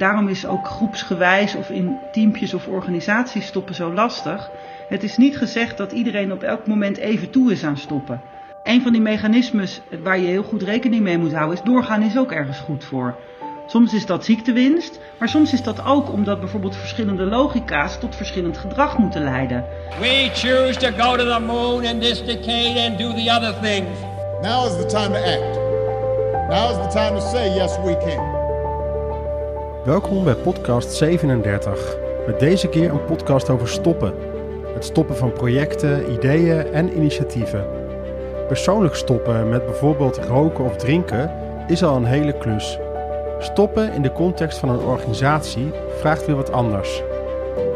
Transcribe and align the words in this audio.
Daarom 0.00 0.28
is 0.28 0.46
ook 0.46 0.66
groepsgewijs 0.66 1.54
of 1.54 1.70
in 1.70 1.98
teampjes 2.12 2.54
of 2.54 2.66
organisaties 2.66 3.46
stoppen 3.46 3.74
zo 3.74 3.92
lastig. 3.92 4.50
Het 4.88 5.02
is 5.02 5.16
niet 5.16 5.36
gezegd 5.36 5.76
dat 5.76 5.92
iedereen 5.92 6.32
op 6.32 6.42
elk 6.42 6.66
moment 6.66 6.96
even 6.96 7.30
toe 7.30 7.52
is 7.52 7.64
aan 7.64 7.76
stoppen. 7.76 8.20
Een 8.62 8.82
van 8.82 8.92
die 8.92 9.00
mechanismes 9.00 9.80
waar 10.02 10.18
je 10.18 10.26
heel 10.26 10.42
goed 10.42 10.62
rekening 10.62 11.02
mee 11.02 11.18
moet 11.18 11.32
houden 11.32 11.56
is 11.58 11.64
doorgaan 11.64 12.02
is 12.02 12.18
ook 12.18 12.32
ergens 12.32 12.58
goed 12.58 12.84
voor. 12.84 13.16
Soms 13.66 13.94
is 13.94 14.06
dat 14.06 14.24
ziektewinst, 14.24 15.00
maar 15.18 15.28
soms 15.28 15.52
is 15.52 15.62
dat 15.62 15.84
ook 15.84 16.12
omdat 16.12 16.40
bijvoorbeeld 16.40 16.76
verschillende 16.76 17.24
logica's 17.24 17.98
tot 17.98 18.16
verschillend 18.16 18.58
gedrag 18.58 18.98
moeten 18.98 19.22
leiden. 19.22 19.64
We 19.98 20.30
choose 20.32 20.78
to 20.78 21.04
go 21.04 21.16
to 21.16 21.24
the 21.24 21.40
moon 21.46 21.84
in 21.84 22.00
this 22.00 22.24
decade 22.24 22.86
and 22.88 22.98
do 22.98 23.12
the 23.14 23.32
other 23.36 23.54
things. 23.62 23.98
Now 24.42 24.66
is 24.66 24.76
the 24.76 24.86
time 24.86 25.12
to 25.12 25.24
act. 25.24 25.58
Now 26.48 26.70
is 26.70 26.76
the 26.76 26.98
time 26.98 27.14
to 27.14 27.20
say 27.20 27.54
yes 27.54 27.78
we 27.84 27.96
can. 27.96 28.39
Welkom 29.84 30.24
bij 30.24 30.34
podcast 30.34 30.92
37. 30.92 31.96
Met 32.26 32.40
deze 32.40 32.68
keer 32.68 32.90
een 32.90 33.04
podcast 33.04 33.48
over 33.48 33.68
stoppen. 33.68 34.14
Het 34.74 34.84
stoppen 34.84 35.16
van 35.16 35.32
projecten, 35.32 36.12
ideeën 36.12 36.72
en 36.72 36.96
initiatieven. 36.96 37.66
Persoonlijk 38.48 38.94
stoppen 38.94 39.48
met 39.48 39.64
bijvoorbeeld 39.64 40.16
roken 40.16 40.64
of 40.64 40.76
drinken 40.76 41.32
is 41.66 41.82
al 41.82 41.96
een 41.96 42.04
hele 42.04 42.38
klus. 42.38 42.78
Stoppen 43.38 43.92
in 43.92 44.02
de 44.02 44.12
context 44.12 44.58
van 44.58 44.68
een 44.68 44.84
organisatie 44.84 45.70
vraagt 45.98 46.26
weer 46.26 46.36
wat 46.36 46.52
anders. 46.52 47.02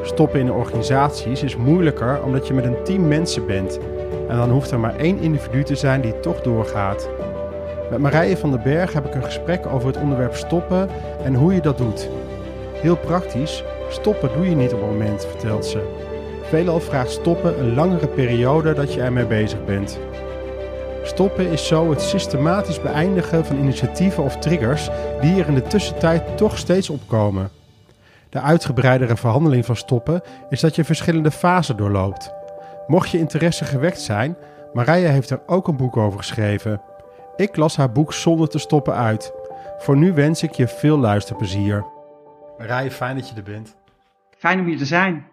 Stoppen 0.02 0.40
in 0.40 0.52
organisaties 0.52 1.42
is 1.42 1.56
moeilijker 1.56 2.22
omdat 2.22 2.46
je 2.46 2.54
met 2.54 2.64
een 2.64 2.82
team 2.84 3.08
mensen 3.08 3.46
bent 3.46 3.78
en 4.28 4.36
dan 4.36 4.50
hoeft 4.50 4.70
er 4.70 4.80
maar 4.80 4.96
één 4.96 5.18
individu 5.18 5.62
te 5.62 5.74
zijn 5.74 6.00
die 6.00 6.20
toch 6.20 6.40
doorgaat. 6.40 7.08
Met 7.94 8.02
Marije 8.02 8.36
van 8.36 8.50
den 8.50 8.62
Berg 8.62 8.92
heb 8.92 9.06
ik 9.06 9.14
een 9.14 9.24
gesprek 9.24 9.66
over 9.66 9.86
het 9.86 9.96
onderwerp 9.96 10.34
stoppen 10.34 10.88
en 11.24 11.34
hoe 11.34 11.54
je 11.54 11.60
dat 11.60 11.78
doet. 11.78 12.08
Heel 12.72 12.96
praktisch, 12.96 13.64
stoppen 13.88 14.30
doe 14.36 14.48
je 14.48 14.56
niet 14.56 14.72
op 14.72 14.80
het 14.80 14.90
moment, 14.90 15.26
vertelt 15.26 15.66
ze. 15.66 15.92
Veelal 16.42 16.80
vraagt 16.80 17.10
stoppen 17.10 17.60
een 17.60 17.74
langere 17.74 18.06
periode 18.06 18.72
dat 18.72 18.94
je 18.94 19.02
ermee 19.02 19.26
bezig 19.26 19.64
bent. 19.64 19.98
Stoppen 21.02 21.46
is 21.46 21.66
zo 21.66 21.90
het 21.90 22.00
systematisch 22.00 22.80
beëindigen 22.80 23.44
van 23.44 23.58
initiatieven 23.58 24.22
of 24.22 24.36
triggers 24.36 24.88
die 25.20 25.40
er 25.40 25.48
in 25.48 25.54
de 25.54 25.62
tussentijd 25.62 26.36
toch 26.36 26.58
steeds 26.58 26.90
opkomen. 26.90 27.50
De 28.28 28.40
uitgebreidere 28.40 29.16
verhandeling 29.16 29.66
van 29.66 29.76
stoppen 29.76 30.22
is 30.48 30.60
dat 30.60 30.74
je 30.74 30.84
verschillende 30.84 31.30
fasen 31.30 31.76
doorloopt. 31.76 32.32
Mocht 32.86 33.10
je 33.10 33.18
interesse 33.18 33.64
gewekt 33.64 34.00
zijn, 34.00 34.36
Marije 34.72 35.08
heeft 35.08 35.30
er 35.30 35.40
ook 35.46 35.68
een 35.68 35.76
boek 35.76 35.96
over 35.96 36.18
geschreven. 36.18 36.80
Ik 37.36 37.56
las 37.56 37.76
haar 37.76 37.92
boek 37.92 38.12
zonder 38.12 38.48
te 38.48 38.58
stoppen 38.58 38.94
uit. 38.94 39.32
Voor 39.78 39.96
nu 39.96 40.12
wens 40.12 40.42
ik 40.42 40.52
je 40.52 40.68
veel 40.68 40.98
luisterplezier. 40.98 41.84
Marije, 42.58 42.90
fijn 42.90 43.16
dat 43.16 43.28
je 43.28 43.36
er 43.36 43.42
bent. 43.42 43.76
Fijn 44.38 44.60
om 44.60 44.66
hier 44.66 44.78
te 44.78 44.84
zijn. 44.84 45.26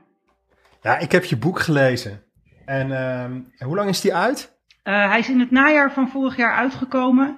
Ja, 0.82 0.98
ik 0.98 1.12
heb 1.12 1.24
je 1.24 1.38
boek 1.38 1.60
gelezen. 1.60 2.24
En 2.66 2.92
ehm, 2.92 3.40
hoe 3.66 3.76
lang 3.76 3.90
is 3.90 4.02
die 4.02 4.16
uit? 4.16 4.60
Uh, 4.84 5.10
hij 5.10 5.20
is 5.20 5.30
in 5.30 5.40
het 5.40 5.52
najaar 5.52 5.92
van 5.92 6.10
vorig 6.10 6.36
jaar 6.36 6.56
uitgekomen. 6.56 7.38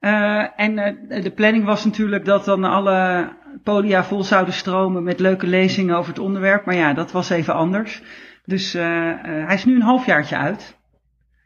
Uh, 0.00 0.60
en 0.60 0.78
uh, 0.78 1.22
de 1.22 1.30
planning 1.30 1.64
was 1.64 1.84
natuurlijk 1.84 2.24
dat 2.24 2.44
dan 2.44 2.64
alle 2.64 3.28
podia 3.62 4.04
vol 4.04 4.22
zouden 4.22 4.54
stromen 4.54 5.02
met 5.02 5.20
leuke 5.20 5.46
lezingen 5.46 5.96
over 5.96 6.12
het 6.12 6.22
onderwerp. 6.22 6.64
Maar 6.64 6.74
ja, 6.74 6.92
dat 6.92 7.12
was 7.12 7.30
even 7.30 7.54
anders. 7.54 8.02
Dus 8.44 8.72
hij 8.72 9.54
is 9.54 9.64
nu 9.64 9.74
een 9.74 9.82
halfjaartje 9.82 10.36
uit. 10.36 10.78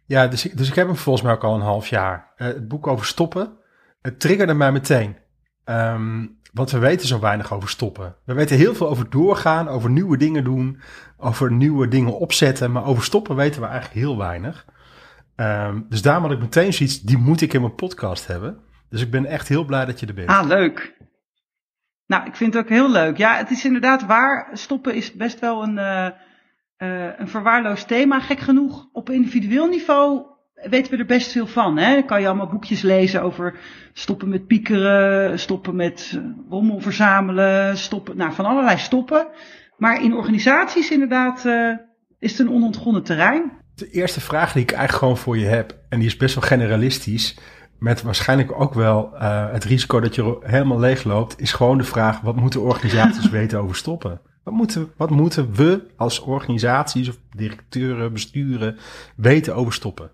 Ja, 0.08 0.26
dus, 0.26 0.42
dus 0.42 0.68
ik 0.68 0.74
heb 0.74 0.86
hem 0.86 0.96
volgens 0.96 1.24
mij 1.24 1.34
ook 1.34 1.44
al 1.44 1.54
een 1.54 1.60
half 1.60 1.88
jaar. 1.88 2.32
het 2.36 2.68
boek 2.68 2.86
over 2.86 3.06
stoppen, 3.06 3.56
het 4.00 4.20
triggerde 4.20 4.54
mij 4.54 4.72
meteen. 4.72 5.16
Um, 5.64 6.40
want 6.52 6.70
we 6.70 6.78
weten 6.78 7.06
zo 7.06 7.20
weinig 7.20 7.52
over 7.52 7.68
stoppen. 7.68 8.16
We 8.24 8.34
weten 8.34 8.56
heel 8.56 8.74
veel 8.74 8.88
over 8.88 9.10
doorgaan, 9.10 9.68
over 9.68 9.90
nieuwe 9.90 10.16
dingen 10.16 10.44
doen, 10.44 10.80
over 11.16 11.52
nieuwe 11.52 11.88
dingen 11.88 12.18
opzetten. 12.18 12.72
Maar 12.72 12.84
over 12.84 13.04
stoppen 13.04 13.36
weten 13.36 13.60
we 13.60 13.66
eigenlijk 13.66 14.00
heel 14.00 14.18
weinig. 14.18 14.66
Um, 15.36 15.86
dus 15.88 16.02
daarom 16.02 16.22
had 16.22 16.32
ik 16.32 16.40
meteen 16.40 16.72
zoiets, 16.72 17.00
die 17.00 17.18
moet 17.18 17.40
ik 17.40 17.52
in 17.52 17.60
mijn 17.60 17.74
podcast 17.74 18.26
hebben. 18.26 18.58
Dus 18.90 19.02
ik 19.02 19.10
ben 19.10 19.26
echt 19.26 19.48
heel 19.48 19.64
blij 19.64 19.84
dat 19.84 20.00
je 20.00 20.06
er 20.06 20.14
bent. 20.14 20.28
Ah, 20.28 20.46
leuk. 20.46 20.96
Nou, 22.06 22.26
ik 22.26 22.36
vind 22.36 22.54
het 22.54 22.62
ook 22.62 22.68
heel 22.68 22.90
leuk. 22.90 23.16
Ja, 23.16 23.36
het 23.36 23.50
is 23.50 23.64
inderdaad 23.64 24.06
waar. 24.06 24.50
Stoppen 24.52 24.94
is 24.94 25.12
best 25.12 25.40
wel 25.40 25.62
een, 25.62 25.76
uh, 25.76 26.08
uh, 26.78 27.18
een 27.18 27.28
verwaarloosd 27.28 27.88
thema. 27.88 28.20
Gek 28.20 28.40
genoeg, 28.40 28.88
op 28.92 29.10
individueel 29.10 29.68
niveau 29.68 30.36
weten 30.62 30.92
we 30.92 30.98
er 30.98 31.06
best 31.06 31.32
veel 31.32 31.46
van. 31.46 31.78
Hè? 31.78 31.94
Dan 31.94 32.06
kan 32.06 32.20
je 32.20 32.26
allemaal 32.26 32.48
boekjes 32.48 32.82
lezen 32.82 33.22
over 33.22 33.58
stoppen 33.92 34.28
met 34.28 34.46
piekeren, 34.46 35.38
stoppen 35.38 35.76
met 35.76 36.12
eh, 36.14 36.20
rommel 36.48 36.80
verzamelen, 36.80 37.78
stoppen, 37.78 38.16
nou, 38.16 38.32
van 38.32 38.44
allerlei 38.44 38.78
stoppen. 38.78 39.26
Maar 39.76 40.02
in 40.02 40.14
organisaties 40.14 40.90
inderdaad 40.90 41.44
uh, 41.44 41.76
is 42.18 42.30
het 42.30 42.40
een 42.40 42.54
onontgonnen 42.54 43.02
terrein. 43.02 43.52
De 43.74 43.90
eerste 43.90 44.20
vraag 44.20 44.52
die 44.52 44.62
ik 44.62 44.70
eigenlijk 44.70 44.98
gewoon 44.98 45.16
voor 45.16 45.38
je 45.38 45.46
heb, 45.46 45.78
en 45.88 45.98
die 45.98 46.08
is 46.08 46.16
best 46.16 46.34
wel 46.34 46.44
generalistisch, 46.44 47.38
met 47.78 48.02
waarschijnlijk 48.02 48.60
ook 48.60 48.74
wel 48.74 49.10
uh, 49.14 49.52
het 49.52 49.64
risico 49.64 50.00
dat 50.00 50.14
je 50.14 50.38
helemaal 50.40 50.78
leeg 50.78 51.04
loopt, 51.04 51.40
is 51.40 51.52
gewoon 51.52 51.78
de 51.78 51.84
vraag, 51.84 52.20
wat 52.20 52.36
moeten 52.36 52.62
organisaties 52.62 53.30
weten 53.38 53.60
over 53.60 53.76
stoppen? 53.76 54.20
Wat 54.48 54.56
moeten, 54.56 54.92
wat 54.96 55.10
moeten 55.10 55.54
we 55.54 55.86
als 55.96 56.20
organisaties 56.20 57.08
of 57.08 57.18
directeuren, 57.36 58.12
besturen 58.12 58.76
weten 59.16 59.54
over 59.54 59.72
stoppen? 59.72 60.10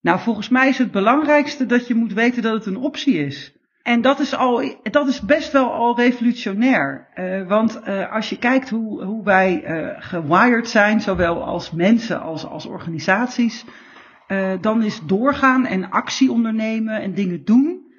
Nou, 0.00 0.20
volgens 0.20 0.48
mij 0.48 0.68
is 0.68 0.78
het 0.78 0.90
belangrijkste 0.90 1.66
dat 1.66 1.86
je 1.86 1.94
moet 1.94 2.12
weten 2.12 2.42
dat 2.42 2.54
het 2.54 2.66
een 2.66 2.76
optie 2.76 3.18
is. 3.18 3.54
En 3.82 4.00
dat 4.00 4.20
is, 4.20 4.34
al, 4.34 4.76
dat 4.82 5.08
is 5.08 5.20
best 5.20 5.52
wel 5.52 5.72
al 5.72 5.96
revolutionair. 5.96 7.08
Uh, 7.14 7.48
want 7.48 7.80
uh, 7.88 8.12
als 8.12 8.30
je 8.30 8.38
kijkt 8.38 8.68
hoe, 8.68 9.04
hoe 9.04 9.24
wij 9.24 9.64
uh, 9.64 9.88
gewired 9.98 10.68
zijn, 10.68 11.00
zowel 11.00 11.44
als 11.44 11.70
mensen 11.70 12.20
als 12.20 12.46
als 12.46 12.66
organisaties, 12.66 13.64
dan 14.60 14.82
is 14.82 15.00
doorgaan 15.06 15.66
en 15.66 15.90
actie 15.90 16.30
ondernemen 16.30 17.00
en 17.00 17.14
dingen 17.14 17.44
doen, 17.44 17.92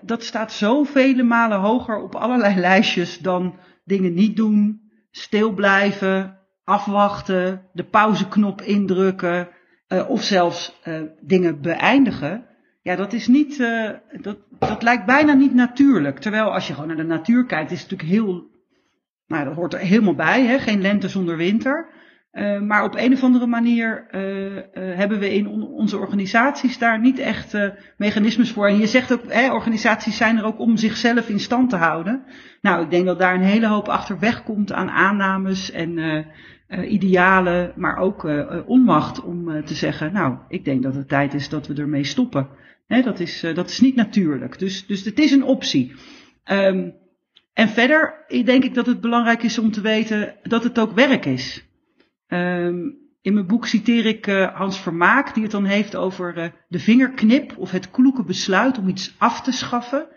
dat 0.00 0.24
staat 0.24 0.52
zoveel 0.52 1.24
malen 1.24 1.58
hoger 1.58 2.02
op 2.02 2.14
allerlei 2.14 2.60
lijstjes 2.70 3.18
dan 3.18 3.54
dingen 3.84 4.14
niet 4.14 4.36
doen, 4.36 4.81
stil 5.12 5.52
blijven, 5.52 6.38
afwachten, 6.64 7.68
de 7.72 7.84
pauzeknop 7.84 8.62
indrukken, 8.62 9.48
uh, 9.88 10.10
of 10.10 10.22
zelfs 10.22 10.80
uh, 10.84 11.02
dingen 11.20 11.60
beëindigen. 11.60 12.46
Ja, 12.82 12.96
dat 12.96 13.12
is 13.12 13.26
niet, 13.26 13.58
uh, 13.58 13.90
dat, 14.20 14.38
dat 14.58 14.82
lijkt 14.82 15.06
bijna 15.06 15.32
niet 15.32 15.54
natuurlijk. 15.54 16.18
Terwijl 16.18 16.52
als 16.52 16.66
je 16.66 16.72
gewoon 16.72 16.88
naar 16.88 16.96
de 16.96 17.02
natuur 17.02 17.46
kijkt, 17.46 17.70
is 17.70 17.82
het 17.82 17.90
natuurlijk 17.90 18.18
heel, 18.18 18.50
nou 19.26 19.44
dat 19.44 19.54
hoort 19.54 19.74
er 19.74 19.80
helemaal 19.80 20.14
bij, 20.14 20.44
hè? 20.46 20.58
geen 20.58 20.80
lente 20.80 21.08
zonder 21.08 21.36
winter. 21.36 21.86
Uh, 22.32 22.60
maar 22.60 22.84
op 22.84 22.96
een 22.96 23.12
of 23.12 23.22
andere 23.22 23.46
manier 23.46 24.06
uh, 24.10 24.56
uh, 24.56 24.62
hebben 24.74 25.18
we 25.18 25.34
in 25.34 25.48
on 25.48 25.68
onze 25.68 25.98
organisaties 25.98 26.78
daar 26.78 27.00
niet 27.00 27.18
echt 27.18 27.56
mechanismes 27.96 28.50
voor. 28.50 28.68
En 28.68 28.78
je 28.78 28.86
zegt 28.86 29.12
ook, 29.12 29.22
hè, 29.28 29.52
organisaties 29.52 30.16
zijn 30.16 30.38
er 30.38 30.44
ook 30.44 30.58
om 30.58 30.76
zichzelf 30.76 31.28
in 31.28 31.40
stand 31.40 31.70
te 31.70 31.76
houden. 31.76 32.24
Nou, 32.60 32.82
ik 32.82 32.90
denk 32.90 33.06
dat 33.06 33.18
daar 33.18 33.34
een 33.34 33.42
hele 33.42 33.66
hoop 33.66 33.88
achter 33.88 34.18
wegkomt 34.18 34.72
aan 34.72 34.90
aannames 34.90 35.70
en 35.70 36.24
idealen, 36.88 37.72
maar 37.76 37.96
ook 37.96 38.30
onmacht 38.66 39.22
om 39.22 39.64
te 39.64 39.74
zeggen, 39.74 40.12
nou, 40.12 40.36
ik 40.48 40.64
denk 40.64 40.82
dat 40.82 40.94
het 40.94 41.08
tijd 41.08 41.34
is 41.34 41.48
dat 41.48 41.66
we 41.66 41.74
ermee 41.74 42.04
stoppen. 42.04 42.48
Hè, 42.86 43.02
dat, 43.02 43.20
is, 43.20 43.46
dat 43.54 43.68
is 43.68 43.80
niet 43.80 43.94
natuurlijk. 43.94 44.58
Dus, 44.58 44.86
dus 44.86 45.04
het 45.04 45.18
is 45.18 45.32
een 45.32 45.44
optie. 45.44 45.92
Um, 46.50 46.94
en 47.52 47.68
verder 47.68 48.24
denk 48.44 48.64
ik 48.64 48.74
dat 48.74 48.86
het 48.86 49.00
belangrijk 49.00 49.42
is 49.42 49.58
om 49.58 49.70
te 49.70 49.80
weten 49.80 50.34
dat 50.42 50.64
het 50.64 50.78
ook 50.78 50.92
werk 50.92 51.24
is. 51.24 51.66
Um, 52.32 53.00
in 53.20 53.34
mijn 53.34 53.46
boek 53.46 53.66
citeer 53.66 54.06
ik 54.06 54.26
Hans 54.54 54.80
Vermaak, 54.80 55.34
die 55.34 55.42
het 55.42 55.52
dan 55.52 55.64
heeft 55.64 55.96
over 55.96 56.52
de 56.68 56.78
vingerknip 56.78 57.58
of 57.58 57.70
het 57.70 57.90
kloeke 57.90 58.24
besluit 58.24 58.78
om 58.78 58.88
iets 58.88 59.14
af 59.18 59.42
te 59.42 59.52
schaffen. 59.52 60.08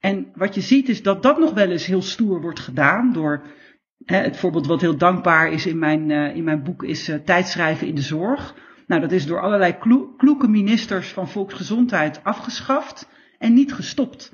En 0.00 0.30
wat 0.34 0.54
je 0.54 0.60
ziet 0.60 0.88
is 0.88 1.02
dat 1.02 1.22
dat 1.22 1.38
nog 1.38 1.52
wel 1.52 1.70
eens 1.70 1.86
heel 1.86 2.02
stoer 2.02 2.40
wordt 2.40 2.60
gedaan 2.60 3.12
door 3.12 3.46
het 4.04 4.36
voorbeeld 4.36 4.66
wat 4.66 4.80
heel 4.80 4.96
dankbaar 4.96 5.52
is 5.52 5.66
in 5.66 5.78
mijn, 5.78 6.10
uh, 6.10 6.36
in 6.36 6.44
mijn 6.44 6.62
boek 6.62 6.82
is 6.82 7.10
tijdschrijven 7.24 7.86
in 7.86 7.94
de 7.94 8.00
zorg. 8.00 8.54
Nou, 8.86 9.00
dat 9.00 9.12
is 9.12 9.26
door 9.26 9.40
allerlei 9.40 9.78
klo 9.78 10.14
kloeke 10.16 10.48
ministers 10.48 11.08
van 11.08 11.28
volksgezondheid 11.28 12.24
afgeschaft 12.24 13.08
en 13.38 13.54
niet 13.54 13.72
gestopt. 13.72 14.32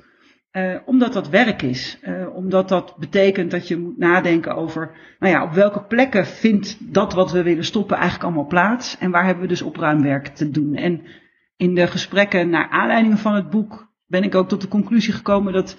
Uh, 0.51 0.75
omdat 0.85 1.13
dat 1.13 1.29
werk 1.29 1.61
is. 1.61 1.99
omdat 2.33 2.69
dat 2.69 2.95
betekent 2.97 3.51
dat 3.51 3.67
je 3.67 3.77
moet 3.77 3.97
nadenken 3.97 4.55
over, 4.55 4.91
nou 5.19 5.33
ja, 5.33 5.43
op 5.43 5.51
welke 5.51 5.83
plekken 5.83 6.25
vindt 6.25 6.93
dat 6.93 7.13
wat 7.13 7.31
we 7.31 7.43
willen 7.43 7.63
stoppen 7.65 7.95
eigenlijk 7.95 8.25
allemaal 8.25 8.47
plaats. 8.47 8.97
En 8.97 9.11
waar 9.11 9.25
hebben 9.25 9.43
we 9.43 9.49
dus 9.49 9.61
opruimwerk 9.61 10.27
te 10.27 10.49
doen. 10.49 10.75
En 10.75 11.01
in 11.57 11.75
de 11.75 11.87
gesprekken 11.87 12.49
naar 12.49 12.69
aanleiding 12.69 13.19
van 13.19 13.35
het 13.35 13.49
boek 13.49 13.91
ben 14.07 14.23
ik 14.23 14.35
ook 14.35 14.47
tot 14.47 14.61
de 14.61 14.67
conclusie 14.67 15.13
gekomen 15.13 15.53
dat 15.53 15.77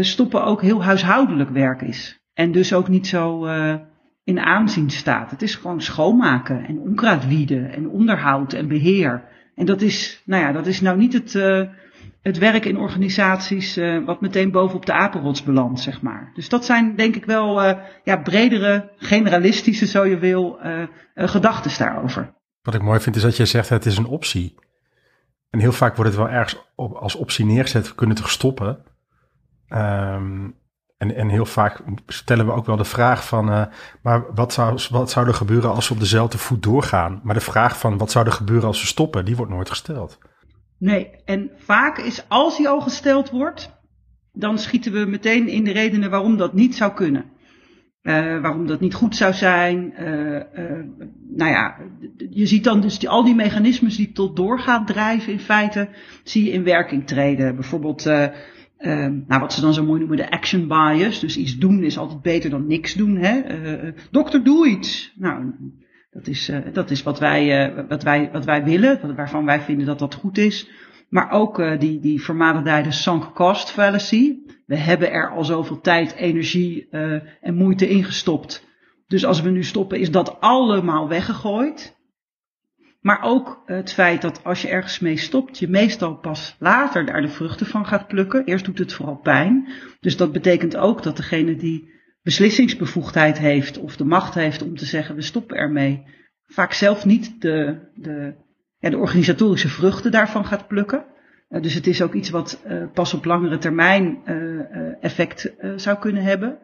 stoppen 0.00 0.44
ook 0.44 0.62
heel 0.62 0.84
huishoudelijk 0.84 1.50
werk 1.50 1.82
is. 1.82 2.20
En 2.34 2.52
dus 2.52 2.74
ook 2.74 2.88
niet 2.88 3.06
zo 3.06 3.46
in 4.24 4.38
aanzien 4.38 4.90
staat. 4.90 5.30
Het 5.30 5.42
is 5.42 5.54
gewoon 5.54 5.80
schoonmaken 5.80 6.64
en 6.64 6.78
onkruid 6.78 7.26
wieden 7.26 7.72
en 7.72 7.88
onderhoud 7.88 8.52
en 8.52 8.68
beheer. 8.68 9.24
En 9.54 9.66
dat 9.66 9.80
is, 9.80 10.22
nou 10.24 10.42
ja, 10.42 10.52
dat 10.52 10.66
is 10.66 10.80
nou 10.80 10.98
niet 10.98 11.12
het, 11.12 11.34
het 12.22 12.38
werk 12.38 12.64
in 12.64 12.78
organisaties 12.78 13.78
uh, 13.78 14.04
wat 14.04 14.20
meteen 14.20 14.50
bovenop 14.50 14.86
de 14.86 14.92
apenrots 14.92 15.42
belandt, 15.42 15.80
zeg 15.80 16.02
maar. 16.02 16.30
Dus 16.34 16.48
dat 16.48 16.64
zijn 16.64 16.96
denk 16.96 17.16
ik 17.16 17.24
wel 17.24 17.64
uh, 17.64 17.78
ja, 18.04 18.16
bredere, 18.16 18.92
generalistische, 18.96 19.86
zo 19.86 20.04
je 20.04 20.18
wil, 20.18 20.58
uh, 20.64 20.82
gedachten 21.14 21.78
daarover. 21.78 22.34
Wat 22.62 22.74
ik 22.74 22.82
mooi 22.82 23.00
vind 23.00 23.16
is 23.16 23.22
dat 23.22 23.36
je 23.36 23.46
zegt 23.46 23.68
het 23.68 23.86
is 23.86 23.96
een 23.96 24.06
optie. 24.06 24.54
En 25.50 25.60
heel 25.60 25.72
vaak 25.72 25.96
wordt 25.96 26.10
het 26.10 26.20
wel 26.20 26.30
ergens 26.30 26.62
op, 26.74 26.94
als 26.94 27.14
optie 27.14 27.44
neergezet, 27.44 27.88
we 27.88 27.94
kunnen 27.94 28.16
toch 28.16 28.30
stoppen. 28.30 28.84
Um, 29.68 30.54
en, 30.98 31.14
en 31.14 31.28
heel 31.28 31.46
vaak 31.46 31.82
stellen 32.06 32.46
we 32.46 32.52
ook 32.52 32.66
wel 32.66 32.76
de 32.76 32.84
vraag 32.84 33.26
van, 33.26 33.68
maar 34.02 34.34
wat 34.34 34.52
zou, 34.52 34.78
wat 34.90 35.10
zou 35.10 35.26
er 35.26 35.34
gebeuren 35.34 35.70
als 35.70 35.88
we 35.88 35.94
op 35.94 36.00
dezelfde 36.00 36.38
voet 36.38 36.62
doorgaan? 36.62 37.20
Maar 37.22 37.34
de 37.34 37.40
vraag 37.40 37.78
van 37.78 37.98
wat 37.98 38.10
zou 38.10 38.26
er 38.26 38.32
gebeuren 38.32 38.66
als 38.66 38.80
we 38.80 38.86
stoppen, 38.86 39.24
die 39.24 39.36
wordt 39.36 39.52
nooit 39.52 39.68
gesteld. 39.68 40.18
Nee, 40.82 41.10
en 41.24 41.50
vaak 41.56 41.98
is 41.98 42.28
als 42.28 42.56
die 42.56 42.68
al 42.68 42.80
gesteld 42.80 43.30
wordt, 43.30 43.70
dan 44.32 44.58
schieten 44.58 44.92
we 44.92 45.06
meteen 45.06 45.48
in 45.48 45.64
de 45.64 45.72
redenen 45.72 46.10
waarom 46.10 46.36
dat 46.36 46.54
niet 46.54 46.74
zou 46.74 46.92
kunnen. 46.92 47.24
Uh, 48.02 48.40
waarom 48.40 48.66
dat 48.66 48.80
niet 48.80 48.94
goed 48.94 49.16
zou 49.16 49.32
zijn. 49.32 49.94
Uh, 50.00 50.34
uh, 50.34 50.84
nou 51.28 51.50
ja, 51.50 51.76
je 52.30 52.46
ziet 52.46 52.64
dan 52.64 52.80
dus 52.80 52.98
die, 52.98 53.08
al 53.08 53.24
die 53.24 53.34
mechanismes 53.34 53.96
die 53.96 54.12
tot 54.12 54.36
doorgaan 54.36 54.86
drijven 54.86 55.32
in 55.32 55.40
feite, 55.40 55.88
zie 56.24 56.44
je 56.44 56.50
in 56.50 56.64
werking 56.64 57.06
treden. 57.06 57.54
Bijvoorbeeld, 57.54 58.04
nou, 58.04 59.40
wat 59.40 59.52
ze 59.52 59.60
dan 59.60 59.74
zo 59.74 59.84
mooi 59.84 59.98
noemen 59.98 60.16
de 60.16 60.30
action 60.30 60.68
bias. 60.68 61.20
Dus 61.20 61.36
iets 61.36 61.58
doen 61.58 61.82
is 61.82 61.98
altijd 61.98 62.22
beter 62.22 62.50
dan 62.50 62.66
niks 62.66 62.94
doen. 62.94 63.16
Hè? 63.16 63.40
dokter, 64.10 64.44
doe 64.44 64.68
iets. 64.68 65.12
Nou, 65.16 65.54
dat 66.12 66.26
is, 66.26 66.48
uh, 66.48 66.58
dat 66.72 66.90
is 66.90 67.02
wat, 67.02 67.18
wij, 67.18 67.70
uh, 67.70 67.88
wat, 67.88 68.02
wij, 68.02 68.30
wat 68.32 68.44
wij 68.44 68.64
willen, 68.64 69.14
waarvan 69.16 69.44
wij 69.44 69.60
vinden 69.60 69.86
dat 69.86 69.98
dat 69.98 70.14
goed 70.14 70.38
is. 70.38 70.70
Maar 71.08 71.30
ook 71.30 71.58
uh, 71.58 71.78
die, 71.78 72.00
die 72.00 72.22
vermaledijde 72.22 72.90
sunk 72.90 73.34
cost 73.34 73.70
fallacy. 73.70 74.36
We 74.66 74.76
hebben 74.76 75.10
er 75.10 75.30
al 75.30 75.44
zoveel 75.44 75.80
tijd, 75.80 76.14
energie 76.14 76.88
en 77.40 77.54
moeite 77.54 77.88
ingestopt. 77.88 78.66
Dus 79.06 79.24
als 79.24 79.40
we 79.40 79.50
nu 79.50 79.64
stoppen, 79.64 80.00
is 80.00 80.10
dat 80.10 80.40
allemaal 80.40 81.08
weggegooid. 81.08 81.96
Maar 83.00 83.22
ook 83.22 83.62
het 83.66 83.92
feit 83.92 84.22
dat 84.22 84.44
als 84.44 84.62
je 84.62 84.68
ergens 84.68 84.98
mee 84.98 85.16
stopt, 85.16 85.58
je 85.58 85.68
meestal 85.68 86.16
pas 86.16 86.56
later 86.58 87.06
daar 87.06 87.20
de 87.20 87.28
vruchten 87.28 87.66
van 87.66 87.86
gaat 87.86 88.06
plukken. 88.06 88.44
Eerst 88.44 88.64
doet 88.64 88.78
het 88.78 88.92
vooral 88.92 89.16
pijn. 89.16 89.68
Dus 90.00 90.16
dat 90.16 90.32
betekent 90.32 90.76
ook 90.76 91.02
dat 91.02 91.16
degene 91.16 91.56
die 91.56 91.91
beslissingsbevoegdheid 92.22 93.38
heeft 93.38 93.78
of 93.78 93.96
de 93.96 94.04
macht 94.04 94.34
heeft 94.34 94.62
om 94.62 94.76
te 94.76 94.84
zeggen 94.84 95.14
we 95.14 95.22
stoppen 95.22 95.56
ermee, 95.56 96.02
vaak 96.46 96.72
zelf 96.72 97.04
niet 97.04 97.40
de, 97.40 97.78
de, 97.94 98.34
ja, 98.78 98.90
de 98.90 98.98
organisatorische 98.98 99.68
vruchten 99.68 100.10
daarvan 100.10 100.46
gaat 100.46 100.68
plukken. 100.68 101.04
Uh, 101.48 101.62
dus 101.62 101.74
het 101.74 101.86
is 101.86 102.02
ook 102.02 102.14
iets 102.14 102.30
wat 102.30 102.62
uh, 102.66 102.84
pas 102.92 103.14
op 103.14 103.24
langere 103.24 103.58
termijn 103.58 104.18
uh, 104.26 105.04
effect 105.04 105.52
zou 105.76 105.98
kunnen 105.98 106.22
hebben. 106.22 106.58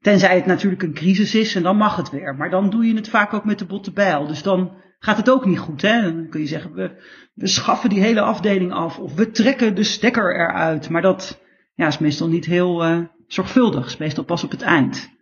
Tenzij 0.00 0.34
het 0.34 0.46
natuurlijk 0.46 0.82
een 0.82 0.94
crisis 0.94 1.34
is 1.34 1.54
en 1.54 1.62
dan 1.62 1.76
mag 1.76 1.96
het 1.96 2.10
weer. 2.10 2.34
Maar 2.34 2.50
dan 2.50 2.70
doe 2.70 2.86
je 2.86 2.94
het 2.94 3.08
vaak 3.08 3.32
ook 3.32 3.44
met 3.44 3.58
de 3.58 3.64
botte 3.64 3.92
bijl. 3.92 4.26
Dus 4.26 4.42
dan 4.42 4.72
gaat 4.98 5.16
het 5.16 5.30
ook 5.30 5.46
niet 5.46 5.58
goed. 5.58 5.82
Hè? 5.82 6.02
Dan 6.02 6.28
kun 6.28 6.40
je 6.40 6.46
zeggen, 6.46 6.74
we, 6.74 6.90
we 7.34 7.46
schaffen 7.46 7.88
die 7.88 8.00
hele 8.00 8.20
afdeling 8.20 8.72
af. 8.72 8.98
Of 8.98 9.14
we 9.14 9.30
trekken 9.30 9.74
de 9.74 9.82
stekker 9.82 10.34
eruit. 10.34 10.88
Maar 10.88 11.02
dat 11.02 11.40
ja, 11.74 11.86
is 11.86 11.98
meestal 11.98 12.28
niet 12.28 12.44
heel 12.44 12.84
zorgvuldig, 13.34 13.86
is 13.86 13.96
meestal 13.96 14.24
pas 14.24 14.44
op 14.44 14.50
het 14.50 14.62
eind. 14.62 15.12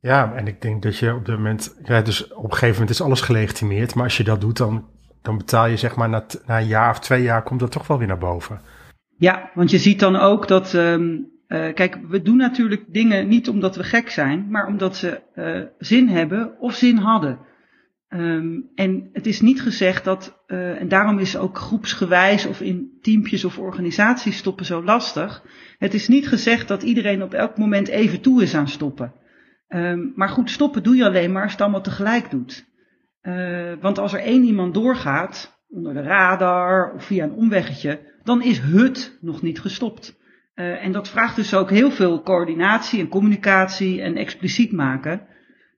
Ja, 0.00 0.34
en 0.34 0.46
ik 0.46 0.62
denk 0.62 0.82
dat 0.82 0.98
je 0.98 1.14
op 1.14 1.24
dit 1.26 1.36
moment, 1.36 1.76
ja, 1.84 2.02
dus 2.02 2.32
op 2.32 2.44
een 2.44 2.50
gegeven 2.52 2.72
moment 2.72 2.90
is 2.90 3.00
alles 3.00 3.20
gelegitimeerd, 3.20 3.94
maar 3.94 4.04
als 4.04 4.16
je 4.16 4.24
dat 4.24 4.40
doet, 4.40 4.56
dan, 4.56 4.88
dan 5.22 5.36
betaal 5.36 5.66
je 5.66 5.76
zeg 5.76 5.96
maar 5.96 6.08
na, 6.08 6.24
na 6.46 6.58
een 6.58 6.66
jaar 6.66 6.90
of 6.90 6.98
twee 6.98 7.22
jaar 7.22 7.42
komt 7.42 7.60
dat 7.60 7.70
toch 7.70 7.86
wel 7.86 7.98
weer 7.98 8.06
naar 8.06 8.18
boven. 8.18 8.60
Ja, 9.18 9.50
want 9.54 9.70
je 9.70 9.78
ziet 9.78 10.00
dan 10.00 10.16
ook 10.16 10.48
dat, 10.48 10.72
um, 10.72 11.30
uh, 11.48 11.74
kijk, 11.74 11.98
we 12.08 12.22
doen 12.22 12.36
natuurlijk 12.36 12.84
dingen 12.88 13.28
niet 13.28 13.48
omdat 13.48 13.76
we 13.76 13.84
gek 13.84 14.10
zijn, 14.10 14.50
maar 14.50 14.66
omdat 14.66 14.96
ze 14.96 15.20
uh, 15.34 15.60
zin 15.78 16.08
hebben 16.08 16.60
of 16.60 16.74
zin 16.74 16.96
hadden. 16.96 17.38
Um, 18.08 18.70
en 18.74 19.08
het 19.12 19.26
is 19.26 19.40
niet 19.40 19.62
gezegd 19.62 20.04
dat, 20.04 20.44
uh, 20.46 20.80
en 20.80 20.88
daarom 20.88 21.18
is 21.18 21.36
ook 21.36 21.58
groepsgewijs 21.58 22.46
of 22.46 22.60
in 22.60 22.98
teampjes 23.00 23.44
of 23.44 23.58
organisaties 23.58 24.36
stoppen 24.36 24.64
zo 24.64 24.84
lastig. 24.84 25.44
Het 25.78 25.94
is 25.94 26.08
niet 26.08 26.28
gezegd 26.28 26.68
dat 26.68 26.82
iedereen 26.82 27.22
op 27.22 27.34
elk 27.34 27.58
moment 27.58 27.88
even 27.88 28.20
toe 28.20 28.42
is 28.42 28.54
aan 28.54 28.68
stoppen. 28.68 29.12
Um, 29.68 30.12
maar 30.14 30.28
goed, 30.28 30.50
stoppen 30.50 30.82
doe 30.82 30.96
je 30.96 31.04
alleen 31.04 31.32
maar 31.32 31.42
als 31.42 31.52
het 31.52 31.60
allemaal 31.60 31.82
tegelijk 31.82 32.30
doet. 32.30 32.66
Uh, 33.22 33.72
want 33.80 33.98
als 33.98 34.12
er 34.12 34.20
één 34.20 34.44
iemand 34.44 34.74
doorgaat, 34.74 35.64
onder 35.68 35.94
de 35.94 36.02
radar 36.02 36.92
of 36.94 37.04
via 37.04 37.24
een 37.24 37.32
omweggetje, 37.32 38.00
dan 38.22 38.42
is 38.42 38.58
het 38.58 39.18
nog 39.20 39.42
niet 39.42 39.60
gestopt. 39.60 40.18
Uh, 40.54 40.84
en 40.84 40.92
dat 40.92 41.08
vraagt 41.08 41.36
dus 41.36 41.54
ook 41.54 41.70
heel 41.70 41.90
veel 41.90 42.22
coördinatie 42.22 43.00
en 43.00 43.08
communicatie 43.08 44.02
en 44.02 44.16
expliciet 44.16 44.72
maken. 44.72 45.26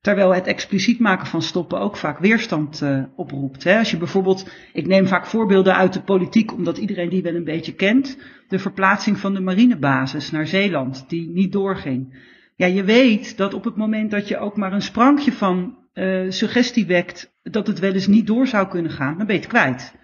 Terwijl 0.00 0.34
het 0.34 0.46
expliciet 0.46 0.98
maken 0.98 1.26
van 1.26 1.42
stoppen 1.42 1.80
ook 1.80 1.96
vaak 1.96 2.18
weerstand 2.18 2.80
uh, 2.82 3.02
oproept. 3.16 3.64
Hè. 3.64 3.78
Als 3.78 3.90
je 3.90 3.96
bijvoorbeeld, 3.96 4.50
ik 4.72 4.86
neem 4.86 5.06
vaak 5.06 5.26
voorbeelden 5.26 5.76
uit 5.76 5.92
de 5.92 6.02
politiek, 6.02 6.52
omdat 6.52 6.78
iedereen 6.78 7.08
die 7.08 7.22
wel 7.22 7.34
een 7.34 7.44
beetje 7.44 7.74
kent. 7.74 8.18
De 8.48 8.58
verplaatsing 8.58 9.18
van 9.18 9.34
de 9.34 9.40
marinebasis 9.40 10.30
naar 10.30 10.46
Zeeland, 10.46 11.04
die 11.08 11.28
niet 11.28 11.52
doorging. 11.52 12.26
Ja, 12.56 12.66
je 12.66 12.84
weet 12.84 13.36
dat 13.36 13.54
op 13.54 13.64
het 13.64 13.76
moment 13.76 14.10
dat 14.10 14.28
je 14.28 14.38
ook 14.38 14.56
maar 14.56 14.72
een 14.72 14.82
sprankje 14.82 15.32
van 15.32 15.76
uh, 15.94 16.30
suggestie 16.30 16.86
wekt 16.86 17.36
dat 17.42 17.66
het 17.66 17.78
wel 17.78 17.92
eens 17.92 18.06
niet 18.06 18.26
door 18.26 18.46
zou 18.46 18.68
kunnen 18.68 18.90
gaan, 18.90 19.16
dan 19.16 19.26
ben 19.26 19.34
je 19.34 19.40
het 19.40 19.50
kwijt. 19.50 19.94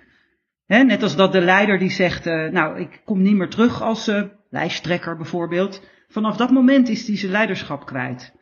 Hè, 0.67 0.83
net 0.83 1.03
als 1.03 1.17
dat 1.17 1.33
de 1.33 1.41
leider 1.41 1.79
die 1.79 1.91
zegt, 1.91 2.27
uh, 2.27 2.51
nou 2.51 2.81
ik 2.81 3.01
kom 3.05 3.23
niet 3.23 3.37
meer 3.37 3.49
terug 3.49 3.83
als 3.83 4.11
lijsttrekker 4.51 5.17
bijvoorbeeld. 5.17 5.83
Vanaf 6.09 6.37
dat 6.37 6.51
moment 6.51 6.89
is 6.89 7.07
hij 7.07 7.17
zijn 7.17 7.33
leiderschap 7.33 7.87
kwijt. 7.87 8.33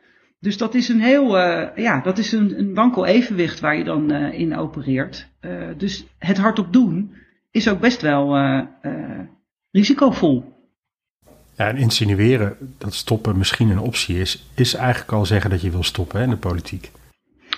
Dus 0.43 0.57
dat 0.57 0.75
is 0.75 0.89
een 0.89 1.01
heel, 1.01 1.37
uh, 1.37 1.67
ja, 1.75 1.99
dat 1.99 2.17
is 2.17 2.31
een, 2.31 2.59
een 2.59 2.73
wankel 2.73 3.05
evenwicht 3.05 3.59
waar 3.59 3.77
je 3.77 3.83
dan 3.83 4.11
uh, 4.11 4.39
in 4.39 4.57
opereert. 4.57 5.27
Uh, 5.41 5.67
dus 5.77 6.05
het 6.17 6.37
hardop 6.37 6.73
doen 6.73 7.15
is 7.51 7.69
ook 7.69 7.79
best 7.79 8.01
wel 8.01 8.37
risicovol. 9.71 10.53
Ja, 11.57 11.67
en 11.67 11.77
insinueren 11.77 12.57
dat 12.77 12.93
stoppen 12.93 13.37
misschien 13.37 13.69
een 13.69 13.79
optie 13.79 14.19
is, 14.19 14.49
is 14.55 14.73
eigenlijk 14.73 15.11
al 15.11 15.25
zeggen 15.25 15.49
dat 15.49 15.61
je 15.61 15.71
wil 15.71 15.83
stoppen 15.83 16.17
hè, 16.17 16.23
in 16.23 16.29
de 16.29 16.37
politiek. 16.37 16.91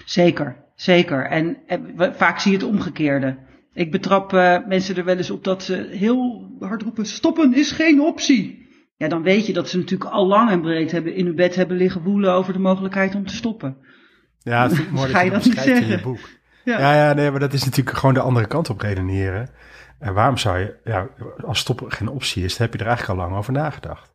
Zeker, 0.06 0.56
zeker. 0.76 1.26
En, 1.26 1.58
en 1.68 1.94
vaak 2.18 2.40
zie 2.40 2.52
je 2.52 2.58
het 2.58 2.68
omgekeerde. 2.68 3.36
Ik 3.74 3.92
betrap 3.92 4.32
mensen 4.68 4.96
er 4.96 5.06
wel 5.06 5.18
eens 5.18 5.32
op 5.32 5.44
dat 5.44 5.64
ze 5.64 5.90
heel 5.92 6.50
hard 6.60 6.82
roepen: 6.82 7.06
stoppen 7.06 7.54
is 7.54 7.72
geen 7.72 8.02
optie. 8.02 8.65
Ja, 8.98 9.08
dan 9.08 9.24
weet 9.24 9.48
je 9.48 9.54
dat 9.54 9.70
ze 9.70 9.78
natuurlijk 9.78 10.12
al 10.12 10.28
lang 10.28 10.50
en 10.50 10.62
breed 10.62 10.92
hebben, 10.92 11.16
in 11.16 11.26
hun 11.26 11.36
bed 11.36 11.56
hebben 11.56 11.78
liggen 11.78 12.02
woelen 12.02 12.34
over 12.34 12.54
de 12.54 12.60
mogelijkheid 12.60 13.16
om 13.16 13.26
te 13.26 13.36
stoppen. 13.36 13.78
Ja, 14.40 14.68
dat 14.68 14.90
mooi 14.92 15.10
Ga 15.10 15.22
je 15.22 15.30
dat, 15.30 15.46
niet 15.46 15.54
zeggen? 15.54 15.84
in 15.84 15.88
je 15.88 16.02
boek. 16.02 16.30
Ja. 16.64 16.80
ja. 16.80 16.94
Ja, 16.94 17.14
nee, 17.14 17.32
maar 17.32 17.40
dat 17.40 17.54
is 17.54 17.64
natuurlijk 17.64 17.98
gewoon 17.98 18.14
de 18.14 18.22
andere 18.22 18.48
kant 18.48 18.70
op 18.70 18.82
redeneren. 18.82 19.50
En 20.00 20.14
waarom 20.14 20.38
zou 20.38 20.60
je, 20.60 20.76
ja, 20.84 21.10
als 21.46 21.60
stoppen 21.60 21.92
geen 21.92 22.08
optie 22.08 22.44
is, 22.44 22.58
dan 22.58 22.66
heb 22.68 22.76
je 22.76 22.82
er 22.82 22.88
eigenlijk 22.88 23.20
al 23.20 23.26
lang 23.26 23.38
over 23.38 23.54
nagedacht. 23.54 24.14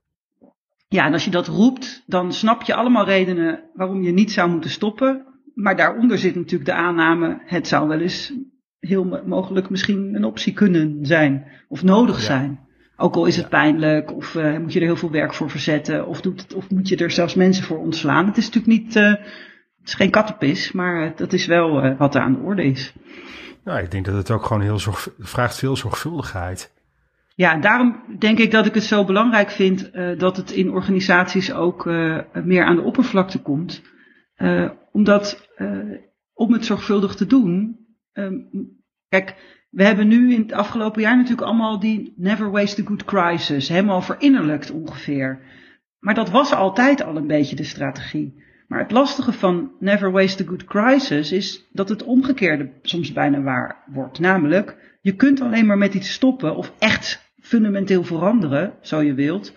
Ja, 0.88 1.06
en 1.06 1.12
als 1.12 1.24
je 1.24 1.30
dat 1.30 1.46
roept, 1.46 2.02
dan 2.06 2.32
snap 2.32 2.62
je 2.62 2.74
allemaal 2.74 3.04
redenen 3.04 3.62
waarom 3.74 4.02
je 4.02 4.12
niet 4.12 4.32
zou 4.32 4.50
moeten 4.50 4.70
stoppen. 4.70 5.26
Maar 5.54 5.76
daaronder 5.76 6.18
zit 6.18 6.34
natuurlijk 6.34 6.70
de 6.70 6.76
aanname, 6.76 7.42
het 7.44 7.68
zou 7.68 7.88
wel 7.88 8.00
eens 8.00 8.32
heel 8.78 9.22
mogelijk 9.26 9.70
misschien 9.70 10.14
een 10.14 10.24
optie 10.24 10.52
kunnen 10.52 10.98
zijn 11.02 11.46
of 11.68 11.82
nodig 11.82 12.16
ja. 12.16 12.22
zijn. 12.22 12.68
Ook 13.02 13.14
al 13.14 13.26
is 13.26 13.36
het 13.36 13.48
pijnlijk, 13.48 14.16
of 14.16 14.34
uh, 14.34 14.58
moet 14.58 14.72
je 14.72 14.80
er 14.80 14.86
heel 14.86 14.96
veel 14.96 15.10
werk 15.10 15.34
voor 15.34 15.50
verzetten, 15.50 16.06
of, 16.06 16.20
doet 16.20 16.40
het, 16.40 16.54
of 16.54 16.70
moet 16.70 16.88
je 16.88 16.96
er 16.96 17.10
zelfs 17.10 17.34
mensen 17.34 17.64
voor 17.64 17.78
ontslaan. 17.78 18.26
Het 18.26 18.36
is 18.36 18.50
natuurlijk 18.50 18.82
niet, 18.82 18.96
uh, 18.96 19.08
het 19.78 19.88
is 19.88 19.94
geen 19.94 20.10
kattenpis, 20.10 20.72
maar 20.72 21.04
uh, 21.04 21.10
dat 21.16 21.32
is 21.32 21.46
wel 21.46 21.96
wat 21.96 22.14
er 22.14 22.20
aan 22.20 22.32
de 22.32 22.38
orde 22.38 22.64
is. 22.64 22.92
Nou, 23.64 23.82
ik 23.82 23.90
denk 23.90 24.04
dat 24.04 24.14
het 24.14 24.30
ook 24.30 24.44
gewoon 24.44 24.62
heel 24.62 24.78
zorg, 24.78 25.08
vraagt 25.18 25.58
veel 25.58 25.76
zorgvuldigheid. 25.76 26.72
Ja, 27.34 27.56
daarom 27.56 28.02
denk 28.18 28.38
ik 28.38 28.50
dat 28.50 28.66
ik 28.66 28.74
het 28.74 28.82
zo 28.82 29.04
belangrijk 29.04 29.50
vind 29.50 29.90
dat 30.18 30.36
het 30.36 30.50
in 30.50 30.70
organisaties 30.70 31.52
ook 31.52 31.84
meer 32.32 32.64
aan 32.64 32.76
de 32.76 32.82
oppervlakte 32.82 33.42
komt. 33.42 33.82
omdat 34.92 35.48
om 36.32 36.52
het 36.52 36.64
zorgvuldig 36.64 37.14
te 37.14 37.26
doen, 37.26 37.78
kijk, 39.08 39.34
we 39.70 39.84
hebben 39.84 40.08
nu 40.08 40.32
in 40.32 40.40
het 40.40 40.52
afgelopen 40.52 41.02
jaar 41.02 41.16
natuurlijk 41.16 41.46
allemaal 41.46 41.80
die 41.80 42.14
never 42.16 42.50
waste 42.50 42.82
a 42.82 42.84
good 42.84 43.04
crisis 43.04 43.68
helemaal 43.68 44.02
verinnerlijkt 44.02 44.70
ongeveer. 44.70 45.40
Maar 45.98 46.14
dat 46.14 46.30
was 46.30 46.52
altijd 46.52 47.02
al 47.02 47.16
een 47.16 47.26
beetje 47.26 47.56
de 47.56 47.64
strategie. 47.64 48.42
Maar 48.68 48.78
het 48.78 48.90
lastige 48.90 49.32
van 49.32 49.72
never 49.80 50.10
waste 50.10 50.42
a 50.42 50.46
good 50.46 50.64
crisis 50.64 51.32
is 51.32 51.68
dat 51.72 51.88
het 51.88 52.02
omgekeerde 52.02 52.70
soms 52.82 53.12
bijna 53.12 53.42
waar 53.42 53.84
wordt. 53.86 54.18
Namelijk, 54.18 54.76
je 55.00 55.16
kunt 55.16 55.40
alleen 55.40 55.66
maar 55.66 55.78
met 55.78 55.94
iets 55.94 56.12
stoppen 56.12 56.56
of 56.56 56.72
echt 56.78 57.32
fundamenteel 57.40 58.04
veranderen, 58.04 58.72
zo 58.80 59.02
je 59.02 59.14
wilt, 59.14 59.52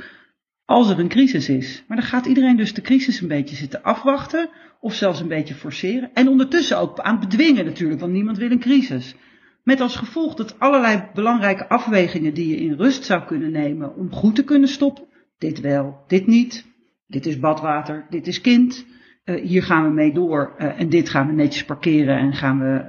als 0.66 0.90
er 0.90 1.00
een 1.00 1.08
crisis 1.08 1.50
is. 1.50 1.84
Maar 1.88 1.98
dan 1.98 2.06
gaat 2.06 2.26
iedereen 2.26 2.58
dus 2.58 2.74
de 2.74 2.82
crisis 2.82 3.22
een 3.22 3.28
beetje 3.28 3.56
zitten 3.56 3.84
afwachten 3.84 4.50
of 4.80 4.94
zelfs 4.94 5.20
een 5.20 5.28
beetje 5.28 5.54
forceren. 5.54 6.10
En 6.14 6.28
ondertussen 6.28 6.78
ook 6.78 7.00
aan 7.00 7.20
bedwingen 7.20 7.66
natuurlijk, 7.66 8.00
want 8.00 8.12
niemand 8.14 8.38
wil 8.38 8.52
een 8.52 8.60
crisis. 8.60 9.16
Met 9.64 9.82
als 9.82 9.96
gevolg 9.96 10.36
dat 10.36 10.60
allerlei 10.60 11.04
belangrijke 11.14 11.70
afwegingen 11.70 12.34
die 12.34 12.48
je 12.48 12.56
in 12.56 12.74
rust 12.74 13.04
zou 13.04 13.24
kunnen 13.24 13.52
nemen 13.52 13.96
om 13.96 14.12
goed 14.12 14.36
te 14.36 14.44
kunnen 14.44 14.70
stoppen. 14.70 15.04
Dit 15.38 15.60
wel, 15.60 16.04
dit 16.08 16.28
niet. 16.28 16.66
Dit 17.08 17.26
is 17.26 17.40
badwater, 17.40 18.06
dit 18.10 18.28
is 18.28 18.42
kind. 18.42 18.86
Uh, 19.26 19.42
hier 19.42 19.64
gaan 19.64 19.84
we 19.84 19.90
mee 19.90 20.14
door 20.14 20.56
uh, 20.58 20.80
en 20.80 20.90
dit 20.90 21.10
gaan 21.10 21.28
we 21.28 21.34
netjes 21.34 21.66
parkeren 21.66 22.18
en 22.18 22.34
gaan 22.34 22.60
we 22.60 22.86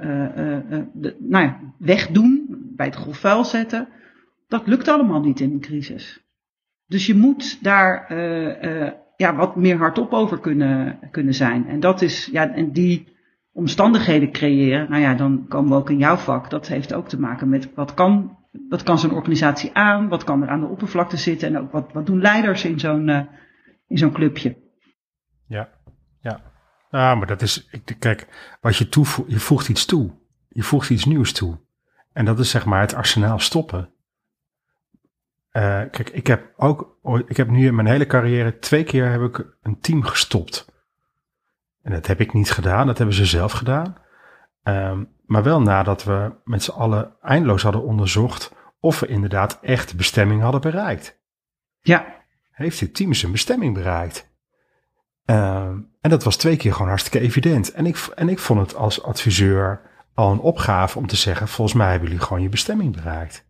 de, 0.93 1.15
nou 1.19 1.43
ja, 1.43 1.59
wegdoen, 1.77 2.45
bij 2.75 2.85
het 2.85 2.95
grof 2.95 3.17
vuil 3.17 3.45
zetten. 3.45 3.87
Dat 4.47 4.67
lukt 4.67 4.87
allemaal 4.87 5.21
niet 5.21 5.39
in 5.39 5.51
een 5.51 5.59
crisis. 5.59 6.23
Dus 6.87 7.05
je 7.05 7.15
moet 7.15 7.63
daar 7.63 8.13
ja, 9.17 9.35
wat 9.35 9.55
meer 9.55 9.77
hardop 9.77 10.13
over 10.13 10.39
kunnen, 10.39 10.99
kunnen 11.11 11.33
zijn. 11.33 11.67
En 11.67 11.79
dat 11.79 12.01
is, 12.01 12.29
ja, 12.31 12.53
en 12.53 12.71
die 12.71 13.14
omstandigheden 13.55 14.31
creëren, 14.31 14.89
nou 14.89 15.01
ja, 15.01 15.13
dan 15.13 15.45
komen 15.47 15.71
we 15.71 15.75
ook 15.75 15.89
in 15.89 15.97
jouw 15.97 16.15
vak. 16.15 16.49
Dat 16.49 16.67
heeft 16.67 16.93
ook 16.93 17.07
te 17.07 17.19
maken 17.19 17.49
met 17.49 17.73
wat 17.73 17.93
kan, 17.93 18.37
wat 18.69 18.83
kan 18.83 18.99
zo'n 18.99 19.13
organisatie 19.13 19.73
aan, 19.73 20.07
wat 20.07 20.23
kan 20.23 20.43
er 20.43 20.49
aan 20.49 20.59
de 20.59 20.67
oppervlakte 20.67 21.17
zitten 21.17 21.47
en 21.47 21.57
ook 21.57 21.71
wat, 21.71 21.93
wat 21.93 22.05
doen 22.05 22.21
leiders 22.21 22.65
in 22.65 22.79
zo'n, 22.79 23.07
uh, 23.07 23.21
in 23.87 23.97
zo'n 23.97 24.11
clubje. 24.11 24.57
Ja, 25.47 25.69
ja. 26.21 26.41
Nou, 26.89 27.17
maar 27.17 27.27
dat 27.27 27.41
is, 27.41 27.69
kijk, 27.99 28.27
wat 28.61 28.77
je 28.77 28.89
toevoegt, 28.89 29.31
je 29.31 29.39
voegt 29.39 29.69
iets 29.69 29.85
toe. 29.85 30.11
Je 30.49 30.63
voegt 30.63 30.89
iets 30.89 31.05
nieuws 31.05 31.31
toe. 31.31 31.59
En 32.13 32.25
dat 32.25 32.39
is 32.39 32.49
zeg 32.49 32.65
maar 32.65 32.81
het 32.81 32.93
arsenaal 32.93 33.39
stoppen. 33.39 33.89
Uh, 35.51 35.81
kijk, 35.91 36.09
ik 36.09 36.27
heb 36.27 36.53
ook, 36.57 36.97
ik 37.27 37.37
heb 37.37 37.49
nu 37.49 37.65
in 37.65 37.75
mijn 37.75 37.87
hele 37.87 38.05
carrière 38.05 38.59
twee 38.59 38.83
keer 38.83 39.11
heb 39.11 39.21
ik 39.21 39.57
een 39.61 39.79
team 39.79 40.03
gestopt. 40.03 40.73
En 41.85 41.91
dat 41.91 42.07
heb 42.07 42.19
ik 42.19 42.33
niet 42.33 42.51
gedaan, 42.51 42.87
dat 42.87 42.97
hebben 42.97 43.15
ze 43.15 43.25
zelf 43.25 43.51
gedaan. 43.51 43.97
Um, 44.63 45.09
maar 45.25 45.43
wel 45.43 45.61
nadat 45.61 46.03
we 46.03 46.31
met 46.43 46.63
z'n 46.63 46.71
allen 46.71 47.15
eindeloos 47.21 47.63
hadden 47.63 47.83
onderzocht 47.83 48.53
of 48.79 48.99
we 48.99 49.07
inderdaad 49.07 49.59
echt 49.61 49.95
bestemming 49.95 50.41
hadden 50.41 50.61
bereikt. 50.61 51.19
Ja. 51.79 52.23
Heeft 52.51 52.79
dit 52.79 52.95
team 52.95 53.13
zijn 53.13 53.31
bestemming 53.31 53.73
bereikt? 53.73 54.33
Um, 55.25 55.91
en 56.01 56.09
dat 56.09 56.23
was 56.23 56.37
twee 56.37 56.57
keer 56.57 56.73
gewoon 56.73 56.87
hartstikke 56.87 57.19
evident. 57.19 57.71
En 57.71 57.85
ik, 57.85 57.97
en 58.15 58.29
ik 58.29 58.39
vond 58.39 58.59
het 58.59 58.75
als 58.75 59.03
adviseur 59.03 59.81
al 60.13 60.31
een 60.31 60.39
opgave 60.39 60.97
om 60.97 61.07
te 61.07 61.15
zeggen: 61.15 61.47
volgens 61.47 61.77
mij 61.77 61.89
hebben 61.89 62.07
jullie 62.07 62.23
gewoon 62.23 62.41
je 62.41 62.49
bestemming 62.49 62.95
bereikt. 62.95 63.45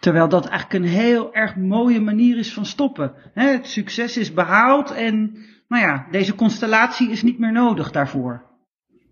Terwijl 0.00 0.28
dat 0.28 0.46
eigenlijk 0.46 0.84
een 0.84 0.90
heel 0.90 1.34
erg 1.34 1.56
mooie 1.56 2.00
manier 2.00 2.38
is 2.38 2.54
van 2.54 2.66
stoppen. 2.66 3.12
het 3.34 3.66
succes 3.66 4.16
is 4.16 4.32
behaald 4.32 4.90
en 4.90 5.36
nou 5.68 5.82
ja, 5.82 6.06
deze 6.10 6.34
constellatie 6.34 7.10
is 7.10 7.22
niet 7.22 7.38
meer 7.38 7.52
nodig 7.52 7.90
daarvoor. 7.90 8.42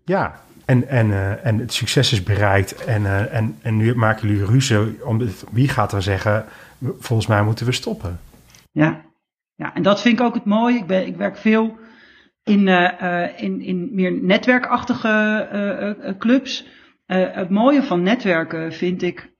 Ja, 0.05 0.41
en, 0.65 0.87
en, 0.87 1.07
uh, 1.07 1.45
en 1.45 1.59
het 1.59 1.73
succes 1.73 2.11
is 2.11 2.23
bereikt 2.23 2.85
en, 2.85 3.01
uh, 3.01 3.33
en, 3.33 3.57
en 3.61 3.77
nu 3.77 3.95
maken 3.95 4.27
jullie 4.27 4.45
ruzie. 4.45 5.05
Om, 5.05 5.21
wie 5.51 5.67
gaat 5.67 5.93
er 5.93 6.01
zeggen, 6.01 6.45
volgens 6.99 7.27
mij 7.27 7.43
moeten 7.43 7.65
we 7.65 7.71
stoppen? 7.71 8.19
Ja, 8.71 9.01
ja 9.55 9.73
en 9.73 9.83
dat 9.83 10.01
vind 10.01 10.19
ik 10.19 10.25
ook 10.25 10.33
het 10.33 10.45
mooie. 10.45 10.77
Ik, 10.77 10.87
ben, 10.87 11.07
ik 11.07 11.15
werk 11.15 11.37
veel 11.37 11.77
in, 12.43 12.67
uh, 12.67 13.27
in, 13.35 13.61
in 13.61 13.89
meer 13.91 14.11
netwerkachtige 14.11 16.15
clubs. 16.19 16.67
het 17.05 17.49
mooie 17.49 17.83
van 17.83 18.03
netwerken 18.03 18.73
vind 18.73 19.01
ik 19.01 19.31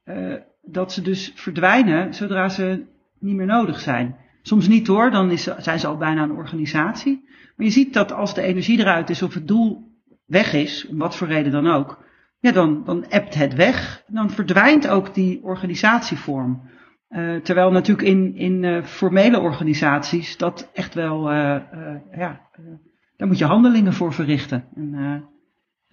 dat 0.62 0.94
ze 0.94 1.02
dus 1.02 1.32
verdwijnen 1.36 2.14
zodra 2.14 2.50
ze 2.50 2.86
niet 3.20 3.36
meer 3.36 3.46
nodig 3.46 3.80
zijn. 3.80 4.16
Soms 4.46 4.68
niet 4.68 4.88
hoor, 4.88 5.12
dan 5.12 5.32
is, 5.32 5.44
zijn 5.44 5.80
ze 5.80 5.88
al 5.88 5.98
bijna 5.98 6.24
een 6.24 6.32
organisatie. 6.32 7.24
Maar 7.56 7.66
je 7.66 7.72
ziet 7.72 7.94
dat 7.94 8.12
als 8.12 8.34
de 8.34 8.42
energie 8.42 8.80
eruit 8.80 9.10
is 9.10 9.22
of 9.22 9.34
het 9.34 9.48
doel 9.48 9.92
weg 10.26 10.54
is, 10.54 10.88
om 10.88 10.98
wat 10.98 11.16
voor 11.16 11.28
reden 11.28 11.52
dan 11.52 11.68
ook, 11.68 12.04
ja, 12.40 12.52
dan, 12.52 12.84
dan 12.86 13.06
ebt 13.06 13.34
het 13.34 13.54
weg. 13.54 14.04
Dan 14.08 14.30
verdwijnt 14.30 14.88
ook 14.88 15.14
die 15.14 15.44
organisatievorm. 15.44 16.62
Uh, 17.10 17.36
terwijl 17.36 17.72
natuurlijk 17.72 18.08
in, 18.08 18.36
in 18.36 18.64
uh, 18.64 18.84
formele 18.84 19.40
organisaties 19.40 20.38
dat 20.38 20.70
echt 20.74 20.94
wel, 20.94 21.32
uh, 21.32 21.60
ja, 22.16 22.42
daar 23.18 23.28
moet 23.28 23.38
je 23.38 23.46
handelingen 23.46 23.94
voor 23.94 24.14
verrichten 24.14 24.66
en, 24.76 25.32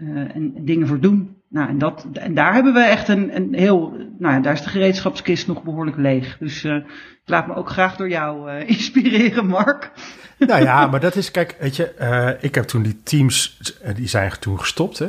en 0.09 0.53
dingen 0.65 0.87
voor 0.87 1.01
doen. 1.01 1.37
Nou, 1.49 1.69
en, 1.69 1.79
dat, 1.79 2.07
en 2.13 2.35
daar 2.35 2.55
hebben 2.55 2.73
we 2.73 2.81
echt 2.81 3.09
een, 3.09 3.37
een 3.37 3.55
heel, 3.55 3.97
nou 4.19 4.35
ja, 4.35 4.41
daar 4.41 4.53
is 4.53 4.63
de 4.63 4.69
gereedschapskist 4.69 5.47
nog 5.47 5.63
behoorlijk 5.63 5.97
leeg. 5.97 6.37
Dus 6.39 6.65
uh, 6.65 6.77
ik 6.77 6.85
laat 7.25 7.47
me 7.47 7.55
ook 7.55 7.71
graag 7.71 7.97
door 7.97 8.09
jou 8.09 8.51
uh, 8.51 8.69
inspireren, 8.77 9.47
Mark. 9.47 9.91
Nou 10.39 10.63
ja, 10.63 10.87
maar 10.87 11.01
dat 11.01 11.17
is, 11.17 11.31
kijk, 11.31 11.57
weet 11.61 11.77
je, 11.77 12.37
ik 12.41 12.55
heb 12.55 12.65
toen 12.65 12.83
die 12.83 13.03
teams, 13.03 13.61
die 13.95 14.09
zijn 14.09 14.33
toen 14.41 14.61
gestopt, 14.61 14.99
hè. 14.99 15.09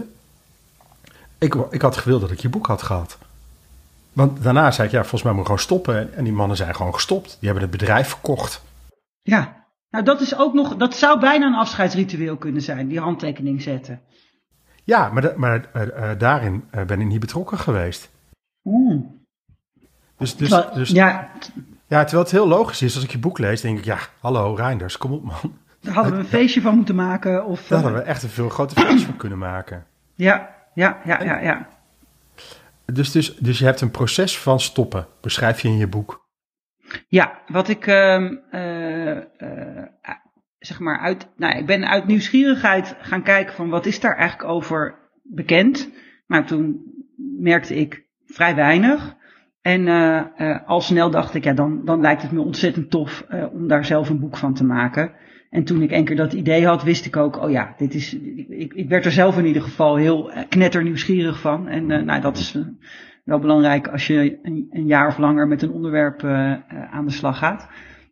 Ik, 1.38 1.56
ik 1.70 1.82
had 1.82 1.98
gewild 1.98 2.22
dat 2.22 2.32
ik 2.32 2.40
je 2.40 2.50
boek 2.50 2.66
had 2.68 2.82
gehad. 2.82 3.18
Want 4.14 4.44
daarna 4.44 4.72
zei 4.72 4.88
ik, 4.88 4.94
ja, 4.94 5.00
volgens 5.00 5.24
mij 5.24 5.32
moet 5.32 5.42
ik 5.42 5.48
gewoon 5.48 5.62
stoppen. 5.62 6.14
En 6.14 6.24
die 6.24 6.34
mannen 6.34 6.58
zijn 6.58 6.76
gewoon 6.76 6.94
gestopt. 6.94 7.38
Die 7.40 7.50
hebben 7.50 7.62
het 7.70 7.78
bedrijf 7.78 8.08
verkocht. 8.08 8.64
Ja, 9.22 9.66
nou 9.90 10.04
dat 10.04 10.22
is 10.22 10.38
ook 10.38 10.54
nog, 10.54 10.76
dat 10.76 10.96
zou 10.96 11.20
bijna 11.20 11.46
een 11.46 11.54
afscheidsritueel 11.54 12.38
kunnen 12.38 12.62
zijn, 12.62 12.88
die 12.88 13.00
handtekening 13.00 13.62
zetten. 13.62 14.02
Ja, 14.84 15.10
maar, 15.10 15.34
maar 15.36 15.70
uh, 15.76 15.82
uh, 15.82 16.10
daarin 16.18 16.64
uh, 16.76 16.84
ben 16.84 17.02
ik 17.02 17.08
niet 17.08 17.20
betrokken 17.20 17.58
geweest. 17.58 18.12
Oeh. 18.64 19.04
Dus, 20.18 20.36
dus, 20.36 20.50
dus, 20.74 20.90
ja. 20.90 21.30
ja, 21.88 22.02
terwijl 22.02 22.24
het 22.24 22.32
heel 22.32 22.48
logisch 22.48 22.82
is, 22.82 22.96
als 22.96 23.04
ik 23.04 23.12
je 23.12 23.18
boek 23.18 23.38
lees, 23.38 23.62
denk 23.62 23.78
ik, 23.78 23.86
ja, 23.86 23.98
hallo 24.20 24.54
Reinders, 24.54 24.98
kom 24.98 25.12
op 25.12 25.24
man. 25.24 25.58
Daar 25.80 25.94
hadden 25.94 26.14
we 26.14 26.20
een 26.20 26.26
feestje 26.40 26.62
van 26.62 26.76
moeten 26.76 26.96
maken. 26.96 27.46
Of, 27.46 27.68
Daar 27.68 27.82
hadden 27.82 28.00
we 28.02 28.06
echt 28.06 28.24
een 28.24 28.30
veel 28.30 28.50
groter 28.50 28.82
feestje 28.82 29.06
van 29.06 29.18
kunnen 29.18 29.38
maken. 29.38 29.86
Ja, 30.16 30.56
ja, 30.74 31.02
ja, 31.06 31.24
ja, 31.24 31.40
ja. 31.40 31.68
Dus, 32.86 33.12
dus, 33.12 33.36
dus 33.36 33.60
je 33.60 33.66
hebt 33.66 33.82
een 33.82 33.92
proces 33.92 34.40
van 34.40 34.60
stoppen, 34.60 35.08
beschrijf 35.22 35.62
je 35.62 35.68
in 35.68 35.78
je 35.78 35.88
boek. 35.88 36.30
Ja, 37.08 37.42
wat 37.48 37.68
ik 37.68 37.88
uh, 37.88 38.32
zeg 40.62 40.80
maar 40.80 41.00
uit, 41.00 41.28
nou, 41.38 41.58
ik 41.58 41.66
ben 41.66 41.88
uit 41.88 42.08
nieuwsgierigheid 42.08 42.96
gaan 43.00 43.24
kijken 43.24 43.54
van 43.54 43.70
wat 43.70 43.86
is 43.86 44.00
daar 44.00 44.16
eigenlijk 44.16 44.50
over 44.50 44.96
bekend. 45.24 45.90
Maar 46.28 46.46
toen 46.46 46.82
merkte 47.40 47.76
ik 47.76 48.06
vrij 48.26 48.56
weinig. 48.56 49.16
En 49.62 49.88
uh, 49.88 50.68
al 50.68 50.82
snel 50.82 51.10
dacht 51.10 51.34
ik, 51.34 51.44
ja, 51.44 51.54
dan, 51.54 51.86
dan 51.86 52.02
lijkt 52.02 52.22
het 52.22 52.32
me 52.32 52.42
ontzettend 52.42 52.90
tof 52.90 53.26
uh, 53.30 53.54
om 53.54 53.68
daar 53.68 53.86
zelf 53.86 54.10
een 54.10 54.20
boek 54.20 54.38
van 54.38 54.54
te 54.54 54.64
maken. 54.64 55.12
En 55.50 55.64
toen 55.64 55.82
ik 55.82 55.92
één 55.92 56.06
keer 56.06 56.16
dat 56.16 56.34
idee 56.34 56.66
had, 56.66 56.84
wist 56.84 57.06
ik 57.06 57.18
ook, 57.18 57.42
oh 57.44 57.52
ja, 57.52 57.74
dit 57.78 57.94
is, 57.94 58.14
ik, 58.50 58.74
ik 58.74 58.90
werd 58.90 59.06
er 59.06 59.12
zelf 59.12 59.38
in 59.38 59.46
ieder 59.46 59.62
geval 59.62 59.96
heel 59.96 60.32
knetter 60.50 60.84
nieuwsgierig 60.84 61.40
van. 61.40 61.68
En 61.68 62.06
nou, 62.06 62.22
dat 62.22 62.38
is 62.38 62.58
wel 63.24 63.40
belangrijk 63.40 63.88
als 63.88 64.08
je 64.08 64.40
een, 64.44 64.68
een, 64.70 64.86
jaar 64.86 65.08
of 65.08 65.18
langer 65.18 65.48
met 65.48 65.62
een 65.62 65.72
onderwerp 65.72 66.24
aan 66.92 67.06
de 67.06 67.12
slag 67.12 67.38
gaat. 67.38 67.70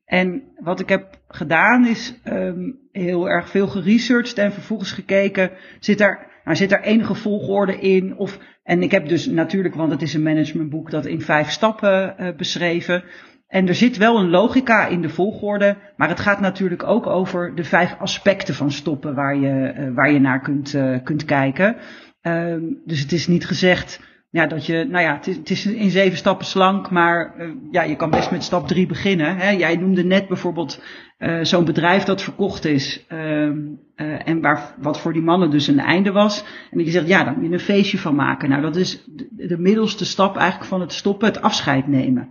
En 0.10 0.44
wat 0.60 0.80
ik 0.80 0.90
heb 0.90 1.20
gedaan 1.28 1.88
is 1.88 2.20
um, 2.26 2.80
heel 2.92 3.30
erg 3.30 3.50
veel 3.50 3.68
geresearched 3.68 4.38
en 4.38 4.52
vervolgens 4.52 4.92
gekeken, 4.92 5.52
zit 5.80 5.98
daar, 5.98 6.42
nou, 6.44 6.58
zit 6.58 6.70
daar 6.70 6.82
enige 6.82 7.16
volgorde 7.16 7.80
in? 7.80 8.18
Of, 8.18 8.40
en 8.64 8.84
ik 8.84 8.92
heb 8.92 9.08
dus 9.08 9.26
natuurlijk, 9.26 9.76
want 9.76 9.92
het 9.92 10.02
is 10.02 10.14
een 10.14 10.24
managementboek, 10.24 10.92
dat 10.92 11.06
in 11.06 11.22
vijf 11.22 11.50
stappen 11.50 12.16
uh, 12.20 12.36
beschreven. 12.36 13.04
En 13.48 13.68
er 13.68 13.76
zit 13.76 13.98
wel 13.98 14.20
een 14.20 14.30
logica 14.30 14.88
in 14.88 15.02
de 15.02 15.10
volgorde, 15.10 15.78
maar 15.96 16.10
het 16.10 16.20
gaat 16.20 16.40
natuurlijk 16.40 16.84
ook 16.84 17.08
over 17.08 17.56
de 17.56 17.64
vijf 17.64 17.96
aspecten 18.00 18.54
van 18.54 18.72
stoppen 18.72 19.16
waar 19.16 19.36
je, 19.36 19.74
uh, 19.78 19.96
waar 19.96 20.12
je 20.12 20.20
naar 20.20 20.42
kunt, 20.42 20.74
uh, 20.74 20.98
kunt 21.04 21.26
kijken. 21.26 21.76
Um, 22.22 22.82
dus 22.86 23.00
het 23.00 23.12
is 23.12 23.28
niet 23.28 23.46
gezegd, 23.46 24.02
ja, 24.32 24.48
dat 24.48 24.66
je, 24.66 24.86
nou 24.90 25.04
ja, 25.04 25.16
het 25.16 25.28
is, 25.28 25.36
het 25.36 25.50
is 25.50 25.66
in 25.66 25.90
zeven 25.90 26.18
stappen 26.18 26.46
slank, 26.46 26.92
maar 26.92 27.34
uh, 27.38 27.52
ja, 27.72 27.84
je 27.84 27.96
kan 27.96 28.10
best 28.10 28.32
met 28.32 28.44
stap 28.44 28.68
drie 28.68 28.86
beginnen. 28.86 29.38
Hè. 29.38 29.50
Jij 29.50 29.76
noemde 29.76 30.04
net 30.04 30.28
bijvoorbeeld 30.28 30.84
uh, 31.20 31.40
zo'n 31.42 31.66
bedrijf 31.66 32.04
dat 32.04 32.22
verkocht 32.22 32.66
is 32.66 33.06
uh, 33.12 33.42
uh, 33.42 33.52
en 33.96 34.42
waar, 34.42 34.76
wat 34.82 35.00
voor 35.00 35.14
die 35.14 35.22
mannen 35.22 35.50
dus 35.50 35.68
een 35.68 35.80
einde 35.80 36.12
was. 36.12 36.44
En 36.72 36.78
dat 36.78 36.86
je 36.86 36.92
zegt, 36.92 37.08
ja, 37.08 37.24
dan 37.24 37.34
moet 37.34 37.46
je 37.46 37.54
een 37.54 37.60
feestje 37.60 37.98
van 37.98 38.16
maken. 38.16 38.50
Nou, 38.50 38.62
dat 38.62 38.76
is 38.76 39.04
de, 39.06 39.48
de 39.48 39.58
middelste 39.58 40.06
stap 40.06 40.38
eigenlijk 40.38 40.70
van 40.70 40.82
het 40.82 40.94
stoppen, 40.94 41.28
het 41.28 41.42
afscheid 41.42 41.88
nemen. 41.88 42.30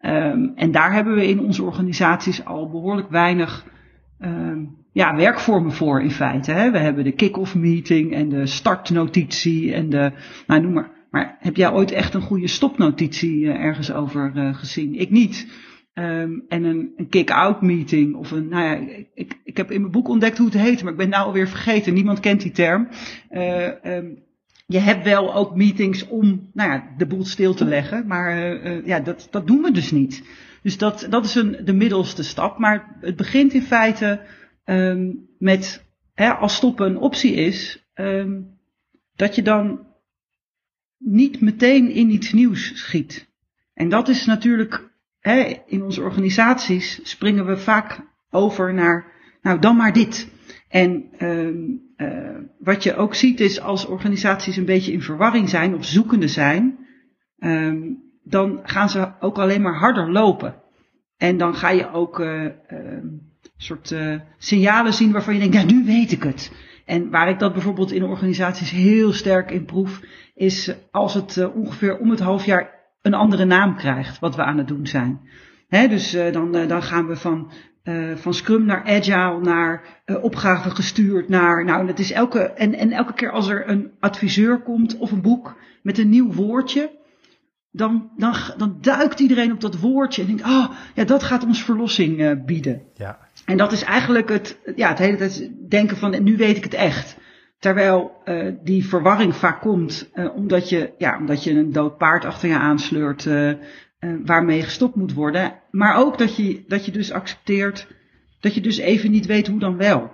Um, 0.00 0.52
en 0.56 0.70
daar 0.70 0.92
hebben 0.92 1.14
we 1.14 1.28
in 1.28 1.40
onze 1.40 1.62
organisaties 1.62 2.44
al 2.44 2.70
behoorlijk 2.70 3.10
weinig 3.10 3.64
um, 4.20 4.76
ja, 4.92 5.16
werkvormen 5.16 5.72
voor 5.72 6.02
in 6.02 6.10
feite. 6.10 6.52
Hè. 6.52 6.70
We 6.70 6.78
hebben 6.78 7.04
de 7.04 7.12
kick-off 7.12 7.54
meeting 7.54 8.14
en 8.14 8.28
de 8.28 8.46
startnotitie 8.46 9.74
en 9.74 9.90
de, 9.90 10.12
nou 10.46 10.60
noem 10.60 10.72
maar 10.72 10.99
maar 11.10 11.36
heb 11.38 11.56
jij 11.56 11.72
ooit 11.72 11.90
echt 11.90 12.14
een 12.14 12.20
goede 12.20 12.46
stopnotitie 12.46 13.40
uh, 13.40 13.54
ergens 13.54 13.92
over 13.92 14.32
uh, 14.34 14.54
gezien? 14.54 14.94
Ik 14.94 15.10
niet. 15.10 15.46
Um, 15.94 16.44
en 16.48 16.64
een, 16.64 17.06
kick-out 17.08 17.62
meeting 17.62 18.14
of 18.14 18.30
een, 18.30 18.48
nou 18.48 18.64
ja, 18.64 18.96
ik, 19.14 19.40
ik 19.44 19.56
heb 19.56 19.70
in 19.70 19.80
mijn 19.80 19.92
boek 19.92 20.08
ontdekt 20.08 20.38
hoe 20.38 20.46
het 20.46 20.56
heet, 20.56 20.82
maar 20.82 20.92
ik 20.92 20.98
ben 20.98 21.08
nou 21.08 21.26
alweer 21.26 21.48
vergeten. 21.48 21.94
Niemand 21.94 22.20
kent 22.20 22.40
die 22.40 22.50
term. 22.50 22.88
Uh, 23.30 23.66
um, 23.84 24.22
je 24.66 24.78
hebt 24.78 25.04
wel 25.04 25.34
ook 25.34 25.56
meetings 25.56 26.06
om, 26.06 26.50
nou 26.52 26.70
ja, 26.70 26.94
de 26.96 27.06
boel 27.06 27.24
stil 27.24 27.54
te 27.54 27.64
leggen, 27.64 28.06
maar 28.06 28.36
ja, 28.86 29.00
dat, 29.00 29.28
dat 29.30 29.46
doen 29.46 29.62
we 29.62 29.70
dus 29.70 29.90
niet. 29.90 30.22
Dus 30.62 30.78
dat, 30.78 31.06
dat 31.10 31.24
is 31.24 31.34
een, 31.34 31.56
de 31.64 31.72
middelste 31.72 32.22
stap. 32.22 32.58
Maar 32.58 32.96
het 33.00 33.16
begint 33.16 33.52
in 33.52 33.62
feite 33.62 34.20
um, 34.64 35.28
met, 35.38 35.84
hè, 36.14 36.30
als 36.30 36.54
stoppen 36.54 36.86
een 36.86 36.98
optie 36.98 37.32
is, 37.32 37.90
dat 39.14 39.34
je 39.34 39.42
dan 39.42 39.89
niet 41.00 41.40
meteen 41.40 41.90
in 41.90 42.10
iets 42.10 42.32
nieuws 42.32 42.72
schiet. 42.74 43.28
En 43.74 43.88
dat 43.88 44.08
is 44.08 44.26
natuurlijk, 44.26 44.90
hè, 45.20 45.62
in 45.66 45.82
onze 45.82 46.02
organisaties 46.02 47.00
springen 47.02 47.46
we 47.46 47.56
vaak 47.56 48.00
over 48.30 48.74
naar, 48.74 49.06
nou 49.42 49.58
dan 49.58 49.76
maar 49.76 49.92
dit. 49.92 50.28
En 50.68 51.04
uh, 51.18 52.36
wat 52.58 52.82
je 52.82 52.96
ook 52.96 53.14
ziet 53.14 53.40
is 53.40 53.60
als 53.60 53.86
organisaties 53.86 54.56
een 54.56 54.64
beetje 54.64 54.92
in 54.92 55.02
verwarring 55.02 55.48
zijn 55.48 55.74
of 55.74 55.84
zoekende 55.84 56.28
zijn, 56.28 56.78
um, 57.38 58.02
dan 58.22 58.60
gaan 58.62 58.90
ze 58.90 59.12
ook 59.20 59.38
alleen 59.38 59.62
maar 59.62 59.78
harder 59.78 60.12
lopen. 60.12 60.54
En 61.16 61.36
dan 61.36 61.54
ga 61.54 61.70
je 61.70 61.92
ook 61.92 62.18
uh, 62.20 62.46
soort 63.56 63.90
uh, 63.90 64.20
signalen 64.38 64.92
zien 64.92 65.12
waarvan 65.12 65.34
je 65.34 65.40
denkt, 65.40 65.54
ja 65.54 65.64
nu 65.64 65.84
weet 65.84 66.12
ik 66.12 66.22
het. 66.22 66.52
En 66.84 67.10
waar 67.10 67.28
ik 67.28 67.38
dat 67.38 67.52
bijvoorbeeld 67.52 67.92
in 67.92 68.04
organisaties 68.04 68.70
heel 68.70 69.12
sterk 69.12 69.50
in 69.50 69.64
proef, 69.64 70.00
is 70.40 70.74
als 70.90 71.14
het 71.14 71.36
uh, 71.36 71.56
ongeveer 71.56 71.98
om 71.98 72.10
het 72.10 72.20
half 72.20 72.44
jaar 72.44 72.78
een 73.02 73.14
andere 73.14 73.44
naam 73.44 73.76
krijgt, 73.76 74.18
wat 74.18 74.36
we 74.36 74.42
aan 74.42 74.58
het 74.58 74.68
doen 74.68 74.86
zijn. 74.86 75.20
Hè, 75.68 75.88
dus 75.88 76.14
uh, 76.14 76.32
dan, 76.32 76.52
dan 76.52 76.82
gaan 76.82 77.06
we 77.06 77.16
van, 77.16 77.52
van 78.14 78.34
Scrum 78.34 78.64
naar 78.64 78.84
Agile, 78.84 79.40
naar 79.40 80.02
opgave 80.20 80.70
gestuurd, 80.70 81.28
naar, 81.28 81.64
nou, 81.64 81.86
dat 81.86 81.98
is 81.98 82.12
elke, 82.12 82.40
en, 82.40 82.74
en 82.74 82.92
elke 82.92 83.12
keer 83.12 83.30
als 83.30 83.48
er 83.48 83.68
een 83.68 83.90
adviseur 84.00 84.62
komt 84.62 84.98
of 84.98 85.12
een 85.12 85.22
boek 85.22 85.56
met 85.82 85.98
een 85.98 86.08
nieuw 86.08 86.32
woordje, 86.32 86.90
dan, 87.72 88.10
dan, 88.16 88.34
dan 88.56 88.78
duikt 88.80 89.20
iedereen 89.20 89.52
op 89.52 89.60
dat 89.60 89.78
woordje 89.78 90.22
en 90.22 90.28
denkt, 90.28 90.42
ah, 90.42 90.50
oh, 90.50 90.70
ja, 90.94 91.04
dat 91.04 91.22
gaat 91.22 91.44
ons 91.44 91.64
verlossing 91.64 92.20
uh, 92.20 92.32
bieden. 92.46 92.82
Ja. 92.94 93.18
En 93.44 93.56
dat 93.56 93.72
is 93.72 93.82
eigenlijk 93.82 94.28
het, 94.28 94.58
ja, 94.76 94.88
het 94.88 94.98
hele 94.98 95.16
tijd 95.16 95.50
denken 95.68 95.96
van, 95.96 96.22
nu 96.22 96.36
weet 96.36 96.56
ik 96.56 96.64
het 96.64 96.74
echt. 96.74 97.16
Terwijl 97.60 98.12
uh, 98.24 98.52
die 98.62 98.86
verwarring 98.86 99.34
vaak 99.34 99.60
komt, 99.60 100.10
uh, 100.14 100.36
omdat, 100.36 100.68
je, 100.68 100.92
ja, 100.98 101.18
omdat 101.18 101.44
je 101.44 101.50
een 101.50 101.72
dood 101.72 101.98
paard 101.98 102.24
achter 102.24 102.48
je 102.48 102.54
aansleurt, 102.54 103.28
waarmee 104.24 104.62
gestopt 104.62 104.94
moet 104.94 105.12
worden. 105.12 105.52
Maar 105.70 105.96
ook 105.96 106.18
dat 106.18 106.36
je, 106.36 106.64
dat 106.68 106.84
je 106.84 106.92
dus 106.92 107.12
accepteert, 107.12 107.86
dat 108.40 108.54
je 108.54 108.60
dus 108.60 108.78
even 108.78 109.10
niet 109.10 109.26
weet 109.26 109.46
hoe 109.46 109.58
dan 109.58 109.76
wel. 109.76 110.10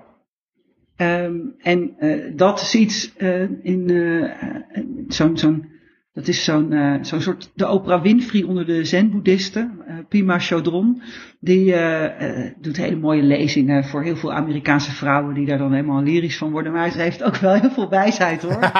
Um, 0.97 1.55
en 1.59 1.97
dat 2.37 2.61
is 2.61 2.75
iets 2.75 3.12
in 3.62 3.91
zo'n 5.09 5.38
zo'n 5.38 5.75
dat 6.12 6.29
is 6.29 6.45
zo'n 6.45 6.99
zo'n 7.03 7.21
soort 7.21 7.50
de 7.55 7.69
Oprah 7.69 8.03
Winfrey 8.03 8.43
onder 8.43 8.67
de 8.67 8.85
zen-boeddhisten, 8.85 9.85
Pima 10.09 10.38
Chodron. 10.38 11.03
Die 11.47 11.75
uh, 11.75 12.05
doet 12.61 12.76
hele 12.76 12.97
mooie 12.97 13.23
lezingen 13.23 13.85
voor 13.85 14.03
heel 14.03 14.17
veel 14.17 14.33
Amerikaanse 14.33 14.93
vrouwen 14.93 15.35
die 15.35 15.47
daar 15.47 15.59
dan 15.59 15.73
helemaal 15.73 16.03
lyrisch 16.03 16.38
van 16.38 16.50
worden. 16.50 16.73
Maar 16.73 16.91
ze 16.91 17.00
heeft 17.00 17.23
ook 17.23 17.37
wel 17.37 17.55
heel 17.55 17.71
veel 17.71 17.88
wijsheid 17.88 18.43
hoor. 18.43 18.62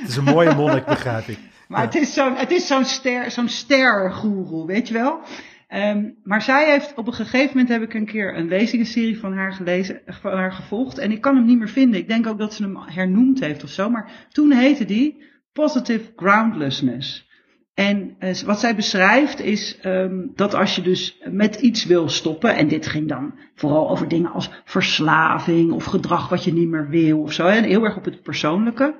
het 0.00 0.08
is 0.08 0.16
een 0.16 0.24
mooie 0.24 0.54
monnik, 0.54 0.84
begrijp 0.84 1.26
ik. 1.26 1.38
Maar 1.68 1.80
ja. 1.80 1.86
het 1.86 1.94
is 1.94 2.14
zo'n 2.14 2.36
het 2.36 2.50
is 2.50 2.66
zo'n 2.66 2.84
ster, 2.84 3.30
zo'n 3.30 3.48
stergoeroe, 3.48 4.66
weet 4.66 4.88
je 4.88 4.94
wel. 4.94 5.20
Um, 5.68 6.16
maar 6.22 6.42
zij 6.42 6.70
heeft 6.70 6.94
op 6.94 7.06
een 7.06 7.12
gegeven 7.12 7.48
moment 7.48 7.68
heb 7.68 7.82
ik 7.82 7.94
een 7.94 8.06
keer 8.06 8.36
een 8.36 8.48
lezingenserie 8.48 9.18
van 9.18 9.32
haar 9.32 9.52
gelezen, 9.52 10.00
van 10.06 10.32
haar 10.32 10.52
gevolgd. 10.52 10.98
En 10.98 11.10
ik 11.10 11.20
kan 11.20 11.36
hem 11.36 11.44
niet 11.44 11.58
meer 11.58 11.68
vinden. 11.68 12.00
Ik 12.00 12.08
denk 12.08 12.26
ook 12.26 12.38
dat 12.38 12.54
ze 12.54 12.62
hem 12.62 12.78
hernoemd 12.78 13.40
heeft 13.40 13.62
of 13.62 13.70
zo. 13.70 13.90
Maar 13.90 14.26
toen 14.28 14.52
heette 14.52 14.84
die 14.84 15.22
positive 15.52 16.12
groundlessness. 16.16 17.32
En 17.74 18.16
uh, 18.20 18.34
wat 18.34 18.60
zij 18.60 18.74
beschrijft 18.74 19.40
is 19.40 19.78
um, 19.84 20.32
dat 20.34 20.54
als 20.54 20.76
je 20.76 20.82
dus 20.82 21.20
met 21.30 21.60
iets 21.60 21.84
wil 21.84 22.08
stoppen, 22.08 22.56
en 22.56 22.68
dit 22.68 22.86
ging 22.86 23.08
dan 23.08 23.34
vooral 23.54 23.90
over 23.90 24.08
dingen 24.08 24.32
als 24.32 24.50
verslaving 24.64 25.72
of 25.72 25.84
gedrag 25.84 26.28
wat 26.28 26.44
je 26.44 26.52
niet 26.52 26.68
meer 26.68 26.88
wil 26.88 27.20
of 27.20 27.32
zo, 27.32 27.46
en 27.46 27.64
heel 27.64 27.84
erg 27.84 27.96
op 27.96 28.04
het 28.04 28.22
persoonlijke, 28.22 28.94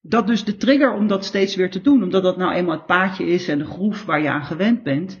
dat 0.00 0.26
dus 0.26 0.44
de 0.44 0.56
trigger 0.56 0.92
om 0.92 1.06
dat 1.06 1.24
steeds 1.24 1.54
weer 1.56 1.70
te 1.70 1.80
doen, 1.80 2.02
omdat 2.02 2.22
dat 2.22 2.36
nou 2.36 2.54
eenmaal 2.54 2.76
het 2.76 2.86
paadje 2.86 3.26
is 3.26 3.48
en 3.48 3.58
de 3.58 3.64
groef 3.64 4.04
waar 4.04 4.22
je 4.22 4.30
aan 4.30 4.44
gewend 4.44 4.82
bent, 4.82 5.18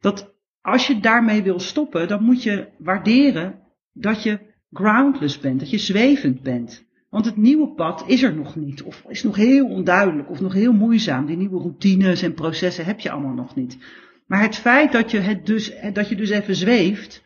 dat 0.00 0.34
als 0.60 0.86
je 0.86 1.00
daarmee 1.00 1.42
wil 1.42 1.60
stoppen, 1.60 2.08
dan 2.08 2.22
moet 2.22 2.42
je 2.42 2.68
waarderen 2.78 3.60
dat 3.92 4.22
je 4.22 4.38
groundless 4.72 5.38
bent, 5.38 5.60
dat 5.60 5.70
je 5.70 5.78
zwevend 5.78 6.42
bent. 6.42 6.90
Want 7.12 7.24
het 7.24 7.36
nieuwe 7.36 7.68
pad 7.68 8.04
is 8.06 8.22
er 8.22 8.34
nog 8.34 8.56
niet, 8.56 8.82
of 8.82 9.04
is 9.08 9.22
nog 9.22 9.36
heel 9.36 9.66
onduidelijk, 9.66 10.30
of 10.30 10.40
nog 10.40 10.52
heel 10.52 10.72
moeizaam. 10.72 11.26
Die 11.26 11.36
nieuwe 11.36 11.58
routines 11.58 12.22
en 12.22 12.34
processen 12.34 12.84
heb 12.84 13.00
je 13.00 13.10
allemaal 13.10 13.34
nog 13.34 13.54
niet. 13.54 13.78
Maar 14.26 14.42
het 14.42 14.56
feit 14.56 14.92
dat 14.92 15.10
je, 15.10 15.18
het 15.18 15.46
dus, 15.46 15.72
dat 15.92 16.08
je 16.08 16.16
dus 16.16 16.30
even 16.30 16.54
zweeft, 16.54 17.22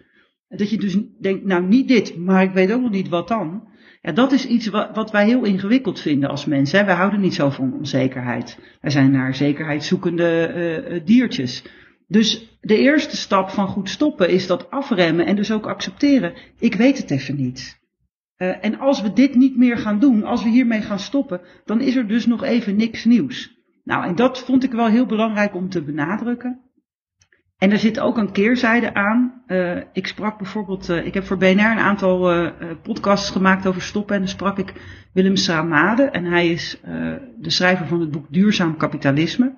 dat 0.48 0.70
je 0.70 0.78
dus 0.78 0.96
denkt, 1.20 1.44
nou 1.44 1.66
niet 1.66 1.88
dit, 1.88 2.16
maar 2.16 2.42
ik 2.42 2.50
weet 2.50 2.72
ook 2.72 2.80
nog 2.80 2.90
niet 2.90 3.08
wat 3.08 3.28
dan. 3.28 3.68
Ja, 4.02 4.12
dat 4.12 4.32
is 4.32 4.46
iets 4.46 4.66
wat, 4.68 5.10
wij 5.10 5.26
heel 5.26 5.44
ingewikkeld 5.44 6.00
vinden 6.00 6.30
als 6.30 6.44
mensen. 6.44 6.78
Hè. 6.78 6.84
Wij 6.84 6.94
houden 6.94 7.20
niet 7.20 7.34
zo 7.34 7.50
van 7.50 7.74
onzekerheid. 7.74 8.58
Wij 8.80 8.90
zijn 8.90 9.10
naar 9.10 9.34
zekerheid 9.34 9.84
zoekende 9.84 10.52
uh, 10.88 11.00
diertjes. 11.04 11.64
Dus 12.08 12.58
de 12.60 12.78
eerste 12.78 13.16
stap 13.16 13.50
van 13.50 13.68
goed 13.68 13.88
stoppen 13.88 14.28
is 14.28 14.46
dat 14.46 14.70
afremmen 14.70 15.26
en 15.26 15.36
dus 15.36 15.52
ook 15.52 15.66
accepteren. 15.66 16.34
Ik 16.58 16.74
weet 16.74 16.98
het 16.98 17.10
even 17.10 17.36
niet. 17.36 17.84
Uh, 18.38 18.64
en 18.64 18.78
als 18.78 19.02
we 19.02 19.12
dit 19.12 19.34
niet 19.34 19.56
meer 19.56 19.78
gaan 19.78 19.98
doen, 19.98 20.24
als 20.24 20.42
we 20.42 20.48
hiermee 20.48 20.80
gaan 20.80 20.98
stoppen, 20.98 21.40
dan 21.64 21.80
is 21.80 21.96
er 21.96 22.06
dus 22.06 22.26
nog 22.26 22.42
even 22.42 22.76
niks 22.76 23.04
nieuws. 23.04 23.54
Nou, 23.84 24.04
en 24.04 24.14
dat 24.14 24.44
vond 24.44 24.64
ik 24.64 24.72
wel 24.72 24.86
heel 24.86 25.06
belangrijk 25.06 25.54
om 25.54 25.68
te 25.68 25.82
benadrukken. 25.82 26.60
En 27.58 27.70
er 27.70 27.78
zit 27.78 28.00
ook 28.00 28.16
een 28.16 28.32
keerzijde 28.32 28.94
aan. 28.94 29.42
Uh, 29.46 29.76
ik 29.92 30.06
sprak 30.06 30.38
bijvoorbeeld, 30.38 30.88
uh, 30.88 31.06
ik 31.06 31.14
heb 31.14 31.24
voor 31.24 31.36
BNR 31.36 31.70
een 31.70 31.78
aantal 31.78 32.52
podcasts 32.82 33.30
gemaakt 33.30 33.66
over 33.66 33.82
stoppen. 33.82 34.14
En 34.14 34.20
dan 34.20 34.30
sprak 34.30 34.58
ik 34.58 34.72
Willem 35.12 35.36
Sramade. 35.36 36.02
En 36.02 36.24
hij 36.24 36.50
is 36.50 36.80
de 37.38 37.50
schrijver 37.50 37.86
van 37.86 38.00
het 38.00 38.10
boek 38.10 38.26
Duurzaam 38.32 38.76
Kapitalisme. 38.76 39.54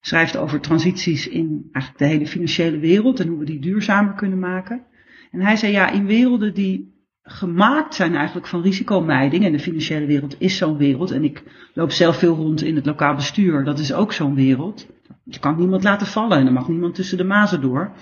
Schrijft 0.00 0.36
over 0.36 0.60
transities 0.60 1.28
in 1.28 1.68
eigenlijk 1.72 2.04
de 2.04 2.16
hele 2.16 2.26
financiële 2.26 2.78
wereld 2.78 3.20
en 3.20 3.28
hoe 3.28 3.38
we 3.38 3.44
die 3.44 3.60
duurzamer 3.60 4.14
kunnen 4.14 4.38
maken. 4.38 4.86
En 5.30 5.40
hij 5.40 5.56
zei 5.56 5.72
ja, 5.72 5.90
in 5.90 6.06
werelden 6.06 6.54
die 6.54 6.91
gemaakt 7.32 7.94
zijn 7.94 8.14
eigenlijk 8.14 8.46
van 8.46 8.62
risicomijding. 8.62 9.44
En 9.44 9.52
de 9.52 9.58
financiële 9.58 10.06
wereld 10.06 10.36
is 10.38 10.56
zo'n 10.56 10.76
wereld. 10.76 11.10
En 11.10 11.24
ik 11.24 11.42
loop 11.74 11.90
zelf 11.90 12.16
veel 12.16 12.34
rond 12.34 12.62
in 12.62 12.76
het 12.76 12.86
lokaal 12.86 13.14
bestuur. 13.14 13.64
Dat 13.64 13.78
is 13.78 13.92
ook 13.92 14.12
zo'n 14.12 14.34
wereld. 14.34 14.86
Je 15.24 15.38
kan 15.38 15.56
niemand 15.58 15.82
laten 15.82 16.06
vallen 16.06 16.38
en 16.38 16.46
er 16.46 16.52
mag 16.52 16.68
niemand 16.68 16.94
tussen 16.94 17.18
de 17.18 17.24
mazen 17.24 17.60
door. 17.60 17.92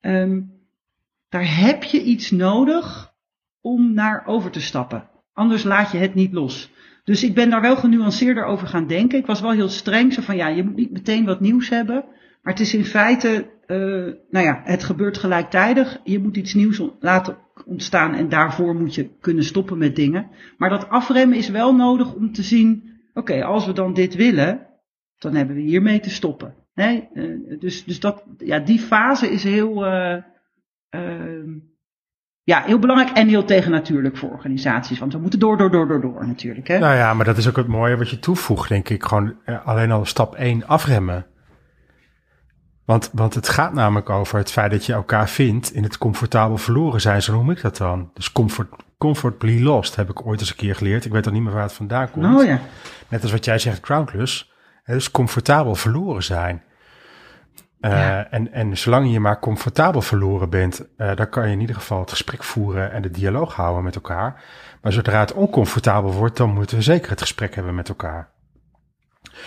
Um, 0.00 0.52
daar 1.28 1.56
heb 1.56 1.82
je 1.82 2.02
iets 2.02 2.30
nodig 2.30 3.12
om 3.60 3.94
naar 3.94 4.22
over 4.26 4.50
te 4.50 4.60
stappen. 4.60 5.08
Anders 5.32 5.62
laat 5.62 5.92
je 5.92 5.98
het 5.98 6.14
niet 6.14 6.32
los. 6.32 6.70
Dus 7.04 7.24
ik 7.24 7.34
ben 7.34 7.50
daar 7.50 7.60
wel 7.60 7.76
genuanceerder 7.76 8.44
over 8.44 8.66
gaan 8.66 8.86
denken. 8.86 9.18
Ik 9.18 9.26
was 9.26 9.40
wel 9.40 9.50
heel 9.50 9.68
streng. 9.68 10.12
Zo 10.12 10.22
van 10.22 10.36
ja, 10.36 10.48
je 10.48 10.64
moet 10.64 10.76
niet 10.76 10.92
meteen 10.92 11.24
wat 11.24 11.40
nieuws 11.40 11.68
hebben. 11.68 12.04
Maar 12.42 12.52
het 12.52 12.62
is 12.62 12.74
in 12.74 12.84
feite, 12.84 13.50
uh, 13.66 13.78
nou 14.30 14.46
ja, 14.46 14.60
het 14.64 14.84
gebeurt 14.84 15.18
gelijktijdig. 15.18 16.00
Je 16.04 16.18
moet 16.18 16.36
iets 16.36 16.54
nieuws 16.54 16.82
laten 17.00 17.36
ontstaan 17.66 18.14
en 18.14 18.28
daarvoor 18.28 18.74
moet 18.74 18.94
je 18.94 19.10
kunnen 19.20 19.44
stoppen 19.44 19.78
met 19.78 19.96
dingen. 19.96 20.30
Maar 20.58 20.70
dat 20.70 20.88
afremmen 20.88 21.38
is 21.38 21.48
wel 21.48 21.74
nodig 21.74 22.14
om 22.14 22.32
te 22.32 22.42
zien, 22.42 23.00
oké, 23.14 23.44
als 23.44 23.66
we 23.66 23.72
dan 23.72 23.94
dit 23.94 24.14
willen, 24.14 24.66
dan 25.18 25.34
hebben 25.34 25.56
we 25.56 25.62
hiermee 25.62 26.00
te 26.00 26.10
stoppen. 26.10 26.54
Uh, 26.74 27.00
dus, 27.58 27.84
dus 27.84 28.00
dat, 28.00 28.24
ja, 28.38 28.58
die 28.58 28.78
fase 28.78 29.30
is 29.30 29.44
heel, 29.44 29.86
uh, 29.86 30.16
uh, 30.90 31.46
ja, 32.42 32.62
heel 32.62 32.78
belangrijk 32.78 33.16
en 33.16 33.28
heel 33.28 33.44
tegennatuurlijk 33.44 34.16
voor 34.16 34.30
organisaties. 34.30 34.98
Want 34.98 35.12
we 35.12 35.18
moeten 35.18 35.38
door, 35.38 35.56
door, 35.56 35.70
door, 35.70 35.88
door, 35.88 36.00
door 36.00 36.26
natuurlijk. 36.26 36.68
Hè? 36.68 36.78
Nou 36.78 36.94
ja, 36.96 37.14
maar 37.14 37.24
dat 37.24 37.36
is 37.36 37.48
ook 37.48 37.56
het 37.56 37.66
mooie 37.66 37.96
wat 37.96 38.10
je 38.10 38.18
toevoegt, 38.18 38.68
denk 38.68 38.88
ik. 38.88 39.04
Gewoon 39.04 39.34
alleen 39.64 39.90
al 39.90 40.04
stap 40.04 40.34
1 40.34 40.66
afremmen. 40.66 41.26
Want, 42.88 43.10
want 43.12 43.34
het 43.34 43.48
gaat 43.48 43.72
namelijk 43.72 44.10
over 44.10 44.38
het 44.38 44.50
feit 44.50 44.70
dat 44.70 44.86
je 44.86 44.92
elkaar 44.92 45.28
vindt 45.28 45.72
in 45.72 45.82
het 45.82 45.98
comfortabel 45.98 46.56
verloren 46.56 47.00
zijn. 47.00 47.22
Zo 47.22 47.32
noem 47.32 47.50
ik 47.50 47.60
dat 47.60 47.76
dan. 47.76 48.10
Dus 48.14 48.32
comfort, 48.32 48.68
comfortably 48.98 49.62
lost 49.62 49.96
heb 49.96 50.10
ik 50.10 50.26
ooit 50.26 50.40
eens 50.40 50.50
een 50.50 50.56
keer 50.56 50.74
geleerd. 50.74 51.04
Ik 51.04 51.12
weet 51.12 51.26
al 51.26 51.32
niet 51.32 51.42
meer 51.42 51.52
waar 51.52 51.62
het 51.62 51.72
vandaan 51.72 52.10
komt. 52.10 52.26
Oh 52.26 52.44
ja. 52.44 52.60
Net 53.08 53.22
als 53.22 53.32
wat 53.32 53.44
jij 53.44 53.58
zegt, 53.58 53.84
groundless. 53.84 54.52
Dus 54.84 55.10
comfortabel 55.10 55.74
verloren 55.74 56.22
zijn. 56.22 56.62
Uh, 57.80 57.90
ja. 57.90 58.30
en, 58.30 58.52
en 58.52 58.78
zolang 58.78 59.12
je 59.12 59.20
maar 59.20 59.40
comfortabel 59.40 60.02
verloren 60.02 60.50
bent, 60.50 60.86
uh, 60.96 61.16
dan 61.16 61.28
kan 61.28 61.46
je 61.46 61.52
in 61.52 61.60
ieder 61.60 61.76
geval 61.76 62.00
het 62.00 62.10
gesprek 62.10 62.44
voeren 62.44 62.92
en 62.92 63.02
de 63.02 63.10
dialoog 63.10 63.54
houden 63.54 63.84
met 63.84 63.94
elkaar. 63.94 64.44
Maar 64.82 64.92
zodra 64.92 65.20
het 65.20 65.32
oncomfortabel 65.32 66.12
wordt, 66.12 66.36
dan 66.36 66.54
moeten 66.54 66.76
we 66.76 66.82
zeker 66.82 67.10
het 67.10 67.20
gesprek 67.20 67.54
hebben 67.54 67.74
met 67.74 67.88
elkaar. 67.88 68.30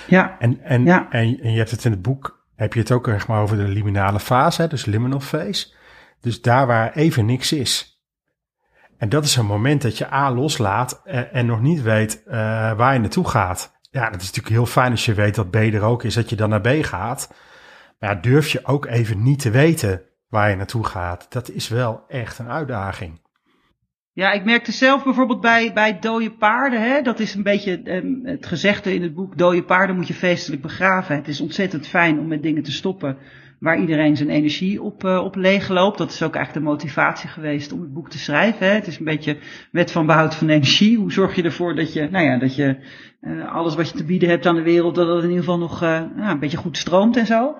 Ja. 0.07 0.35
En, 0.39 0.61
en, 0.63 0.85
ja. 0.85 1.07
en, 1.09 1.39
en 1.41 1.51
je 1.51 1.57
hebt 1.57 1.71
het 1.71 1.85
in 1.85 1.91
het 1.91 2.01
boek 2.01 2.39
heb 2.61 2.73
je 2.73 2.79
het 2.79 2.91
ook 2.91 3.07
echt 3.07 3.27
maar 3.27 3.41
over 3.41 3.57
de 3.57 3.67
liminale 3.67 4.19
fase, 4.19 4.67
dus 4.67 4.85
liminal 4.85 5.19
phase. 5.19 5.67
Dus 6.19 6.41
daar 6.41 6.67
waar 6.67 6.93
even 6.93 7.25
niks 7.25 7.51
is. 7.51 8.01
En 8.97 9.09
dat 9.09 9.25
is 9.25 9.35
een 9.35 9.45
moment 9.45 9.81
dat 9.81 9.97
je 9.97 10.13
A 10.13 10.31
loslaat 10.31 11.01
en, 11.31 11.45
nog 11.45 11.61
niet 11.61 11.81
weet 11.81 12.23
uh, 12.27 12.33
waar 12.73 12.93
je 12.93 12.99
naartoe 12.99 13.27
gaat. 13.27 13.79
Ja, 13.91 14.09
dat 14.09 14.21
is 14.21 14.27
natuurlijk 14.27 14.55
heel 14.55 14.65
fijn 14.65 14.91
als 14.91 15.05
je 15.05 15.13
weet 15.13 15.35
dat 15.35 15.49
B 15.49 15.55
er 15.55 15.81
ook 15.81 16.03
is, 16.03 16.13
dat 16.13 16.29
je 16.29 16.35
dan 16.35 16.49
naar 16.49 16.61
B 16.61 16.85
gaat. 16.85 17.33
Maar 17.99 18.15
ja, 18.15 18.21
durf 18.21 18.49
je 18.49 18.65
ook 18.65 18.85
even 18.85 19.23
niet 19.23 19.39
te 19.39 19.49
weten 19.49 20.01
waar 20.27 20.49
je 20.49 20.55
naartoe 20.55 20.85
gaat. 20.85 21.25
Dat 21.29 21.49
is 21.49 21.67
wel 21.67 22.03
echt 22.07 22.39
een 22.39 22.49
uitdaging. 22.49 23.20
Ja, 24.13 24.31
ik 24.31 24.43
merkte 24.43 24.71
zelf 24.71 25.03
bijvoorbeeld 25.03 25.41
bij, 25.41 25.73
bij 25.73 25.99
dode 25.99 26.31
paarden, 26.31 26.81
hè, 26.81 27.01
dat 27.01 27.19
is 27.19 27.35
een 27.35 27.43
beetje 27.43 27.81
um, 27.83 28.19
het 28.23 28.45
gezegde 28.45 28.93
in 28.93 29.01
het 29.01 29.13
boek, 29.13 29.37
dode 29.37 29.63
paarden 29.63 29.95
moet 29.95 30.07
je 30.07 30.13
feestelijk 30.13 30.61
begraven. 30.61 31.15
Het 31.15 31.27
is 31.27 31.41
ontzettend 31.41 31.87
fijn 31.87 32.19
om 32.19 32.27
met 32.27 32.43
dingen 32.43 32.63
te 32.63 32.71
stoppen 32.71 33.17
waar 33.59 33.79
iedereen 33.79 34.17
zijn 34.17 34.29
energie 34.29 34.81
op, 34.81 35.03
uh, 35.03 35.23
op 35.23 35.35
leeg 35.35 35.69
loopt. 35.69 35.97
Dat 35.97 36.11
is 36.11 36.23
ook 36.23 36.35
eigenlijk 36.35 36.65
de 36.65 36.71
motivatie 36.71 37.29
geweest 37.29 37.71
om 37.71 37.81
het 37.81 37.93
boek 37.93 38.09
te 38.09 38.19
schrijven. 38.19 38.67
Hè. 38.67 38.73
Het 38.73 38.87
is 38.87 38.99
een 38.99 39.05
beetje 39.05 39.37
wet 39.71 39.91
van 39.91 40.05
behoud 40.05 40.35
van 40.35 40.49
energie. 40.49 40.97
Hoe 40.97 41.11
zorg 41.11 41.35
je 41.35 41.43
ervoor 41.43 41.75
dat 41.75 41.93
je, 41.93 42.09
nou 42.09 42.25
ja, 42.25 42.37
dat 42.37 42.55
je 42.55 42.77
uh, 43.21 43.53
alles 43.53 43.75
wat 43.75 43.89
je 43.89 43.97
te 43.97 44.05
bieden 44.05 44.29
hebt 44.29 44.45
aan 44.45 44.55
de 44.55 44.61
wereld, 44.61 44.95
dat 44.95 45.07
het 45.07 45.23
in 45.23 45.29
ieder 45.29 45.43
geval 45.43 45.59
nog 45.59 45.83
uh, 45.83 46.03
een 46.17 46.39
beetje 46.39 46.57
goed 46.57 46.77
stroomt 46.77 47.17
en 47.17 47.25
zo. 47.25 47.55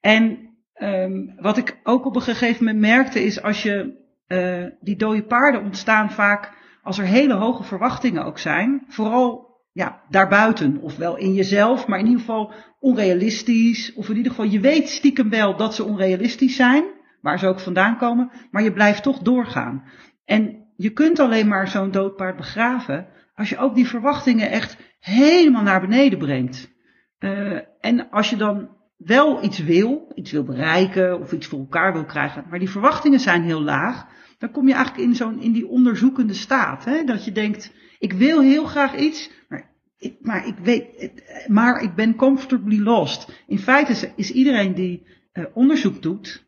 En 0.00 0.38
um, 0.82 1.34
wat 1.36 1.56
ik 1.56 1.80
ook 1.82 2.06
op 2.06 2.16
een 2.16 2.22
gegeven 2.22 2.64
moment 2.64 2.84
merkte 2.84 3.24
is 3.24 3.42
als 3.42 3.62
je 3.62 3.97
uh, 4.28 4.64
die 4.80 4.96
dode 4.96 5.22
paarden 5.22 5.62
ontstaan 5.62 6.10
vaak 6.10 6.52
als 6.82 6.98
er 6.98 7.04
hele 7.04 7.34
hoge 7.34 7.62
verwachtingen 7.62 8.24
ook 8.24 8.38
zijn. 8.38 8.84
Vooral 8.88 9.48
ja, 9.72 10.02
daarbuiten, 10.08 10.78
ofwel 10.80 11.16
in 11.16 11.34
jezelf, 11.34 11.86
maar 11.86 11.98
in 11.98 12.04
ieder 12.04 12.20
geval 12.20 12.52
onrealistisch. 12.80 13.94
Of 13.94 14.08
in 14.08 14.16
ieder 14.16 14.30
geval, 14.30 14.46
je 14.50 14.60
weet 14.60 14.88
stiekem 14.88 15.30
wel 15.30 15.56
dat 15.56 15.74
ze 15.74 15.84
onrealistisch 15.84 16.56
zijn, 16.56 16.84
waar 17.20 17.38
ze 17.38 17.46
ook 17.46 17.60
vandaan 17.60 17.96
komen, 17.96 18.30
maar 18.50 18.62
je 18.62 18.72
blijft 18.72 19.02
toch 19.02 19.18
doorgaan. 19.18 19.84
En 20.24 20.72
je 20.76 20.90
kunt 20.90 21.18
alleen 21.18 21.48
maar 21.48 21.68
zo'n 21.68 21.90
doodpaard 21.90 22.36
begraven 22.36 23.08
als 23.34 23.48
je 23.48 23.58
ook 23.58 23.74
die 23.74 23.88
verwachtingen 23.88 24.50
echt 24.50 24.76
helemaal 25.00 25.62
naar 25.62 25.80
beneden 25.80 26.18
brengt. 26.18 26.76
Uh, 27.18 27.58
en 27.80 28.10
als 28.10 28.30
je 28.30 28.36
dan 28.36 28.76
wel 28.98 29.44
iets 29.44 29.58
wil, 29.58 30.12
iets 30.14 30.32
wil 30.32 30.44
bereiken 30.44 31.20
of 31.20 31.32
iets 31.32 31.46
voor 31.46 31.58
elkaar 31.58 31.92
wil 31.92 32.04
krijgen, 32.04 32.44
maar 32.50 32.58
die 32.58 32.70
verwachtingen 32.70 33.20
zijn 33.20 33.42
heel 33.42 33.62
laag, 33.62 34.06
dan 34.38 34.50
kom 34.50 34.68
je 34.68 34.74
eigenlijk 34.74 35.08
in 35.08 35.14
zo'n, 35.14 35.40
in 35.40 35.52
die 35.52 35.68
onderzoekende 35.68 36.34
staat. 36.34 36.84
Hè? 36.84 37.04
Dat 37.04 37.24
je 37.24 37.32
denkt, 37.32 37.72
ik 37.98 38.12
wil 38.12 38.40
heel 38.40 38.64
graag 38.64 38.96
iets, 38.96 39.30
maar 39.48 39.70
ik, 39.98 40.16
maar 40.20 40.46
ik 40.46 40.58
weet, 40.62 41.12
maar 41.46 41.82
ik 41.82 41.94
ben 41.94 42.14
comfortably 42.14 42.78
lost. 42.78 43.42
In 43.46 43.58
feite 43.58 43.90
is, 43.90 44.08
is 44.16 44.30
iedereen 44.30 44.74
die 44.74 45.06
uh, 45.32 45.44
onderzoek 45.52 46.02
doet, 46.02 46.46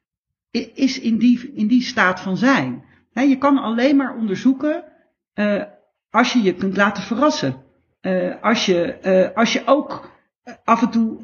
is 0.75 1.01
in 1.01 1.19
die, 1.19 1.53
in 1.55 1.67
die 1.67 1.83
staat 1.83 2.21
van 2.21 2.37
zijn. 2.37 2.85
Je 3.13 3.39
kan 3.39 3.59
alleen 3.59 3.97
maar 3.97 4.17
onderzoeken 4.17 4.85
uh, 5.35 5.63
als 6.11 6.33
je 6.33 6.43
je 6.43 6.55
kunt 6.55 6.77
laten 6.77 7.03
verrassen. 7.03 7.63
Uh, 8.03 8.43
als, 8.43 8.67
je, 8.67 9.31
als 9.35 9.53
je 9.53 9.63
ook 9.65 10.11
af 10.65 10.83
en 10.83 10.91
toe 10.91 11.19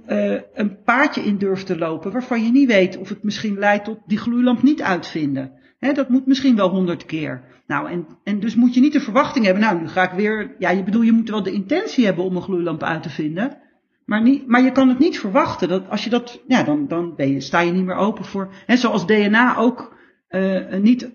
een 0.54 0.82
paadje 0.82 1.20
in 1.20 1.38
durft 1.38 1.66
te 1.66 1.78
lopen 1.78 2.12
waarvan 2.12 2.44
je 2.44 2.50
niet 2.50 2.68
weet 2.68 2.96
of 2.96 3.08
het 3.08 3.22
misschien 3.22 3.58
leidt 3.58 3.84
tot 3.84 3.98
die 4.06 4.18
gloeilamp 4.18 4.62
niet 4.62 4.82
uitvinden. 4.82 5.52
He, 5.78 5.92
dat 5.92 6.08
moet 6.08 6.26
misschien 6.26 6.56
wel 6.56 6.68
honderd 6.68 7.06
keer. 7.06 7.42
Nou, 7.66 7.90
en, 7.90 8.06
en 8.24 8.40
dus 8.40 8.54
moet 8.54 8.74
je 8.74 8.80
niet 8.80 8.92
de 8.92 9.00
verwachting 9.00 9.44
hebben, 9.44 9.62
nou, 9.62 9.80
nu 9.80 9.88
ga 9.88 10.10
ik 10.10 10.16
weer, 10.16 10.54
ja, 10.58 10.70
je 10.70 10.82
bedoel, 10.82 11.02
je 11.02 11.12
moet 11.12 11.30
wel 11.30 11.42
de 11.42 11.52
intentie 11.52 12.04
hebben 12.04 12.24
om 12.24 12.36
een 12.36 12.42
gloeilamp 12.42 12.82
uit 12.82 13.02
te 13.02 13.10
vinden. 13.10 13.58
Maar, 14.04 14.22
niet, 14.22 14.46
maar 14.46 14.62
je 14.62 14.72
kan 14.72 14.88
het 14.88 14.98
niet 14.98 15.18
verwachten. 15.18 15.68
Dat 15.68 15.90
als 15.90 16.04
je 16.04 16.10
dat, 16.10 16.42
ja, 16.46 16.62
dan, 16.62 16.88
dan 16.88 17.14
ben 17.14 17.32
je, 17.32 17.40
sta 17.40 17.60
je 17.60 17.72
niet 17.72 17.84
meer 17.84 17.96
open 17.96 18.24
voor. 18.24 18.54
En 18.66 18.78
zoals 18.78 19.06
DNA 19.06 19.56
ook 19.56 19.94
uh, 20.30 20.74
niet 20.80 21.10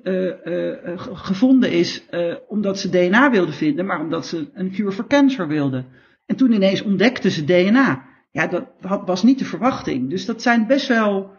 gevonden 1.13 1.71
is 1.71 2.05
omdat 2.47 2.79
ze 2.79 2.89
DNA 2.89 3.31
wilden 3.31 3.53
vinden, 3.53 3.85
maar 3.85 3.99
omdat 3.99 4.25
ze 4.25 4.49
een 4.53 4.71
cure 4.71 4.91
voor 4.91 5.07
cancer 5.07 5.47
wilden. 5.47 5.85
En 6.31 6.37
toen 6.37 6.51
ineens 6.51 6.81
ontdekten 6.81 7.31
ze 7.31 7.45
DNA. 7.45 8.03
Ja, 8.31 8.47
dat 8.47 8.65
was 9.05 9.23
niet 9.23 9.39
de 9.39 9.45
verwachting. 9.45 10.09
Dus 10.09 10.25
dat 10.25 10.41
zijn 10.41 10.67
best 10.67 10.87
wel 10.87 11.31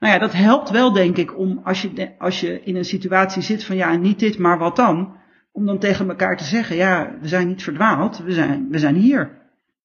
nou 0.00 0.12
ja, 0.12 0.18
dat 0.18 0.32
helpt 0.32 0.70
wel, 0.70 0.92
denk 0.92 1.16
ik, 1.16 1.38
om 1.38 1.60
als 1.64 1.82
je, 1.82 2.14
als 2.18 2.40
je 2.40 2.62
in 2.62 2.76
een 2.76 2.84
situatie 2.84 3.42
zit 3.42 3.64
van 3.64 3.76
ja, 3.76 3.96
niet 3.96 4.18
dit, 4.18 4.38
maar 4.38 4.58
wat 4.58 4.76
dan? 4.76 5.16
Om 5.52 5.66
dan 5.66 5.78
tegen 5.78 6.08
elkaar 6.08 6.36
te 6.36 6.44
zeggen, 6.44 6.76
ja, 6.76 7.16
we 7.20 7.28
zijn 7.28 7.48
niet 7.48 7.62
verdwaald, 7.62 8.18
we 8.18 8.32
zijn, 8.32 8.68
we 8.70 8.78
zijn 8.78 8.94
hier. 8.94 9.38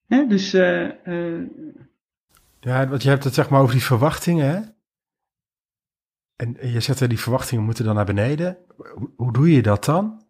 Hè? 0.07 0.27
Dus. 0.27 0.53
Uh, 0.53 0.89
uh, 1.05 1.47
ja, 2.59 2.87
want 2.87 3.03
je 3.03 3.09
hebt 3.09 3.23
het 3.23 3.33
zeg 3.33 3.49
maar 3.49 3.61
over 3.61 3.73
die 3.73 3.83
verwachtingen, 3.83 4.49
hè? 4.49 4.61
En 6.35 6.71
je 6.71 6.79
zegt 6.79 7.09
die 7.09 7.19
verwachtingen 7.19 7.63
moeten 7.63 7.85
dan 7.85 7.95
naar 7.95 8.05
beneden. 8.05 8.57
Hoe 9.15 9.33
doe 9.33 9.51
je 9.51 9.61
dat 9.61 9.85
dan? 9.85 10.24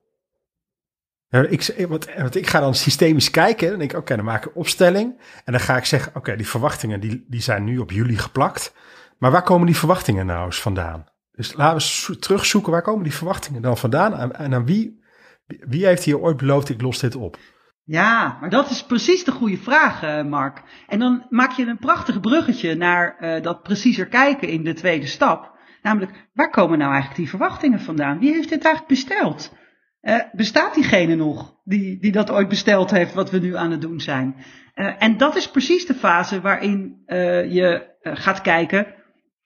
Ik, 1.44 1.86
want, 1.88 2.08
want, 2.18 2.36
ik 2.36 2.48
ga 2.48 2.60
dan 2.60 2.76
systemisch 2.76 3.32
kijken. 3.32 3.70
Dan 3.70 3.80
denk 3.80 3.92
ik, 3.92 3.98
oké, 3.98 4.16
dan 4.16 4.26
maak 4.26 4.46
ik 4.46 4.46
een 4.46 4.62
opstelling. 4.62 5.22
En 5.46 5.52
dan 5.52 5.62
ga 5.62 5.78
ik 5.78 5.86
zeggen, 5.86 6.16
oké, 6.16 6.36
die 6.36 6.48
verwachtingen 6.48 7.00
die, 7.00 7.26
die 7.28 7.42
zijn 7.42 7.64
nu 7.64 7.78
op 7.78 7.92
jullie 7.92 8.18
geplakt. 8.18 8.74
Maar 9.18 9.32
waar 9.32 9.44
komen 9.44 9.66
die 9.66 9.78
verwachtingen 9.78 10.26
nou 10.26 10.46
eens 10.46 10.62
vandaan? 10.62 11.06
Dus 11.32 11.54
laten 11.54 12.08
we 12.08 12.20
terugzoeken, 12.20 12.72
waar 12.72 12.82
komen 12.82 13.04
die 13.04 13.14
verwachtingen 13.14 13.62
dan 13.62 13.78
vandaan? 13.78 14.34
En, 14.34 14.54
aan 14.54 14.66
wie, 14.66 15.04
wie 15.46 15.86
heeft 15.86 16.04
hier 16.04 16.20
ooit 16.20 16.38
beloofd, 16.38 16.70
ik 16.70 16.82
los 16.82 17.00
dit 17.00 17.16
op? 17.16 17.38
Ja, 17.84 18.38
maar 18.40 18.50
dat 18.50 18.70
is 18.70 18.86
precies 18.86 19.24
de 19.24 19.32
goede 19.32 19.58
vraag, 19.58 20.04
uh, 20.04 20.24
Mark. 20.24 20.64
En 20.88 21.00
dan 21.00 21.26
maak 21.30 21.52
je 21.52 21.66
een 21.66 21.78
prachtig 21.78 22.20
bruggetje 22.20 22.76
naar 22.76 23.42
dat 23.42 23.64
preciezer 23.64 24.08
kijken 24.08 24.48
in 24.48 24.64
de 24.64 24.74
tweede 24.74 25.08
stap. 25.08 25.54
Namelijk, 25.82 26.28
waar 26.34 26.50
komen 26.50 26.78
nou 26.78 26.92
eigenlijk 26.92 27.20
die 27.22 27.30
verwachtingen 27.30 27.80
vandaan? 27.80 28.20
Wie 28.20 28.34
heeft 28.34 28.50
dit 28.50 28.64
eigenlijk 28.64 28.88
besteld? 28.88 29.54
Uh, 30.06 30.20
bestaat 30.32 30.74
diegene 30.74 31.16
nog 31.16 31.56
die, 31.64 32.00
die 32.00 32.12
dat 32.12 32.32
ooit 32.32 32.50
besteld 32.50 32.92
heeft, 32.92 33.14
wat 33.14 33.32
we 33.32 33.40
nu 33.40 33.56
aan 33.56 33.72
het 33.72 33.82
doen 33.82 34.00
zijn? 34.00 34.36
en 35.00 35.18
dat 35.18 35.36
is 35.36 35.50
precies 35.50 35.86
de 35.86 35.94
fase 35.94 36.42
waarin 36.42 37.04
je 37.50 37.96
gaat 38.02 38.42
kijken, 38.42 38.88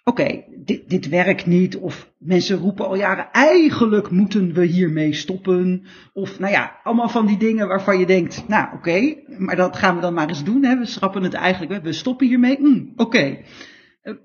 oké, 0.10 0.44
dit, 0.56 0.90
dit 0.90 1.10
werkt 1.10 1.46
niet. 1.46 1.78
Of 1.78 2.12
mensen 2.18 2.58
roepen 2.58 2.88
al 2.88 2.96
jaren, 2.96 3.32
eigenlijk 3.32 4.10
moeten 4.12 4.54
we 4.54 4.66
hiermee 4.66 5.14
stoppen. 5.14 5.84
Of 6.14 6.40
nou 6.40 6.52
ja, 6.52 6.80
allemaal 6.84 7.10
van 7.10 7.26
die 7.26 7.38
dingen 7.38 7.68
waarvan 7.68 8.00
je 8.00 8.06
denkt, 8.06 8.48
nou 8.48 8.74
oké, 8.74 9.16
maar 9.38 9.56
dat 9.56 9.78
gaan 9.78 9.96
we 9.96 10.02
dan 10.02 10.14
maar 10.14 10.28
eens 10.28 10.44
doen. 10.44 10.64
Hè? 10.64 10.78
We 10.78 10.86
schrappen 10.86 11.24
het 11.24 11.34
eigenlijk, 11.34 11.84
we 11.84 11.94
stoppen 11.94 12.28
hiermee. 12.28 12.60
Mm, 12.60 12.94
oké, 12.96 13.38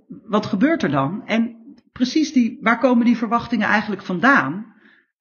wat 0.08 0.46
gebeurt 0.46 0.82
er 0.82 0.90
dan? 0.90 1.22
En 1.26 1.56
precies 1.92 2.32
die, 2.32 2.58
waar 2.60 2.78
komen 2.78 3.04
die 3.04 3.16
verwachtingen 3.16 3.68
eigenlijk 3.68 4.02
vandaan? 4.02 4.73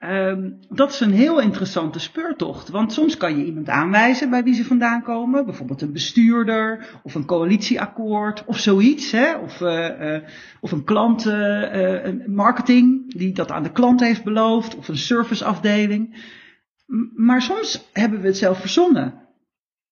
Um, 0.10 0.60
dat 0.70 0.92
is 0.92 1.00
een 1.00 1.12
heel 1.12 1.42
interessante 1.42 2.00
speurtocht. 2.00 2.70
Want 2.70 2.94
soms 2.94 3.18
kan 3.18 3.38
je 3.38 3.46
iemand 3.46 3.70
aanwijzen 3.70 4.30
bij 4.30 4.44
wie 4.44 4.54
ze 4.54 4.66
vandaan 4.66 5.04
komen. 5.04 5.46
Bijvoorbeeld 5.46 5.82
een 5.82 5.94
bestuurder 5.94 7.00
of 7.04 7.16
een 7.16 7.26
coalitieakkoord 7.26 8.46
of 8.46 8.60
zoiets. 8.60 9.12
Hè? 9.12 9.36
Of, 9.36 9.62
uh, 9.62 9.90
uh, 10.00 10.22
of 10.60 10.72
een 10.72 10.84
klant, 10.84 11.26
een 11.26 12.24
marketing 12.28 13.14
die 13.14 13.34
dat 13.34 13.52
aan 13.52 13.64
de 13.64 13.72
klant 13.72 14.00
heeft 14.00 14.24
beloofd. 14.24 14.76
Of 14.76 14.88
een 14.88 14.98
serviceafdeling. 14.98 16.32
Maar 17.16 17.42
soms 17.42 17.90
hebben 17.94 18.22
we 18.22 18.28
het 18.28 18.38
zelf 18.38 18.60
verzonnen. 18.60 19.22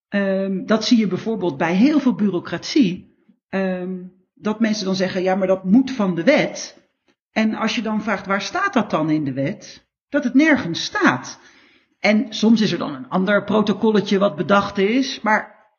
Um, 0.10 0.66
dat 0.66 0.86
zie 0.86 0.98
je 0.98 1.08
bijvoorbeeld 1.08 1.58
bij 1.58 1.76
heel 1.76 2.00
veel 2.00 2.16
bureaucratie. 2.16 3.16
Um, 3.50 4.12
dat 4.34 4.60
mensen 4.60 4.86
dan 4.86 4.96
zeggen, 4.96 5.22
ja 5.22 5.36
maar 5.36 5.48
dat 5.48 5.64
moet 5.64 5.92
van 5.92 6.16
de 6.16 6.24
wet. 6.24 6.80
En 7.32 7.56
als 7.56 7.76
je 7.76 7.82
dan 7.82 8.02
vraagt, 8.02 8.26
waar 8.26 8.42
staat 8.42 8.74
dat 8.74 8.90
dan 8.90 9.10
in 9.10 9.24
de 9.24 9.34
wet? 9.34 9.90
Dat 10.12 10.24
het 10.24 10.34
nergens 10.34 10.84
staat. 10.84 11.40
En 12.00 12.26
soms 12.30 12.62
is 12.62 12.72
er 12.72 12.78
dan 12.78 12.94
een 12.94 13.10
ander 13.10 13.44
protocolletje 13.44 14.20
wat 14.20 14.36
bedacht 14.36 14.78
is, 14.78 15.22
maar 15.22 15.70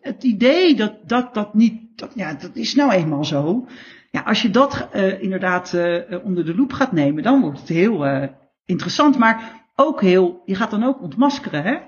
het 0.00 0.24
idee 0.24 0.74
dat 0.74 1.08
dat, 1.08 1.34
dat 1.34 1.54
niet, 1.54 1.98
dat, 1.98 2.10
ja, 2.14 2.34
dat 2.34 2.56
is 2.56 2.74
nou 2.74 2.92
eenmaal 2.92 3.24
zo. 3.24 3.68
Ja, 4.10 4.20
als 4.20 4.42
je 4.42 4.50
dat 4.50 4.88
uh, 4.94 5.22
inderdaad 5.22 5.72
uh, 5.72 6.24
onder 6.24 6.44
de 6.44 6.54
loep 6.54 6.72
gaat 6.72 6.92
nemen, 6.92 7.22
dan 7.22 7.40
wordt 7.40 7.58
het 7.58 7.68
heel 7.68 8.06
uh, 8.06 8.26
interessant, 8.64 9.18
maar 9.18 9.66
ook 9.74 10.00
heel, 10.00 10.42
je 10.44 10.54
gaat 10.54 10.70
dan 10.70 10.84
ook 10.84 11.02
ontmaskeren, 11.02 11.62
hè? 11.62 11.78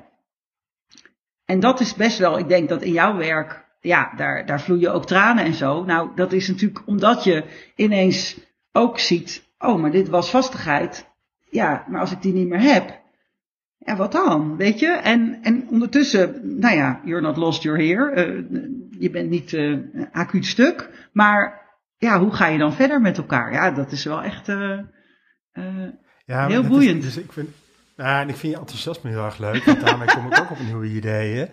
En 1.44 1.60
dat 1.60 1.80
is 1.80 1.94
best 1.94 2.18
wel, 2.18 2.38
ik 2.38 2.48
denk 2.48 2.68
dat 2.68 2.82
in 2.82 2.92
jouw 2.92 3.16
werk, 3.16 3.64
ja, 3.80 4.12
daar, 4.16 4.46
daar 4.46 4.60
vloeien 4.60 4.92
ook 4.92 5.06
tranen 5.06 5.44
en 5.44 5.54
zo. 5.54 5.84
Nou, 5.84 6.10
dat 6.14 6.32
is 6.32 6.48
natuurlijk 6.48 6.86
omdat 6.86 7.24
je 7.24 7.44
ineens 7.76 8.38
ook 8.72 8.98
ziet, 8.98 9.48
oh, 9.58 9.80
maar 9.80 9.90
dit 9.90 10.08
was 10.08 10.30
vastigheid 10.30 11.05
ja, 11.50 11.84
maar 11.88 12.00
als 12.00 12.12
ik 12.12 12.22
die 12.22 12.32
niet 12.32 12.48
meer 12.48 12.60
heb, 12.60 13.04
ja, 13.78 13.96
wat 13.96 14.12
dan? 14.12 14.56
Weet 14.56 14.78
je? 14.78 14.88
En, 14.88 15.38
en 15.42 15.68
ondertussen, 15.70 16.40
nou 16.60 16.76
ja, 16.76 17.00
you're 17.04 17.22
not 17.22 17.36
lost, 17.36 17.62
you're 17.62 17.84
here. 17.84 18.26
Uh, 18.26 18.60
je 18.98 19.10
bent 19.10 19.30
niet 19.30 19.52
uh, 19.52 19.78
acuut 20.12 20.46
stuk. 20.46 21.08
Maar 21.12 21.60
ja, 21.96 22.18
hoe 22.18 22.32
ga 22.32 22.46
je 22.46 22.58
dan 22.58 22.72
verder 22.72 23.00
met 23.00 23.18
elkaar? 23.18 23.52
Ja, 23.52 23.70
dat 23.70 23.92
is 23.92 24.04
wel 24.04 24.22
echt 24.22 24.48
uh, 24.48 24.78
ja, 26.24 26.46
heel 26.46 26.66
boeiend. 26.66 27.04
Is, 27.04 27.14
dus 27.14 27.24
ik 27.24 27.32
vind, 27.32 27.48
nou, 27.96 28.20
en 28.22 28.28
ik 28.28 28.36
vind 28.36 28.52
je 28.52 28.58
enthousiasme 28.58 29.10
heel 29.10 29.24
erg 29.24 29.38
leuk. 29.38 29.64
Want 29.64 29.80
daarmee 29.80 30.08
kom 30.08 30.26
ik 30.26 30.38
ook 30.40 30.50
op 30.50 30.60
nieuwe 30.60 30.86
ideeën. 30.86 31.48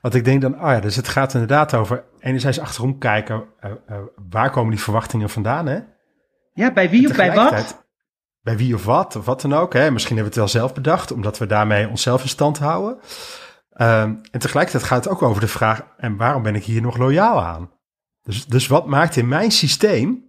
Want 0.00 0.14
ik 0.14 0.24
denk 0.24 0.40
dan, 0.40 0.54
oh 0.54 0.70
ja, 0.70 0.80
dus 0.80 0.96
het 0.96 1.08
gaat 1.08 1.32
inderdaad 1.32 1.74
over 1.74 2.04
enerzijds 2.18 2.60
achterom 2.60 2.98
kijken, 2.98 3.44
waar 4.30 4.50
komen 4.50 4.70
die 4.70 4.80
verwachtingen 4.80 5.30
vandaan, 5.30 5.66
hè? 5.66 5.78
Ja, 6.52 6.72
bij 6.72 6.90
wie 6.90 7.08
of 7.08 7.16
bij 7.16 7.34
wat? 7.34 7.83
Bij 8.44 8.56
wie 8.56 8.74
of 8.74 8.84
wat, 8.84 9.16
of 9.16 9.24
wat 9.24 9.40
dan 9.40 9.52
ook. 9.52 9.72
Hè. 9.72 9.90
Misschien 9.90 10.16
hebben 10.16 10.34
we 10.34 10.40
het 10.40 10.52
wel 10.52 10.62
zelf 10.62 10.74
bedacht, 10.74 11.12
omdat 11.12 11.38
we 11.38 11.46
daarmee 11.46 11.88
onszelf 11.88 12.22
in 12.22 12.28
stand 12.28 12.58
houden. 12.58 12.98
Um, 13.76 14.20
en 14.30 14.38
tegelijkertijd 14.38 14.84
gaat 14.84 15.04
het 15.04 15.12
ook 15.12 15.22
over 15.22 15.40
de 15.40 15.48
vraag, 15.48 15.86
en 15.96 16.16
waarom 16.16 16.42
ben 16.42 16.54
ik 16.54 16.64
hier 16.64 16.82
nog 16.82 16.96
loyaal 16.96 17.42
aan? 17.42 17.70
Dus, 18.22 18.46
dus 18.46 18.66
wat 18.66 18.86
maakt 18.86 19.16
in 19.16 19.28
mijn 19.28 19.50
systeem, 19.50 20.24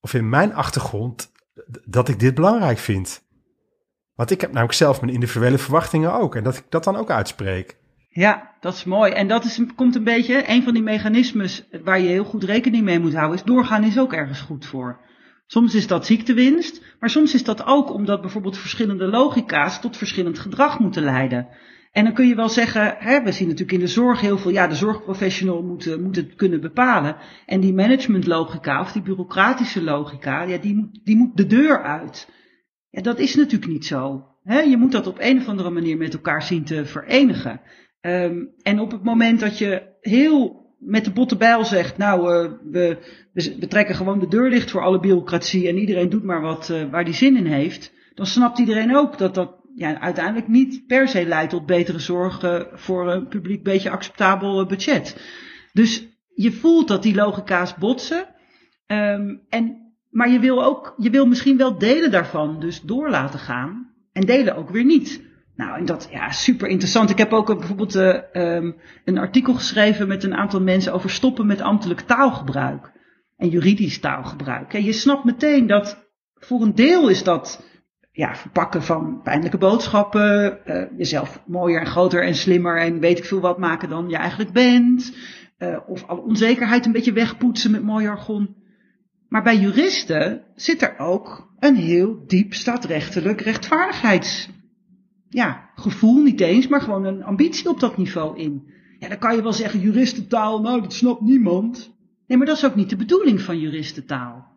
of 0.00 0.14
in 0.14 0.28
mijn 0.28 0.54
achtergrond, 0.54 1.32
dat 1.84 2.08
ik 2.08 2.20
dit 2.20 2.34
belangrijk 2.34 2.78
vind? 2.78 3.22
Want 4.14 4.30
ik 4.30 4.40
heb 4.40 4.50
namelijk 4.50 4.78
zelf 4.78 5.00
mijn 5.00 5.12
individuele 5.12 5.58
verwachtingen 5.58 6.12
ook. 6.12 6.34
En 6.34 6.44
dat 6.44 6.56
ik 6.56 6.64
dat 6.68 6.84
dan 6.84 6.96
ook 6.96 7.10
uitspreek. 7.10 7.76
Ja, 8.08 8.56
dat 8.60 8.74
is 8.74 8.84
mooi. 8.84 9.12
En 9.12 9.28
dat 9.28 9.44
is, 9.44 9.60
komt 9.76 9.94
een 9.94 10.04
beetje, 10.04 10.48
een 10.48 10.62
van 10.62 10.74
die 10.74 10.82
mechanismes 10.82 11.68
waar 11.84 12.00
je 12.00 12.08
heel 12.08 12.24
goed 12.24 12.44
rekening 12.44 12.84
mee 12.84 13.00
moet 13.00 13.14
houden, 13.14 13.36
is 13.36 13.44
doorgaan 13.44 13.84
is 13.84 13.98
ook 13.98 14.12
ergens 14.12 14.40
goed 14.40 14.66
voor. 14.66 15.00
Soms 15.52 15.74
is 15.74 15.86
dat 15.86 16.06
ziektewinst, 16.06 16.82
maar 17.00 17.10
soms 17.10 17.34
is 17.34 17.44
dat 17.44 17.64
ook 17.64 17.92
omdat 17.92 18.20
bijvoorbeeld 18.20 18.58
verschillende 18.58 19.06
logica's 19.06 19.80
tot 19.80 19.96
verschillend 19.96 20.38
gedrag 20.38 20.78
moeten 20.78 21.02
leiden. 21.02 21.48
En 21.92 22.04
dan 22.04 22.14
kun 22.14 22.28
je 22.28 22.34
wel 22.34 22.48
zeggen, 22.48 22.96
hè, 22.98 23.22
we 23.22 23.32
zien 23.32 23.48
natuurlijk 23.48 23.78
in 23.78 23.84
de 23.84 23.92
zorg 23.92 24.20
heel 24.20 24.38
veel, 24.38 24.50
ja, 24.50 24.66
de 24.66 24.74
zorgprofessional 24.74 25.62
moet, 25.62 26.00
moet 26.00 26.16
het 26.16 26.34
kunnen 26.34 26.60
bepalen. 26.60 27.16
En 27.46 27.60
die 27.60 27.74
managementlogica 27.74 28.80
of 28.80 28.92
die 28.92 29.02
bureaucratische 29.02 29.82
logica, 29.82 30.42
ja, 30.42 30.58
die 30.58 30.74
moet, 30.74 31.00
die 31.04 31.16
moet 31.16 31.36
de 31.36 31.46
deur 31.46 31.82
uit. 31.82 32.28
Ja, 32.90 33.02
dat 33.02 33.18
is 33.18 33.34
natuurlijk 33.34 33.72
niet 33.72 33.86
zo. 33.86 34.26
Hè? 34.42 34.60
Je 34.60 34.76
moet 34.76 34.92
dat 34.92 35.06
op 35.06 35.16
een 35.18 35.38
of 35.38 35.48
andere 35.48 35.70
manier 35.70 35.96
met 35.96 36.14
elkaar 36.14 36.42
zien 36.42 36.64
te 36.64 36.84
verenigen. 36.84 37.60
Um, 38.00 38.54
en 38.62 38.80
op 38.80 38.90
het 38.90 39.04
moment 39.04 39.40
dat 39.40 39.58
je 39.58 39.96
heel 40.00 40.69
met 40.80 41.04
de 41.04 41.12
botte 41.12 41.36
bijl 41.36 41.64
zegt, 41.64 41.96
nou, 41.96 42.20
uh, 42.20 42.52
we, 42.70 42.98
we, 43.32 43.66
trekken 43.66 43.94
gewoon 43.94 44.18
de 44.18 44.28
deur 44.28 44.50
dicht 44.50 44.70
voor 44.70 44.82
alle 44.82 45.00
bureaucratie 45.00 45.68
en 45.68 45.78
iedereen 45.78 46.08
doet 46.08 46.24
maar 46.24 46.40
wat 46.40 46.68
uh, 46.72 46.90
waar 46.90 47.04
die 47.04 47.14
zin 47.14 47.36
in 47.36 47.46
heeft, 47.46 47.92
dan 48.14 48.26
snapt 48.26 48.58
iedereen 48.58 48.96
ook 48.96 49.18
dat 49.18 49.34
dat 49.34 49.58
ja, 49.74 50.00
uiteindelijk 50.00 50.48
niet 50.48 50.86
per 50.86 51.08
se 51.08 51.26
leidt 51.26 51.50
tot 51.50 51.66
betere 51.66 51.98
zorg 51.98 52.64
voor 52.72 53.10
een 53.10 53.28
publiek 53.28 53.62
beetje 53.62 53.90
acceptabel 53.90 54.66
budget. 54.66 55.16
Dus 55.72 56.06
je 56.34 56.52
voelt 56.52 56.88
dat 56.88 57.02
die 57.02 57.14
logica's 57.14 57.74
botsen. 57.74 58.26
Um, 58.86 59.40
en, 59.48 59.94
maar 60.10 60.30
je 60.30 60.38
wil 60.38 60.64
ook, 60.64 60.94
je 60.96 61.10
wil 61.10 61.26
misschien 61.26 61.56
wel 61.56 61.78
delen 61.78 62.10
daarvan 62.10 62.60
dus 62.60 62.80
door 62.80 63.10
laten 63.10 63.38
gaan 63.38 63.94
en 64.12 64.26
delen 64.26 64.56
ook 64.56 64.70
weer 64.70 64.84
niet. 64.84 65.29
Nou, 65.60 65.78
en 65.78 65.84
dat, 65.84 66.08
ja, 66.10 66.30
super 66.30 66.68
interessant. 66.68 67.10
Ik 67.10 67.18
heb 67.18 67.32
ook 67.32 67.58
bijvoorbeeld 67.58 67.96
uh, 67.96 68.18
um, 68.32 68.76
een 69.04 69.18
artikel 69.18 69.54
geschreven 69.54 70.08
met 70.08 70.24
een 70.24 70.34
aantal 70.34 70.60
mensen 70.60 70.92
over 70.92 71.10
stoppen 71.10 71.46
met 71.46 71.60
ambtelijk 71.60 72.00
taalgebruik. 72.00 72.92
En 73.36 73.48
juridisch 73.48 74.00
taalgebruik. 74.00 74.74
En 74.74 74.84
je 74.84 74.92
snapt 74.92 75.24
meteen 75.24 75.66
dat 75.66 76.08
voor 76.34 76.62
een 76.62 76.74
deel 76.74 77.08
is 77.08 77.22
dat 77.22 77.64
ja, 78.12 78.34
verpakken 78.34 78.82
van 78.82 79.20
pijnlijke 79.22 79.58
boodschappen, 79.58 80.58
uh, 80.66 80.82
jezelf 80.96 81.42
mooier 81.46 81.80
en 81.80 81.86
groter 81.86 82.24
en 82.24 82.34
slimmer 82.34 82.80
en 82.80 83.00
weet 83.00 83.18
ik 83.18 83.24
veel 83.24 83.40
wat 83.40 83.58
maken 83.58 83.88
dan 83.88 84.08
je 84.08 84.16
eigenlijk 84.16 84.52
bent. 84.52 85.16
Of 85.86 86.06
alle 86.06 86.20
onzekerheid 86.20 86.86
een 86.86 86.92
beetje 86.92 87.12
wegpoetsen 87.12 87.70
met 87.70 87.82
mooi 87.82 88.04
jargon. 88.04 88.56
Maar 89.28 89.42
bij 89.42 89.56
juristen 89.56 90.42
zit 90.54 90.82
er 90.82 90.98
ook 90.98 91.52
een 91.58 91.76
heel 91.76 92.24
diep 92.26 92.54
staatrechtelijk 92.54 93.40
rechtvaardigheids 93.40 94.48
ja, 95.30 95.70
gevoel 95.74 96.22
niet 96.22 96.40
eens, 96.40 96.68
maar 96.68 96.80
gewoon 96.80 97.04
een 97.04 97.24
ambitie 97.24 97.68
op 97.68 97.80
dat 97.80 97.96
niveau 97.96 98.38
in. 98.38 98.72
Ja, 98.98 99.08
dan 99.08 99.18
kan 99.18 99.36
je 99.36 99.42
wel 99.42 99.52
zeggen, 99.52 99.80
juristentaal, 99.80 100.60
nou, 100.60 100.80
dat 100.80 100.92
snapt 100.92 101.20
niemand. 101.20 101.96
Nee, 102.26 102.38
maar 102.38 102.46
dat 102.46 102.56
is 102.56 102.64
ook 102.64 102.74
niet 102.74 102.90
de 102.90 102.96
bedoeling 102.96 103.40
van 103.40 103.58
juristentaal. 103.58 104.48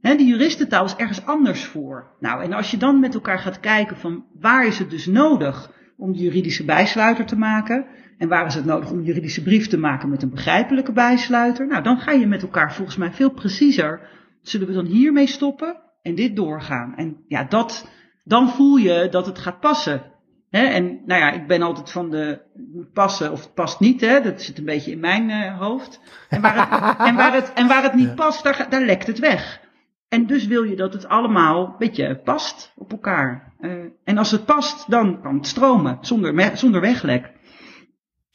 He, 0.00 0.16
die 0.16 0.26
juristentaal 0.26 0.84
is 0.84 0.96
ergens 0.96 1.26
anders 1.26 1.64
voor. 1.64 2.16
Nou, 2.20 2.42
en 2.42 2.52
als 2.52 2.70
je 2.70 2.76
dan 2.76 3.00
met 3.00 3.14
elkaar 3.14 3.38
gaat 3.38 3.60
kijken 3.60 3.96
van 3.96 4.24
waar 4.40 4.66
is 4.66 4.78
het 4.78 4.90
dus 4.90 5.06
nodig 5.06 5.72
om 5.96 6.12
de 6.12 6.18
juridische 6.18 6.64
bijsluiter 6.64 7.26
te 7.26 7.36
maken, 7.36 7.86
en 8.18 8.28
waar 8.28 8.46
is 8.46 8.54
het 8.54 8.64
nodig 8.64 8.90
om 8.90 9.02
juridische 9.02 9.42
brief 9.42 9.68
te 9.68 9.78
maken 9.78 10.08
met 10.08 10.22
een 10.22 10.30
begrijpelijke 10.30 10.92
bijsluiter, 10.92 11.66
nou, 11.66 11.82
dan 11.82 11.98
ga 11.98 12.12
je 12.12 12.26
met 12.26 12.42
elkaar 12.42 12.74
volgens 12.74 12.96
mij 12.96 13.12
veel 13.12 13.30
preciezer, 13.30 14.08
zullen 14.40 14.66
we 14.66 14.72
dan 14.72 14.86
hiermee 14.86 15.26
stoppen 15.26 15.76
en 16.02 16.14
dit 16.14 16.36
doorgaan. 16.36 16.94
En 16.96 17.16
ja, 17.28 17.44
dat, 17.44 17.90
dan 18.24 18.48
voel 18.48 18.76
je 18.76 19.08
dat 19.10 19.26
het 19.26 19.38
gaat 19.38 19.60
passen. 19.60 20.11
Hè, 20.52 20.64
en 20.64 21.00
nou 21.06 21.20
ja, 21.20 21.30
ik 21.32 21.46
ben 21.46 21.62
altijd 21.62 21.90
van 21.90 22.10
de 22.10 22.40
moet 22.72 22.92
passen 22.92 23.32
of 23.32 23.40
het 23.40 23.54
past 23.54 23.80
niet. 23.80 24.00
Hè, 24.00 24.20
dat 24.20 24.42
zit 24.42 24.58
een 24.58 24.64
beetje 24.64 24.90
in 24.90 25.00
mijn 25.00 25.30
uh, 25.30 25.58
hoofd. 25.58 26.00
En 26.28 26.40
waar 26.40 26.56
het, 26.56 26.98
en 27.08 27.16
waar 27.16 27.34
het, 27.34 27.52
en 27.52 27.68
waar 27.68 27.82
het 27.82 27.94
niet 27.94 28.14
past, 28.14 28.42
daar, 28.42 28.66
daar 28.70 28.80
lekt 28.80 29.06
het 29.06 29.18
weg. 29.18 29.60
En 30.08 30.26
dus 30.26 30.46
wil 30.46 30.62
je 30.62 30.76
dat 30.76 30.92
het 30.92 31.08
allemaal 31.08 31.66
een 31.66 31.74
beetje 31.78 32.16
past 32.16 32.72
op 32.76 32.92
elkaar. 32.92 33.54
Uh, 33.60 33.84
en 34.04 34.18
als 34.18 34.30
het 34.30 34.44
past, 34.44 34.90
dan 34.90 35.22
kan 35.22 35.34
het 35.34 35.46
stromen 35.46 35.98
zonder, 36.00 36.56
zonder 36.56 36.80
weglek. 36.80 37.32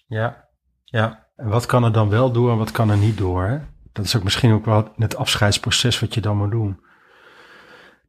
Ja, 0.07 0.47
ja. 0.83 1.25
En 1.35 1.47
wat 1.47 1.65
kan 1.65 1.83
er 1.83 1.91
dan 1.91 2.09
wel 2.09 2.31
door 2.31 2.51
en 2.51 2.57
wat 2.57 2.71
kan 2.71 2.89
er 2.89 2.97
niet 2.97 3.17
door? 3.17 3.43
Hè? 3.43 3.59
Dat 3.91 4.05
is 4.05 4.15
ook 4.15 4.23
misschien 4.23 4.53
ook 4.53 4.65
wel 4.65 4.91
het 4.95 5.15
afscheidsproces 5.15 5.99
wat 5.99 6.13
je 6.13 6.21
dan 6.21 6.37
moet 6.37 6.51
doen. 6.51 6.79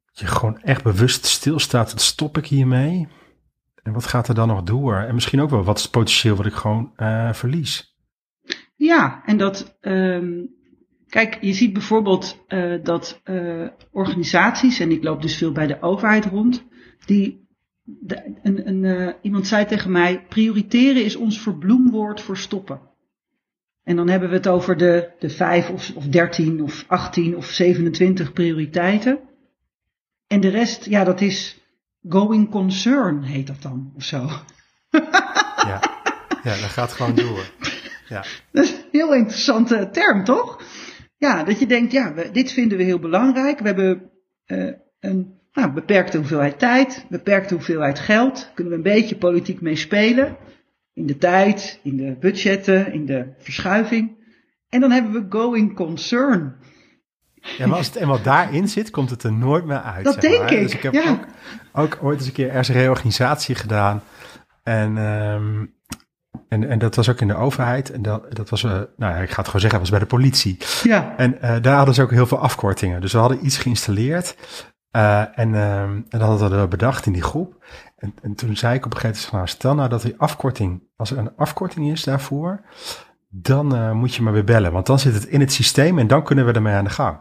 Dat 0.07 0.18
je 0.18 0.27
gewoon 0.27 0.61
echt 0.61 0.83
bewust 0.83 1.27
stilstaat. 1.27 1.90
Wat 1.92 2.01
stop 2.01 2.38
ik 2.38 2.47
hiermee? 2.47 3.09
En 3.88 3.94
wat 3.94 4.07
gaat 4.07 4.29
er 4.29 4.35
dan 4.35 4.48
nog 4.48 4.62
door? 4.62 4.94
En 4.94 5.14
misschien 5.14 5.40
ook 5.40 5.51
wel, 5.51 5.64
wat 5.64 5.77
is 5.77 5.83
het 5.83 5.92
potentieel 5.92 6.37
wat 6.37 6.46
ik 6.46 6.53
gewoon 6.53 6.92
uh, 6.96 7.33
verlies? 7.33 7.96
Ja, 8.77 9.22
en 9.24 9.37
dat, 9.37 9.79
um, 9.81 10.51
kijk, 11.09 11.38
je 11.40 11.53
ziet 11.53 11.72
bijvoorbeeld 11.72 12.44
uh, 12.48 12.74
dat 12.83 13.20
uh, 13.24 13.66
organisaties, 13.90 14.81
en 14.81 14.90
ik 14.90 15.03
loop 15.03 15.22
dus 15.22 15.37
veel 15.37 15.53
bij 15.53 15.66
de 15.66 15.83
overheid 15.83 16.24
rond, 16.24 16.64
die, 17.07 17.46
een, 18.42 19.14
iemand 19.22 19.46
zei 19.46 19.64
tegen 19.64 19.90
mij, 19.90 20.24
prioriteren 20.29 21.05
is 21.05 21.16
ons 21.16 21.40
verbloemwoord 21.40 22.20
voor 22.20 22.37
stoppen. 22.37 22.81
En 23.85 23.96
dan 23.96 24.09
hebben 24.09 24.29
we 24.29 24.35
het 24.35 24.48
over 24.48 24.77
de, 24.77 25.11
de 25.18 25.31
vijf 25.31 25.70
of, 25.70 25.92
of 25.94 26.07
dertien 26.07 26.62
of 26.62 26.85
achttien 26.87 27.37
of 27.37 27.46
27 27.46 28.33
prioriteiten. 28.33 29.18
En 30.27 30.40
de 30.40 30.48
rest, 30.48 30.85
ja, 30.85 31.05
dat 31.05 31.20
is 31.20 31.59
Going 32.08 32.50
concern 32.50 33.22
heet 33.22 33.46
dat 33.46 33.62
dan, 33.62 33.92
of 33.96 34.04
zo. 34.04 34.30
ja. 35.70 35.80
ja, 36.42 36.61
dat 36.61 36.70
gaat 36.70 36.92
gewoon 36.92 37.14
door. 37.14 37.50
Ja. 38.08 38.24
Dat 38.52 38.64
is 38.64 38.70
een 38.70 38.84
heel 38.92 39.14
interessante 39.14 39.88
term, 39.92 40.24
toch? 40.24 40.62
Ja, 41.16 41.44
dat 41.44 41.58
je 41.58 41.66
denkt, 41.66 41.92
ja, 41.92 42.14
we, 42.14 42.30
dit 42.30 42.52
vinden 42.52 42.78
we 42.78 42.84
heel 42.84 42.98
belangrijk. 42.98 43.58
We 43.58 43.66
hebben 43.66 44.11
uh, 44.46 44.72
een 45.00 45.38
nou, 45.52 45.72
beperkte 45.72 46.16
hoeveelheid 46.16 46.58
tijd, 46.58 47.06
beperkte 47.08 47.54
hoeveelheid 47.54 47.98
geld. 47.98 48.50
Kunnen 48.54 48.72
we 48.72 48.78
een 48.78 48.94
beetje 48.94 49.16
politiek 49.16 49.61
mee 49.61 49.76
spelen. 49.76 50.37
In 50.92 51.06
de 51.06 51.18
tijd, 51.18 51.80
in 51.82 51.96
de 51.96 52.16
budgetten, 52.20 52.92
in 52.92 53.06
de 53.06 53.34
verschuiving. 53.38 54.16
En 54.68 54.80
dan 54.80 54.90
hebben 54.90 55.12
we 55.12 55.26
going 55.28 55.74
concern. 55.74 56.56
Ja, 57.58 57.66
maar 57.66 57.76
als 57.76 57.87
het 57.87 57.96
eenmaal 57.96 58.22
daarin 58.22 58.68
zit, 58.68 58.90
komt 58.90 59.11
het 59.11 59.22
er 59.22 59.32
nooit 59.32 59.64
meer 59.64 59.80
uit. 59.80 60.04
Dat 60.04 60.20
denk 60.20 60.50
ik. 60.50 60.62
Dus 60.62 60.74
ik 60.74 60.82
heb 60.82 60.92
ja. 60.92 61.11
ook, 61.11 61.26
ook, 61.72 61.98
ooit 62.02 62.18
eens 62.18 62.26
een 62.26 62.32
keer 62.32 62.48
ergens 62.48 62.68
een 62.68 62.74
reorganisatie 62.74 63.54
gedaan. 63.54 64.02
En, 64.62 64.96
um, 64.96 65.74
en, 66.48 66.68
en 66.68 66.78
dat 66.78 66.94
was 66.94 67.08
ook 67.08 67.20
in 67.20 67.28
de 67.28 67.34
overheid. 67.34 67.90
En 67.90 68.02
dat, 68.02 68.34
dat 68.34 68.50
was, 68.50 68.62
uh, 68.62 68.70
nou 68.70 68.87
ja, 69.14 69.16
ik 69.16 69.30
ga 69.30 69.37
het 69.37 69.46
gewoon 69.46 69.61
zeggen, 69.61 69.80
was 69.80 69.90
bij 69.90 69.98
de 69.98 70.06
politie. 70.06 70.58
Ja. 70.82 71.14
En 71.16 71.34
uh, 71.34 71.56
daar 71.61 71.76
hadden 71.76 71.94
ze 71.94 72.02
ook 72.02 72.11
heel 72.11 72.26
veel 72.26 72.38
afkortingen. 72.38 73.00
Dus 73.00 73.12
we 73.12 73.18
hadden 73.18 73.46
iets 73.46 73.58
geïnstalleerd. 73.58 74.37
Uh, 74.96 75.38
en, 75.38 75.54
um, 75.54 76.06
en 76.08 76.18
dat 76.18 76.40
hadden 76.40 76.61
we 76.61 76.68
bedacht 76.68 77.06
in 77.06 77.12
die 77.12 77.22
groep. 77.22 77.64
En, 77.96 78.14
en 78.22 78.34
toen 78.34 78.56
zei 78.56 78.74
ik 78.74 78.84
op 78.84 78.94
een 78.94 79.00
gegeven 79.00 79.28
moment, 79.32 79.50
stel 79.50 79.74
nou 79.74 79.88
dat 79.88 80.02
die 80.02 80.14
afkorting, 80.18 80.82
als 80.96 81.11
er 81.11 81.18
een 81.18 81.37
afkorting 81.37 81.90
is 81.90 82.04
daarvoor, 82.04 82.61
dan 83.28 83.96
moet 83.96 84.14
je 84.14 84.22
maar 84.22 84.32
weer 84.32 84.44
bellen. 84.44 84.72
Want 84.72 84.87
dan 84.87 84.98
zit 84.98 85.14
het 85.14 85.24
in 85.24 85.40
het 85.40 85.52
systeem 85.52 85.98
en 85.98 86.06
dan 86.06 86.24
kunnen 86.24 86.46
we 86.46 86.52
ermee 86.52 86.74
aan 86.74 86.84
de 86.84 86.90
gang. 86.90 87.18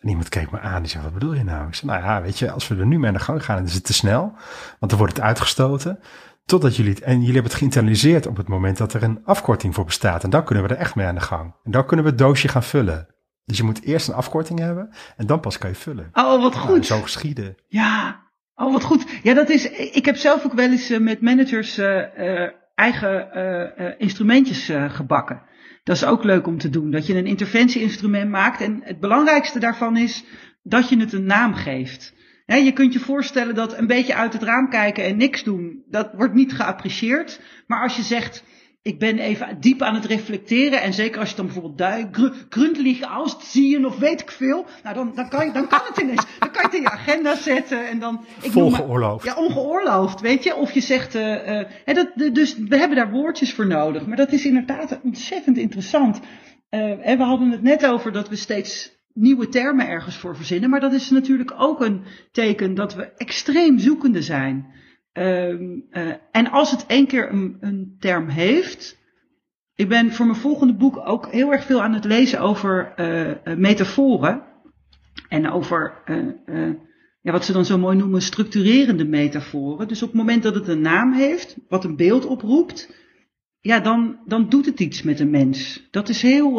En 0.00 0.08
iemand 0.08 0.28
keek 0.28 0.50
me 0.50 0.60
aan, 0.60 0.82
die 0.82 0.90
zei, 0.90 1.02
wat 1.02 1.12
bedoel 1.12 1.34
je 1.34 1.44
nou? 1.44 1.68
Ik 1.68 1.74
zei, 1.74 1.90
nou 1.90 2.02
ja, 2.04 2.22
weet 2.22 2.38
je, 2.38 2.50
als 2.50 2.68
we 2.68 2.76
er 2.76 2.86
nu 2.86 2.98
mee 2.98 3.08
aan 3.08 3.16
de 3.16 3.20
gang 3.20 3.44
gaan, 3.44 3.56
dan 3.56 3.64
is 3.64 3.74
het 3.74 3.84
te 3.84 3.92
snel. 3.92 4.32
Want 4.78 4.90
dan 4.90 4.98
wordt 4.98 5.16
het 5.16 5.24
uitgestoten. 5.24 6.00
Totdat 6.44 6.76
jullie 6.76 6.92
het, 6.92 7.02
en 7.02 7.12
jullie 7.12 7.32
hebben 7.32 7.50
het 7.50 7.60
geïnternaliseerd 7.60 8.26
op 8.26 8.36
het 8.36 8.48
moment 8.48 8.76
dat 8.76 8.94
er 8.94 9.02
een 9.02 9.20
afkorting 9.24 9.74
voor 9.74 9.84
bestaat. 9.84 10.24
En 10.24 10.30
dan 10.30 10.44
kunnen 10.44 10.64
we 10.64 10.74
er 10.74 10.80
echt 10.80 10.94
mee 10.94 11.06
aan 11.06 11.14
de 11.14 11.20
gang. 11.20 11.54
En 11.64 11.70
dan 11.70 11.86
kunnen 11.86 12.04
we 12.04 12.10
het 12.10 12.20
doosje 12.20 12.48
gaan 12.48 12.62
vullen. 12.62 13.06
Dus 13.44 13.56
je 13.56 13.62
moet 13.62 13.82
eerst 13.82 14.08
een 14.08 14.14
afkorting 14.14 14.58
hebben 14.58 14.90
en 15.16 15.26
dan 15.26 15.40
pas 15.40 15.58
kan 15.58 15.70
je 15.70 15.76
vullen. 15.76 16.08
Oh, 16.12 16.42
wat 16.42 16.56
goed. 16.56 16.70
Nou, 16.70 16.82
zo 16.82 17.00
geschieden. 17.00 17.56
Ja, 17.66 18.20
oh, 18.54 18.72
wat 18.72 18.82
goed. 18.82 19.06
Ja, 19.22 19.34
dat 19.34 19.48
is, 19.48 19.70
ik 19.70 20.04
heb 20.04 20.16
zelf 20.16 20.44
ook 20.44 20.52
wel 20.52 20.70
eens 20.70 20.98
met 20.98 21.20
managers 21.20 21.78
uh, 21.78 21.86
uh, 21.86 22.48
eigen 22.74 23.28
uh, 23.34 23.90
instrumentjes 23.98 24.72
gebakken. 24.88 25.42
Dat 25.88 25.96
is 25.96 26.04
ook 26.04 26.24
leuk 26.24 26.46
om 26.46 26.58
te 26.58 26.70
doen. 26.70 26.90
Dat 26.90 27.06
je 27.06 27.14
een 27.14 27.26
interventieinstrument 27.26 28.30
maakt. 28.30 28.60
En 28.60 28.80
het 28.82 29.00
belangrijkste 29.00 29.58
daarvan 29.58 29.96
is 29.96 30.24
dat 30.62 30.88
je 30.88 30.98
het 30.98 31.12
een 31.12 31.24
naam 31.24 31.54
geeft. 31.54 32.14
je 32.46 32.72
kunt 32.72 32.92
je 32.92 32.98
voorstellen 32.98 33.54
dat 33.54 33.78
een 33.78 33.86
beetje 33.86 34.14
uit 34.14 34.32
het 34.32 34.42
raam 34.42 34.70
kijken 34.70 35.04
en 35.04 35.16
niks 35.16 35.44
doen, 35.44 35.82
dat 35.90 36.10
wordt 36.14 36.34
niet 36.34 36.52
geapprecieerd. 36.52 37.40
Maar 37.66 37.82
als 37.82 37.96
je 37.96 38.02
zegt, 38.02 38.44
ik 38.82 38.98
ben 38.98 39.18
even 39.18 39.60
diep 39.60 39.82
aan 39.82 39.94
het 39.94 40.04
reflecteren. 40.04 40.82
En 40.82 40.92
zeker 40.92 41.20
als 41.20 41.30
je 41.30 41.36
dan 41.36 41.44
bijvoorbeeld 41.44 41.78
duik, 41.78 42.16
gründlich 42.48 43.00
ausziehen 43.00 43.84
of 43.84 43.98
weet 43.98 44.20
ik 44.20 44.30
veel. 44.30 44.66
Nou, 44.82 44.94
dan, 44.94 45.12
dan, 45.14 45.28
kan, 45.28 45.46
je, 45.46 45.52
dan 45.52 45.68
kan 45.68 45.80
het 45.88 45.98
ineens. 45.98 46.26
Dan 46.38 46.50
kan 46.50 46.62
je 46.62 46.66
het 46.66 46.74
in 46.74 46.82
je 46.82 46.90
agenda 46.90 47.34
zetten. 47.34 47.88
En 47.88 47.98
dan, 47.98 48.24
ik 48.42 48.50
Volgeoorloofd. 48.50 49.24
ja, 49.24 49.34
ongeoorloofd, 49.34 50.20
weet 50.20 50.44
je. 50.44 50.56
Of 50.56 50.72
je 50.72 50.80
zegt, 50.80 51.14
uh, 51.14 51.48
uh, 51.48 51.64
dat, 51.84 52.12
dus 52.32 52.56
we 52.58 52.76
hebben 52.76 52.96
daar 52.96 53.10
woordjes 53.10 53.54
voor 53.54 53.66
nodig. 53.66 54.06
Maar 54.06 54.16
dat 54.16 54.32
is 54.32 54.44
inderdaad 54.44 55.00
ontzettend 55.02 55.56
interessant. 55.56 56.20
Uh, 56.70 57.16
we 57.16 57.22
hadden 57.22 57.50
het 57.50 57.62
net 57.62 57.86
over 57.86 58.12
dat 58.12 58.28
we 58.28 58.36
steeds 58.36 58.96
nieuwe 59.14 59.48
termen 59.48 59.88
ergens 59.88 60.16
voor 60.16 60.36
verzinnen. 60.36 60.70
Maar 60.70 60.80
dat 60.80 60.92
is 60.92 61.10
natuurlijk 61.10 61.54
ook 61.58 61.80
een 61.80 62.02
teken 62.32 62.74
dat 62.74 62.94
we 62.94 63.12
extreem 63.16 63.78
zoekende 63.78 64.22
zijn. 64.22 64.66
Um, 65.18 65.86
uh, 65.90 66.12
en 66.30 66.50
als 66.50 66.70
het 66.70 66.86
één 66.86 67.06
keer 67.06 67.30
een, 67.30 67.56
een, 67.60 67.96
term 67.98 68.28
heeft. 68.28 68.98
Ik 69.74 69.88
ben 69.88 70.12
voor 70.12 70.26
mijn 70.26 70.38
volgende 70.38 70.74
boek 70.74 71.00
ook 71.04 71.32
heel 71.32 71.52
erg 71.52 71.64
veel 71.64 71.82
aan 71.82 71.94
het 71.94 72.04
lezen 72.04 72.40
over 72.40 72.92
uh, 72.96 73.56
metaforen. 73.56 74.42
En 75.28 75.50
over 75.50 76.02
ja, 77.20 77.32
wat 77.32 77.44
ze 77.44 77.52
dan 77.52 77.64
zo 77.64 77.78
mooi 77.78 77.96
noemen 77.96 78.22
structurerende 78.22 79.04
metaforen. 79.04 79.88
Dus 79.88 80.02
op 80.02 80.08
het 80.08 80.18
moment 80.18 80.42
dat 80.42 80.54
het 80.54 80.68
een 80.68 80.80
naam 80.80 81.12
heeft, 81.12 81.56
wat 81.68 81.84
een 81.84 81.96
beeld 81.96 82.26
oproept, 82.26 82.94
ja, 83.60 83.80
dan, 83.80 84.18
dan 84.26 84.48
doet 84.48 84.66
het 84.66 84.80
iets 84.80 85.02
met 85.02 85.20
een 85.20 85.30
mens. 85.30 85.88
Dat 85.90 86.08
is 86.08 86.22
heel. 86.22 86.56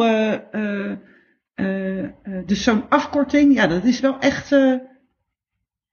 dus 2.46 2.64
zo'n 2.64 2.90
afkorting, 2.90 3.54
ja, 3.54 3.68
dat 3.68 3.84
is 3.84 4.00
wel 4.00 4.20
echt 4.20 4.56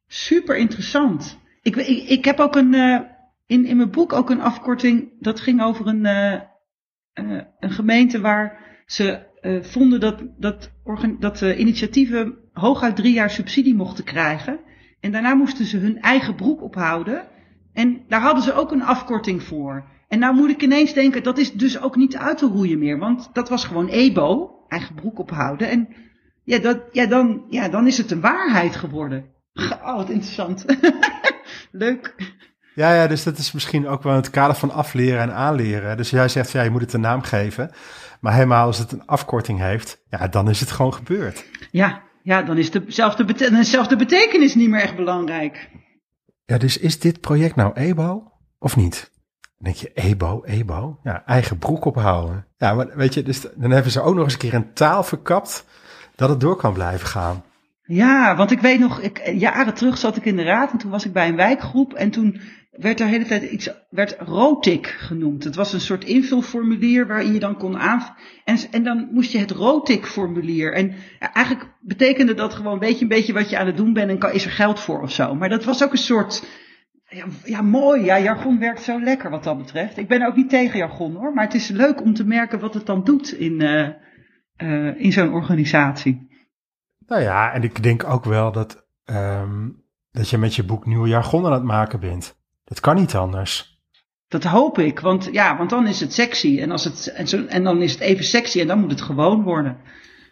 super 0.07 0.57
interessant. 0.57 1.39
Ik, 1.67 1.77
ik, 1.77 2.09
ik 2.09 2.25
heb 2.25 2.41
ook 2.41 2.57
een, 2.57 2.73
uh, 2.73 3.01
in, 3.47 3.65
in 3.65 3.77
mijn 3.77 3.91
boek 3.91 4.13
ook 4.13 4.31
een 4.31 4.41
afkorting, 4.41 5.13
dat 5.21 5.41
ging 5.41 5.63
over 5.63 5.87
een, 5.87 6.05
uh, 6.05 6.33
uh, 6.33 7.43
een 7.59 7.71
gemeente 7.71 8.21
waar 8.21 8.65
ze 8.87 9.25
vonden 9.63 10.01
dat, 10.01 10.23
dat, 10.39 10.71
dat 11.19 11.41
initiatieven 11.41 12.39
hooguit 12.53 12.97
drie 12.97 13.13
jaar 13.13 13.31
subsidie 13.31 13.75
mochten 13.75 14.05
krijgen. 14.05 14.61
En 15.01 15.13
daarna 15.13 15.35
moesten 15.35 15.65
ze 15.65 15.77
hun 15.77 16.01
eigen 16.01 16.35
broek 16.35 16.63
ophouden. 16.63 17.27
En 17.73 18.03
daar 18.09 18.21
hadden 18.21 18.43
ze 18.43 18.53
ook 18.53 18.73
een 18.73 18.83
afkorting 18.83 19.43
voor. 19.43 19.85
En 20.09 20.19
nou 20.19 20.35
moet 20.35 20.51
ik 20.51 20.63
ineens 20.63 20.93
denken, 20.93 21.23
dat 21.23 21.39
is 21.39 21.53
dus 21.53 21.81
ook 21.81 21.97
niet 21.97 22.17
uit 22.17 22.39
te 22.39 22.47
roeien 22.47 22.79
meer. 22.79 22.99
Want 22.99 23.31
dat 23.33 23.49
was 23.49 23.65
gewoon 23.65 23.89
EBO, 23.89 24.51
eigen 24.69 24.95
broek 24.95 25.19
ophouden. 25.19 25.69
En 25.69 25.89
ja, 26.45 26.59
dat, 26.59 26.83
ja, 26.93 27.07
dan, 27.07 27.45
ja, 27.49 27.69
dan 27.69 27.87
is 27.87 27.99
het 27.99 28.11
een 28.11 28.21
waarheid 28.21 28.77
geworden. 28.77 29.25
Oh, 29.55 29.97
wat 29.97 30.11
interessant. 30.11 30.65
Leuk. 31.71 32.15
Ja, 32.75 32.95
ja, 32.95 33.07
dus 33.07 33.23
dat 33.23 33.39
is 33.39 33.53
misschien 33.53 33.89
ook 33.89 34.03
wel 34.03 34.13
in 34.13 34.19
het 34.19 34.31
kader 34.31 34.57
van 34.57 34.71
afleren 34.71 35.21
en 35.21 35.35
aanleren. 35.35 35.97
Dus 35.97 36.11
jij 36.11 36.29
zegt, 36.29 36.51
ja, 36.51 36.63
je 36.63 36.71
moet 36.71 36.81
het 36.81 36.93
een 36.93 37.01
naam 37.01 37.23
geven. 37.23 37.71
Maar 38.21 38.33
helemaal 38.33 38.67
als 38.67 38.79
het 38.79 38.93
een 38.93 39.07
afkorting 39.07 39.59
heeft, 39.59 40.03
ja, 40.09 40.29
dan 40.29 40.49
is 40.49 40.61
het 40.61 40.71
gewoon 40.71 40.95
gebeurd. 40.95 41.45
Ja, 41.71 42.03
ja 42.23 42.43
dan 42.43 42.59
is 42.59 42.71
dezelfde, 42.71 43.25
bete 43.25 43.97
betekenis 43.97 44.55
niet 44.55 44.69
meer 44.69 44.81
echt 44.81 44.97
belangrijk. 44.97 45.71
Ja, 46.45 46.59
dus 46.59 46.79
is 46.79 46.99
dit 46.99 47.21
project 47.21 47.57
nou 47.57 47.73
EBO 47.75 48.33
of 48.59 48.77
niet? 48.77 49.11
Dan 49.41 49.73
denk 49.73 49.77
je, 49.77 49.93
EBO, 49.95 50.43
EBO? 50.45 50.99
Ja, 51.03 51.23
eigen 51.27 51.59
broek 51.59 51.85
ophouden. 51.85 52.47
Ja, 52.57 52.75
maar 52.75 52.97
weet 52.97 53.15
je, 53.15 53.23
dus 53.23 53.41
dan 53.55 53.71
hebben 53.71 53.93
ze 53.93 54.01
ook 54.01 54.15
nog 54.15 54.25
eens 54.25 54.33
een 54.33 54.39
keer 54.39 54.55
een 54.55 54.73
taal 54.73 55.03
verkapt 55.03 55.65
dat 56.15 56.29
het 56.29 56.41
door 56.41 56.57
kan 56.57 56.73
blijven 56.73 57.07
gaan. 57.07 57.45
Ja, 57.87 58.37
want 58.37 58.51
ik 58.51 58.61
weet 58.61 58.79
nog, 58.79 59.01
ik, 59.01 59.31
jaren 59.35 59.75
terug 59.75 59.99
zat 59.99 60.17
ik 60.17 60.25
in 60.25 60.37
de 60.37 60.43
raad 60.43 60.73
en 60.73 60.79
toen 60.79 60.91
was 60.91 61.05
ik 61.05 61.13
bij 61.13 61.29
een 61.29 61.37
wijkgroep 61.37 61.95
en 61.95 62.11
toen 62.11 62.41
werd 62.71 63.01
er 63.01 63.07
de 63.07 63.13
hele 63.13 63.25
tijd 63.25 63.43
iets, 63.43 63.71
werd 63.91 64.17
rotik 64.19 64.87
genoemd. 64.87 65.45
Het 65.45 65.55
was 65.55 65.73
een 65.73 65.81
soort 65.81 66.05
invulformulier 66.05 67.07
waarin 67.07 67.33
je 67.33 67.39
dan 67.39 67.57
kon 67.57 67.79
aan, 67.79 68.17
en, 68.45 68.57
en 68.71 68.83
dan 68.83 69.09
moest 69.13 69.33
je 69.33 69.39
het 69.39 69.51
rotik 69.51 70.07
formulier. 70.07 70.73
En 70.73 70.95
eigenlijk 71.19 71.69
betekende 71.81 72.35
dat 72.35 72.55
gewoon, 72.55 72.79
weet 72.79 72.97
je 72.97 73.03
een 73.03 73.09
beetje 73.09 73.33
wat 73.33 73.51
je 73.51 73.59
aan 73.59 73.67
het 73.67 73.77
doen 73.77 73.93
bent 73.93 74.23
en 74.23 74.33
is 74.33 74.45
er 74.45 74.51
geld 74.51 74.81
voor 74.81 75.03
of 75.03 75.13
zo. 75.13 75.35
Maar 75.35 75.49
dat 75.49 75.65
was 75.65 75.85
ook 75.85 75.93
een 75.93 75.99
soort, 75.99 76.47
ja, 77.09 77.25
ja, 77.45 77.63
mooi. 77.63 78.05
Ja, 78.05 78.21
jargon 78.21 78.59
werkt 78.59 78.83
zo 78.83 79.01
lekker 79.01 79.31
wat 79.31 79.45
dat 79.45 79.59
betreft. 79.59 79.97
Ik 79.97 80.09
ben 80.09 80.27
ook 80.27 80.37
niet 80.37 80.49
tegen 80.49 80.79
jargon 80.79 81.15
hoor, 81.15 81.33
maar 81.33 81.45
het 81.45 81.55
is 81.55 81.69
leuk 81.69 82.03
om 82.03 82.15
te 82.15 82.27
merken 82.27 82.61
wat 82.61 82.75
het 82.75 82.87
dan 82.87 83.05
doet 83.05 83.33
in, 83.33 83.61
uh, 83.61 83.89
uh, 84.63 85.01
in 85.01 85.13
zo'n 85.13 85.33
organisatie. 85.33 86.35
Nou 87.07 87.23
ja, 87.23 87.53
en 87.53 87.63
ik 87.63 87.83
denk 87.83 88.05
ook 88.05 88.25
wel 88.25 88.53
dat, 88.53 88.87
um, 89.05 89.85
dat 90.11 90.29
je 90.29 90.39
met 90.39 90.55
je 90.55 90.65
boek 90.65 90.87
nieuwe 90.87 91.09
jargon 91.09 91.47
aan 91.47 91.53
het 91.53 91.63
maken 91.63 92.01
bent. 92.01 92.37
Dat 92.65 92.81
kan 92.81 92.95
niet 92.95 93.15
anders. 93.15 93.81
Dat 94.29 94.45
hoop 94.45 94.79
ik, 94.79 95.01
want 95.01 95.29
ja, 95.33 95.57
want 95.57 95.71
dan 95.71 95.87
is 95.87 96.01
het 96.01 96.15
sexy. 96.15 96.61
En, 96.61 96.71
als 96.71 96.85
het, 96.85 97.07
en, 97.07 97.29
zo, 97.29 97.45
en 97.45 97.65
dan 97.65 97.83
is 97.83 97.93
het 97.93 98.01
even 98.01 98.25
sexy 98.25 98.61
en 98.61 98.67
dan 98.67 98.79
moet 98.79 98.91
het 98.91 99.03
gewoon 99.03 99.43
worden. 99.43 99.77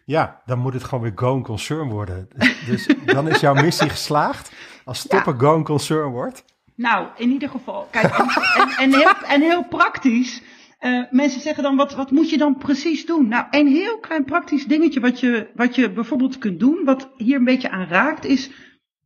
Ja, 0.05 0.43
dan 0.45 0.59
moet 0.59 0.73
het 0.73 0.85
gewoon 0.85 1.05
weer 1.05 1.13
going 1.15 1.45
concern 1.45 1.89
worden. 1.89 2.29
Dus, 2.37 2.65
dus 2.67 2.87
dan 3.05 3.29
is 3.29 3.41
jouw 3.41 3.55
missie 3.55 3.89
geslaagd 3.89 4.53
als 4.85 4.99
stoppen 4.99 5.33
ja. 5.33 5.39
going 5.39 5.65
concern 5.65 6.11
wordt. 6.11 6.45
Nou, 6.75 7.07
in 7.17 7.31
ieder 7.31 7.49
geval. 7.49 7.89
Kijk, 7.91 8.05
en, 8.05 8.29
en, 8.57 8.69
en, 8.69 8.95
heel, 8.95 9.13
en 9.27 9.41
heel 9.41 9.65
praktisch. 9.65 10.43
Uh, 10.85 11.03
mensen 11.11 11.41
zeggen 11.41 11.63
dan, 11.63 11.77
wat, 11.77 11.95
wat 11.95 12.11
moet 12.11 12.31
je 12.31 12.39
dan 12.39 12.57
precies 12.57 13.07
doen? 13.07 13.29
Nou, 13.29 13.47
een 13.51 13.67
heel 13.67 13.99
klein 13.99 14.25
praktisch 14.25 14.67
dingetje 14.67 15.01
wat 15.01 15.21
je, 15.21 15.51
wat 15.55 15.75
je 15.75 15.93
bijvoorbeeld 15.93 16.39
kunt 16.39 16.61
doen, 16.61 16.85
wat 16.85 17.11
hier 17.17 17.37
een 17.37 17.45
beetje 17.45 17.71
aan 17.71 17.89
raakt, 17.89 18.25
is 18.25 18.51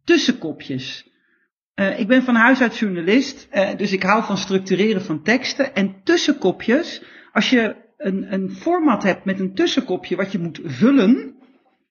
tussenkopjes. 0.05 1.11
Uh, 1.75 2.01
ik 2.01 2.07
ben 2.07 2.23
van 2.23 2.35
huis 2.35 2.61
uit 2.61 2.79
journalist, 2.79 3.49
uh, 3.53 3.77
dus 3.77 3.93
ik 3.93 4.03
hou 4.03 4.25
van 4.25 4.37
structureren 4.39 5.03
van 5.03 5.23
teksten. 5.23 5.75
En 5.75 6.01
tussenkopjes, 6.05 7.03
als 7.33 7.51
je 7.51 7.77
een, 7.97 8.33
een 8.33 8.51
format 8.51 9.03
hebt 9.03 9.25
met 9.25 9.41
een 9.41 9.55
tussenkopje 9.55 10.17
wat 10.17 10.33
je 10.33 10.39
moet 10.39 10.61
vullen, 10.65 11.38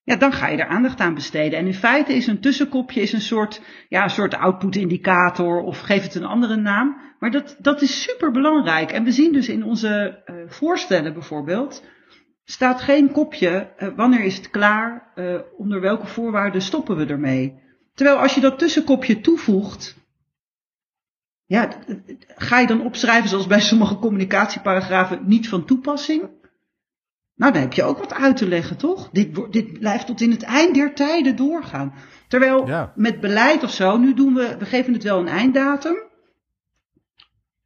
ja, 0.08 0.15
dan 0.15 0.34
ga 0.34 0.48
je 0.48 0.58
er 0.58 0.67
aandacht 0.67 1.00
aan 1.00 1.13
besteden. 1.13 1.60
En 1.60 1.65
in 1.65 1.74
feite 1.74 2.13
is 2.13 2.28
een 2.28 2.39
tussenkopje 2.39 3.02
is 3.02 3.13
een 3.13 3.22
soort, 3.22 3.62
ja, 3.89 4.04
een 4.04 4.10
soort 4.10 4.36
output 4.36 4.76
indicator 4.76 5.62
of 5.62 5.80
geef 5.80 6.04
het 6.04 6.15
een 6.15 6.26
andere 6.26 6.56
naam. 6.56 6.98
Maar 7.20 7.32
dat, 7.32 7.56
dat 7.60 7.82
is 7.82 8.02
super 8.02 8.32
belangrijk. 8.32 8.91
En 8.91 9.04
we 9.04 9.12
zien 9.12 9.34
dus 9.34 9.50
in 9.50 9.63
onze 9.63 10.24
uh, 10.26 10.36
voorstellen 10.48 11.13
bijvoorbeeld, 11.13 11.84
staat 12.43 12.82
geen 12.82 13.12
kopje, 13.12 13.74
uh, 13.80 13.89
wanneer 13.96 14.24
is 14.24 14.38
het 14.38 14.50
klaar, 14.50 15.12
uh, 15.15 15.39
onder 15.58 15.82
welke 15.82 16.08
voorwaarden 16.08 16.62
stoppen 16.62 16.98
we 16.98 17.06
ermee. 17.06 17.60
Terwijl 17.93 18.17
als 18.17 18.36
je 18.36 18.41
dat 18.41 18.60
tussenkopje 18.60 19.22
toevoegt, 19.22 19.96
ja, 21.46 21.70
ga 22.36 22.60
je 22.60 22.67
dan 22.67 22.82
opschrijven 22.82 23.30
zoals 23.30 23.48
bij 23.48 23.62
sommige 23.62 23.96
communicatieparagrafen 23.96 25.20
niet 25.26 25.50
van 25.50 25.65
toepassing? 25.65 26.30
Nou, 27.38 27.54
dan 27.54 27.62
heb 27.62 27.73
je 27.73 27.84
ook 27.84 27.97
wat 27.97 28.13
uit 28.13 28.38
te 28.38 28.47
leggen, 28.47 28.78
toch? 28.78 29.10
Dit, 29.12 29.52
dit 29.52 29.80
blijft 29.80 30.06
tot 30.06 30.21
in 30.21 30.32
het 30.32 30.43
eind 30.43 30.76
der 30.76 30.93
tijden 30.93 31.36
doorgaan. 31.36 31.93
Terwijl 32.28 32.67
ja. 32.67 32.93
met 32.95 33.19
beleid 33.19 33.63
of 33.63 33.71
zo, 33.71 33.97
nu 33.97 34.13
doen 34.13 34.34
we, 34.34 34.56
we 34.60 34.65
geven 34.65 34.93
het 34.93 35.04
wel 35.04 35.19
een 35.19 35.28
einddatum. 35.28 35.95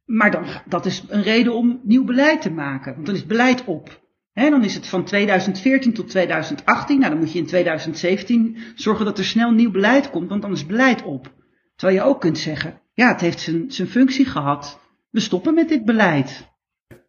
Maar 0.04 0.30
dan, 0.30 0.44
dat 0.66 0.86
is 0.86 1.04
een 1.08 1.22
reden 1.22 1.54
om 1.54 1.80
nieuw 1.82 2.04
beleid 2.04 2.42
te 2.42 2.50
maken. 2.50 2.94
Want 2.94 3.06
dan 3.06 3.14
is 3.14 3.26
beleid 3.26 3.64
op. 3.64 4.00
He, 4.32 4.50
dan 4.50 4.64
is 4.64 4.74
het 4.74 4.86
van 4.86 5.04
2014 5.04 5.92
tot 5.92 6.08
2018. 6.08 6.98
Nou, 6.98 7.10
dan 7.10 7.20
moet 7.20 7.32
je 7.32 7.38
in 7.38 7.46
2017 7.46 8.56
zorgen 8.74 9.04
dat 9.04 9.18
er 9.18 9.24
snel 9.24 9.50
nieuw 9.50 9.70
beleid 9.70 10.10
komt, 10.10 10.28
want 10.28 10.42
dan 10.42 10.52
is 10.52 10.66
beleid 10.66 11.02
op. 11.02 11.32
Terwijl 11.76 11.98
je 11.98 12.04
ook 12.04 12.20
kunt 12.20 12.38
zeggen, 12.38 12.80
ja, 12.92 13.08
het 13.08 13.20
heeft 13.20 13.40
zijn, 13.40 13.70
zijn 13.70 13.88
functie 13.88 14.24
gehad. 14.24 14.80
We 15.10 15.20
stoppen 15.20 15.54
met 15.54 15.68
dit 15.68 15.84
beleid. 15.84 16.51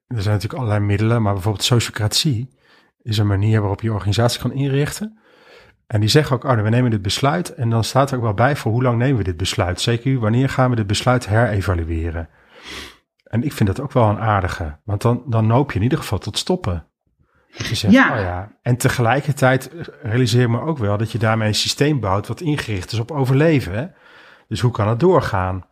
Er 0.08 0.22
zijn 0.22 0.34
natuurlijk 0.34 0.62
allerlei 0.62 0.86
middelen, 0.86 1.22
maar 1.22 1.34
bijvoorbeeld 1.34 1.63
sociocratie 1.63 2.58
is 3.02 3.18
een 3.18 3.28
manier 3.28 3.60
waarop 3.60 3.82
je 3.82 3.94
organisatie 3.94 4.42
kan 4.42 4.52
inrichten. 4.52 5.20
En 5.88 6.00
die 6.00 6.10
zeggen 6.10 6.36
ook, 6.36 6.44
oh, 6.44 6.62
we 6.62 6.70
nemen 6.70 6.92
dit 6.92 7.02
besluit. 7.02 7.54
En 7.54 7.70
dan 7.70 7.84
staat 7.84 8.12
er 8.12 8.18
ook 8.18 8.24
wel 8.24 8.34
bij 8.34 8.56
voor 8.56 8.72
hoe 8.72 8.84
lang 8.84 8.98
nemen 8.98 9.18
we 9.18 9.24
dit 9.24 9.38
besluit. 9.38 9.82
Zeker 9.82 10.20
wanneer 10.20 10.50
gaan 10.50 10.70
we 10.70 10.76
dit 10.76 10.88
besluit 10.88 11.28
herevalueren. 11.28 12.30
En 13.24 13.44
ik 13.44 13.54
vind 13.54 13.70
dat 13.70 13.80
ook 13.80 13.92
wel 13.92 14.10
een 14.10 14.20
aardige. 14.20 14.80
Want 14.84 15.02
dan, 15.02 15.24
dan 15.26 15.48
noop 15.48 15.72
je 15.72 15.78
in 15.78 15.84
ieder 15.84 15.98
geval 15.98 16.20
tot 16.20 16.38
stoppen. 16.38 16.88
Dat 17.58 17.68
je 17.68 17.76
zegt, 17.76 17.94
ja. 17.94 18.13
Oh 18.13 18.20
ja. 18.20 18.58
En 18.62 18.78
tegelijkertijd 18.78 19.72
realiseer 20.02 20.50
me 20.50 20.62
ook 20.62 20.78
wel 20.78 20.98
dat 20.98 21.12
je 21.12 21.18
daarmee 21.18 21.48
een 21.48 21.56
systeem 21.56 22.00
bouwt 22.00 22.28
wat 22.28 22.42
ingericht 22.42 22.92
is 22.92 23.00
op 23.00 23.12
overleven. 23.12 23.74
Hè? 23.74 23.86
Dus 24.48 24.60
hoe 24.60 24.72
kan 24.72 24.88
het 24.88 25.00
doorgaan? 25.00 25.66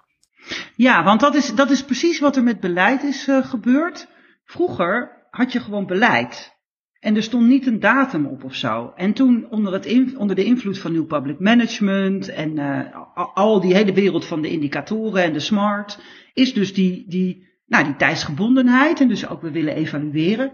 Ja, 0.76 1.04
want 1.04 1.20
dat 1.20 1.36
is, 1.36 1.56
dat 1.56 1.70
is 1.70 1.84
precies 1.84 2.20
wat 2.20 2.36
er 2.36 2.44
met 2.44 2.60
beleid 2.60 3.04
is 3.04 3.28
uh, 3.28 3.46
gebeurd. 3.46 4.08
Vroeger 4.52 5.28
had 5.30 5.52
je 5.52 5.60
gewoon 5.60 5.88
beleid. 5.88 6.60
En 7.00 7.16
er 7.16 7.24
stond 7.24 7.48
niet 7.48 7.68
een 7.68 7.80
datum 7.80 8.26
op 8.26 8.44
of 8.44 8.56
zo. 8.56 8.94
En 8.96 9.14
toen 9.14 9.48
onder, 9.50 9.74
het 9.74 10.16
onder 10.18 10.36
de 10.36 10.44
invloed 10.44 10.80
van 10.80 10.92
New 10.92 11.08
Public 11.08 11.40
Management 11.40 12.30
en 12.30 12.58
uh, 12.58 12.96
al 13.34 13.62
die 13.62 13.74
hele 13.74 13.94
wereld 13.94 14.26
van 14.26 14.42
de 14.42 14.50
indicatoren 14.50 15.24
en 15.24 15.34
de 15.34 15.40
smart, 15.40 16.00
is 16.34 16.54
dus 16.54 16.74
die, 16.74 17.06
die, 17.08 17.48
nou, 17.66 17.84
die 17.84 17.96
tijdsgebondenheid 17.96 19.00
en 19.00 19.08
dus 19.08 19.28
ook 19.28 19.42
we 19.42 19.52
willen 19.52 19.76
evalueren, 19.76 20.54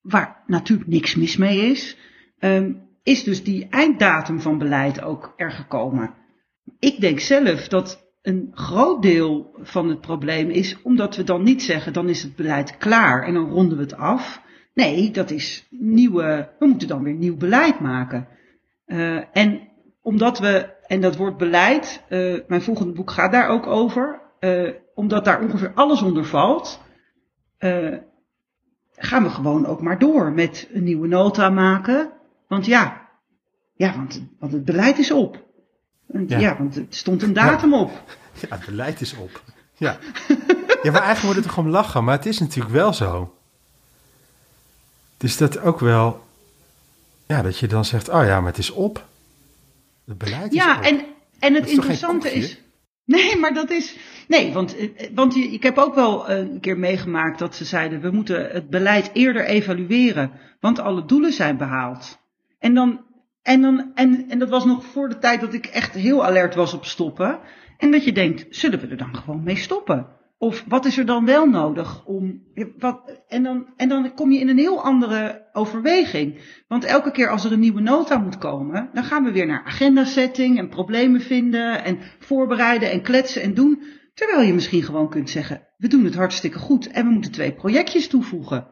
waar 0.00 0.42
natuurlijk 0.46 0.88
niks 0.88 1.14
mis 1.14 1.36
mee 1.36 1.58
is, 1.70 1.96
um, 2.38 2.88
is 3.02 3.24
dus 3.24 3.44
die 3.44 3.68
einddatum 3.68 4.40
van 4.40 4.58
beleid 4.58 5.02
ook 5.02 5.32
er 5.36 5.50
gekomen. 5.50 6.14
Ik 6.78 7.00
denk 7.00 7.20
zelf 7.20 7.68
dat 7.68 8.05
een 8.26 8.50
groot 8.54 9.02
deel 9.02 9.50
van 9.60 9.88
het 9.88 10.00
probleem 10.00 10.50
is 10.50 10.82
omdat 10.82 11.16
we 11.16 11.24
dan 11.24 11.42
niet 11.42 11.62
zeggen, 11.62 11.92
dan 11.92 12.08
is 12.08 12.22
het 12.22 12.36
beleid 12.36 12.76
klaar 12.76 13.22
en 13.22 13.34
dan 13.34 13.50
ronden 13.50 13.76
we 13.76 13.82
het 13.82 13.96
af. 13.96 14.42
Nee, 14.74 15.10
dat 15.10 15.30
is 15.30 15.66
nieuwe, 15.70 16.48
we 16.58 16.66
moeten 16.66 16.88
dan 16.88 17.02
weer 17.02 17.14
nieuw 17.14 17.36
beleid 17.36 17.80
maken. 17.80 18.28
Uh, 18.86 19.20
en 19.32 19.68
omdat 20.02 20.38
we, 20.38 20.74
en 20.86 21.00
dat 21.00 21.16
woord 21.16 21.36
beleid, 21.36 22.02
uh, 22.08 22.40
mijn 22.46 22.62
volgende 22.62 22.92
boek 22.92 23.10
gaat 23.10 23.32
daar 23.32 23.48
ook 23.48 23.66
over, 23.66 24.20
uh, 24.40 24.70
omdat 24.94 25.24
daar 25.24 25.42
ongeveer 25.42 25.72
alles 25.74 26.02
onder 26.02 26.24
valt, 26.24 26.80
gaan 28.96 29.22
we 29.22 29.30
gewoon 29.30 29.66
ook 29.66 29.80
maar 29.80 29.98
door 29.98 30.32
met 30.32 30.68
een 30.72 30.84
nieuwe 30.84 31.08
nota 31.08 31.50
maken. 31.50 32.12
Want 32.48 32.66
ja, 32.66 33.08
Ja, 33.74 33.96
want, 33.96 34.22
want 34.38 34.52
het 34.52 34.64
beleid 34.64 34.98
is 34.98 35.10
op. 35.10 35.45
Want, 36.06 36.30
Ja. 36.30 36.38
ja. 36.38 36.56
want 36.58 36.74
het 36.74 36.94
stond 36.94 37.22
een 37.22 37.32
datum 37.32 37.74
op. 37.74 37.90
Ja, 38.40 38.56
het 38.56 38.66
beleid 38.66 39.00
is 39.00 39.14
op. 39.16 39.42
Ja. 39.76 39.98
ja, 40.82 40.90
maar 40.92 41.02
eigenlijk 41.02 41.20
wordt 41.20 41.34
het 41.34 41.42
toch 41.44 41.58
om 41.58 41.68
lachen, 41.68 42.04
maar 42.04 42.16
het 42.16 42.26
is 42.26 42.38
natuurlijk 42.38 42.74
wel 42.74 42.92
zo. 42.92 43.34
Dus 45.16 45.36
dat 45.36 45.58
ook 45.60 45.80
wel, 45.80 46.24
ja, 47.26 47.42
dat 47.42 47.58
je 47.58 47.66
dan 47.66 47.84
zegt, 47.84 48.08
oh 48.08 48.24
ja, 48.24 48.38
maar 48.40 48.48
het 48.50 48.58
is 48.58 48.70
op. 48.70 49.06
Het 50.06 50.18
beleid 50.18 50.52
is 50.52 50.58
Ja, 50.58 50.76
op. 50.78 50.82
en, 50.84 51.04
en 51.38 51.54
het 51.54 51.66
is 51.66 51.72
interessante 51.72 52.32
is. 52.32 52.58
Nee, 53.04 53.36
maar 53.36 53.54
dat 53.54 53.70
is. 53.70 53.96
Nee, 54.28 54.52
want, 54.52 54.76
eh, 54.76 54.90
want 55.14 55.34
je- 55.34 55.50
ik 55.50 55.62
heb 55.62 55.78
ook 55.78 55.94
wel 55.94 56.28
eh, 56.28 56.38
een 56.38 56.60
keer 56.60 56.78
meegemaakt 56.78 57.38
dat 57.38 57.54
ze 57.54 57.64
zeiden: 57.64 58.00
we 58.00 58.10
moeten 58.10 58.50
het 58.50 58.70
beleid 58.70 59.10
eerder 59.12 59.44
evalueren, 59.44 60.30
want 60.60 60.78
alle 60.78 61.04
doelen 61.04 61.32
zijn 61.32 61.56
behaald. 61.56 62.18
En 62.58 62.74
dan. 62.74 63.04
En, 63.46 63.60
dan, 63.60 63.90
en, 63.94 64.28
en 64.28 64.38
dat 64.38 64.48
was 64.48 64.64
nog 64.64 64.84
voor 64.84 65.08
de 65.08 65.18
tijd 65.18 65.40
dat 65.40 65.54
ik 65.54 65.66
echt 65.66 65.94
heel 65.94 66.24
alert 66.24 66.54
was 66.54 66.74
op 66.74 66.84
stoppen. 66.84 67.38
En 67.78 67.90
dat 67.90 68.04
je 68.04 68.12
denkt, 68.12 68.46
zullen 68.50 68.80
we 68.80 68.86
er 68.86 68.96
dan 68.96 69.16
gewoon 69.16 69.42
mee 69.42 69.56
stoppen? 69.56 70.06
Of 70.38 70.64
wat 70.68 70.84
is 70.84 70.98
er 70.98 71.06
dan 71.06 71.24
wel 71.24 71.46
nodig 71.46 72.04
om. 72.04 72.42
Wat, 72.78 73.22
en, 73.28 73.42
dan, 73.42 73.66
en 73.76 73.88
dan 73.88 74.14
kom 74.14 74.32
je 74.32 74.38
in 74.38 74.48
een 74.48 74.58
heel 74.58 74.82
andere 74.82 75.48
overweging. 75.52 76.38
Want 76.68 76.84
elke 76.84 77.10
keer 77.10 77.28
als 77.28 77.44
er 77.44 77.52
een 77.52 77.60
nieuwe 77.60 77.80
nota 77.80 78.18
moet 78.18 78.38
komen, 78.38 78.90
dan 78.92 79.04
gaan 79.04 79.24
we 79.24 79.32
weer 79.32 79.46
naar 79.46 79.64
agendasetting 79.64 80.58
en 80.58 80.68
problemen 80.68 81.20
vinden 81.20 81.84
en 81.84 81.98
voorbereiden 82.18 82.90
en 82.90 83.02
kletsen 83.02 83.42
en 83.42 83.54
doen. 83.54 83.82
Terwijl 84.14 84.42
je 84.42 84.54
misschien 84.54 84.82
gewoon 84.82 85.10
kunt 85.10 85.30
zeggen, 85.30 85.66
we 85.76 85.88
doen 85.88 86.04
het 86.04 86.14
hartstikke 86.14 86.58
goed 86.58 86.86
en 86.86 87.06
we 87.06 87.12
moeten 87.12 87.32
twee 87.32 87.54
projectjes 87.54 88.08
toevoegen. 88.08 88.66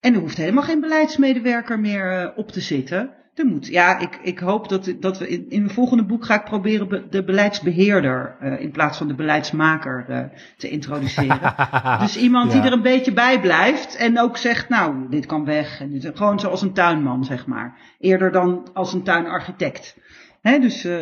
En 0.00 0.14
er 0.14 0.20
hoeft 0.20 0.36
helemaal 0.36 0.62
geen 0.62 0.80
beleidsmedewerker 0.80 1.80
meer 1.80 2.12
eh, 2.12 2.38
op 2.38 2.50
te 2.50 2.60
zitten. 2.60 3.22
Er 3.34 3.46
moet, 3.46 3.66
ja, 3.66 3.98
ik, 3.98 4.18
ik 4.22 4.38
hoop 4.38 4.68
dat, 4.68 4.94
dat 5.00 5.18
we 5.18 5.28
in, 5.28 5.50
in 5.50 5.62
mijn 5.62 5.74
volgende 5.74 6.04
boek 6.04 6.24
ga 6.24 6.34
ik 6.34 6.44
proberen 6.44 6.88
be- 6.88 7.08
de 7.08 7.24
beleidsbeheerder 7.24 8.36
eh, 8.40 8.60
in 8.60 8.70
plaats 8.70 8.98
van 8.98 9.08
de 9.08 9.14
beleidsmaker 9.14 10.04
eh, 10.08 10.24
te 10.56 10.68
introduceren. 10.68 11.54
dus 12.00 12.16
iemand 12.16 12.52
die 12.52 12.62
er 12.62 12.72
een 12.72 12.82
beetje 12.82 13.12
bij 13.12 13.40
blijft 13.40 13.96
en 13.96 14.20
ook 14.20 14.36
zegt, 14.36 14.68
nou, 14.68 15.08
dit 15.10 15.26
kan 15.26 15.44
weg. 15.44 15.80
En 15.80 15.90
dit, 15.90 16.16
gewoon 16.16 16.40
zoals 16.40 16.62
een 16.62 16.72
tuinman, 16.72 17.24
zeg 17.24 17.46
maar. 17.46 17.78
Eerder 17.98 18.32
dan 18.32 18.68
als 18.72 18.92
een 18.92 19.02
tuinarchitect. 19.02 19.96
Hè, 20.40 20.58
dus, 20.58 20.84
eh, 20.84 20.98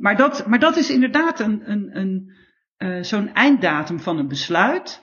maar, 0.00 0.16
dat, 0.16 0.46
maar 0.46 0.58
dat 0.58 0.76
is 0.76 0.90
inderdaad 0.90 1.40
een, 1.40 1.62
een, 1.64 1.90
een, 2.78 3.04
zo'n 3.04 3.34
einddatum 3.34 4.00
van 4.00 4.18
een 4.18 4.28
besluit 4.28 5.00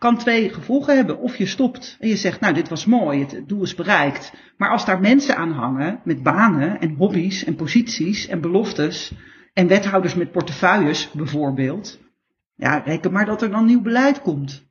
kan 0.00 0.18
twee 0.18 0.48
gevolgen 0.48 0.96
hebben. 0.96 1.18
Of 1.18 1.36
je 1.36 1.46
stopt 1.46 1.96
en 2.00 2.08
je 2.08 2.16
zegt, 2.16 2.40
nou, 2.40 2.54
dit 2.54 2.68
was 2.68 2.84
mooi, 2.84 3.20
het 3.20 3.48
doel 3.48 3.62
is 3.62 3.74
bereikt. 3.74 4.32
Maar 4.56 4.70
als 4.70 4.84
daar 4.84 5.00
mensen 5.00 5.36
aan 5.36 5.52
hangen 5.52 6.00
met 6.04 6.22
banen 6.22 6.80
en 6.80 6.94
hobby's 6.94 7.44
en 7.44 7.56
posities 7.56 8.26
en 8.26 8.40
beloftes 8.40 9.12
en 9.52 9.66
wethouders 9.66 10.14
met 10.14 10.32
portefeuilles 10.32 11.10
bijvoorbeeld. 11.10 11.98
Ja, 12.54 12.78
reken 12.78 13.12
maar 13.12 13.26
dat 13.26 13.42
er 13.42 13.50
dan 13.50 13.66
nieuw 13.66 13.80
beleid 13.80 14.20
komt. 14.20 14.68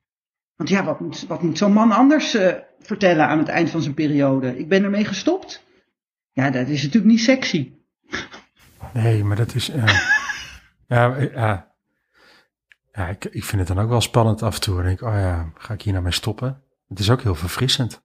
Want 0.56 0.70
ja, 0.70 0.84
wat 0.84 1.00
moet, 1.00 1.26
wat 1.28 1.42
zo'n 1.54 1.74
man 1.74 1.92
anders 1.92 2.34
eh, 2.34 2.54
vertellen 2.80 3.28
aan 3.28 3.38
het 3.38 3.48
eind 3.48 3.70
van 3.70 3.82
zijn 3.82 3.94
periode? 3.94 4.58
Ik 4.58 4.68
ben 4.68 4.84
ermee 4.84 5.06
gestopt. 5.06 5.64
Ja, 6.32 6.50
dat 6.50 6.68
is 6.68 6.84
natuurlijk 6.84 7.12
niet 7.12 7.22
sexy. 7.22 7.74
Nee, 8.94 9.24
maar 9.24 9.36
dat 9.36 9.56
is. 9.56 9.70
eh, 9.70 10.00
ja, 10.88 11.16
eh, 11.16 11.34
ja. 11.34 11.69
Ja 12.92 13.08
ik, 13.08 13.26
ik 13.26 13.44
vind 13.44 13.68
het 13.68 13.76
dan 13.76 13.84
ook 13.84 13.90
wel 13.90 14.02
spannend 14.02 14.42
af 14.44 14.56
en 14.56 14.62
toe. 14.62 14.76
Dan 14.76 14.84
denk 14.84 15.00
ik, 15.00 15.08
oh 15.08 15.14
ja, 15.14 15.52
ga 15.56 15.74
ik 15.74 15.82
hier 15.82 15.92
nou 15.92 16.04
mee 16.04 16.14
stoppen? 16.14 16.64
Het 16.88 17.00
is 17.00 17.10
ook 17.10 17.22
heel 17.22 17.36
verfrissend. 17.36 18.04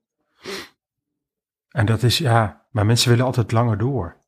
En 1.69 1.85
dat 1.85 2.03
is, 2.03 2.17
ja, 2.17 2.65
maar 2.71 2.85
mensen 2.85 3.09
willen 3.09 3.25
altijd 3.25 3.51
langer 3.51 3.77
door. 3.77 4.23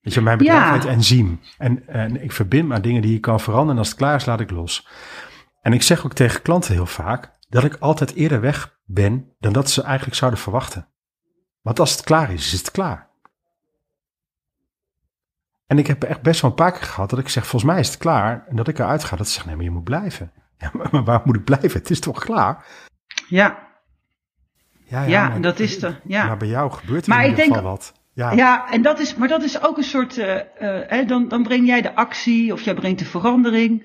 Weet 0.00 0.14
je, 0.14 0.20
mijn 0.20 0.38
bedrijf 0.38 0.64
Ja. 0.64 0.72
heet 0.72 0.84
Enzym. 0.84 1.40
En, 1.58 1.88
en 1.88 2.22
ik 2.22 2.32
verbind 2.32 2.68
me 2.68 2.74
aan 2.74 2.82
dingen 2.82 3.02
die 3.02 3.12
je 3.12 3.20
kan 3.20 3.40
veranderen. 3.40 3.72
En 3.72 3.78
als 3.78 3.88
het 3.88 3.96
klaar 3.96 4.14
is, 4.14 4.24
laat 4.24 4.40
ik 4.40 4.50
los. 4.50 4.88
En 5.60 5.72
ik 5.72 5.82
zeg 5.82 6.04
ook 6.04 6.12
tegen 6.12 6.42
klanten 6.42 6.72
heel 6.72 6.86
vaak 6.86 7.32
dat 7.48 7.64
ik 7.64 7.76
altijd 7.76 8.14
eerder 8.14 8.40
weg 8.40 8.78
ben 8.84 9.34
dan 9.38 9.52
dat 9.52 9.70
ze 9.70 9.82
eigenlijk 9.82 10.16
zouden 10.16 10.40
verwachten. 10.40 10.88
Want 11.60 11.80
als 11.80 11.90
het 11.92 12.00
klaar 12.02 12.32
is, 12.32 12.52
is 12.52 12.58
het 12.58 12.70
klaar. 12.70 13.10
En 15.74 15.80
ik 15.80 15.86
heb 15.86 16.02
echt 16.02 16.22
best 16.22 16.40
wel 16.40 16.50
een 16.50 16.56
paar 16.56 16.72
keer 16.72 16.82
gehad 16.82 17.10
dat 17.10 17.18
ik 17.18 17.28
zeg, 17.28 17.46
volgens 17.46 17.72
mij 17.72 17.80
is 17.80 17.88
het 17.88 17.96
klaar. 17.96 18.44
En 18.48 18.56
dat 18.56 18.68
ik 18.68 18.78
eruit 18.78 19.04
ga, 19.04 19.16
dat 19.16 19.26
ze 19.26 19.32
zeggen, 19.32 19.46
nee, 19.48 19.56
maar 19.56 19.64
je 19.66 19.70
moet 19.80 19.84
blijven. 19.84 20.32
Ja, 20.58 20.70
maar, 20.72 20.88
maar 20.90 21.04
waar 21.04 21.20
moet 21.24 21.36
ik 21.36 21.44
blijven? 21.44 21.72
Het 21.72 21.90
is 21.90 22.00
toch 22.00 22.24
klaar? 22.24 22.64
Ja, 23.28 23.58
Ja, 24.84 25.02
Ja, 25.02 25.28
maar, 25.28 25.40
dat 25.40 25.58
is 25.58 25.78
de- 25.78 25.94
ja. 26.04 26.26
Maar 26.26 26.36
bij 26.36 26.48
jou 26.48 26.70
gebeurt 26.72 27.02
er 27.06 27.08
Maar 27.08 27.24
in 27.24 27.30
ieder 27.30 27.44
geval 27.44 27.62
wat. 27.62 27.92
Ja, 28.12 28.32
Ja, 28.32 28.70
en 28.72 28.82
dat 28.82 28.98
is, 28.98 29.14
maar 29.14 29.28
dat 29.28 29.42
is 29.42 29.62
ook 29.62 29.76
een 29.76 29.82
soort. 29.84 30.18
eh, 30.18 30.34
eh, 30.38 30.88
hè, 30.90 31.04
dan, 31.04 31.28
dan 31.28 31.42
breng 31.42 31.66
jij 31.66 31.82
de 31.82 31.94
actie 31.94 32.52
of 32.52 32.60
jij 32.62 32.74
brengt 32.74 32.98
de 32.98 33.04
verandering. 33.04 33.84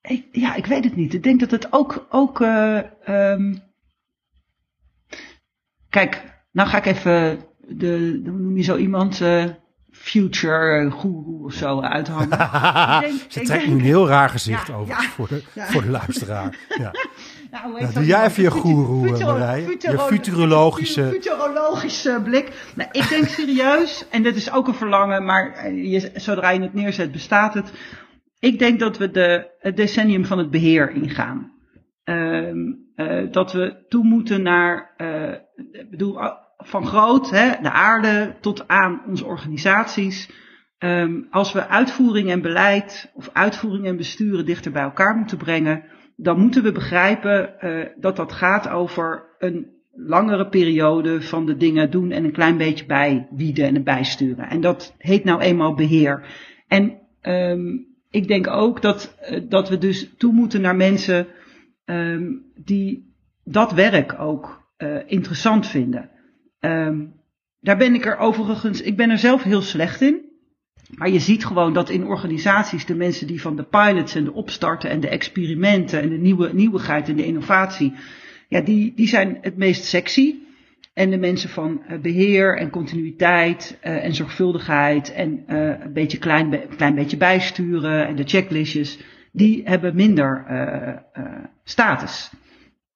Ik, 0.00 0.26
ja, 0.32 0.54
ik 0.54 0.66
weet 0.66 0.84
het 0.84 0.96
niet. 0.96 1.14
Ik 1.14 1.22
denk 1.22 1.40
dat 1.40 1.50
het 1.50 1.72
ook. 1.72 2.06
ook 2.10 2.40
eh, 2.40 2.78
ehm, 3.08 3.54
kijk, 5.88 6.22
nou 6.52 6.68
ga 6.68 6.76
ik 6.78 6.86
even. 6.86 7.40
De, 7.68 8.20
hoe 8.24 8.38
noem 8.38 8.56
je 8.56 8.62
zo 8.62 8.76
iemand? 8.76 9.20
Eh, 9.94 10.00
future 10.00 10.90
guru 10.90 11.44
of 11.44 11.52
zo 11.52 11.80
uithangen. 11.80 12.28
Ik 13.04 13.08
denk- 13.10 13.20
Ze 13.32 13.40
ik 13.40 13.46
trekt 13.46 13.66
nu 13.66 13.72
een 13.72 13.80
heel 13.80 14.08
raar 14.08 14.28
gezicht 14.28 14.66
Ja, 14.66 14.74
over 14.74 14.88
ja, 14.94 15.00
voor, 15.02 15.28
de, 15.28 15.42
ja. 15.52 15.66
voor 15.66 15.82
de 15.82 15.90
luisteraar. 15.90 16.56
Ja. 16.78 16.90
Nou, 17.50 17.80
Nou, 17.80 17.92
doe 17.92 18.06
jij 18.06 18.24
even 18.24 18.42
je 18.42 18.50
goeroe, 18.50 19.10
Marije. 19.24 19.60
Je 19.62 19.66
futuro- 19.68 19.98
futurologische- 20.06 21.08
Futurologische 21.20 22.20
blik. 22.24 22.70
Nou, 22.74 22.88
ik 22.92 23.08
denk 23.08 23.24
serieus, 23.28 24.06
en 24.10 24.22
dat 24.22 24.34
is 24.34 24.52
ook 24.52 24.68
een 24.68 24.74
verlangen, 24.74 25.24
maar 25.24 25.52
eh, 25.52 25.90
je, 25.92 26.10
zodra 26.14 26.50
je 26.50 26.60
het 26.60 26.74
neerzet 26.74 27.12
bestaat 27.12 27.54
het. 27.54 27.72
Ik 28.38 28.58
denk 28.58 28.80
dat 28.80 28.98
we 28.98 29.10
de, 29.10 29.50
het 29.58 29.76
decennium 29.76 30.24
van 30.24 30.38
het 30.38 30.50
beheer 30.50 30.90
ingaan. 30.90 31.52
Ehm, 32.04 32.56
eh, 32.94 33.30
dat 33.30 33.52
we 33.52 33.84
toe 33.88 34.04
moeten 34.04 34.42
naar, 34.42 34.94
eh, 34.96 35.32
ik 35.72 35.90
bedoel, 35.90 36.20
van 36.64 36.86
groot, 36.86 37.30
hè, 37.30 37.50
de 37.62 37.70
aarde, 37.70 38.34
tot 38.40 38.68
aan 38.68 39.02
onze 39.06 39.24
organisaties. 39.24 40.30
Ehm, 40.78 41.20
als 41.30 41.52
we 41.52 41.68
uitvoering 41.68 42.30
en 42.30 42.42
beleid, 42.42 43.10
of 43.14 43.30
uitvoering 43.32 43.86
en 43.86 43.96
besturen 43.96 44.46
dichter 44.46 44.72
bij 44.72 44.82
elkaar 44.82 45.16
moeten 45.16 45.38
brengen, 45.38 45.84
dan 46.16 46.40
moeten 46.40 46.62
we 46.62 46.72
begrijpen 46.72 47.60
eh, 47.60 47.86
dat 47.96 48.16
dat 48.16 48.32
gaat 48.32 48.68
over 48.68 49.36
een 49.38 49.72
langere 49.92 50.48
periode 50.48 51.22
van 51.22 51.46
de 51.46 51.56
dingen 51.56 51.90
doen 51.90 52.10
en 52.10 52.24
een 52.24 52.32
klein 52.32 52.56
beetje 52.56 52.86
bijwieden 52.86 53.74
en 53.74 53.84
bijsturen. 53.84 54.48
En 54.48 54.60
dat 54.60 54.94
heet 54.98 55.24
nou 55.24 55.40
eenmaal 55.40 55.74
beheer. 55.74 56.26
En 56.68 56.98
ehm, 57.20 57.66
ik 58.10 58.28
denk 58.28 58.46
ook 58.46 58.82
dat, 58.82 59.16
eh, 59.20 59.40
dat 59.48 59.68
we 59.68 59.78
dus 59.78 60.14
toe 60.16 60.32
moeten 60.32 60.60
naar 60.60 60.76
mensen 60.76 61.26
ehm, 61.84 62.32
die 62.54 63.14
dat 63.44 63.72
werk 63.72 64.20
ook 64.20 64.62
eh, 64.76 64.96
interessant 65.06 65.66
vinden. 65.66 66.10
Ehm, 66.64 67.04
daar 67.60 67.76
ben 67.76 67.94
ik 67.94 68.06
er 68.06 68.16
overigens, 68.16 68.80
ik 68.80 68.96
ben 68.96 69.10
er 69.10 69.18
zelf 69.18 69.42
heel 69.42 69.62
slecht 69.62 70.00
in. 70.00 70.20
Maar 70.94 71.10
je 71.10 71.18
ziet 71.18 71.44
gewoon 71.44 71.72
dat 71.72 71.90
in 71.90 72.06
organisaties 72.06 72.86
de 72.86 72.94
mensen 72.94 73.26
die 73.26 73.40
van 73.40 73.56
de 73.56 73.62
pilots 73.62 74.14
en 74.14 74.24
de 74.24 74.32
opstarten 74.32 74.90
en 74.90 75.00
de 75.00 75.08
experimenten 75.08 76.02
en 76.02 76.08
de 76.08 76.16
nieuwe, 76.16 76.54
nieuwigheid 76.54 77.08
en 77.08 77.16
de 77.16 77.26
innovatie, 77.26 77.92
ja, 78.48 78.60
die, 78.60 78.92
die 78.96 79.08
zijn 79.08 79.38
het 79.40 79.56
meest 79.56 79.84
sexy. 79.84 80.34
En 80.94 81.10
de 81.10 81.18
mensen 81.18 81.48
van 81.48 81.82
eh, 81.86 81.98
beheer 81.98 82.58
en 82.58 82.70
continuïteit 82.70 83.78
eh, 83.80 84.04
en 84.04 84.14
zorgvuldigheid 84.14 85.12
en 85.12 85.42
eh, 85.46 85.80
een 85.80 85.92
beetje 85.92 86.18
klein, 86.18 86.60
klein 86.76 86.94
beetje 86.94 87.16
bijsturen 87.16 88.06
en 88.06 88.16
de 88.16 88.24
checklistjes, 88.24 88.98
die 89.32 89.62
hebben 89.64 89.94
minder 89.94 90.44
status. 91.64 92.30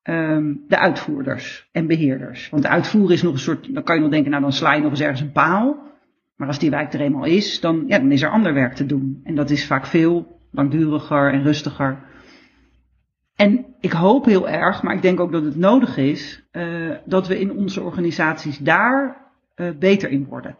Ehm, 0.09 0.55
de 0.69 0.79
uitvoerders 0.79 1.69
en 1.73 1.87
beheerders. 1.87 2.49
Want 2.51 2.67
uitvoeren 2.67 3.15
is 3.15 3.23
nog 3.23 3.33
een 3.33 3.39
soort, 3.39 3.75
dan 3.75 3.83
kan 3.83 3.95
je 3.95 4.01
nog 4.01 4.11
denken, 4.11 4.31
nou 4.31 4.43
dan 4.43 4.53
sla 4.53 4.75
je 4.75 4.83
nog 4.83 4.91
eens 4.91 5.01
ergens 5.01 5.21
een 5.21 5.33
paal. 5.33 5.77
Maar 6.37 6.47
als 6.47 6.59
die 6.59 6.71
wijk 6.71 6.93
er 6.93 7.01
eenmaal 7.01 7.25
is, 7.25 7.61
dan, 7.61 7.85
ja, 7.87 7.99
dan 7.99 8.13
is 8.13 8.23
er 8.23 8.31
ander 8.31 8.55
werk 8.55 8.75
te 8.75 8.87
doen. 8.87 9.21
En 9.25 9.35
dat 9.35 9.51
is 9.51 9.67
vaak 9.67 9.87
veel 9.87 10.41
langduriger 10.51 11.33
en 11.33 11.43
rustiger. 11.43 11.99
En 13.37 13.67
ik 13.81 13.93
hoop 13.93 14.25
heel 14.25 14.49
erg, 14.49 14.83
maar 14.83 14.95
ik 14.95 15.03
denk 15.03 15.21
ook 15.21 15.33
dat 15.33 15.45
het 15.45 15.57
nodig 15.57 15.97
is, 15.97 16.49
eh, 16.51 16.91
dat 17.05 17.27
we 17.27 17.41
in 17.41 17.53
onze 17.53 17.83
organisaties 17.83 18.59
daar 18.59 19.27
eh, 19.55 19.71
beter 19.79 20.11
in 20.11 20.25
worden. 20.25 20.59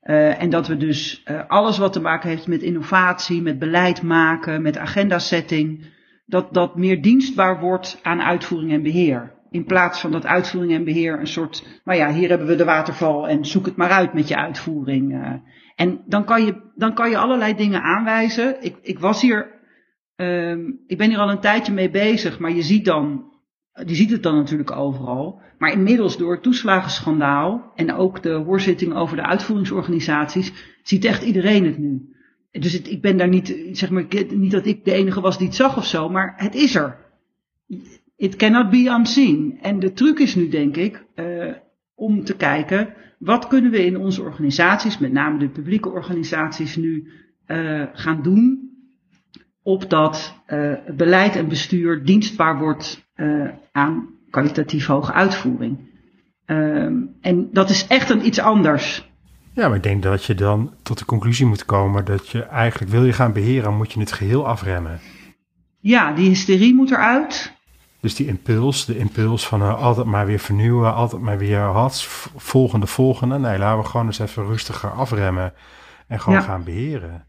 Eh, 0.00 0.42
en 0.42 0.50
dat 0.50 0.66
we 0.66 0.76
dus 0.76 1.24
alles 1.48 1.78
wat 1.78 1.92
te 1.92 2.00
maken 2.00 2.28
heeft 2.28 2.46
met 2.46 2.62
innovatie, 2.62 3.42
met 3.42 3.58
beleid 3.58 4.02
maken, 4.02 4.62
met 4.62 4.78
agendasetting, 4.78 5.84
dat 6.32 6.54
dat 6.54 6.76
meer 6.76 7.02
dienstbaar 7.02 7.60
wordt 7.60 7.98
aan 8.02 8.22
uitvoering 8.22 8.72
en 8.72 8.82
beheer. 8.82 9.32
In 9.50 9.64
plaats 9.64 10.00
van 10.00 10.10
dat 10.10 10.26
uitvoering 10.26 10.72
en 10.72 10.84
beheer 10.84 11.20
een 11.20 11.26
soort, 11.26 11.80
nou 11.84 11.98
ja, 11.98 12.12
hier 12.12 12.28
hebben 12.28 12.46
we 12.46 12.54
de 12.54 12.64
waterval 12.64 13.28
en 13.28 13.44
zoek 13.44 13.66
het 13.66 13.76
maar 13.76 13.90
uit 13.90 14.12
met 14.12 14.28
je 14.28 14.36
uitvoering. 14.36 15.12
eh. 15.12 15.32
En 15.76 16.02
dan 16.06 16.24
kan 16.24 16.44
je, 16.44 16.70
dan 16.74 16.94
kan 16.94 17.10
je 17.10 17.16
allerlei 17.16 17.54
dingen 17.54 17.82
aanwijzen. 17.82 18.64
Ik, 18.64 18.76
ik 18.82 18.98
was 18.98 19.20
hier, 19.20 19.46
ehm, 20.16 20.60
ik 20.86 20.98
ben 20.98 21.08
hier 21.08 21.18
al 21.18 21.30
een 21.30 21.40
tijdje 21.40 21.72
mee 21.72 21.90
bezig, 21.90 22.38
maar 22.38 22.52
je 22.52 22.62
ziet 22.62 22.84
dan 22.84 23.30
die 23.84 23.96
ziet 23.96 24.10
het 24.10 24.22
dan 24.22 24.36
natuurlijk 24.36 24.76
overal. 24.76 25.40
Maar 25.58 25.72
inmiddels 25.72 26.16
door 26.16 26.32
het 26.32 26.42
toeslagenschandaal 26.42 27.72
en 27.74 27.94
ook 27.94 28.22
de 28.22 28.32
hoorzitting 28.32 28.94
over 28.94 29.16
de 29.16 29.26
uitvoeringsorganisaties, 29.26 30.52
ziet 30.82 31.04
echt 31.04 31.22
iedereen 31.22 31.64
het 31.64 31.78
nu. 31.78 32.11
Dus 32.60 32.80
ik 32.80 33.00
ben 33.00 33.16
daar 33.16 33.28
niet, 33.28 33.56
zeg 33.72 33.90
maar, 33.90 34.04
niet 34.28 34.50
dat 34.50 34.66
ik 34.66 34.84
de 34.84 34.92
enige 34.92 35.20
was 35.20 35.38
die 35.38 35.46
het 35.46 35.56
zag 35.56 35.76
of 35.76 35.86
zo, 35.86 36.08
maar 36.08 36.34
het 36.36 36.54
is 36.54 36.74
er. 36.74 36.96
It 38.16 38.36
cannot 38.36 38.70
be 38.70 38.94
unseen. 38.98 39.58
En 39.60 39.78
de 39.78 39.92
truc 39.92 40.18
is 40.18 40.34
nu, 40.34 40.48
denk 40.48 40.76
ik, 40.76 41.04
uh, 41.14 41.52
om 41.94 42.24
te 42.24 42.36
kijken, 42.36 42.94
wat 43.18 43.46
kunnen 43.46 43.70
we 43.70 43.84
in 43.84 43.96
onze 43.96 44.22
organisaties, 44.22 44.98
met 44.98 45.12
name 45.12 45.38
de 45.38 45.48
publieke 45.48 45.90
organisaties, 45.90 46.76
nu 46.76 47.10
uh, 47.46 47.86
gaan 47.92 48.22
doen, 48.22 48.70
opdat 49.62 50.42
uh, 50.46 50.74
beleid 50.96 51.36
en 51.36 51.48
bestuur 51.48 52.04
dienstbaar 52.04 52.58
wordt 52.58 53.10
aan 53.72 54.08
kwalitatief 54.30 54.86
hoge 54.86 55.12
uitvoering. 55.12 55.78
Um, 56.46 57.16
en 57.20 57.48
dat 57.52 57.70
is 57.70 57.86
echt 57.86 58.10
een 58.10 58.26
iets 58.26 58.38
anders. 58.38 59.11
Ja, 59.54 59.68
maar 59.68 59.76
ik 59.76 59.82
denk 59.82 60.02
dat 60.02 60.24
je 60.24 60.34
dan 60.34 60.74
tot 60.82 60.98
de 60.98 61.04
conclusie 61.04 61.46
moet 61.46 61.64
komen 61.64 62.04
dat 62.04 62.28
je 62.28 62.42
eigenlijk 62.42 62.90
wil 62.90 63.04
je 63.04 63.12
gaan 63.12 63.32
beheren, 63.32 63.76
moet 63.76 63.92
je 63.92 64.00
het 64.00 64.12
geheel 64.12 64.46
afremmen. 64.46 65.00
Ja, 65.80 66.12
die 66.12 66.28
hysterie 66.28 66.74
moet 66.74 66.90
eruit. 66.90 67.52
Dus 68.00 68.14
die 68.14 68.26
impuls, 68.26 68.84
de 68.84 68.98
impuls 68.98 69.46
van 69.46 69.62
uh, 69.62 69.82
altijd 69.82 70.06
maar 70.06 70.26
weer 70.26 70.38
vernieuwen, 70.38 70.94
altijd 70.94 71.22
maar 71.22 71.38
weer 71.38 71.60
had, 71.60 72.04
volgende, 72.36 72.86
volgende. 72.86 73.38
Nee, 73.38 73.58
laten 73.58 73.82
we 73.82 73.88
gewoon 73.88 74.06
eens 74.06 74.18
even 74.18 74.46
rustiger 74.46 74.90
afremmen 74.90 75.52
en 76.08 76.20
gewoon 76.20 76.38
ja. 76.38 76.44
gaan 76.44 76.64
beheren. 76.64 77.26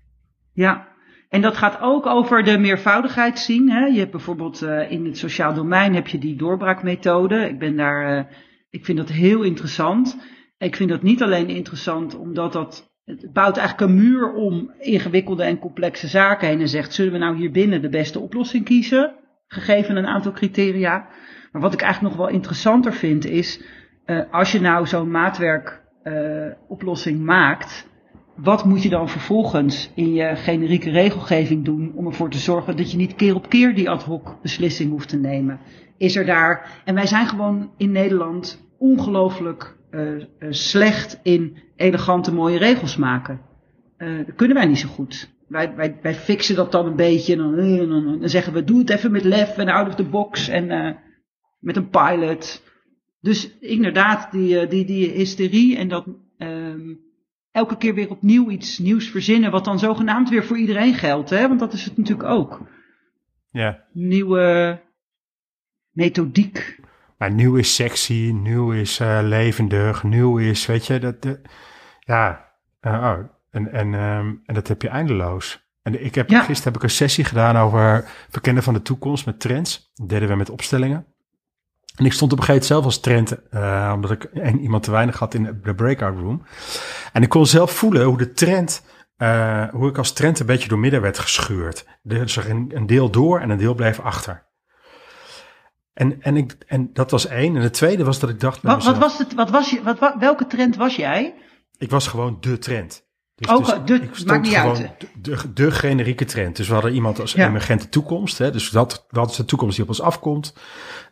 Ja, 0.53 0.87
en 1.29 1.41
dat 1.41 1.57
gaat 1.57 1.81
ook 1.81 2.05
over 2.05 2.43
de 2.43 2.57
meervoudigheid 2.57 3.39
zien. 3.39 3.69
Hè? 3.69 3.85
Je 3.85 3.99
hebt 3.99 4.11
bijvoorbeeld 4.11 4.61
uh, 4.61 4.91
in 4.91 5.05
het 5.05 5.17
sociaal 5.17 5.53
domein 5.53 5.95
heb 5.95 6.07
je 6.07 6.17
die 6.17 6.35
doorbraakmethode. 6.35 7.49
Ik 7.49 7.59
ben 7.59 7.75
daar, 7.75 8.17
uh, 8.17 8.23
ik 8.69 8.85
vind 8.85 8.97
dat 8.97 9.09
heel 9.09 9.41
interessant. 9.41 10.17
Ik 10.63 10.75
vind 10.75 10.89
dat 10.89 11.01
niet 11.01 11.21
alleen 11.21 11.49
interessant 11.49 12.15
omdat 12.15 12.53
dat 12.53 12.91
het 13.05 13.33
bouwt 13.33 13.57
eigenlijk 13.57 13.89
een 13.89 13.97
muur 13.97 14.33
om 14.33 14.71
ingewikkelde 14.79 15.43
en 15.43 15.59
complexe 15.59 16.07
zaken 16.07 16.47
heen 16.47 16.59
en 16.59 16.69
zegt: 16.69 16.93
zullen 16.93 17.11
we 17.11 17.17
nou 17.17 17.37
hier 17.37 17.51
binnen 17.51 17.81
de 17.81 17.89
beste 17.89 18.19
oplossing 18.19 18.65
kiezen? 18.65 19.13
Gegeven 19.47 19.95
een 19.95 20.07
aantal 20.07 20.31
criteria. 20.31 21.07
Maar 21.51 21.61
wat 21.61 21.73
ik 21.73 21.81
eigenlijk 21.81 22.15
nog 22.15 22.25
wel 22.25 22.35
interessanter 22.35 22.93
vind 22.93 23.25
is: 23.25 23.61
uh, 24.05 24.21
als 24.31 24.51
je 24.51 24.61
nou 24.61 24.87
zo'n 24.87 25.11
maatwerkoplossing 25.11 27.19
uh, 27.19 27.25
maakt, 27.25 27.87
wat 28.35 28.65
moet 28.65 28.83
je 28.83 28.89
dan 28.89 29.09
vervolgens 29.09 29.91
in 29.95 30.13
je 30.13 30.35
generieke 30.35 30.91
regelgeving 30.91 31.65
doen 31.65 31.91
om 31.95 32.05
ervoor 32.05 32.29
te 32.29 32.37
zorgen 32.37 32.77
dat 32.77 32.91
je 32.91 32.97
niet 32.97 33.15
keer 33.15 33.35
op 33.35 33.49
keer 33.49 33.75
die 33.75 33.89
ad 33.89 34.03
hoc 34.03 34.37
beslissing 34.41 34.89
hoeft 34.89 35.09
te 35.09 35.17
nemen? 35.17 35.59
Is 35.97 36.15
er 36.15 36.25
daar, 36.25 36.81
en 36.85 36.95
wij 36.95 37.07
zijn 37.07 37.27
gewoon 37.27 37.71
in 37.77 37.91
Nederland 37.91 38.71
ongelooflijk 38.77 39.81
slecht 40.49 41.19
in 41.23 41.57
elegante 41.75 42.33
mooie 42.33 42.57
regels 42.57 42.97
maken. 42.97 43.41
Uh, 43.97 44.25
dat 44.25 44.35
kunnen 44.35 44.57
wij 44.57 44.65
niet 44.65 44.79
zo 44.79 44.87
goed. 44.87 45.31
Wij, 45.47 45.75
wij, 45.75 45.97
wij 46.01 46.15
fixen 46.15 46.55
dat 46.55 46.71
dan 46.71 46.85
een 46.85 46.95
beetje 46.95 47.33
en 47.33 47.39
dan, 47.39 47.89
dan, 47.89 48.19
dan 48.19 48.29
zeggen 48.29 48.53
we 48.53 48.63
doe 48.63 48.79
het 48.79 48.89
even 48.89 49.11
met 49.11 49.23
lef 49.23 49.57
en 49.57 49.67
out 49.67 49.87
of 49.87 49.95
the 49.95 50.03
box 50.03 50.47
en 50.47 50.97
met 51.59 51.75
een 51.75 51.89
pilot. 51.89 52.63
Dus 53.19 53.57
inderdaad, 53.59 54.31
die, 54.31 54.67
die, 54.67 54.85
die 54.85 55.09
hysterie 55.09 55.77
en 55.77 55.87
dat 55.87 56.05
um, 56.37 56.99
elke 57.51 57.77
keer 57.77 57.93
weer 57.93 58.09
opnieuw 58.09 58.49
iets 58.49 58.79
nieuws 58.79 59.09
verzinnen, 59.09 59.51
wat 59.51 59.65
dan 59.65 59.79
zogenaamd 59.79 60.29
weer 60.29 60.45
voor 60.45 60.57
iedereen 60.57 60.93
geldt, 60.93 61.29
hè? 61.29 61.47
want 61.47 61.59
dat 61.59 61.73
is 61.73 61.85
het 61.85 61.97
natuurlijk 61.97 62.29
ook. 62.29 62.61
Ja. 63.51 63.83
Nieuwe 63.91 64.79
methodiek. 65.91 66.79
Maar 67.23 67.31
nieuw 67.31 67.55
is 67.55 67.75
sexy, 67.75 68.31
nieuw 68.41 68.71
is 68.71 68.99
uh, 68.99 69.19
levendig, 69.21 70.03
nieuw 70.03 70.37
is, 70.37 70.65
weet 70.65 70.85
je, 70.85 70.99
dat, 70.99 71.21
de, 71.21 71.41
ja, 71.99 72.45
uh, 72.81 72.93
oh, 72.93 73.17
en, 73.51 73.71
en, 73.71 73.93
um, 73.93 74.41
en 74.45 74.53
dat 74.53 74.67
heb 74.67 74.81
je 74.81 74.87
eindeloos. 74.87 75.67
En 75.81 76.05
ik 76.05 76.15
heb, 76.15 76.29
ja. 76.29 76.39
gisteren 76.39 76.63
heb 76.63 76.75
ik 76.75 76.83
een 76.83 76.95
sessie 76.95 77.23
gedaan 77.23 77.57
over 77.57 78.05
verkennen 78.29 78.63
van 78.63 78.73
de 78.73 78.81
toekomst 78.81 79.25
met 79.25 79.39
trends. 79.39 79.91
Dat 79.93 80.09
deden 80.09 80.27
we 80.27 80.35
met 80.35 80.49
opstellingen. 80.49 81.05
En 81.95 82.05
ik 82.05 82.13
stond 82.13 82.31
op 82.31 82.37
een 82.37 82.43
gegeven 82.43 82.67
moment 82.67 82.83
zelf 82.83 82.85
als 82.85 82.99
trend, 82.99 83.39
uh, 83.51 83.91
omdat 83.95 84.11
ik 84.11 84.29
een, 84.33 84.59
iemand 84.59 84.83
te 84.83 84.91
weinig 84.91 85.19
had 85.19 85.33
in 85.33 85.59
de 85.63 85.75
breakout 85.75 86.17
room. 86.17 86.43
En 87.13 87.21
ik 87.21 87.29
kon 87.29 87.45
zelf 87.45 87.71
voelen 87.71 88.05
hoe 88.05 88.17
de 88.17 88.33
trend, 88.33 88.85
uh, 89.17 89.67
hoe 89.69 89.89
ik 89.89 89.97
als 89.97 90.13
trend 90.13 90.39
een 90.39 90.45
beetje 90.45 90.69
door 90.69 90.79
midden 90.79 91.01
werd 91.01 91.19
gescheurd. 91.19 91.85
Dus 92.01 92.37
er 92.37 92.49
een, 92.49 92.71
een 92.73 92.85
deel 92.85 93.09
door 93.09 93.39
en 93.39 93.49
een 93.49 93.57
deel 93.57 93.75
bleef 93.75 93.99
achter. 93.99 94.51
En, 95.93 96.21
en, 96.21 96.37
ik, 96.37 96.55
en 96.67 96.89
dat 96.93 97.11
was 97.11 97.27
één. 97.27 97.55
En 97.55 97.61
het 97.61 97.73
tweede 97.73 98.03
was 98.03 98.19
dat 98.19 98.29
ik 98.29 98.39
dacht. 98.39 98.61
Wat, 98.61 98.83
wat 98.83 98.97
was 98.97 99.17
het? 99.17 99.33
Wat 99.33 99.49
was 99.49 99.69
je? 99.69 99.83
Wat, 99.83 100.15
welke 100.19 100.47
trend 100.47 100.75
was 100.75 100.95
jij? 100.95 101.33
Ik 101.77 101.89
was 101.89 102.07
gewoon 102.07 102.37
de 102.39 102.57
trend. 102.57 103.05
Dus, 103.35 103.49
Ook, 103.49 103.65
dus 103.65 103.99
de, 103.99 104.05
ik 104.05 104.25
maakt 104.25 104.41
niet 104.41 104.53
uit. 104.53 104.77
De, 104.77 105.07
de, 105.21 105.53
de, 105.53 105.71
generieke 105.71 106.25
trend. 106.25 106.55
Dus 106.55 106.67
we 106.67 106.73
hadden 106.73 106.93
iemand 106.93 107.19
als 107.19 107.33
ja. 107.33 107.47
emergente 107.47 107.89
toekomst. 107.89 108.37
Hè, 108.37 108.51
dus 108.51 108.69
dat, 108.69 109.05
dat 109.09 109.29
is 109.29 109.35
de 109.35 109.45
toekomst 109.45 109.75
die 109.75 109.83
op 109.83 109.89
ons 109.89 110.01
afkomt. 110.01 110.55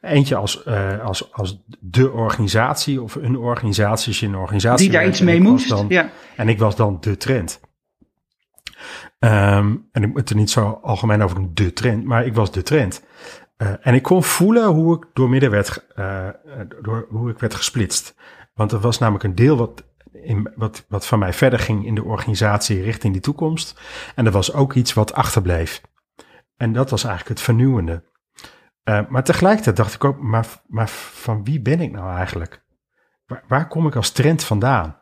Eentje 0.01 0.35
als, 0.35 0.63
uh, 0.67 1.05
als, 1.05 1.33
als 1.33 1.63
de 1.79 2.11
organisatie 2.11 3.01
of 3.01 3.15
een 3.15 3.37
organisatie. 3.37 4.07
Als 4.07 4.19
je 4.19 4.25
een 4.25 4.35
organisatie 4.35 4.89
die 4.89 4.97
daar 4.97 5.07
iets 5.07 5.21
mee 5.21 5.41
moest. 5.41 5.69
Dan, 5.69 5.85
ja. 5.89 6.09
En 6.35 6.49
ik 6.49 6.59
was 6.59 6.75
dan 6.75 6.97
de 7.01 7.17
trend. 7.17 7.59
Um, 9.19 9.87
en 9.91 10.03
ik 10.03 10.13
moet 10.13 10.29
er 10.29 10.35
niet 10.35 10.49
zo 10.49 10.79
algemeen 10.81 11.21
over 11.21 11.37
een 11.37 11.51
de 11.53 11.73
trend, 11.73 12.03
maar 12.03 12.25
ik 12.25 12.33
was 12.33 12.51
de 12.51 12.61
trend. 12.61 13.03
Uh, 13.61 13.73
en 13.81 13.93
ik 13.93 14.03
kon 14.03 14.23
voelen 14.23 14.67
hoe 14.67 14.95
ik 14.97 15.09
door 15.13 15.29
midden 15.29 15.51
werd, 15.51 15.85
uh, 15.95 16.27
door, 16.81 17.07
hoe 17.09 17.29
ik 17.29 17.39
werd 17.39 17.55
gesplitst. 17.55 18.15
Want 18.53 18.71
er 18.71 18.79
was 18.79 18.97
namelijk 18.99 19.23
een 19.23 19.35
deel 19.35 19.57
wat, 19.57 19.83
in, 20.11 20.51
wat, 20.55 20.85
wat 20.87 21.05
van 21.05 21.19
mij 21.19 21.33
verder 21.33 21.59
ging 21.59 21.85
in 21.85 21.95
de 21.95 22.03
organisatie 22.03 22.81
richting 22.81 23.13
die 23.13 23.21
toekomst. 23.21 23.81
En 24.15 24.25
er 24.25 24.31
was 24.31 24.53
ook 24.53 24.73
iets 24.73 24.93
wat 24.93 25.13
achterbleef. 25.13 25.81
En 26.57 26.73
dat 26.73 26.89
was 26.89 27.03
eigenlijk 27.03 27.37
het 27.37 27.45
vernieuwende. 27.45 28.03
Maar 28.83 29.23
tegelijkertijd 29.23 29.75
dacht 29.75 29.93
ik 29.93 30.03
ook, 30.03 30.21
maar, 30.21 30.47
maar 30.67 30.89
van 30.89 31.43
wie 31.43 31.61
ben 31.61 31.81
ik 31.81 31.91
nou 31.91 32.15
eigenlijk? 32.15 32.63
Waar, 33.47 33.67
kom 33.67 33.87
ik 33.87 33.95
als 33.95 34.11
trend 34.11 34.43
vandaan? 34.43 35.01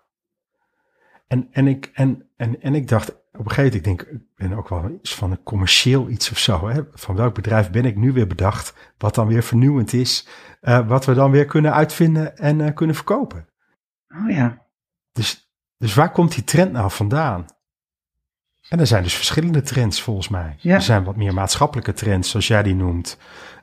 En, 1.28 1.48
en, 1.52 1.68
ik, 1.68 1.92
en, 1.94 2.30
en 2.38 2.76
ik 2.76 2.88
dacht, 2.88 3.19
op 3.40 3.46
een 3.46 3.52
gegeven 3.52 3.80
moment, 3.80 4.02
ik 4.02 4.08
denk, 4.08 4.22
ik 4.22 4.36
ben 4.36 4.58
ook 4.58 4.70
wel 4.70 4.90
iets 4.90 5.16
van 5.16 5.32
een 5.32 5.44
commercieel 5.44 6.10
iets 6.10 6.32
of 6.32 6.38
zo. 6.38 6.68
Hè? 6.68 6.82
Van 6.94 7.16
welk 7.16 7.34
bedrijf 7.34 7.72
ben 7.72 7.86
ik 7.86 7.96
nu 7.96 8.12
weer 8.12 8.28
bedacht, 8.28 8.74
wat 8.98 9.16
dan 9.16 9.28
weer 9.28 9.44
vernieuwend 9.44 9.94
is, 9.94 10.28
uh, 10.62 10.88
wat 10.88 11.06
we 11.06 11.14
dan 11.14 11.32
weer 11.32 11.46
kunnen 11.46 11.74
uitvinden 11.74 12.38
en 12.38 12.60
uh, 12.60 12.74
kunnen 12.74 12.96
verkopen. 12.96 13.48
Oh 14.08 14.30
ja. 14.30 14.66
Dus, 15.12 15.52
dus 15.78 15.94
waar 15.94 16.12
komt 16.12 16.34
die 16.34 16.44
trend 16.44 16.72
nou 16.72 16.92
vandaan? 16.92 17.46
En 18.70 18.80
er 18.80 18.88
zijn 18.88 19.04
dus 19.04 19.16
verschillende 19.16 19.62
trends 19.62 20.02
volgens 20.02 20.30
mij. 20.30 20.56
Ja. 20.58 20.76
Er 20.76 20.82
zijn 20.82 21.04
wat 21.04 21.16
meer 21.16 21.34
maatschappelijke 21.34 21.94
trends, 21.94 22.30
zoals 22.30 22.48
jij 22.48 22.64
die 22.64 22.76
noemt. 22.76 23.18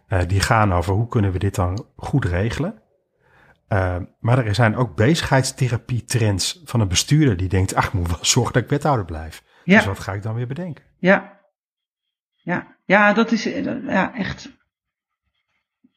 Uh, 0.09 0.21
die 0.27 0.41
gaan 0.41 0.73
over 0.73 0.95
hoe 0.95 1.09
kunnen 1.09 1.33
we 1.33 1.39
dit 1.39 1.55
dan 1.55 1.87
goed 1.97 2.25
regelen. 2.25 2.83
Uh, 3.69 3.97
maar 4.21 4.47
er 4.47 4.55
zijn 4.55 4.77
ook 4.77 4.97
bezigheidstherapie-trends 4.97 6.61
van 6.65 6.81
een 6.81 6.89
bestuurder 6.89 7.37
die 7.37 7.49
denkt: 7.49 7.75
ach, 7.75 7.87
ik 7.87 7.93
moet 7.93 8.09
wel 8.09 8.25
zorgen 8.35 8.53
dat 8.53 8.63
ik 8.63 8.69
wethouder 8.69 9.05
blijf. 9.05 9.43
Ja. 9.67 9.77
Dus 9.77 9.87
wat 9.87 9.99
ga 9.99 10.13
ik 10.13 10.23
dan 10.23 10.35
weer 10.35 10.47
bedenken? 10.47 10.85
Ja, 10.99 11.41
ja, 12.35 12.77
ja 12.85 13.13
dat 13.13 13.33
is 13.33 13.45
ja, 13.45 14.15
echt 14.15 14.51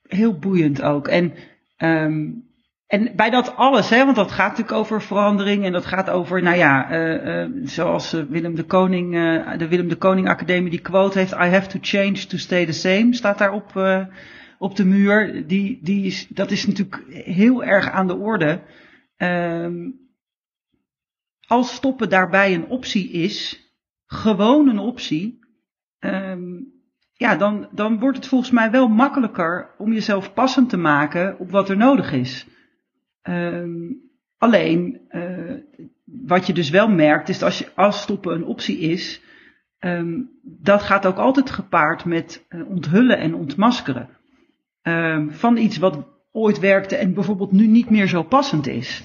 heel 0.04 0.38
boeiend 0.38 0.82
ook. 0.82 1.08
En, 1.08 1.34
um, 1.78 2.48
en 2.88 3.16
bij 3.16 3.30
dat 3.30 3.56
alles, 3.56 3.90
hè, 3.90 4.06
want 4.06 4.16
dat 4.16 4.32
gaat 4.32 4.50
natuurlijk 4.50 4.78
over 4.78 5.02
verandering 5.02 5.66
en 5.66 5.72
dat 5.72 5.86
gaat 5.86 6.10
over, 6.10 6.42
nou 6.42 6.58
ja, 6.58 6.92
uh, 6.92 7.44
uh, 7.44 7.50
zoals 7.64 8.12
Willem 8.12 8.56
de 8.56 8.64
Koning, 8.64 9.16
uh, 9.16 9.58
de 9.58 9.68
Willem 9.68 9.88
de 9.88 9.96
Koning 9.96 10.30
Academie 10.30 10.70
die 10.70 10.82
quote 10.82 11.20
heeft: 11.20 11.32
I 11.32 11.36
have 11.36 11.68
to 11.68 11.78
change 11.82 12.26
to 12.26 12.38
stay 12.38 12.66
the 12.66 12.72
same, 12.72 13.16
staat 13.16 13.38
daarop 13.38 13.72
op 14.58 14.76
de 14.76 14.86
muur, 14.86 15.48
die, 15.48 15.80
die 15.82 16.06
is, 16.06 16.28
dat 16.28 16.52
is 16.52 16.68
natuurlijk 16.68 17.04
heel 17.10 17.64
erg 17.64 17.90
aan 17.90 18.08
de 18.08 18.16
orde. 18.16 18.62
Um, 19.18 20.09
als 21.50 21.76
stoppen 21.76 22.10
daarbij 22.10 22.54
een 22.54 22.68
optie 22.68 23.12
is, 23.12 23.68
gewoon 24.06 24.68
een 24.68 24.80
optie, 24.80 25.40
um, 26.00 26.74
ja, 27.14 27.36
dan, 27.36 27.68
dan 27.72 28.00
wordt 28.00 28.18
het 28.18 28.28
volgens 28.28 28.52
mij 28.52 28.72
wel 28.72 28.88
makkelijker 28.88 29.76
om 29.78 29.94
jezelf 29.94 30.34
passend 30.34 30.70
te 30.70 30.78
maken 30.78 31.40
op 31.40 31.52
wat 31.52 31.70
er 31.70 31.78
nodig 31.78 32.12
is. 32.12 32.48
Um, 33.24 34.02
alleen, 34.38 35.02
uh, 35.10 35.54
wat 36.06 36.48
je 36.48 36.54
dus 36.54 36.70
wel 36.70 36.90
merkt, 36.90 37.30
is 37.30 37.40
dat 37.40 37.72
als, 37.76 38.02
stoppen 38.02 38.36
een 38.36 38.46
optie 38.46 38.78
is, 38.80 39.22
um, 39.80 40.30
dat 40.44 40.82
gaat 40.82 41.06
ook 41.06 41.18
altijd 41.18 41.50
gepaard 41.50 42.06
met 42.06 42.46
uh, 42.50 42.70
onthullen 42.70 43.18
en 43.18 43.34
ontmaskeren 43.36 44.10
van 45.30 45.58
iets 45.58 45.78
wat 45.78 46.08
ooit 46.32 46.60
werkte 46.60 46.96
en 46.96 47.14
bijvoorbeeld 47.14 47.52
nu 47.52 47.68
niet 47.68 47.90
meer 47.90 48.08
zo 48.08 48.24
passend 48.24 48.68
is. 48.68 49.04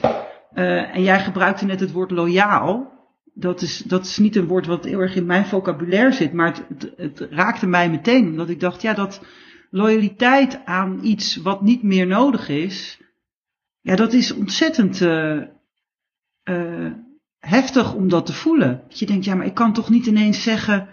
Uh, 0.54 0.94
en 0.94 1.02
jij 1.02 1.20
gebruikte 1.20 1.64
net 1.64 1.80
het 1.80 1.92
woord 1.92 2.10
loyaal. 2.10 2.92
Dat 3.34 3.62
is, 3.62 3.78
dat 3.78 4.04
is 4.04 4.18
niet 4.18 4.36
een 4.36 4.46
woord 4.46 4.66
wat 4.66 4.84
heel 4.84 5.00
erg 5.00 5.16
in 5.16 5.26
mijn 5.26 5.46
vocabulaire 5.46 6.12
zit, 6.12 6.32
maar 6.32 6.54
het, 6.68 6.92
het, 6.96 7.26
raakte 7.30 7.66
mij 7.66 7.90
meteen. 7.90 8.28
Omdat 8.28 8.48
ik 8.48 8.60
dacht, 8.60 8.82
ja, 8.82 8.94
dat 8.94 9.24
loyaliteit 9.70 10.64
aan 10.64 10.98
iets 11.02 11.36
wat 11.36 11.62
niet 11.62 11.82
meer 11.82 12.06
nodig 12.06 12.48
is, 12.48 13.00
ja, 13.80 13.96
dat 13.96 14.12
is 14.12 14.32
ontzettend 14.32 15.00
uh, 15.00 15.42
uh, 16.44 16.92
heftig 17.38 17.94
om 17.94 18.08
dat 18.08 18.26
te 18.26 18.32
voelen. 18.32 18.82
Dat 18.88 18.98
je 18.98 19.06
denkt, 19.06 19.24
ja, 19.24 19.34
maar 19.34 19.46
ik 19.46 19.54
kan 19.54 19.72
toch 19.72 19.90
niet 19.90 20.06
ineens 20.06 20.42
zeggen 20.42 20.88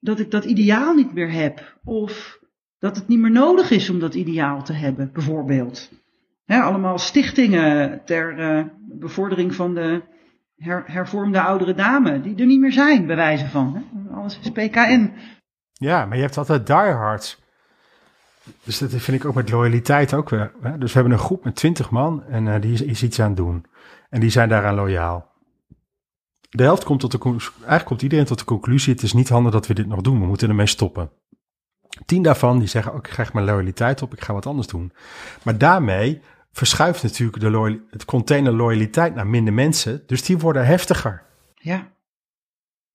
dat 0.00 0.18
ik 0.18 0.30
dat 0.30 0.44
ideaal 0.44 0.94
niet 0.94 1.12
meer 1.12 1.32
heb. 1.32 1.78
Of 1.84 2.40
dat 2.78 2.96
het 2.96 3.08
niet 3.08 3.18
meer 3.18 3.30
nodig 3.30 3.70
is 3.70 3.90
om 3.90 3.98
dat 3.98 4.14
ideaal 4.14 4.62
te 4.62 4.72
hebben, 4.72 5.10
bijvoorbeeld. 5.12 5.90
allemaal 6.46 6.98
stichtingen 6.98 8.04
ter 8.04 8.38
bevordering 8.98 9.54
van 9.54 9.74
de 9.74 10.02
her, 10.56 10.82
hervormde 10.86 11.40
oudere 11.40 11.74
dame, 11.74 12.20
die 12.20 12.36
er 12.36 12.46
niet 12.46 12.60
meer 12.60 12.72
zijn, 12.72 13.06
bij 13.06 13.16
wijze 13.16 13.46
van. 13.46 13.74
Hè? 13.74 14.14
Alles 14.14 14.38
is 14.38 14.50
PKN. 14.50 15.12
Ja, 15.72 16.06
maar 16.06 16.16
je 16.16 16.22
hebt 16.22 16.38
altijd 16.38 16.66
diehards. 16.66 17.40
Dus 18.64 18.78
dat 18.78 18.90
vind 18.90 19.22
ik 19.22 19.24
ook 19.24 19.34
met 19.34 19.50
loyaliteit 19.50 20.14
ook 20.14 20.28
weer. 20.28 20.52
Hè? 20.60 20.78
Dus 20.78 20.92
we 20.92 20.98
hebben 20.98 21.18
een 21.18 21.24
groep 21.24 21.44
met 21.44 21.54
twintig 21.54 21.90
man 21.90 22.24
en 22.24 22.46
uh, 22.46 22.60
die 22.60 22.84
is, 22.84 23.02
iets 23.02 23.20
aan 23.20 23.34
doen. 23.34 23.66
En 24.08 24.20
die 24.20 24.30
zijn 24.30 24.48
daaraan 24.48 24.74
loyaal. 24.74 25.30
De 26.48 26.62
helft 26.62 26.84
komt 26.84 27.00
tot 27.00 27.12
de 27.12 27.18
eigenlijk 27.58 27.84
komt 27.84 28.02
iedereen 28.02 28.24
tot 28.24 28.38
de 28.38 28.44
conclusie: 28.44 28.92
het 28.92 29.02
is 29.02 29.12
niet 29.12 29.28
handig 29.28 29.52
dat 29.52 29.66
we 29.66 29.74
dit 29.74 29.86
nog 29.86 30.00
doen. 30.00 30.20
We 30.20 30.26
moeten 30.26 30.48
ermee 30.48 30.66
stoppen. 30.66 31.10
Tien 32.06 32.22
daarvan 32.22 32.58
die 32.58 32.68
zeggen: 32.68 32.92
ook, 32.92 33.06
ik 33.06 33.12
krijg 33.12 33.32
mijn 33.32 33.46
loyaliteit 33.46 34.02
op, 34.02 34.12
ik 34.12 34.20
ga 34.20 34.32
wat 34.32 34.46
anders 34.46 34.66
doen. 34.66 34.92
Maar 35.42 35.58
daarmee 35.58 36.20
verschuift 36.52 37.02
natuurlijk 37.02 37.40
de 37.40 37.80
het 37.90 38.04
container 38.04 38.52
loyaliteit 38.52 39.14
naar 39.14 39.26
minder 39.26 39.52
mensen. 39.52 40.02
Dus 40.06 40.22
die 40.22 40.38
worden 40.38 40.66
heftiger. 40.66 41.22
Ja. 41.54 41.92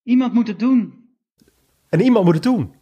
Iemand 0.03 0.33
moet 0.33 0.47
het 0.47 0.59
doen. 0.59 1.05
En 1.89 1.99
iemand 1.99 2.25
moet 2.25 2.33
het 2.33 2.43
doen. 2.43 2.75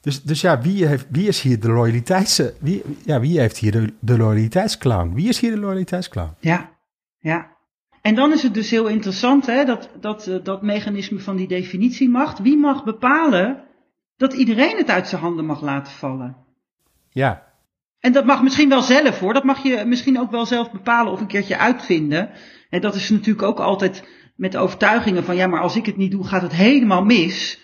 Dus, 0.00 0.22
dus 0.22 0.40
ja, 0.40 0.60
wie, 0.60 0.86
heeft, 0.86 1.06
wie 1.10 1.28
is 1.28 1.40
hier 1.40 1.60
de 1.60 1.68
loyaliteits... 1.68 2.42
Wie, 2.60 2.82
ja, 3.04 3.20
wie 3.20 3.40
heeft 3.40 3.56
hier 3.56 3.72
de, 3.72 3.94
de 4.00 4.16
loyaliteitsclown? 4.16 5.14
Wie 5.14 5.28
is 5.28 5.40
hier 5.40 5.50
de 5.50 5.58
loyaliteitsclown? 5.58 6.34
Ja, 6.40 6.70
ja. 7.18 7.56
En 8.02 8.14
dan 8.14 8.32
is 8.32 8.42
het 8.42 8.54
dus 8.54 8.70
heel 8.70 8.86
interessant, 8.86 9.46
hè, 9.46 9.64
dat, 9.64 9.90
dat, 10.00 10.26
eh, 10.26 10.36
dat 10.42 10.62
mechanisme 10.62 11.20
van 11.20 11.36
die 11.36 11.48
definitiemacht. 11.48 12.38
Wie 12.38 12.56
mag 12.56 12.84
bepalen 12.84 13.64
dat 14.16 14.32
iedereen 14.32 14.76
het 14.76 14.88
uit 14.90 15.08
zijn 15.08 15.20
handen 15.20 15.44
mag 15.44 15.62
laten 15.62 15.92
vallen? 15.92 16.36
Ja. 17.10 17.47
En 18.00 18.12
dat 18.12 18.24
mag 18.24 18.42
misschien 18.42 18.68
wel 18.68 18.82
zelf 18.82 19.18
hoor. 19.18 19.34
Dat 19.34 19.44
mag 19.44 19.62
je 19.62 19.84
misschien 19.84 20.20
ook 20.20 20.30
wel 20.30 20.46
zelf 20.46 20.70
bepalen 20.70 21.12
of 21.12 21.20
een 21.20 21.26
keertje 21.26 21.58
uitvinden. 21.58 22.30
En 22.70 22.80
dat 22.80 22.94
is 22.94 23.10
natuurlijk 23.10 23.46
ook 23.46 23.60
altijd 23.60 24.08
met 24.36 24.56
overtuigingen 24.56 25.24
van 25.24 25.36
ja, 25.36 25.46
maar 25.46 25.60
als 25.60 25.76
ik 25.76 25.86
het 25.86 25.96
niet 25.96 26.10
doe, 26.10 26.24
gaat 26.24 26.42
het 26.42 26.52
helemaal 26.52 27.04
mis. 27.04 27.60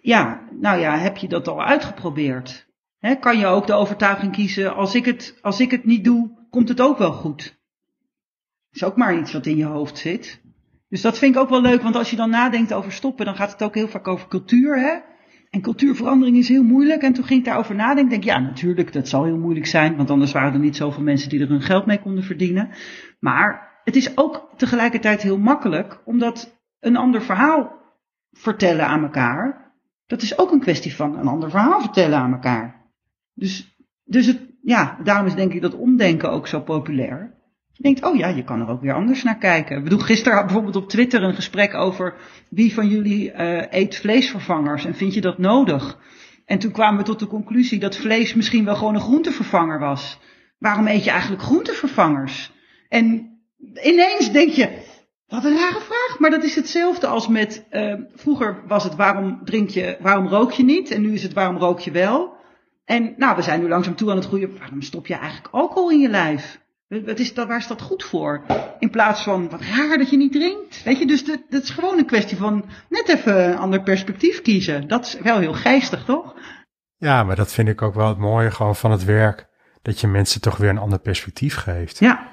Ja, 0.00 0.48
nou 0.50 0.80
ja, 0.80 0.98
heb 0.98 1.16
je 1.16 1.28
dat 1.28 1.48
al 1.48 1.62
uitgeprobeerd? 1.62 2.66
kan 3.20 3.38
je 3.38 3.46
ook 3.46 3.66
de 3.66 3.72
overtuiging 3.72 4.32
kiezen, 4.32 4.74
als 4.74 4.94
ik, 4.94 5.04
het, 5.04 5.38
als 5.42 5.60
ik 5.60 5.70
het 5.70 5.84
niet 5.84 6.04
doe, 6.04 6.46
komt 6.50 6.68
het 6.68 6.80
ook 6.80 6.98
wel 6.98 7.12
goed? 7.12 7.58
Is 8.70 8.84
ook 8.84 8.96
maar 8.96 9.18
iets 9.18 9.32
wat 9.32 9.46
in 9.46 9.56
je 9.56 9.64
hoofd 9.64 9.98
zit. 9.98 10.40
Dus 10.88 11.00
dat 11.00 11.18
vind 11.18 11.34
ik 11.34 11.40
ook 11.40 11.48
wel 11.48 11.60
leuk, 11.60 11.82
want 11.82 11.96
als 11.96 12.10
je 12.10 12.16
dan 12.16 12.30
nadenkt 12.30 12.72
over 12.72 12.92
stoppen, 12.92 13.24
dan 13.24 13.36
gaat 13.36 13.52
het 13.52 13.62
ook 13.62 13.74
heel 13.74 13.88
vaak 13.88 14.08
over 14.08 14.28
cultuur. 14.28 14.78
Hè? 14.78 15.14
En 15.56 15.62
cultuurverandering 15.62 16.36
is 16.36 16.48
heel 16.48 16.62
moeilijk. 16.62 17.02
En 17.02 17.12
toen 17.12 17.24
ging 17.24 17.38
ik 17.38 17.44
daarover 17.44 17.74
nadenken. 17.74 18.10
Denk, 18.10 18.24
ja, 18.24 18.38
natuurlijk, 18.38 18.92
dat 18.92 19.08
zal 19.08 19.24
heel 19.24 19.38
moeilijk 19.38 19.66
zijn. 19.66 19.96
Want 19.96 20.10
anders 20.10 20.32
waren 20.32 20.52
er 20.52 20.58
niet 20.58 20.76
zoveel 20.76 21.02
mensen 21.02 21.28
die 21.28 21.40
er 21.40 21.48
hun 21.48 21.62
geld 21.62 21.86
mee 21.86 22.00
konden 22.00 22.24
verdienen. 22.24 22.68
Maar 23.20 23.80
het 23.84 23.96
is 23.96 24.16
ook 24.16 24.48
tegelijkertijd 24.56 25.22
heel 25.22 25.38
makkelijk, 25.38 26.02
omdat 26.04 26.60
een 26.80 26.96
ander 26.96 27.22
verhaal 27.22 27.72
vertellen 28.32 28.86
aan 28.86 29.02
elkaar. 29.02 29.72
Dat 30.06 30.22
is 30.22 30.38
ook 30.38 30.52
een 30.52 30.60
kwestie 30.60 30.94
van 30.94 31.18
een 31.18 31.26
ander 31.26 31.50
verhaal 31.50 31.80
vertellen 31.80 32.18
aan 32.18 32.32
elkaar. 32.32 32.90
Dus, 33.34 33.76
dus 34.04 34.26
het, 34.26 34.40
ja, 34.62 34.98
daarom 35.04 35.26
is 35.26 35.34
denk 35.34 35.52
ik 35.52 35.62
dat 35.62 35.74
omdenken 35.74 36.30
ook 36.30 36.46
zo 36.46 36.60
populair. 36.60 37.35
Je 37.76 37.82
denkt, 37.82 38.04
oh 38.04 38.16
ja, 38.16 38.28
je 38.28 38.44
kan 38.44 38.60
er 38.60 38.68
ook 38.68 38.80
weer 38.80 38.94
anders 38.94 39.22
naar 39.22 39.38
kijken. 39.38 39.76
Ik 39.76 39.84
bedoel, 39.84 39.98
gisteren 39.98 40.34
had 40.34 40.44
bijvoorbeeld 40.44 40.76
op 40.76 40.88
Twitter 40.88 41.22
een 41.22 41.34
gesprek 41.34 41.74
over 41.74 42.14
wie 42.48 42.74
van 42.74 42.88
jullie 42.88 43.32
uh, 43.32 43.62
eet 43.70 43.96
vleesvervangers 43.96 44.84
en 44.84 44.94
vind 44.94 45.14
je 45.14 45.20
dat 45.20 45.38
nodig? 45.38 45.98
En 46.44 46.58
toen 46.58 46.70
kwamen 46.70 46.98
we 46.98 47.04
tot 47.04 47.18
de 47.18 47.26
conclusie 47.26 47.78
dat 47.78 47.96
vlees 47.96 48.34
misschien 48.34 48.64
wel 48.64 48.76
gewoon 48.76 48.94
een 48.94 49.00
groentevervanger 49.00 49.78
was. 49.78 50.18
Waarom 50.58 50.86
eet 50.86 51.04
je 51.04 51.10
eigenlijk 51.10 51.42
groentevervangers? 51.42 52.52
En 52.88 53.30
ineens 53.82 54.32
denk 54.32 54.50
je, 54.50 54.68
wat 55.26 55.44
een 55.44 55.56
rare 55.56 55.80
vraag. 55.80 56.18
Maar 56.18 56.30
dat 56.30 56.44
is 56.44 56.54
hetzelfde 56.54 57.06
als 57.06 57.28
met, 57.28 57.64
uh, 57.70 57.94
vroeger 58.14 58.62
was 58.66 58.84
het 58.84 58.94
waarom 58.94 59.40
drink 59.44 59.68
je, 59.68 59.96
waarom 60.00 60.26
rook 60.26 60.52
je 60.52 60.64
niet? 60.64 60.90
En 60.90 61.00
nu 61.00 61.12
is 61.12 61.22
het 61.22 61.32
waarom 61.32 61.56
rook 61.56 61.80
je 61.80 61.90
wel? 61.90 62.34
En 62.84 63.14
nou, 63.16 63.36
we 63.36 63.42
zijn 63.42 63.60
nu 63.60 63.68
langzaam 63.68 63.96
toe 63.96 64.10
aan 64.10 64.16
het 64.16 64.26
groeien. 64.26 64.58
Waarom 64.58 64.82
stop 64.82 65.06
je 65.06 65.14
eigenlijk 65.14 65.54
alcohol 65.54 65.90
in 65.90 66.00
je 66.00 66.08
lijf? 66.08 66.64
Wat 66.88 67.18
is 67.18 67.34
dat, 67.34 67.46
waar 67.48 67.58
is 67.58 67.66
dat 67.66 67.82
goed 67.82 68.04
voor? 68.04 68.42
In 68.78 68.90
plaats 68.90 69.22
van, 69.22 69.50
wat 69.50 69.60
raar 69.60 69.98
dat 69.98 70.10
je 70.10 70.16
niet 70.16 70.32
drinkt. 70.32 70.82
Weet 70.82 70.98
je, 70.98 71.06
dus 71.06 71.24
dat, 71.24 71.40
dat 71.48 71.62
is 71.62 71.70
gewoon 71.70 71.98
een 71.98 72.06
kwestie 72.06 72.36
van 72.36 72.64
net 72.88 73.08
even 73.08 73.48
een 73.48 73.56
ander 73.56 73.82
perspectief 73.82 74.42
kiezen. 74.42 74.88
Dat 74.88 75.06
is 75.06 75.18
wel 75.20 75.38
heel 75.38 75.54
geestig, 75.54 76.04
toch? 76.04 76.34
Ja, 76.96 77.24
maar 77.24 77.36
dat 77.36 77.52
vind 77.52 77.68
ik 77.68 77.82
ook 77.82 77.94
wel 77.94 78.08
het 78.08 78.18
mooie 78.18 78.50
gewoon 78.50 78.76
van 78.76 78.90
het 78.90 79.04
werk. 79.04 79.48
Dat 79.82 80.00
je 80.00 80.06
mensen 80.06 80.40
toch 80.40 80.56
weer 80.56 80.70
een 80.70 80.78
ander 80.78 80.98
perspectief 80.98 81.56
geeft. 81.56 81.98
Ja. 81.98 82.28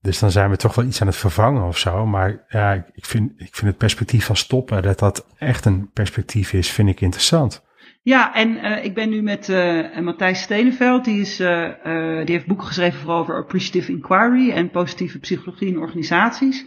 Dus 0.00 0.18
dan 0.18 0.30
zijn 0.30 0.50
we 0.50 0.56
toch 0.56 0.74
wel 0.74 0.84
iets 0.84 1.00
aan 1.00 1.06
het 1.06 1.16
vervangen 1.16 1.62
of 1.62 1.78
zo. 1.78 2.06
Maar 2.06 2.44
ja, 2.48 2.86
ik 2.92 3.04
vind, 3.04 3.32
ik 3.36 3.54
vind 3.54 3.66
het 3.66 3.76
perspectief 3.76 4.24
van 4.24 4.36
stoppen, 4.36 4.82
dat 4.82 4.98
dat 4.98 5.26
echt 5.38 5.64
een 5.64 5.90
perspectief 5.92 6.52
is, 6.52 6.70
vind 6.70 6.88
ik 6.88 7.00
interessant. 7.00 7.62
Ja, 8.02 8.34
en 8.34 8.50
uh, 8.50 8.84
ik 8.84 8.94
ben 8.94 9.08
nu 9.08 9.22
met 9.22 9.48
uh, 9.48 9.98
Matthijs 9.98 10.42
Stelenveld. 10.42 11.04
Die, 11.04 11.20
is, 11.20 11.40
uh, 11.40 11.74
die 12.24 12.34
heeft 12.34 12.46
boeken 12.46 12.66
geschreven 12.66 13.00
vooral 13.00 13.18
over 13.18 13.36
appreciative 13.36 13.92
inquiry 13.92 14.50
en 14.50 14.70
positieve 14.70 15.18
psychologie 15.18 15.68
in 15.68 15.78
organisaties. 15.78 16.66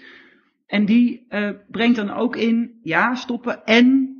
En 0.68 0.86
die 0.86 1.28
brengt 1.68 1.96
dan 1.96 2.12
ook 2.12 2.36
in, 2.36 2.80
ja, 2.84 3.16
stoppen 3.16 3.66
en 3.66 4.18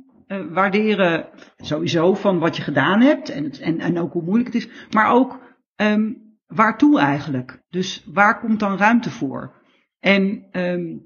waarderen 0.50 1.28
sowieso 1.56 2.14
van 2.14 2.38
wat 2.38 2.56
je 2.56 2.62
gedaan 2.62 3.00
hebt. 3.00 3.28
En, 3.28 3.52
en, 3.60 3.80
en 3.80 3.98
ook 3.98 4.12
hoe 4.12 4.22
moeilijk 4.22 4.52
het 4.52 4.62
is. 4.62 4.68
Maar 4.90 5.10
ook 5.10 5.40
um, 5.76 6.36
waartoe 6.46 6.98
eigenlijk? 6.98 7.62
Dus 7.70 8.04
waar 8.12 8.40
komt 8.40 8.60
dan 8.60 8.76
ruimte 8.76 9.10
voor? 9.10 9.54
En 10.00 10.46
ja, 10.52 11.04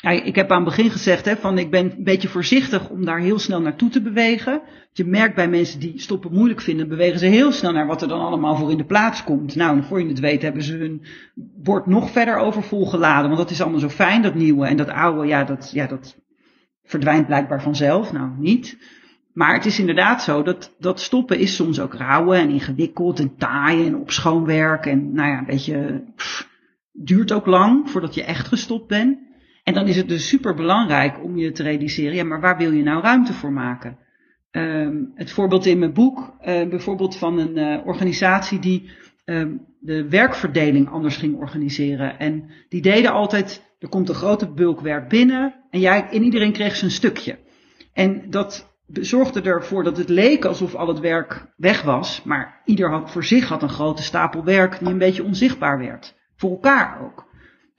ik 0.00 0.34
heb 0.34 0.50
aan 0.50 0.64
het 0.64 0.76
begin 0.76 0.90
gezegd, 0.90 1.24
hè, 1.24 1.36
van 1.36 1.58
ik 1.58 1.70
ben 1.70 1.84
een 1.84 2.04
beetje 2.04 2.28
voorzichtig 2.28 2.88
om 2.88 3.04
daar 3.04 3.18
heel 3.18 3.38
snel 3.38 3.60
naartoe 3.60 3.88
te 3.88 4.02
bewegen. 4.02 4.62
Je 4.92 5.04
merkt 5.04 5.34
bij 5.34 5.48
mensen 5.48 5.80
die 5.80 6.00
stoppen 6.00 6.32
moeilijk 6.32 6.60
vinden, 6.60 6.88
bewegen 6.88 7.18
ze 7.18 7.26
heel 7.26 7.52
snel 7.52 7.72
naar 7.72 7.86
wat 7.86 8.02
er 8.02 8.08
dan 8.08 8.20
allemaal 8.20 8.56
voor 8.56 8.70
in 8.70 8.76
de 8.76 8.84
plaats 8.84 9.24
komt. 9.24 9.54
Nou, 9.54 9.82
voor 9.82 10.02
je 10.02 10.08
het 10.08 10.20
weet 10.20 10.42
hebben 10.42 10.62
ze 10.62 10.76
hun 10.76 11.02
bord 11.36 11.86
nog 11.86 12.10
verder 12.10 12.36
overvol 12.36 12.86
geladen, 12.86 13.26
want 13.26 13.40
dat 13.40 13.50
is 13.50 13.60
allemaal 13.60 13.80
zo 13.80 13.88
fijn, 13.88 14.22
dat 14.22 14.34
nieuwe. 14.34 14.66
En 14.66 14.76
dat 14.76 14.88
oude, 14.88 15.26
ja, 15.26 15.44
dat, 15.44 15.70
ja, 15.74 15.86
dat 15.86 16.16
verdwijnt 16.84 17.26
blijkbaar 17.26 17.62
vanzelf. 17.62 18.12
Nou, 18.12 18.30
niet. 18.38 18.78
Maar 19.32 19.54
het 19.54 19.66
is 19.66 19.78
inderdaad 19.78 20.22
zo 20.22 20.42
dat, 20.42 20.74
dat 20.78 21.00
stoppen 21.00 21.38
is 21.38 21.54
soms 21.54 21.80
ook 21.80 21.94
rauwe 21.94 22.36
en 22.36 22.50
ingewikkeld 22.50 23.18
en 23.18 23.36
taaien 23.36 23.86
en 23.86 23.96
opschoonwerk. 23.96 24.86
En 24.86 25.12
nou 25.12 25.28
ja, 25.30 25.38
een 25.38 25.46
beetje, 25.46 26.04
duurt 26.92 27.32
ook 27.32 27.46
lang 27.46 27.90
voordat 27.90 28.14
je 28.14 28.24
echt 28.24 28.48
gestopt 28.48 28.88
bent. 28.88 29.18
En 29.62 29.74
dan 29.74 29.86
is 29.86 29.96
het 29.96 30.08
dus 30.08 30.28
super 30.28 30.54
belangrijk 30.54 31.22
om 31.22 31.36
je 31.36 31.52
te 31.52 31.62
realiseren, 31.62 32.14
ja, 32.14 32.24
maar 32.24 32.40
waar 32.40 32.56
wil 32.56 32.72
je 32.72 32.82
nou 32.82 33.02
ruimte 33.02 33.32
voor 33.32 33.52
maken? 33.52 33.98
Um, 34.50 35.12
het 35.14 35.30
voorbeeld 35.30 35.66
in 35.66 35.78
mijn 35.78 35.92
boek, 35.92 36.18
uh, 36.18 36.68
bijvoorbeeld 36.68 37.16
van 37.16 37.38
een 37.38 37.58
uh, 37.58 37.86
organisatie 37.86 38.58
die 38.58 38.90
um, 39.24 39.66
de 39.80 40.08
werkverdeling 40.08 40.88
anders 40.90 41.16
ging 41.16 41.36
organiseren. 41.36 42.18
En 42.18 42.50
die 42.68 42.82
deden 42.82 43.12
altijd, 43.12 43.74
er 43.78 43.88
komt 43.88 44.08
een 44.08 44.14
grote 44.14 44.52
bulk 44.52 44.80
werk 44.80 45.08
binnen 45.08 45.54
en, 45.70 45.80
jij, 45.80 46.08
en 46.10 46.22
iedereen 46.22 46.52
kreeg 46.52 46.76
zijn 46.76 46.90
stukje. 46.90 47.38
En 47.92 48.30
dat 48.30 48.76
zorgde 48.92 49.42
ervoor 49.42 49.84
dat 49.84 49.96
het 49.96 50.08
leek 50.08 50.44
alsof 50.44 50.74
al 50.74 50.88
het 50.88 51.00
werk 51.00 51.46
weg 51.56 51.82
was, 51.82 52.22
maar 52.22 52.62
ieder 52.64 52.90
had 52.90 53.10
voor 53.10 53.24
zich 53.24 53.48
had 53.48 53.62
een 53.62 53.68
grote 53.68 54.02
stapel 54.02 54.44
werk 54.44 54.78
die 54.78 54.88
een 54.88 54.98
beetje 54.98 55.24
onzichtbaar 55.24 55.78
werd. 55.78 56.14
Voor 56.36 56.50
elkaar 56.50 57.00
ook. 57.04 57.30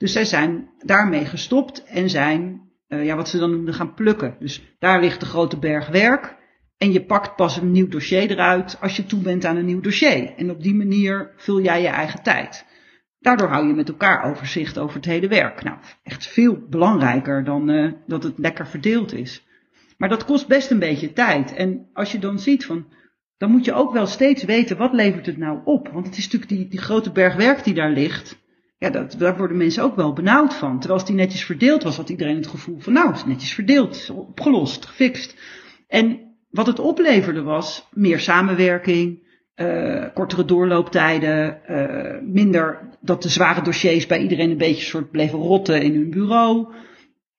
Dus 0.04 0.12
zij 0.12 0.24
zijn 0.24 0.70
daarmee 0.78 1.24
gestopt 1.24 1.84
en 1.84 2.10
zijn, 2.10 2.60
uh, 2.88 3.04
ja, 3.04 3.16
wat 3.16 3.28
ze 3.28 3.38
dan 3.38 3.50
noemen, 3.50 3.74
gaan 3.74 3.94
plukken. 3.94 4.36
Dus 4.38 4.76
daar 4.78 5.00
ligt 5.00 5.20
de 5.20 5.26
grote 5.26 5.58
berg 5.58 5.88
werk. 5.88 6.36
En 6.78 6.92
je 6.92 7.04
pakt 7.04 7.36
pas 7.36 7.56
een 7.56 7.70
nieuw 7.70 7.88
dossier 7.88 8.30
eruit 8.30 8.78
als 8.80 8.96
je 8.96 9.06
toe 9.06 9.20
bent 9.20 9.44
aan 9.44 9.56
een 9.56 9.64
nieuw 9.64 9.80
dossier. 9.80 10.34
En 10.36 10.50
op 10.50 10.62
die 10.62 10.74
manier 10.74 11.32
vul 11.36 11.60
jij 11.60 11.82
je 11.82 11.88
eigen 11.88 12.22
tijd. 12.22 12.66
Daardoor 13.18 13.48
hou 13.48 13.66
je 13.66 13.74
met 13.74 13.88
elkaar 13.88 14.30
overzicht 14.30 14.78
over 14.78 14.96
het 14.96 15.04
hele 15.04 15.28
werk. 15.28 15.62
Nou, 15.62 15.78
echt 16.02 16.26
veel 16.26 16.58
belangrijker 16.70 17.44
dan 17.44 17.70
uh, 17.70 17.92
dat 18.06 18.22
het 18.22 18.38
lekker 18.38 18.66
verdeeld 18.66 19.14
is. 19.14 19.46
Maar 19.98 20.08
dat 20.08 20.24
kost 20.24 20.48
best 20.48 20.70
een 20.70 20.78
beetje 20.78 21.12
tijd. 21.12 21.54
En 21.54 21.88
als 21.92 22.12
je 22.12 22.18
dan 22.18 22.38
ziet 22.38 22.66
van, 22.66 22.86
dan 23.36 23.50
moet 23.50 23.64
je 23.64 23.72
ook 23.72 23.92
wel 23.92 24.06
steeds 24.06 24.44
weten, 24.44 24.76
wat 24.76 24.92
levert 24.92 25.26
het 25.26 25.38
nou 25.38 25.60
op? 25.64 25.88
Want 25.88 26.06
het 26.06 26.16
is 26.16 26.24
natuurlijk 26.24 26.50
die, 26.50 26.68
die 26.68 26.80
grote 26.80 27.12
berg 27.12 27.34
werk 27.34 27.64
die 27.64 27.74
daar 27.74 27.90
ligt. 27.90 28.42
Ja, 28.84 28.90
dat, 28.90 29.14
daar 29.18 29.36
worden 29.36 29.56
mensen 29.56 29.82
ook 29.82 29.96
wel 29.96 30.12
benauwd 30.12 30.54
van. 30.54 30.78
Terwijl 30.78 31.00
als 31.00 31.08
die 31.08 31.16
netjes 31.16 31.44
verdeeld 31.44 31.82
was, 31.82 31.96
had 31.96 32.08
iedereen 32.08 32.36
het 32.36 32.46
gevoel 32.46 32.78
van 32.78 32.92
nou, 32.92 33.06
het 33.06 33.16
is 33.16 33.24
netjes 33.24 33.54
verdeeld, 33.54 34.10
opgelost, 34.10 34.86
gefixt. 34.86 35.36
En 35.88 36.36
wat 36.50 36.66
het 36.66 36.78
opleverde 36.78 37.42
was 37.42 37.88
meer 37.92 38.20
samenwerking, 38.20 39.22
eh, 39.54 40.04
kortere 40.14 40.44
doorlooptijden, 40.44 41.64
eh, 41.64 42.22
minder 42.22 42.88
dat 43.00 43.22
de 43.22 43.28
zware 43.28 43.62
dossiers 43.62 44.06
bij 44.06 44.22
iedereen 44.22 44.50
een 44.50 44.56
beetje 44.56 44.84
soort 44.84 45.10
bleven 45.10 45.38
rotten 45.38 45.82
in 45.82 45.94
hun 45.94 46.10
bureau. 46.10 46.74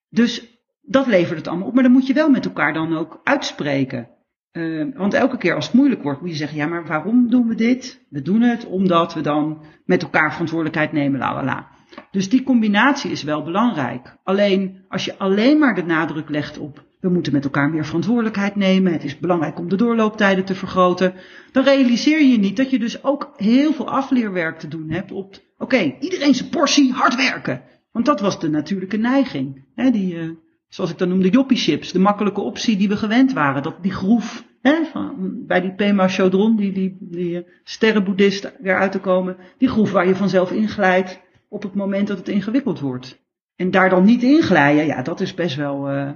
Dus 0.10 0.60
dat 0.82 1.08
levert 1.08 1.38
het 1.38 1.48
allemaal 1.48 1.68
op. 1.68 1.74
Maar 1.74 1.84
dan 1.84 1.92
moet 1.92 2.08
je 2.08 2.14
wel 2.14 2.30
met 2.30 2.46
elkaar 2.46 2.74
dan 2.74 2.98
ook 2.98 3.20
uitspreken. 3.24 4.10
Uh, 4.58 4.86
want 4.96 5.14
elke 5.14 5.38
keer 5.38 5.56
als 5.56 5.66
het 5.66 5.74
moeilijk 5.74 6.04
wordt, 6.04 6.22
moet 6.22 6.30
je 6.30 6.36
zeggen: 6.36 6.58
ja, 6.58 6.66
maar 6.66 6.86
waarom 6.86 7.30
doen 7.30 7.48
we 7.48 7.56
dit? 7.56 8.06
We 8.10 8.22
doen 8.22 8.42
het 8.42 8.66
omdat 8.66 9.14
we 9.14 9.22
dan 9.22 9.62
met 9.86 10.04
elkaar 10.04 10.32
verantwoordelijkheid 10.32 10.92
nemen, 10.92 11.20
la 11.20 11.34
la 11.34 11.44
la. 11.44 11.68
Dus 12.12 12.30
die 12.30 12.44
combinatie 12.44 13.12
is 13.12 13.24
wel 13.24 13.44
belangrijk. 13.44 14.18
Alleen 14.24 14.86
als 14.88 15.06
je 15.06 15.18
alleen 15.18 15.60
maar 15.60 15.76
de 15.76 15.84
nadruk 15.84 16.30
legt 16.30 16.58
op 16.58 16.84
we 17.06 17.12
moeten 17.12 17.34
met 17.34 17.44
elkaar 17.44 17.70
meer 17.70 17.86
verantwoordelijkheid 17.86 18.56
nemen, 18.56 18.92
het 18.92 19.04
is 19.04 19.20
belangrijk 19.20 19.60
om 19.60 19.70
de 19.70 19.76
doorlooptijden 19.76 20.46
te 20.46 20.56
vergroten, 20.56 21.14
dan 21.52 21.64
realiseer 21.64 22.22
je 22.22 22.38
niet 22.38 22.58
dat 22.58 22.70
je 22.70 22.80
dus 22.80 23.04
ook 23.04 23.34
heel 23.36 23.74
veel 23.74 23.90
afleerwerk 23.90 24.60
te 24.60 24.68
doen 24.68 24.90
hebt 24.90 25.12
op, 25.12 25.36
oké, 25.58 25.96
iedereen 26.00 26.36
zijn 26.36 26.50
portie 26.50 26.94
hard 26.94 27.16
werken. 27.16 27.62
Want 27.92 28.06
dat 28.06 28.20
was 28.20 28.40
de 28.40 28.50
natuurlijke 28.50 28.98
neiging. 28.98 29.66
Hè, 29.76 29.92
die, 29.92 30.16
uh, 30.16 30.30
zoals 30.76 30.92
ik 30.92 30.98
dan 30.98 31.10
noemde, 31.10 31.30
joppie 31.30 31.58
chips, 31.58 31.92
de 31.92 32.00
makkelijke 32.00 32.42
optie 32.42 32.78
die 32.78 32.88
we 32.88 32.98
gewend 32.98 33.34
waren. 33.34 33.64
Dat 33.64 33.76
die 33.82 33.92
groef 33.92 34.46
hè, 34.62 34.86
van, 34.92 35.14
bij 35.48 35.62
die 35.62 35.74
Pema 35.74 36.08
Chodron, 36.08 36.56
die, 36.56 36.72
die, 36.72 36.98
die 37.00 37.30
uh, 37.30 37.44
sterrenboeddhist 37.64 38.64
uit 38.64 38.92
te 38.92 39.00
komen, 39.00 39.38
die 39.58 39.70
groef 39.70 39.92
waar 39.92 40.08
je 40.08 40.16
vanzelf 40.16 40.52
inglijdt 40.52 41.20
op 41.50 41.64
het 41.64 41.74
moment 41.74 42.08
dat 42.08 42.18
het 42.18 42.28
ingewikkeld 42.28 42.80
wordt. 42.80 43.24
En 43.56 43.72
daar 43.72 43.90
dan 43.90 44.04
niet 44.04 44.24
inglijden, 44.24 44.86
ja, 44.86 45.02
dat 45.02 45.20
is 45.20 45.34
best 45.34 45.56
wel, 45.56 45.92
uh, 45.92 46.10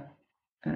uh, 0.62 0.72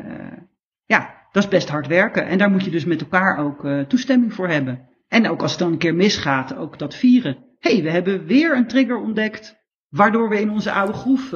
ja, 0.85 1.15
dat 1.33 1.43
is 1.43 1.49
best 1.49 1.69
hard 1.69 1.87
werken. 1.87 2.27
En 2.27 2.39
daar 2.39 2.51
moet 2.51 2.65
je 2.65 2.71
dus 2.71 2.85
met 2.85 3.01
elkaar 3.01 3.39
ook 3.39 3.67
toestemming 3.89 4.35
voor 4.35 4.49
hebben. 4.49 4.89
En 5.09 5.29
ook 5.29 5.43
als 5.43 5.51
het 5.51 5.61
dan 5.61 5.73
een 5.73 5.79
keer 5.79 5.95
misgaat, 5.95 6.57
ook 6.57 6.79
dat 6.79 6.95
vieren. 6.95 7.37
Hey, 7.59 7.83
we 7.83 7.91
hebben 7.91 8.27
weer 8.27 8.57
een 8.57 8.67
trigger 8.67 9.01
ontdekt, 9.01 9.57
waardoor 9.89 10.29
we 10.29 10.41
in 10.41 10.51
onze 10.51 10.73
oude 10.73 10.93
groef 10.93 11.35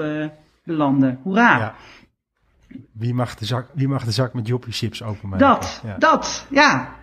belanden. 0.64 1.20
Hoera! 1.22 1.58
Ja. 1.58 1.74
Wie 2.92 3.14
mag 3.14 3.34
de 3.34 3.44
zak, 3.44 3.70
wie 3.74 3.88
mag 3.88 4.04
de 4.04 4.10
zak 4.10 4.34
met 4.34 4.46
joppie 4.46 4.72
chips 4.72 5.02
openmaken? 5.02 5.46
Dat, 5.46 5.80
ja. 5.84 5.98
dat, 5.98 6.46
ja. 6.50 6.96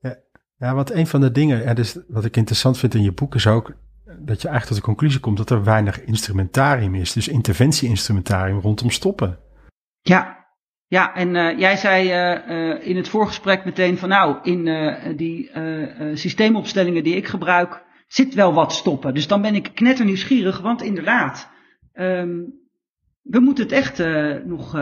ja. 0.00 0.18
Ja, 0.56 0.74
want 0.74 0.90
een 0.90 1.06
van 1.06 1.20
de 1.20 1.32
dingen, 1.32 1.64
en 1.64 1.74
dus 1.74 1.98
wat 2.08 2.24
ik 2.24 2.36
interessant 2.36 2.78
vind 2.78 2.94
in 2.94 3.02
je 3.02 3.12
boek 3.12 3.34
is 3.34 3.46
ook 3.46 3.72
dat 4.04 4.42
je 4.42 4.48
eigenlijk 4.48 4.66
tot 4.66 4.76
de 4.76 4.82
conclusie 4.82 5.20
komt 5.20 5.36
dat 5.36 5.50
er 5.50 5.64
weinig 5.64 6.04
instrumentarium 6.04 6.94
is. 6.94 7.12
Dus 7.12 7.28
interventie-instrumentarium 7.28 8.60
rondom 8.60 8.90
stoppen. 8.90 9.38
Ja, 10.00 10.46
ja 10.86 11.14
en 11.14 11.34
uh, 11.34 11.58
jij 11.58 11.76
zei 11.76 12.04
uh, 12.04 12.48
uh, 12.48 12.86
in 12.86 12.96
het 12.96 13.08
voorgesprek 13.08 13.64
meteen 13.64 13.98
van 13.98 14.08
nou, 14.08 14.36
in 14.42 14.64
die 15.16 15.50
systeemopstellingen 16.14 17.04
die 17.04 17.16
ik 17.16 17.26
gebruik 17.26 17.82
zit 18.06 18.34
wel 18.34 18.52
wat 18.52 18.72
stoppen. 18.72 19.14
Dus 19.14 19.26
dan 19.26 19.42
ben 19.42 19.54
ik 19.54 19.70
knetter 19.74 20.04
nieuwsgierig, 20.04 20.60
want 20.60 20.82
inderdaad, 20.82 21.50
um, 21.94 22.60
we 23.22 23.40
moeten 23.40 23.64
het 23.64 23.72
echt 23.72 23.98
nog 24.44 24.74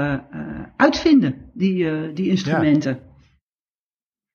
uitvinden, 0.76 1.50
die, 1.54 2.12
die 2.12 2.28
instrumenten. 2.28 3.00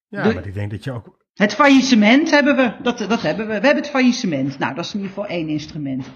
Ja, 0.07 0.23
ja 0.27 0.33
maar 0.33 0.47
ik 0.47 0.53
denk 0.53 0.71
dat 0.71 0.83
je 0.83 0.91
ook 0.91 1.25
het 1.35 1.53
faillissement 1.53 2.31
hebben 2.31 2.55
we. 2.55 2.75
Dat, 2.81 2.97
dat 2.97 3.21
hebben 3.21 3.47
we. 3.47 3.59
We 3.59 3.65
hebben 3.65 3.83
het 3.83 3.89
faillissement. 3.89 4.59
Nou, 4.59 4.75
dat 4.75 4.85
is 4.85 4.93
in 4.93 4.99
ieder 4.99 5.15
geval 5.15 5.29
één 5.29 5.47
instrument. 5.47 6.07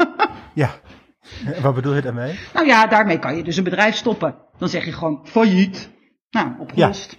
ja. 0.54 0.70
Wat 1.62 1.74
bedoel 1.74 1.94
je 1.94 2.02
daarmee? 2.02 2.38
Nou 2.54 2.66
ja, 2.66 2.86
daarmee 2.86 3.18
kan 3.18 3.36
je 3.36 3.42
dus 3.42 3.56
een 3.56 3.64
bedrijf 3.64 3.94
stoppen. 3.94 4.36
Dan 4.58 4.68
zeg 4.68 4.84
je 4.84 4.92
gewoon 4.92 5.26
failliet. 5.26 5.90
Nou, 6.30 6.58
opgelost. 6.58 7.18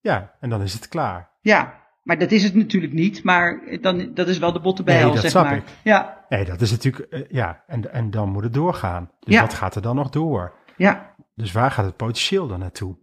Ja, 0.00 0.12
ja 0.12 0.36
en 0.40 0.50
dan 0.50 0.62
is 0.62 0.72
het 0.72 0.88
klaar. 0.88 1.30
Ja, 1.40 1.83
maar 2.04 2.18
dat 2.18 2.30
is 2.30 2.42
het 2.42 2.54
natuurlijk 2.54 2.92
niet. 2.92 3.22
Maar 3.22 3.78
dan, 3.80 4.14
dat 4.14 4.28
is 4.28 4.38
wel 4.38 4.52
de 4.52 4.60
botte 4.60 4.82
bijl, 4.82 5.04
nee, 5.04 5.12
dat 5.12 5.20
zeg 5.20 5.30
snap 5.30 5.44
maar. 5.44 5.56
Ik. 5.56 5.64
Ja. 5.82 6.24
Nee, 6.28 6.44
dat 6.44 6.60
is 6.60 6.70
natuurlijk, 6.70 7.06
uh, 7.10 7.20
ja, 7.28 7.64
en, 7.66 7.92
en 7.92 8.10
dan 8.10 8.28
moet 8.28 8.42
het 8.42 8.54
doorgaan. 8.54 9.10
Dus 9.20 9.34
ja. 9.34 9.40
wat 9.40 9.54
gaat 9.54 9.74
er 9.74 9.82
dan 9.82 9.96
nog 9.96 10.10
door? 10.10 10.54
Ja. 10.76 11.14
Dus 11.34 11.52
waar 11.52 11.70
gaat 11.70 11.84
het 11.84 11.96
potentieel 11.96 12.46
dan 12.46 12.58
naartoe? 12.58 12.96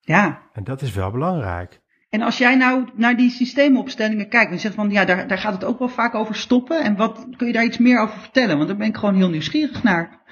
Ja. 0.00 0.42
En 0.52 0.64
dat 0.64 0.82
is 0.82 0.92
wel 0.92 1.10
belangrijk. 1.10 1.80
En 2.08 2.22
als 2.22 2.38
jij 2.38 2.56
nou 2.56 2.88
naar 2.94 3.16
die 3.16 3.30
systeemopstellingen 3.30 4.28
kijkt 4.28 4.52
en 4.52 4.58
zegt 4.58 4.74
van 4.74 4.90
ja, 4.90 5.04
daar, 5.04 5.28
daar 5.28 5.38
gaat 5.38 5.52
het 5.52 5.64
ook 5.64 5.78
wel 5.78 5.88
vaak 5.88 6.14
over 6.14 6.34
stoppen. 6.34 6.84
En 6.84 6.96
wat 6.96 7.26
kun 7.36 7.46
je 7.46 7.52
daar 7.52 7.64
iets 7.64 7.78
meer 7.78 8.00
over 8.00 8.18
vertellen? 8.18 8.56
Want 8.56 8.68
daar 8.68 8.76
ben 8.76 8.88
ik 8.88 8.96
gewoon 8.96 9.14
heel 9.14 9.30
nieuwsgierig 9.30 9.82
naar. 9.82 10.22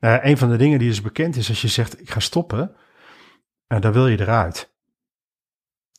Uh, 0.00 0.24
een 0.24 0.38
van 0.38 0.50
de 0.50 0.56
dingen 0.56 0.78
die 0.78 0.88
dus 0.88 1.02
bekend 1.02 1.36
is, 1.36 1.48
als 1.48 1.62
je 1.62 1.68
zegt 1.68 2.00
ik 2.00 2.10
ga 2.10 2.20
stoppen, 2.20 2.76
uh, 3.68 3.80
dan 3.80 3.92
wil 3.92 4.08
je 4.08 4.20
eruit. 4.20 4.74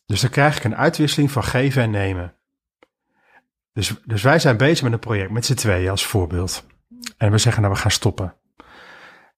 Dus 0.08 0.20
dan 0.20 0.30
krijg 0.30 0.56
ik 0.56 0.64
een 0.64 0.76
uitwisseling 0.76 1.30
van 1.30 1.44
geven 1.44 1.82
en 1.82 1.90
nemen. 1.90 2.34
Dus, 3.72 3.94
dus 4.04 4.22
wij 4.22 4.38
zijn 4.38 4.56
bezig 4.56 4.82
met 4.82 4.92
een 4.92 4.98
project 4.98 5.30
met 5.30 5.46
z'n 5.46 5.54
tweeën 5.54 5.90
als 5.90 6.06
voorbeeld. 6.06 6.66
En 7.16 7.30
we 7.30 7.38
zeggen 7.38 7.62
nou 7.62 7.74
we 7.74 7.80
gaan 7.80 7.90
stoppen. 7.90 8.34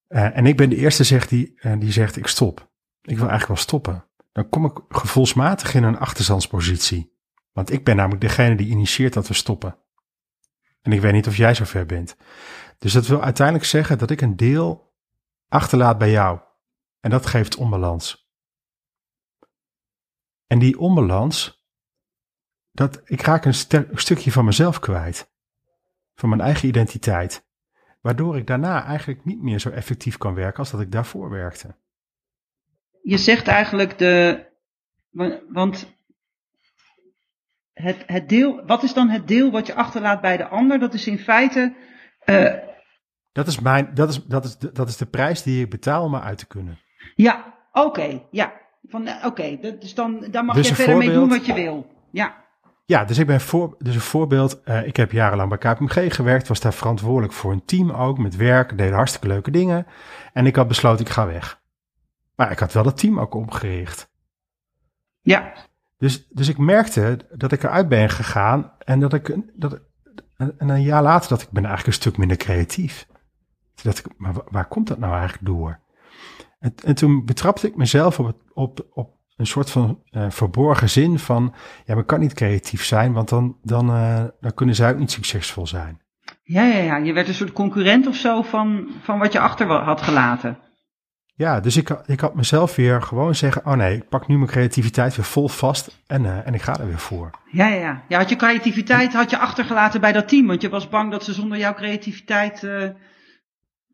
Uh, 0.08 0.36
en 0.36 0.46
ik 0.46 0.56
ben 0.56 0.68
de 0.68 0.76
eerste 0.76 1.04
zegt 1.04 1.28
die, 1.28 1.60
die 1.78 1.92
zegt 1.92 2.16
ik 2.16 2.26
stop. 2.26 2.70
Ik 3.02 3.18
wil 3.18 3.28
eigenlijk 3.28 3.46
wel 3.46 3.56
stoppen 3.56 4.10
dan 4.32 4.48
kom 4.48 4.64
ik 4.64 4.78
gevoelsmatig 4.88 5.74
in 5.74 5.82
een 5.82 5.98
achterstandspositie. 5.98 7.18
Want 7.52 7.72
ik 7.72 7.84
ben 7.84 7.96
namelijk 7.96 8.20
degene 8.20 8.54
die 8.54 8.70
initieert 8.70 9.12
dat 9.12 9.28
we 9.28 9.34
stoppen. 9.34 9.78
En 10.82 10.92
ik 10.92 11.00
weet 11.00 11.12
niet 11.12 11.26
of 11.26 11.36
jij 11.36 11.54
zover 11.54 11.86
bent. 11.86 12.16
Dus 12.78 12.92
dat 12.92 13.06
wil 13.06 13.22
uiteindelijk 13.22 13.66
zeggen 13.66 13.98
dat 13.98 14.10
ik 14.10 14.20
een 14.20 14.36
deel 14.36 14.94
achterlaat 15.48 15.98
bij 15.98 16.10
jou. 16.10 16.40
En 17.00 17.10
dat 17.10 17.26
geeft 17.26 17.56
onbalans. 17.56 18.29
En 20.50 20.58
die 20.58 20.78
onbalans, 20.78 21.64
dat, 22.70 23.00
ik 23.04 23.20
raak 23.20 23.44
een, 23.44 23.54
een 23.68 23.88
stukje 23.98 24.32
van 24.32 24.44
mezelf 24.44 24.78
kwijt. 24.78 25.32
Van 26.14 26.28
mijn 26.28 26.40
eigen 26.40 26.68
identiteit. 26.68 27.48
Waardoor 28.00 28.36
ik 28.36 28.46
daarna 28.46 28.84
eigenlijk 28.84 29.24
niet 29.24 29.42
meer 29.42 29.58
zo 29.58 29.70
effectief 29.70 30.16
kan 30.16 30.34
werken 30.34 30.58
als 30.58 30.70
dat 30.70 30.80
ik 30.80 30.92
daarvoor 30.92 31.30
werkte 31.30 31.76
je 33.02 33.18
zegt 33.18 33.48
eigenlijk 33.48 33.98
de. 33.98 34.46
Want 35.48 35.94
het, 37.72 38.02
het 38.06 38.28
deel. 38.28 38.64
Wat 38.66 38.82
is 38.82 38.94
dan 38.94 39.08
het 39.08 39.28
deel 39.28 39.50
wat 39.50 39.66
je 39.66 39.74
achterlaat 39.74 40.20
bij 40.20 40.36
de 40.36 40.48
ander? 40.48 40.78
Dat 40.78 40.94
is 40.94 41.06
in 41.06 41.18
feite. 41.18 41.74
Uh, 42.24 42.54
dat, 43.32 43.46
is 43.46 43.60
mijn, 43.60 43.94
dat, 43.94 44.08
is, 44.08 44.24
dat, 44.24 44.44
is 44.44 44.56
de, 44.56 44.72
dat 44.72 44.88
is 44.88 44.96
de 44.96 45.06
prijs 45.06 45.42
die 45.42 45.64
ik 45.64 45.70
betaal 45.70 46.04
om 46.04 46.16
uit 46.16 46.38
te 46.38 46.46
kunnen. 46.46 46.78
Ja, 47.14 47.54
oké. 47.72 47.86
Okay, 47.86 48.26
ja. 48.30 48.52
Oké, 48.90 49.26
okay, 49.26 49.60
dus 49.80 49.94
dan, 49.94 50.26
dan 50.30 50.44
mag 50.44 50.56
dus 50.56 50.68
je 50.68 50.74
verder 50.74 50.94
voorbeeld, 50.94 51.12
mee 51.12 51.20
doen 51.20 51.28
wat 51.38 51.46
je 51.46 51.54
wil. 51.54 51.86
Ja. 52.10 52.44
Ja, 52.86 53.04
dus 53.04 53.18
ik 53.18 53.26
ben 53.26 53.40
voor, 53.40 53.76
dus 53.78 53.94
een 53.94 54.00
voorbeeld. 54.00 54.60
Uh, 54.64 54.86
ik 54.86 54.96
heb 54.96 55.12
jarenlang 55.12 55.48
bij 55.48 55.58
KPMG 55.58 56.14
gewerkt, 56.14 56.48
was 56.48 56.60
daar 56.60 56.74
verantwoordelijk 56.74 57.32
voor 57.32 57.52
een 57.52 57.64
team 57.64 57.90
ook 57.90 58.18
met 58.18 58.36
werk, 58.36 58.78
deden 58.78 58.94
hartstikke 58.94 59.26
leuke 59.26 59.50
dingen. 59.50 59.86
En 60.32 60.46
ik 60.46 60.56
had 60.56 60.68
besloten, 60.68 61.04
ik 61.04 61.12
ga 61.12 61.26
weg. 61.26 61.60
Maar 62.34 62.50
ik 62.50 62.58
had 62.58 62.72
wel 62.72 62.84
het 62.84 62.96
team 62.96 63.20
ook 63.20 63.34
opgericht. 63.34 64.10
Ja. 65.20 65.52
Dus, 65.98 66.26
dus 66.28 66.48
ik 66.48 66.58
merkte 66.58 67.18
dat 67.32 67.52
ik 67.52 67.62
eruit 67.62 67.88
ben 67.88 68.10
gegaan 68.10 68.72
en 68.78 69.00
dat 69.00 69.12
ik, 69.12 69.36
dat, 69.54 69.80
en 70.36 70.68
een 70.68 70.82
jaar 70.82 71.02
later 71.02 71.28
dat 71.28 71.42
ik 71.42 71.50
ben 71.50 71.64
eigenlijk 71.64 71.86
een 71.96 72.02
stuk 72.02 72.16
minder 72.16 72.36
creatief. 72.36 73.06
Dat 73.82 73.98
ik, 73.98 74.06
maar 74.16 74.34
waar 74.48 74.68
komt 74.68 74.88
dat 74.88 74.98
nou 74.98 75.12
eigenlijk 75.12 75.44
door? 75.44 75.80
En, 76.60 76.74
en 76.84 76.94
toen 76.94 77.24
betrapte 77.24 77.66
ik 77.66 77.76
mezelf 77.76 78.18
op, 78.18 78.26
het, 78.26 78.36
op, 78.52 78.86
op 78.92 79.18
een 79.36 79.46
soort 79.46 79.70
van 79.70 80.02
uh, 80.10 80.30
verborgen 80.30 80.90
zin 80.90 81.18
van, 81.18 81.54
ja, 81.84 81.94
maar 81.94 82.04
kan 82.04 82.20
niet 82.20 82.34
creatief 82.34 82.84
zijn, 82.84 83.12
want 83.12 83.28
dan, 83.28 83.56
dan, 83.62 83.90
uh, 83.90 84.24
dan 84.40 84.54
kunnen 84.54 84.74
zij 84.74 84.90
ook 84.90 84.98
niet 84.98 85.10
succesvol 85.10 85.66
zijn. 85.66 86.00
Ja, 86.42 86.62
ja, 86.62 86.78
ja. 86.78 86.96
Je 86.96 87.12
werd 87.12 87.28
een 87.28 87.34
soort 87.34 87.52
concurrent 87.52 88.06
of 88.06 88.16
zo 88.16 88.42
van, 88.42 88.88
van 89.02 89.18
wat 89.18 89.32
je 89.32 89.40
achter 89.40 89.66
had 89.66 90.02
gelaten. 90.02 90.58
Ja, 91.34 91.60
dus 91.60 91.76
ik, 91.76 91.88
ik 92.06 92.20
had 92.20 92.34
mezelf 92.34 92.76
weer 92.76 93.02
gewoon 93.02 93.34
zeggen, 93.34 93.66
oh 93.66 93.74
nee, 93.74 93.96
ik 93.96 94.08
pak 94.08 94.26
nu 94.26 94.36
mijn 94.36 94.50
creativiteit 94.50 95.16
weer 95.16 95.24
vol 95.24 95.48
vast 95.48 96.02
en, 96.06 96.24
uh, 96.24 96.46
en 96.46 96.54
ik 96.54 96.62
ga 96.62 96.78
er 96.78 96.86
weer 96.86 96.98
voor. 96.98 97.30
Ja, 97.50 97.68
ja, 97.68 97.80
ja. 97.80 98.02
Ja, 98.08 98.18
had 98.18 98.28
je 98.28 98.36
creativiteit 98.36 99.12
had 99.12 99.30
je 99.30 99.38
achtergelaten 99.38 100.00
bij 100.00 100.12
dat 100.12 100.28
team, 100.28 100.46
want 100.46 100.62
je 100.62 100.68
was 100.68 100.88
bang 100.88 101.10
dat 101.10 101.24
ze 101.24 101.32
zonder 101.32 101.58
jouw 101.58 101.74
creativiteit... 101.74 102.68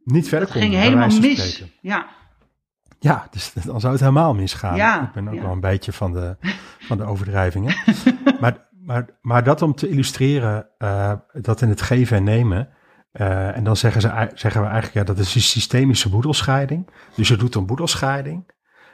Niet 0.04 0.28
verder 0.28 0.48
Dat 0.48 0.56
ging 0.56 0.74
helemaal 0.74 1.20
mis. 1.20 1.64
Ja. 1.80 2.06
Ja, 3.07 3.26
dus 3.30 3.52
dan 3.64 3.80
zou 3.80 3.92
het 3.92 4.02
helemaal 4.02 4.34
misgaan. 4.34 4.76
Ja, 4.76 5.02
ik 5.02 5.12
ben 5.12 5.28
ook 5.28 5.34
ja. 5.34 5.42
wel 5.42 5.52
een 5.52 5.61
beetje 5.61 5.92
van 5.92 6.12
de, 6.12 6.36
van 6.88 6.96
de 6.96 7.04
overdrijvingen. 7.04 7.74
maar, 8.40 8.68
maar, 8.70 9.07
maar 9.20 9.44
dat 9.44 9.62
om 9.62 9.74
te 9.74 9.88
illustreren, 9.88 10.68
uh, 10.78 11.12
dat 11.32 11.61
in 11.61 11.68
het 11.68 11.82
geven 11.82 12.16
en 12.16 12.24
nemen... 12.24 12.68
Uh, 13.12 13.57
en 13.57 13.64
dan 13.64 13.76
zeggen, 13.76 14.00
ze, 14.00 14.30
zeggen 14.34 14.61
we 14.61 14.66
eigenlijk, 14.66 14.94
ja, 14.94 15.14
dat 15.14 15.24
is 15.24 15.34
een 15.34 15.40
systemische 15.40 16.09
boedelscheiding. 16.09 16.90
Dus 17.14 17.28
je 17.28 17.36
doet 17.36 17.54
een 17.54 17.66
boedelscheiding, 17.66 18.52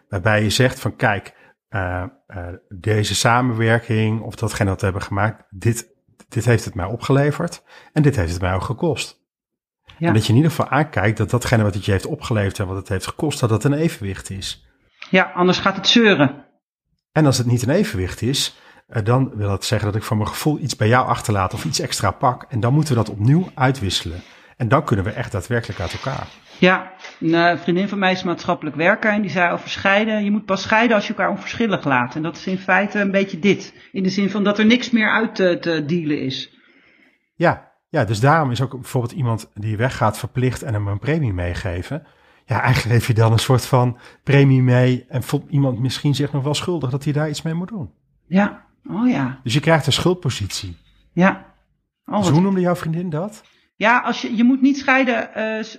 waarbij 0.09 0.43
je 0.43 0.51
zegt 0.51 0.81
van 0.81 0.97
kijk, 0.97 1.35
uh, 1.71 2.05
uh, 2.29 2.47
deze 2.69 3.15
samenwerking 3.15 4.21
of 4.21 4.35
datgene 4.35 4.69
dat 4.69 4.79
we 4.79 4.85
hebben 4.85 5.03
gemaakt, 5.03 5.45
dit, 5.51 5.87
dit 6.29 6.45
heeft 6.45 6.65
het 6.65 6.75
mij 6.75 6.85
opgeleverd 6.85 7.65
en 7.93 8.03
dit 8.03 8.17
heeft 8.17 8.33
het 8.33 8.41
mij 8.41 8.55
ook 8.55 8.63
gekost. 8.63 9.22
Ja. 9.99 10.09
En 10.09 10.15
dat 10.15 10.23
je 10.23 10.29
in 10.29 10.37
ieder 10.37 10.51
geval 10.51 10.69
aankijkt 10.69 11.19
dat 11.19 11.31
datgene 11.31 11.63
wat 11.63 11.75
het 11.75 11.85
je 11.85 11.91
heeft 11.91 12.07
opgeleverd 12.07 12.59
en 12.59 12.67
wat 12.67 12.77
het 12.77 12.89
heeft 12.89 13.07
gekost, 13.07 13.41
dat 13.41 13.49
dat 13.49 13.65
een 13.65 13.73
evenwicht 13.73 14.31
is. 14.31 14.67
Ja, 15.11 15.33
anders 15.35 15.59
gaat 15.59 15.77
het 15.77 15.89
zeuren. 15.89 16.45
En 17.13 17.27
als 17.27 17.39
het 17.39 17.47
niet 17.47 17.63
een 17.63 17.71
evenwicht 17.71 18.23
is, 18.23 18.57
uh, 18.89 19.05
dan 19.05 19.33
wil 19.35 19.49
dat 19.49 19.65
zeggen 19.65 19.87
dat 19.87 19.97
ik 19.97 20.07
van 20.07 20.17
mijn 20.17 20.29
gevoel 20.29 20.59
iets 20.59 20.77
bij 20.77 20.89
jou 20.89 21.07
achterlaat 21.07 21.55
of 21.55 21.65
iets 21.65 21.81
extra 21.81 22.11
pak. 22.11 22.47
En 22.49 22.61
dan 22.61 22.75
moeten 22.75 22.95
we 22.95 23.05
dat 23.05 23.11
opnieuw 23.11 23.51
uitwisselen. 23.55 24.23
En 24.57 24.69
dan 24.69 24.85
kunnen 24.85 25.05
we 25.05 25.11
echt 25.11 25.33
daadwerkelijk 25.33 25.81
uit 25.81 25.93
elkaar. 25.93 26.27
Ja, 26.59 26.93
een 27.21 27.59
vriendin 27.59 27.89
van 27.89 27.99
mij 27.99 28.13
is 28.13 28.23
maatschappelijk 28.23 28.77
werker 28.77 29.13
en 29.13 29.23
die 29.23 29.31
zei 29.31 29.53
over 29.53 29.69
scheiden. 29.69 30.25
Je 30.25 30.31
moet 30.31 30.45
pas 30.45 30.63
scheiden 30.63 30.97
als 30.97 31.07
je 31.07 31.13
elkaar 31.13 31.31
onverschillig 31.31 31.85
laat. 31.85 32.15
En 32.15 32.23
dat 32.23 32.37
is 32.37 32.47
in 32.47 32.59
feite 32.59 33.01
een 33.01 33.11
beetje 33.11 33.39
dit. 33.39 33.75
In 33.93 34.03
de 34.03 34.09
zin 34.09 34.31
van 34.31 34.45
dat 34.45 34.59
er 34.59 34.67
niks 34.67 34.91
meer 34.91 35.11
uit 35.11 35.35
te, 35.35 35.59
te 35.61 35.85
dealen 35.85 36.21
is. 36.21 36.51
Ja, 37.35 37.72
ja, 37.93 38.05
dus 38.05 38.21
daarom 38.21 38.51
is 38.51 38.61
ook 38.61 38.71
bijvoorbeeld 38.71 39.13
iemand 39.13 39.51
die 39.55 39.77
weggaat 39.77 40.19
verplicht 40.19 40.63
en 40.63 40.73
hem 40.73 40.87
een 40.87 40.99
premie 40.99 41.33
meegeven. 41.33 42.07
Ja, 42.45 42.61
eigenlijk 42.61 42.95
geef 42.95 43.07
je 43.07 43.15
dan 43.15 43.33
een 43.33 43.39
soort 43.39 43.67
van 43.67 43.99
premie 44.23 44.63
mee 44.63 45.05
en 45.09 45.23
voelt 45.23 45.51
iemand 45.51 45.79
misschien 45.79 46.15
zich 46.15 46.33
nog 46.33 46.43
wel 46.43 46.55
schuldig 46.55 46.91
dat 46.91 47.05
hij 47.05 47.13
daar 47.13 47.29
iets 47.29 47.43
mee 47.43 47.55
moet 47.55 47.69
doen. 47.69 47.91
Ja, 48.27 48.65
oh 48.87 49.09
ja. 49.09 49.41
Dus 49.43 49.55
je 49.55 49.61
krijgt 49.61 49.87
een 49.87 49.93
schuldpositie. 49.93 50.77
Ja. 51.13 51.55
Oh, 52.07 52.19
dus 52.19 52.29
hoe 52.29 52.41
noemde 52.41 52.61
jouw 52.61 52.77
vriendin 52.77 53.11
dat? 53.11 53.43
Ja, 53.77 54.01
als 54.01 54.23
je, 54.23 54.37
je 54.37 54.45
moet 54.45 54.61
niet 54.61 54.79
scheiden, 54.79 55.31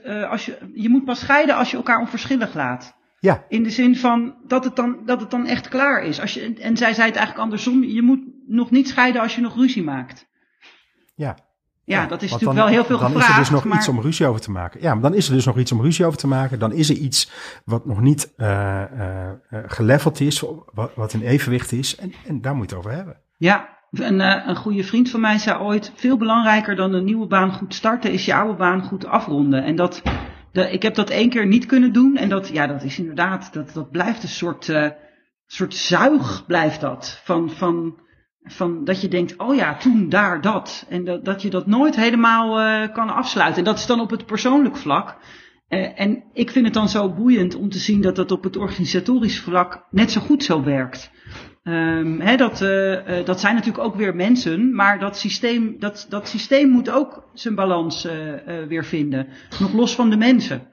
uh, 0.05 0.30
als 0.30 0.45
je, 0.45 0.72
je 0.74 0.89
moet 0.89 1.05
pas 1.05 1.20
scheiden 1.20 1.55
als 1.55 1.72
je 1.72 1.78
elkaar 1.78 1.99
onverschillig 1.99 2.53
laat. 2.53 2.97
Ja. 3.20 3.45
In 3.49 3.64
de 3.64 3.70
zin 3.70 3.95
van 3.95 4.36
dat 4.47 4.64
het 4.64 4.76
dan, 4.76 4.97
dat 5.05 5.20
het 5.20 5.32
dan 5.32 5.45
echt 5.45 5.68
klaar 5.68 6.03
is. 6.03 6.20
Als 6.20 6.34
je, 6.34 6.53
en 6.53 6.78
zij 6.78 6.93
zei 6.93 7.07
het 7.07 7.16
eigenlijk 7.16 7.45
andersom, 7.45 7.84
je 7.84 8.01
moet 8.01 8.22
nog 8.47 8.72
niet 8.72 8.88
scheiden 8.88 9.22
als 9.22 9.36
je 9.36 9.41
nog 9.41 9.55
ruzie 9.55 9.84
maakt. 9.84 10.28
Ja. 11.16 11.51
Ja, 11.86 12.05
dat 12.05 12.21
is 12.21 12.31
natuurlijk 12.31 12.59
wel 12.59 12.67
heel 12.67 12.86
veel 12.86 12.97
dan 12.99 13.11
gevraagd. 13.11 13.27
Dan 13.27 13.41
is 13.41 13.47
er 13.47 13.53
dus 13.53 13.61
nog 13.61 13.71
maar... 13.71 13.77
iets 13.77 13.88
om 13.88 14.01
ruzie 14.01 14.25
over 14.25 14.41
te 14.41 14.51
maken. 14.51 14.81
Ja, 14.81 14.93
maar 14.93 15.01
dan 15.01 15.13
is 15.13 15.27
er 15.27 15.34
dus 15.34 15.45
nog 15.45 15.57
iets 15.57 15.71
om 15.71 15.81
ruzie 15.81 16.05
over 16.05 16.17
te 16.17 16.27
maken. 16.27 16.59
Dan 16.59 16.71
is 16.71 16.89
er 16.89 16.95
iets 16.95 17.31
wat 17.65 17.86
nog 17.86 18.01
niet 18.01 18.34
uh, 18.38 18.81
uh, 18.97 19.29
geleveld 19.49 20.19
is, 20.19 20.43
wat, 20.73 20.91
wat 20.95 21.13
in 21.13 21.21
evenwicht 21.21 21.71
is. 21.71 21.95
En, 21.95 22.13
en 22.27 22.41
daar 22.41 22.55
moet 22.55 22.69
je 22.69 22.75
het 22.75 22.86
over 22.86 22.97
hebben. 22.97 23.17
Ja, 23.38 23.69
een, 23.91 24.19
uh, 24.19 24.47
een 24.47 24.55
goede 24.55 24.84
vriend 24.84 25.09
van 25.09 25.21
mij 25.21 25.38
zei 25.38 25.59
ooit: 25.59 25.91
veel 25.95 26.17
belangrijker 26.17 26.75
dan 26.75 26.93
een 26.93 27.05
nieuwe 27.05 27.27
baan 27.27 27.53
goed 27.53 27.73
starten, 27.73 28.11
is 28.11 28.25
je 28.25 28.36
oude 28.36 28.57
baan 28.57 28.84
goed 28.84 29.05
afronden. 29.05 29.63
En 29.63 29.75
dat, 29.75 30.01
de, 30.51 30.71
ik 30.71 30.81
heb 30.81 30.95
dat 30.95 31.09
één 31.09 31.29
keer 31.29 31.47
niet 31.47 31.65
kunnen 31.65 31.93
doen. 31.93 32.17
En 32.17 32.29
dat, 32.29 32.47
ja, 32.47 32.67
dat 32.67 32.84
is 32.84 32.99
inderdaad, 32.99 33.53
dat, 33.53 33.73
dat 33.73 33.91
blijft 33.91 34.23
een 34.23 34.29
soort, 34.29 34.73
soort 35.45 35.75
zuig, 35.75 36.45
blijft 36.45 36.81
dat. 36.81 37.21
Van, 37.23 37.49
van, 37.49 38.01
van 38.43 38.83
dat 38.83 39.01
je 39.01 39.07
denkt: 39.07 39.37
oh 39.37 39.55
ja, 39.55 39.77
toen 39.77 40.09
daar 40.09 40.41
dat. 40.41 40.85
En 40.89 41.03
dat, 41.03 41.25
dat 41.25 41.41
je 41.41 41.49
dat 41.49 41.67
nooit 41.67 41.95
helemaal 41.95 42.61
uh, 42.61 42.93
kan 42.93 43.09
afsluiten. 43.09 43.57
En 43.57 43.63
dat 43.63 43.77
is 43.77 43.85
dan 43.85 43.99
op 43.99 44.09
het 44.09 44.25
persoonlijk 44.25 44.77
vlak. 44.77 45.17
Uh, 45.69 45.99
en 45.99 46.23
ik 46.33 46.51
vind 46.51 46.65
het 46.65 46.73
dan 46.73 46.89
zo 46.89 47.13
boeiend 47.13 47.55
om 47.55 47.69
te 47.69 47.77
zien 47.79 48.01
dat 48.01 48.15
dat 48.15 48.31
op 48.31 48.43
het 48.43 48.57
organisatorisch 48.57 49.39
vlak 49.39 49.85
net 49.89 50.11
zo 50.11 50.21
goed 50.21 50.43
zo 50.43 50.63
werkt. 50.63 51.11
He, 51.63 52.35
dat, 52.35 52.61
uh, 52.61 53.25
dat 53.25 53.39
zijn 53.39 53.55
natuurlijk 53.55 53.83
ook 53.83 53.95
weer 53.95 54.15
mensen, 54.15 54.75
maar 54.75 54.99
dat 54.99 55.17
systeem, 55.17 55.75
dat, 55.79 56.05
dat 56.09 56.27
systeem 56.27 56.69
moet 56.69 56.89
ook 56.89 57.29
zijn 57.33 57.55
balans 57.55 58.07
weer 58.67 58.85
vinden. 58.85 59.27
Nog 59.59 59.73
los 59.73 59.95
van 59.95 60.09
de 60.09 60.17
mensen. 60.17 60.67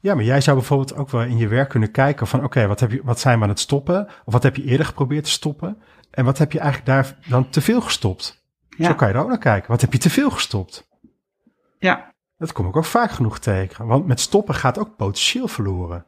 Ja, 0.00 0.14
maar 0.14 0.24
jij 0.24 0.40
zou 0.40 0.56
bijvoorbeeld 0.56 0.94
ook 0.94 1.10
wel 1.10 1.22
in 1.22 1.36
je 1.36 1.48
werk 1.48 1.68
kunnen 1.68 1.90
kijken 1.90 2.26
van 2.26 2.44
oké, 2.44 2.66
wat 3.02 3.20
zijn 3.20 3.38
we 3.38 3.44
aan 3.44 3.48
het 3.48 3.60
stoppen? 3.60 4.06
Of 4.24 4.32
wat 4.32 4.42
heb 4.42 4.56
je 4.56 4.64
eerder 4.64 4.86
geprobeerd 4.86 5.24
te 5.24 5.30
stoppen? 5.30 5.76
En 6.14 6.24
wat 6.24 6.38
heb 6.38 6.52
je 6.52 6.58
eigenlijk 6.58 6.88
daar 6.88 7.16
dan 7.28 7.48
te 7.48 7.60
veel 7.60 7.80
gestopt? 7.80 8.42
Ja. 8.76 8.86
Zo 8.86 8.94
kan 8.94 9.08
je 9.08 9.14
er 9.14 9.20
ook 9.20 9.28
naar 9.28 9.38
kijken. 9.38 9.70
Wat 9.70 9.80
heb 9.80 9.92
je 9.92 9.98
te 9.98 10.10
veel 10.10 10.30
gestopt? 10.30 10.88
Ja. 11.78 12.12
Dat 12.38 12.52
kom 12.52 12.66
ik 12.68 12.76
ook 12.76 12.84
vaak 12.84 13.10
genoeg 13.10 13.38
tegen. 13.38 13.86
Want 13.86 14.06
met 14.06 14.20
stoppen 14.20 14.54
gaat 14.54 14.78
ook 14.78 14.96
potentieel 14.96 15.48
verloren. 15.48 16.06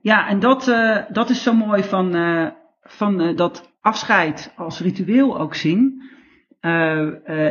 Ja, 0.00 0.28
en 0.28 0.40
dat, 0.40 0.68
uh, 0.68 0.98
dat 1.08 1.30
is 1.30 1.42
zo 1.42 1.52
mooi 1.52 1.82
van, 1.82 2.16
uh, 2.16 2.48
van 2.82 3.20
uh, 3.20 3.36
dat 3.36 3.72
afscheid 3.80 4.52
als 4.56 4.80
ritueel 4.80 5.38
ook 5.38 5.54
zien. 5.54 6.04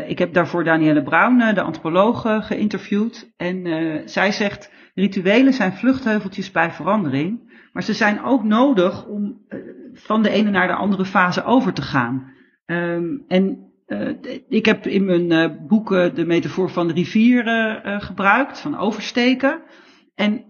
ik 0.07 0.19
heb 0.19 0.33
daarvoor 0.33 0.63
Danielle 0.63 1.03
Brown, 1.03 1.53
de 1.53 1.61
antropoloog, 1.61 2.21
geïnterviewd. 2.47 3.33
En 3.37 4.09
zij 4.09 4.31
zegt, 4.31 4.71
rituelen 4.93 5.53
zijn 5.53 5.73
vluchtheuveltjes 5.73 6.51
bij 6.51 6.71
verandering. 6.71 7.53
Maar 7.73 7.83
ze 7.83 7.93
zijn 7.93 8.23
ook 8.23 8.43
nodig 8.43 9.05
om 9.05 9.45
van 9.95 10.23
de 10.23 10.29
ene 10.29 10.49
naar 10.49 10.67
de 10.67 10.73
andere 10.73 11.05
fase 11.05 11.43
over 11.43 11.73
te 11.73 11.81
gaan. 11.81 12.33
Um, 12.65 13.23
en 13.27 13.59
ik 14.49 14.65
heb 14.65 14.87
in 14.87 15.05
mijn 15.05 15.59
boeken 15.67 16.15
de 16.15 16.25
metafoor 16.25 16.69
van 16.69 16.87
de 16.87 16.93
rivier 16.93 17.43
gebruikt, 17.99 18.59
van 18.59 18.77
oversteken. 18.77 19.61
En 20.15 20.43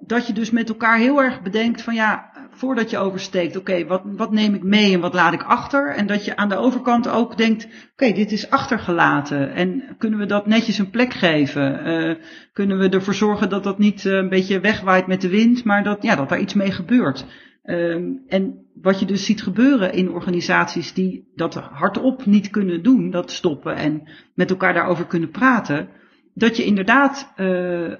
dat 0.00 0.26
je 0.26 0.32
dus 0.32 0.50
met 0.50 0.68
elkaar 0.68 0.98
heel 0.98 1.22
erg 1.22 1.42
bedenkt 1.42 1.82
van 1.82 1.94
ja, 1.94 2.30
voordat 2.50 2.90
je 2.90 2.98
oversteekt, 2.98 3.56
oké, 3.56 3.86
wat, 3.86 4.02
wat 4.04 4.32
neem 4.32 4.54
ik 4.54 4.62
mee 4.62 4.92
en 4.92 5.00
wat 5.00 5.14
laat 5.14 5.32
ik 5.32 5.42
achter? 5.42 5.88
En 5.88 6.06
dat 6.06 6.24
je 6.24 6.36
aan 6.36 6.48
de 6.48 6.56
overkant 6.56 7.08
ook 7.08 7.36
denkt, 7.36 7.68
oké, 7.92 8.12
dit 8.12 8.32
is 8.32 8.50
achtergelaten. 8.50 9.54
En 9.54 9.82
kunnen 9.98 10.18
we 10.18 10.26
dat 10.26 10.46
netjes 10.46 10.78
een 10.78 10.90
plek 10.90 11.12
geven? 11.12 12.18
Kunnen 12.52 12.78
we 12.78 12.88
ervoor 12.88 13.14
zorgen 13.14 13.48
dat 13.48 13.64
dat 13.64 13.78
niet 13.78 14.04
een 14.04 14.28
beetje 14.28 14.60
wegwaait 14.60 15.06
met 15.06 15.20
de 15.20 15.28
wind, 15.28 15.64
maar 15.64 15.84
dat, 15.84 16.02
ja, 16.02 16.16
dat 16.16 16.28
daar 16.28 16.40
iets 16.40 16.54
mee 16.54 16.72
gebeurt? 16.72 17.26
Um, 17.66 18.22
en 18.26 18.66
wat 18.74 19.00
je 19.00 19.06
dus 19.06 19.24
ziet 19.24 19.42
gebeuren 19.42 19.92
in 19.92 20.10
organisaties 20.10 20.92
die 20.92 21.32
dat 21.34 21.54
hardop 21.54 22.26
niet 22.26 22.50
kunnen 22.50 22.82
doen, 22.82 23.10
dat 23.10 23.30
stoppen 23.30 23.76
en 23.76 24.08
met 24.34 24.50
elkaar 24.50 24.74
daarover 24.74 25.06
kunnen 25.06 25.30
praten, 25.30 25.88
dat 26.34 26.56
je 26.56 26.64
inderdaad 26.64 27.32
uh, 27.36 27.92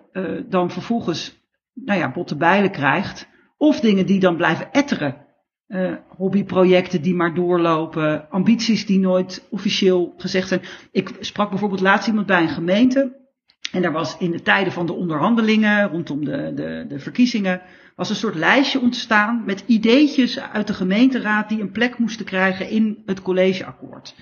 dan 0.49 0.71
vervolgens 0.71 1.45
nou 1.75 1.99
ja, 1.99 2.13
botte 2.13 2.37
bijlen 2.37 2.71
krijgt. 2.71 3.29
Of 3.57 3.81
dingen 3.81 4.07
die 4.07 4.21
dan 4.21 4.37
blijven 4.37 4.73
etteren. 4.73 5.25
Uh, 5.69 5.95
hobbyprojecten 6.09 7.03
die 7.03 7.15
maar 7.15 7.35
doorlopen. 7.35 8.31
Ambities 8.31 8.87
die 8.87 8.99
nooit 8.99 9.47
officieel 9.51 10.15
gezegd 10.17 10.49
zijn. 10.49 10.63
Ik 10.93 11.11
sprak 11.21 11.51
bijvoorbeeld 11.51 11.81
laatst 11.81 12.09
iemand 12.09 12.27
bij 12.27 12.43
een 12.43 12.49
gemeente. 12.49 13.25
En 13.73 13.83
daar 13.83 13.93
was 13.93 14.19
in 14.19 14.31
de 14.31 14.43
tijden 14.43 14.73
van 14.73 14.87
de 14.87 14.93
onderhandelingen 14.93 15.89
rondom 15.89 16.25
de, 16.25 16.53
de, 16.55 16.85
de 16.89 16.99
verkiezingen. 16.99 17.63
Was 17.97 18.11
een 18.11 18.17
soort 18.17 18.35
lijstje 18.35 18.81
ontstaan 18.81 19.43
met 19.47 19.65
ideetjes 19.67 20.41
uit 20.41 20.67
de 20.67 20.75
gemeenteraad 20.75 21.49
die 21.49 21.61
een 21.61 21.71
plek 21.71 21.99
moesten 21.99 22.25
krijgen 22.25 22.71
in 22.71 23.03
het 23.07 23.23
collegeakkoord. 23.23 24.15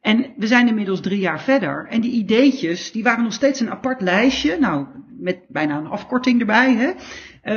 En 0.00 0.26
we 0.36 0.46
zijn 0.46 0.68
inmiddels 0.68 1.00
drie 1.00 1.18
jaar 1.18 1.40
verder. 1.40 1.86
En 1.88 2.00
die 2.00 2.12
ideetjes, 2.12 2.92
die 2.92 3.02
waren 3.02 3.24
nog 3.24 3.32
steeds 3.32 3.60
een 3.60 3.70
apart 3.70 4.00
lijstje. 4.00 4.58
Nou, 4.58 4.86
met 5.18 5.38
bijna 5.48 5.78
een 5.78 5.86
afkorting 5.86 6.40
erbij. 6.40 6.74
Hè? 6.74 6.90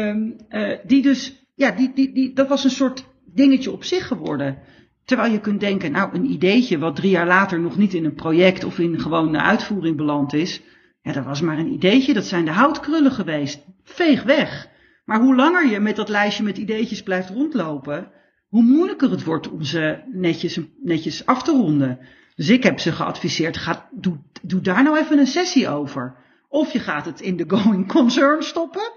Um, 0.09 0.35
uh, 0.49 0.77
die 0.83 1.01
dus, 1.01 1.45
ja, 1.55 1.71
die, 1.71 1.91
die, 1.93 2.13
die, 2.13 2.33
dat 2.33 2.47
was 2.47 2.63
een 2.63 2.69
soort 2.69 3.05
dingetje 3.25 3.71
op 3.71 3.83
zich 3.83 4.07
geworden. 4.07 4.57
Terwijl 5.05 5.31
je 5.31 5.39
kunt 5.39 5.59
denken, 5.59 5.91
nou, 5.91 6.15
een 6.15 6.31
ideetje 6.31 6.77
wat 6.77 6.95
drie 6.95 7.11
jaar 7.11 7.27
later 7.27 7.59
nog 7.59 7.77
niet 7.77 7.93
in 7.93 8.05
een 8.05 8.13
project 8.13 8.63
of 8.63 8.79
in 8.79 8.99
gewoon 8.99 9.27
een 9.27 9.41
uitvoering 9.41 9.97
beland 9.97 10.33
is. 10.33 10.61
Ja, 11.01 11.11
dat 11.11 11.25
was 11.25 11.41
maar 11.41 11.57
een 11.57 11.73
ideetje. 11.73 12.13
Dat 12.13 12.25
zijn 12.25 12.45
de 12.45 12.51
houtkrullen 12.51 13.11
geweest. 13.11 13.65
Veeg 13.83 14.23
weg. 14.23 14.69
Maar 15.05 15.19
hoe 15.19 15.35
langer 15.35 15.67
je 15.67 15.79
met 15.79 15.95
dat 15.95 16.09
lijstje 16.09 16.43
met 16.43 16.57
ideetjes 16.57 17.03
blijft 17.03 17.29
rondlopen, 17.29 18.11
hoe 18.47 18.63
moeilijker 18.63 19.11
het 19.11 19.23
wordt 19.23 19.49
om 19.49 19.63
ze 19.63 20.03
netjes, 20.11 20.59
netjes 20.83 21.25
af 21.25 21.43
te 21.43 21.51
ronden. 21.51 21.99
Dus 22.35 22.49
ik 22.49 22.63
heb 22.63 22.79
ze 22.79 22.91
geadviseerd, 22.91 23.57
ga, 23.57 23.89
doe, 23.91 24.17
doe 24.41 24.61
daar 24.61 24.83
nou 24.83 24.97
even 24.97 25.17
een 25.17 25.27
sessie 25.27 25.69
over. 25.69 26.15
Of 26.49 26.73
je 26.73 26.79
gaat 26.79 27.05
het 27.05 27.21
in 27.21 27.37
de 27.37 27.45
going 27.47 27.87
concern 27.87 28.43
stoppen. 28.43 28.91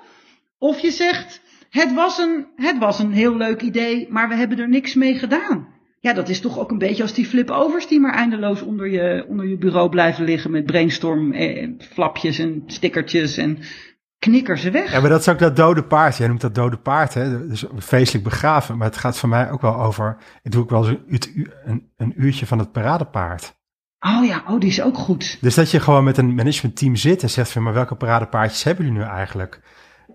Of 0.58 0.80
je 0.80 0.90
zegt, 0.90 1.40
het 1.70 1.94
was 1.94 2.18
een, 2.18 2.46
het 2.56 2.78
was 2.78 2.98
een 2.98 3.12
heel 3.12 3.36
leuk 3.36 3.62
idee, 3.62 4.06
maar 4.10 4.28
we 4.28 4.34
hebben 4.34 4.58
er 4.58 4.68
niks 4.68 4.94
mee 4.94 5.14
gedaan. 5.18 5.68
Ja, 6.00 6.12
dat 6.12 6.28
is 6.28 6.40
toch 6.40 6.58
ook 6.58 6.70
een 6.70 6.78
beetje 6.78 7.02
als 7.02 7.14
die 7.14 7.26
flip-overs 7.26 7.86
die 7.86 8.00
maar 8.00 8.14
eindeloos 8.14 8.62
onder 8.62 8.90
je, 8.90 9.26
onder 9.28 9.48
je 9.48 9.56
bureau 9.56 9.88
blijven 9.88 10.24
liggen 10.24 10.50
met 10.50 10.66
brainstorm, 10.66 11.32
eh, 11.32 11.68
flapjes 11.78 12.38
en 12.38 12.62
stickertjes 12.66 13.36
en 13.36 13.58
knikker 14.24 14.58
ze 14.58 14.70
weg. 14.70 14.92
Ja, 14.92 15.00
maar 15.00 15.10
dat 15.10 15.20
is 15.20 15.28
ook 15.28 15.38
dat 15.38 15.56
dode 15.56 15.82
paard. 15.82 16.16
Jij 16.16 16.26
noemt 16.26 16.40
dat 16.40 16.54
dode 16.54 16.76
paard, 16.76 17.14
hè? 17.14 17.46
Dus 17.48 17.64
feestelijk 17.78 18.24
begraven. 18.24 18.76
Maar 18.76 18.86
het 18.86 18.96
gaat 18.96 19.18
voor 19.18 19.28
mij 19.28 19.50
ook 19.50 19.60
wel 19.60 19.76
over, 19.76 20.16
ik 20.42 20.52
doe 20.52 20.62
ook 20.62 20.70
wel 20.70 20.88
eens 20.88 20.98
een, 21.08 21.52
een, 21.64 21.92
een 21.96 22.12
uurtje 22.16 22.46
van 22.46 22.58
het 22.58 22.72
paradepaard. 22.72 23.54
Oh 24.00 24.24
ja, 24.24 24.42
oh, 24.48 24.60
die 24.60 24.68
is 24.68 24.82
ook 24.82 24.96
goed. 24.96 25.38
Dus 25.40 25.54
dat 25.54 25.70
je 25.70 25.80
gewoon 25.80 26.04
met 26.04 26.18
een 26.18 26.34
managementteam 26.34 26.96
zit 26.96 27.22
en 27.22 27.30
zegt 27.30 27.50
van, 27.50 27.62
maar 27.62 27.72
welke 27.72 27.94
paradepaardjes 27.94 28.62
hebben 28.62 28.84
jullie 28.84 29.00
nu 29.00 29.06
eigenlijk? 29.06 29.60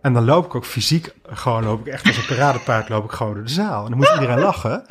En 0.01 0.13
dan 0.13 0.25
loop 0.25 0.45
ik 0.45 0.55
ook 0.55 0.65
fysiek, 0.65 1.13
gewoon 1.23 1.63
loop 1.63 1.79
ik 1.79 1.93
echt 1.93 2.05
als 2.05 2.17
een 2.17 2.35
paradepaard, 2.35 2.89
loop 2.89 3.03
ik 3.03 3.11
gewoon 3.11 3.33
door 3.33 3.43
de 3.43 3.49
zaal. 3.49 3.83
En 3.83 3.89
dan 3.89 3.97
moet 3.97 4.11
iedereen 4.13 4.39
lachen. 4.39 4.85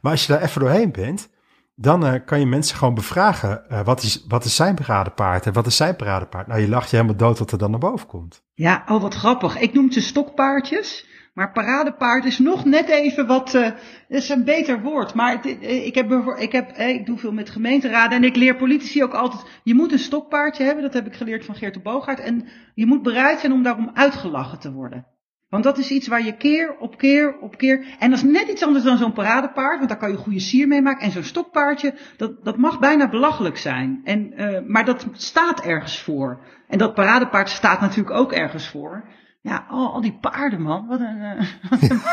Maar 0.00 0.12
als 0.12 0.26
je 0.26 0.32
daar 0.32 0.42
even 0.42 0.60
doorheen 0.60 0.92
bent, 0.92 1.28
dan 1.74 2.06
uh, 2.06 2.14
kan 2.24 2.40
je 2.40 2.46
mensen 2.46 2.76
gewoon 2.76 2.94
bevragen, 2.94 3.64
uh, 3.70 3.84
wat, 3.84 4.02
is, 4.02 4.24
wat 4.28 4.44
is 4.44 4.56
zijn 4.56 4.74
paradepaard 4.74 5.46
en 5.46 5.52
wat 5.52 5.66
is 5.66 5.76
zijn 5.76 5.96
paradepaard? 5.96 6.46
Nou, 6.46 6.60
je 6.60 6.68
lacht 6.68 6.90
je 6.90 6.96
helemaal 6.96 7.16
dood 7.16 7.38
wat 7.38 7.52
er 7.52 7.58
dan 7.58 7.70
naar 7.70 7.80
boven 7.80 8.06
komt. 8.06 8.42
Ja, 8.54 8.82
oh 8.86 9.02
wat 9.02 9.14
grappig. 9.14 9.58
Ik 9.58 9.72
noem 9.72 9.92
ze 9.92 10.00
stokpaardjes. 10.00 11.10
Maar 11.34 11.52
paradepaard 11.52 12.24
is 12.24 12.38
nog 12.38 12.64
net 12.64 12.88
even 12.88 13.26
wat, 13.26 13.54
uh, 13.54 13.70
is 14.08 14.28
een 14.28 14.44
beter 14.44 14.82
woord. 14.82 15.14
Maar 15.14 15.46
ik, 15.46 15.94
heb, 15.94 16.12
ik, 16.38 16.52
heb, 16.52 16.76
ik 16.76 17.06
doe 17.06 17.18
veel 17.18 17.32
met 17.32 17.50
gemeenteraden 17.50 18.16
en 18.16 18.24
ik 18.24 18.36
leer 18.36 18.56
politici 18.56 19.02
ook 19.02 19.14
altijd, 19.14 19.42
je 19.62 19.74
moet 19.74 19.92
een 19.92 19.98
stokpaardje 19.98 20.64
hebben, 20.64 20.82
dat 20.82 20.92
heb 20.92 21.06
ik 21.06 21.14
geleerd 21.14 21.44
van 21.44 21.54
Geert 21.54 21.74
de 21.74 21.80
Boogaard. 21.80 22.20
En 22.20 22.48
je 22.74 22.86
moet 22.86 23.02
bereid 23.02 23.40
zijn 23.40 23.52
om 23.52 23.62
daarom 23.62 23.90
uitgelachen 23.94 24.58
te 24.58 24.72
worden. 24.72 25.06
Want 25.52 25.64
dat 25.64 25.78
is 25.78 25.90
iets 25.90 26.06
waar 26.06 26.24
je 26.24 26.36
keer 26.36 26.76
op 26.78 26.98
keer 26.98 27.38
op 27.40 27.56
keer. 27.56 27.84
En 27.98 28.10
dat 28.10 28.18
is 28.18 28.24
net 28.24 28.48
iets 28.48 28.62
anders 28.62 28.84
dan 28.84 28.98
zo'n 28.98 29.12
paradepaard, 29.12 29.76
want 29.76 29.88
daar 29.88 29.98
kan 29.98 30.10
je 30.10 30.16
goede 30.16 30.40
sier 30.40 30.68
mee 30.68 30.82
maken. 30.82 31.04
En 31.04 31.10
zo'n 31.10 31.22
stokpaardje, 31.22 31.94
dat, 32.16 32.44
dat 32.44 32.56
mag 32.56 32.78
bijna 32.78 33.08
belachelijk 33.08 33.56
zijn. 33.56 34.00
En, 34.04 34.32
uh, 34.36 34.58
maar 34.66 34.84
dat 34.84 35.06
staat 35.12 35.60
ergens 35.60 36.00
voor. 36.00 36.40
En 36.68 36.78
dat 36.78 36.94
paradepaard 36.94 37.48
staat 37.48 37.80
natuurlijk 37.80 38.16
ook 38.16 38.32
ergens 38.32 38.68
voor. 38.68 39.04
Ja, 39.40 39.66
oh, 39.70 39.94
al 39.94 40.00
die 40.00 40.18
paarden, 40.20 40.62
man. 40.62 40.86
Wat 40.86 41.00
een, 41.00 41.16
uh, 41.16 41.46
wat, 41.70 41.90
een 41.90 42.00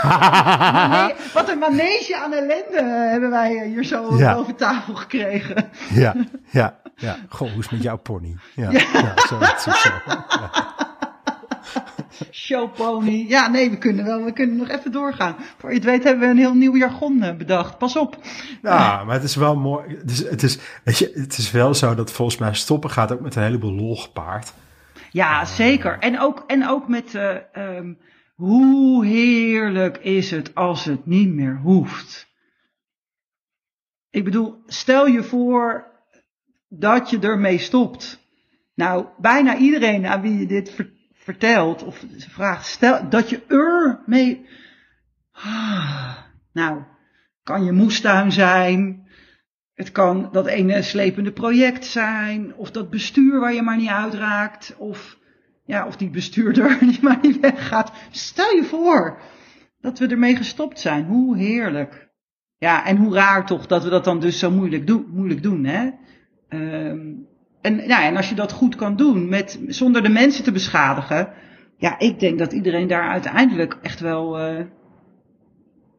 manege, 0.82 1.16
wat 1.34 1.50
een 1.50 1.60
manege 1.60 2.18
aan 2.18 2.34
ellende 2.34 2.84
hebben 2.84 3.30
wij 3.30 3.68
hier 3.68 3.84
zo 3.84 4.18
ja. 4.18 4.34
over 4.34 4.56
tafel 4.56 4.96
gekregen. 4.96 5.70
Ja, 5.90 6.16
ja, 6.52 6.80
ja. 6.96 7.16
Goh, 7.30 7.50
hoe 7.50 7.60
is 7.60 7.64
het 7.64 7.72
met 7.72 7.84
jouw 7.84 7.98
pony? 7.98 8.36
Ja, 8.56 8.72
ja. 8.72 8.80
ja 8.94 9.14
zo, 9.28 9.40
zo, 9.58 9.72
zo. 9.72 9.90
Showpony. 12.32 13.26
Ja, 13.28 13.48
nee, 13.48 13.70
we 13.70 13.78
kunnen 13.78 14.06
wel, 14.06 14.24
we 14.24 14.34
kunnen 14.34 14.58
nog 14.58 14.70
even 14.70 14.92
doorgaan. 14.92 15.36
Voor 15.58 15.70
je 15.70 15.76
het 15.76 15.86
weet 15.86 16.04
hebben 16.04 16.24
we 16.24 16.32
een 16.32 16.38
heel 16.38 16.54
nieuw 16.54 16.78
jargon 16.78 17.38
bedacht. 17.38 17.78
Pas 17.78 17.96
op. 17.96 18.18
Ja, 18.62 19.04
maar 19.04 19.16
het 19.16 19.24
is 19.24 19.36
wel 19.36 19.56
mooi. 19.56 19.96
Het 19.98 20.12
is, 20.12 20.30
het 20.30 20.44
is, 20.44 20.60
weet 20.84 20.98
je, 20.98 21.12
het 21.14 21.38
is 21.38 21.52
wel 21.52 21.74
zo 21.74 21.96
dat 21.96 22.12
volgens 22.12 22.38
mij 22.38 22.54
stoppen 22.54 22.90
gaat 22.90 23.12
ook 23.12 23.20
met 23.20 23.36
een 23.36 23.44
heleboel 23.44 23.74
lol 23.74 23.98
gepaard. 23.98 24.54
Ja, 25.12 25.46
zeker. 25.46 26.00
En 26.00 26.20
ook, 26.20 26.44
en 26.48 26.68
ook 26.68 26.88
met 26.88 27.14
uh, 27.14 27.36
um, 27.58 27.98
hoe 28.36 29.06
heerlijk 29.06 29.98
is 29.98 30.32
het 30.32 30.56
als 30.56 30.86
het 30.86 31.06
niet 31.06 31.30
meer 31.30 31.58
hoeft. 31.58 32.28
Ik 34.10 34.24
bedoel, 34.24 34.64
stel 34.66 35.08
je 35.08 35.24
voor 35.24 35.86
dat 36.68 37.10
je 37.10 37.20
ermee 37.20 37.58
stopt. 37.58 38.28
Nou, 38.76 39.06
bijna 39.18 39.58
iedereen 39.58 40.08
aan 40.08 40.22
wie 40.22 40.38
je 40.38 40.46
dit 40.46 40.72
vertelt 40.72 40.99
of 41.84 42.06
vraagt, 42.18 42.66
stel 42.66 43.10
dat 43.10 43.30
je 43.30 43.46
er 43.48 44.04
mee. 44.06 44.46
Ah, 45.32 46.18
nou, 46.54 46.84
kan 47.44 47.64
je 47.64 47.72
moestuin 47.72 48.32
zijn. 48.32 49.08
Het 49.74 49.92
kan 49.92 50.30
dat 50.32 50.48
ene 50.48 50.82
slepende 50.82 51.32
project 51.32 51.86
zijn, 51.86 52.56
of 52.56 52.72
dat 52.72 52.90
bestuur 52.90 53.40
waar 53.40 53.54
je 53.54 53.62
maar 53.62 53.78
niet 53.78 53.90
uitraakt, 53.90 54.76
of, 54.78 55.18
ja, 55.66 55.88
of 55.88 55.98
die 55.98 56.10
bestuurder 56.10 56.80
die 56.90 57.00
maar 57.02 57.20
niet 57.22 57.40
weggaat. 57.40 57.92
Stel 58.12 58.56
je 58.56 58.64
voor 58.64 59.22
dat 59.82 60.00
we 60.00 60.08
ermee 60.08 60.36
gestopt 60.36 60.80
zijn. 60.80 61.06
Hoe 61.06 61.38
heerlijk. 61.38 62.10
Ja, 62.58 62.86
en 62.86 62.98
hoe 62.98 63.14
raar 63.14 63.46
toch 63.46 63.68
dat 63.68 63.84
we 63.84 63.90
dat 63.90 64.04
dan 64.04 64.20
dus 64.20 64.40
zo 64.40 64.52
moeilijk, 64.52 64.88
doen, 64.88 65.06
moeilijk 65.10 65.44
doen, 65.44 65.66
hè? 65.66 65.90
Um, 66.50 67.29
en, 67.62 67.76
nou, 67.76 68.04
en 68.04 68.16
als 68.16 68.30
je 68.30 68.36
dat 68.36 68.52
goed 68.52 68.76
kan 68.76 68.96
doen, 68.96 69.30
met, 69.30 69.60
zonder 69.68 70.04
de 70.04 70.10
mensen 70.10 70.44
te 70.44 70.52
beschadigen. 70.52 71.30
Ja, 71.78 72.00
ik 72.00 72.20
denk 72.20 72.40
dat 72.40 72.54
iedereen 72.54 72.88
daar 72.88 73.10
uiteindelijk 73.10 73.78
echt 73.82 74.00
wel 74.00 74.52
uh, 74.52 74.66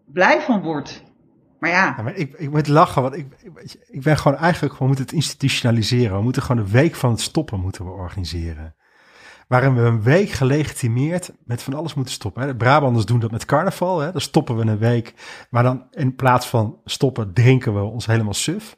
blij 0.07 0.41
van 0.41 0.63
wordt. 0.63 1.05
Maar 1.59 1.71
ja. 1.71 1.95
ja 1.97 2.03
maar 2.03 2.17
ik, 2.17 2.35
ik 2.39 2.51
moet 2.51 2.69
lachen, 2.69 3.03
want 3.03 3.17
ik, 3.17 3.27
ik, 3.43 3.77
ik 3.87 4.03
ben 4.03 4.17
gewoon 4.17 4.39
eigenlijk, 4.39 4.79
we 4.79 4.87
moeten 4.87 5.05
het 5.05 5.15
institutionaliseren. 5.15 6.17
We 6.17 6.23
moeten 6.23 6.43
gewoon 6.43 6.63
een 6.63 6.71
week 6.71 6.95
van 6.95 7.11
het 7.11 7.21
stoppen 7.21 7.61
moeten 7.61 7.85
we 7.85 7.91
organiseren. 7.91 8.75
Waarin 9.49 9.75
we 9.75 9.81
een 9.81 10.03
week 10.03 10.31
gelegitimeerd 10.31 11.33
met 11.45 11.63
van 11.63 11.75
alles 11.75 11.95
moeten 11.95 12.15
stoppen. 12.15 12.47
De 12.47 12.57
Brabanders 12.57 13.07
doen 13.07 13.21
dat 13.21 13.31
met 13.31 13.45
carnaval. 13.45 13.99
Hè? 13.99 14.13
Dan 14.13 14.21
stoppen 14.21 14.57
we 14.57 14.67
een 14.67 14.79
week. 14.79 15.15
Maar 15.51 15.63
dan 15.63 15.87
in 15.91 16.15
plaats 16.15 16.47
van 16.47 16.81
stoppen, 16.85 17.33
drinken 17.33 17.75
we 17.75 17.81
ons 17.81 18.07
helemaal 18.07 18.35
suf. 18.35 18.77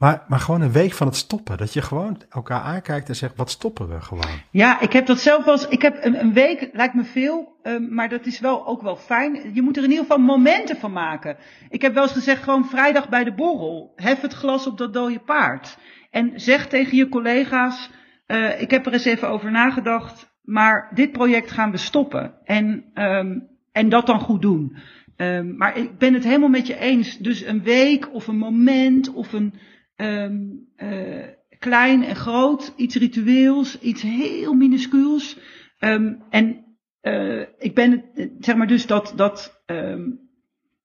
Maar, 0.00 0.24
maar 0.28 0.38
gewoon 0.38 0.60
een 0.60 0.72
week 0.72 0.92
van 0.92 1.06
het 1.06 1.16
stoppen. 1.16 1.56
Dat 1.56 1.72
je 1.72 1.82
gewoon 1.82 2.22
elkaar 2.30 2.60
aankijkt 2.60 3.08
en 3.08 3.16
zegt, 3.16 3.36
wat 3.36 3.50
stoppen 3.50 3.88
we 3.88 4.00
gewoon? 4.00 4.40
Ja, 4.50 4.80
ik 4.80 4.92
heb 4.92 5.06
dat 5.06 5.20
zelf 5.20 5.44
wel 5.44 5.54
eens, 5.54 5.68
ik 5.68 5.82
heb 5.82 6.04
een, 6.04 6.32
week, 6.32 6.70
lijkt 6.72 6.94
me 6.94 7.04
veel, 7.04 7.58
um, 7.62 7.94
maar 7.94 8.08
dat 8.08 8.26
is 8.26 8.40
wel 8.40 8.66
ook 8.66 8.82
wel 8.82 8.96
fijn. 8.96 9.54
Je 9.54 9.62
moet 9.62 9.76
er 9.76 9.82
in 9.84 9.90
ieder 9.90 10.04
geval 10.04 10.20
momenten 10.20 10.76
van 10.76 10.92
maken. 10.92 11.36
Ik 11.68 11.82
heb 11.82 11.94
wel 11.94 12.02
eens 12.02 12.12
gezegd, 12.12 12.42
gewoon 12.42 12.64
vrijdag 12.64 13.08
bij 13.08 13.24
de 13.24 13.34
borrel. 13.34 13.92
Hef 13.96 14.20
het 14.20 14.32
glas 14.32 14.66
op 14.66 14.78
dat 14.78 14.94
dode 14.94 15.18
paard. 15.18 15.78
En 16.10 16.32
zeg 16.34 16.66
tegen 16.66 16.96
je 16.96 17.08
collega's, 17.08 17.90
uh, 18.26 18.60
ik 18.60 18.70
heb 18.70 18.86
er 18.86 18.92
eens 18.92 19.04
even 19.04 19.28
over 19.28 19.50
nagedacht, 19.50 20.30
maar 20.42 20.90
dit 20.94 21.12
project 21.12 21.50
gaan 21.50 21.70
we 21.70 21.76
stoppen. 21.76 22.34
En, 22.44 22.84
um, 22.94 23.48
en 23.72 23.88
dat 23.88 24.06
dan 24.06 24.20
goed 24.20 24.42
doen. 24.42 24.76
Um, 25.16 25.56
maar 25.56 25.76
ik 25.76 25.98
ben 25.98 26.14
het 26.14 26.24
helemaal 26.24 26.48
met 26.48 26.66
je 26.66 26.78
eens. 26.78 27.18
Dus 27.18 27.44
een 27.44 27.62
week 27.62 28.14
of 28.14 28.26
een 28.26 28.38
moment 28.38 29.12
of 29.12 29.32
een 29.32 29.54
um, 30.00 30.68
uh, 30.76 31.24
klein 31.58 32.04
en 32.04 32.16
groot, 32.16 32.72
iets 32.76 32.94
ritueels, 32.94 33.78
iets 33.78 34.02
heel 34.02 34.52
minuscuuls. 34.52 35.38
Um, 35.78 36.22
en 36.30 36.64
uh, 37.02 37.40
ik 37.58 37.74
ben 37.74 38.04
zeg 38.40 38.56
maar 38.56 38.66
dus 38.66 38.86
dat, 38.86 39.12
dat 39.16 39.62
um, 39.66 40.20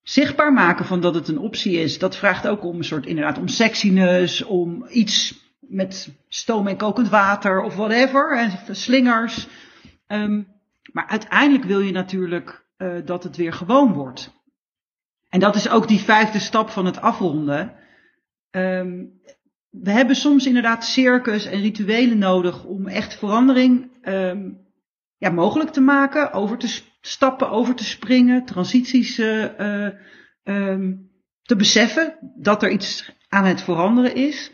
zichtbaar 0.01 0.53
maken 0.53 0.85
van 0.85 1.01
dat 1.01 1.15
het 1.15 1.27
een 1.27 1.37
optie 1.37 1.77
is, 1.77 1.99
dat 1.99 2.17
vraagt 2.17 2.47
ook 2.47 2.63
om 2.63 2.77
een 2.77 2.83
soort 2.83 3.05
inderdaad 3.05 3.37
om 3.37 3.47
sexiness, 3.47 4.43
om 4.43 4.85
iets 4.89 5.43
met 5.59 6.09
stoom 6.27 6.67
en 6.67 6.77
kokend 6.77 7.09
water 7.09 7.61
of 7.61 7.75
whatever, 7.75 8.37
en 8.37 8.75
slingers. 8.75 9.47
Maar 10.91 11.07
uiteindelijk 11.07 11.63
wil 11.63 11.79
je 11.79 11.91
natuurlijk 11.91 12.65
uh, 12.77 13.05
dat 13.05 13.23
het 13.23 13.35
weer 13.35 13.53
gewoon 13.53 13.93
wordt. 13.93 14.33
En 15.29 15.39
dat 15.39 15.55
is 15.55 15.69
ook 15.69 15.87
die 15.87 15.99
vijfde 15.99 16.39
stap 16.39 16.69
van 16.69 16.85
het 16.85 17.01
afronden. 17.01 17.73
Um, 18.55 19.21
we 19.69 19.91
hebben 19.91 20.15
soms 20.15 20.45
inderdaad 20.45 20.85
circus 20.85 21.45
en 21.45 21.61
rituelen 21.61 22.17
nodig 22.17 22.63
om 22.63 22.87
echt 22.87 23.13
verandering 23.13 23.91
um, 24.07 24.57
ja, 25.17 25.29
mogelijk 25.29 25.69
te 25.69 25.81
maken, 25.81 26.31
over 26.31 26.57
te 26.57 26.81
stappen, 27.01 27.49
over 27.49 27.75
te 27.75 27.83
springen, 27.83 28.45
transities 28.45 29.19
uh, 29.19 29.89
um, 30.43 31.11
te 31.41 31.55
beseffen 31.55 32.17
dat 32.35 32.63
er 32.63 32.71
iets 32.71 33.13
aan 33.27 33.45
het 33.45 33.61
veranderen 33.61 34.15
is. 34.15 34.51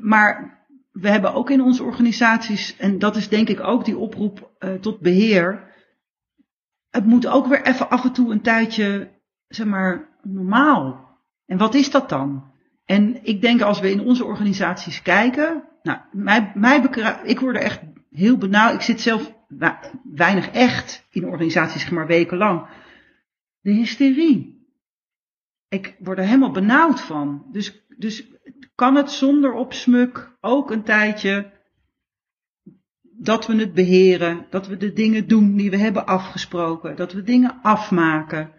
Maar 0.00 0.58
we 0.90 1.08
hebben 1.08 1.34
ook 1.34 1.50
in 1.50 1.62
onze 1.62 1.82
organisaties, 1.82 2.76
en 2.76 2.98
dat 2.98 3.16
is 3.16 3.28
denk 3.28 3.48
ik 3.48 3.60
ook 3.60 3.84
die 3.84 3.98
oproep 3.98 4.50
uh, 4.58 4.74
tot 4.74 5.00
beheer. 5.00 5.68
Het 6.90 7.06
moet 7.06 7.26
ook 7.26 7.46
weer 7.46 7.66
even 7.66 7.88
af 7.88 8.04
en 8.04 8.12
toe 8.12 8.32
een 8.32 8.42
tijdje, 8.42 9.10
zeg 9.48 9.66
maar, 9.66 10.18
normaal. 10.22 11.08
En 11.46 11.58
wat 11.58 11.74
is 11.74 11.90
dat 11.90 12.08
dan? 12.08 12.49
En 12.90 13.24
ik 13.24 13.40
denk 13.40 13.60
als 13.60 13.80
we 13.80 13.90
in 13.90 14.00
onze 14.00 14.24
organisaties 14.24 15.02
kijken, 15.02 15.64
nou, 15.82 15.98
mij, 16.12 16.52
mij 16.54 16.82
ik 17.22 17.40
word 17.40 17.56
er 17.56 17.62
echt 17.62 17.80
heel 18.10 18.36
benauwd. 18.36 18.74
Ik 18.74 18.80
zit 18.80 19.00
zelf 19.00 19.34
weinig 20.14 20.50
echt 20.50 21.06
in 21.10 21.26
organisaties, 21.26 21.80
zeg 21.80 21.90
maar 21.90 22.06
wekenlang. 22.06 22.66
De 23.60 23.70
hysterie. 23.70 24.68
Ik 25.68 25.96
word 25.98 26.18
er 26.18 26.24
helemaal 26.24 26.50
benauwd 26.50 27.00
van. 27.00 27.46
Dus, 27.52 27.84
dus 27.98 28.26
kan 28.74 28.94
het 28.94 29.10
zonder 29.10 29.52
opsmuk 29.52 30.36
ook 30.40 30.70
een 30.70 30.84
tijdje 30.84 31.50
dat 33.02 33.46
we 33.46 33.56
het 33.56 33.74
beheren, 33.74 34.46
dat 34.50 34.66
we 34.66 34.76
de 34.76 34.92
dingen 34.92 35.28
doen 35.28 35.56
die 35.56 35.70
we 35.70 35.76
hebben 35.76 36.06
afgesproken, 36.06 36.96
dat 36.96 37.12
we 37.12 37.22
dingen 37.22 37.58
afmaken. 37.62 38.52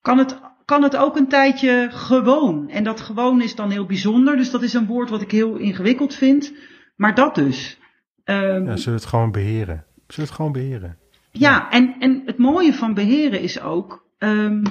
Kan 0.00 0.18
het 0.18 0.40
kan 0.68 0.82
het 0.82 0.96
ook 0.96 1.16
een 1.16 1.28
tijdje 1.28 1.88
gewoon. 1.90 2.68
En 2.68 2.84
dat 2.84 3.00
gewoon 3.00 3.42
is 3.42 3.54
dan 3.54 3.70
heel 3.70 3.86
bijzonder. 3.86 4.36
Dus 4.36 4.50
dat 4.50 4.62
is 4.62 4.74
een 4.74 4.86
woord 4.86 5.10
wat 5.10 5.22
ik 5.22 5.30
heel 5.30 5.56
ingewikkeld 5.56 6.14
vind. 6.14 6.52
Maar 6.96 7.14
dat 7.14 7.34
dus. 7.34 7.78
Um, 8.24 8.66
ja, 8.66 8.76
zullen 8.76 8.84
we 8.84 8.90
het 8.90 9.04
gewoon 9.04 9.30
beheren? 9.30 9.84
Zullen 9.94 10.06
we 10.06 10.22
het 10.22 10.30
gewoon 10.30 10.52
beheren? 10.52 10.98
Ja, 11.30 11.50
ja. 11.50 11.70
En, 11.70 11.96
en 11.98 12.22
het 12.24 12.38
mooie 12.38 12.74
van 12.74 12.94
beheren 12.94 13.40
is 13.40 13.60
ook. 13.60 14.06
Um, 14.18 14.62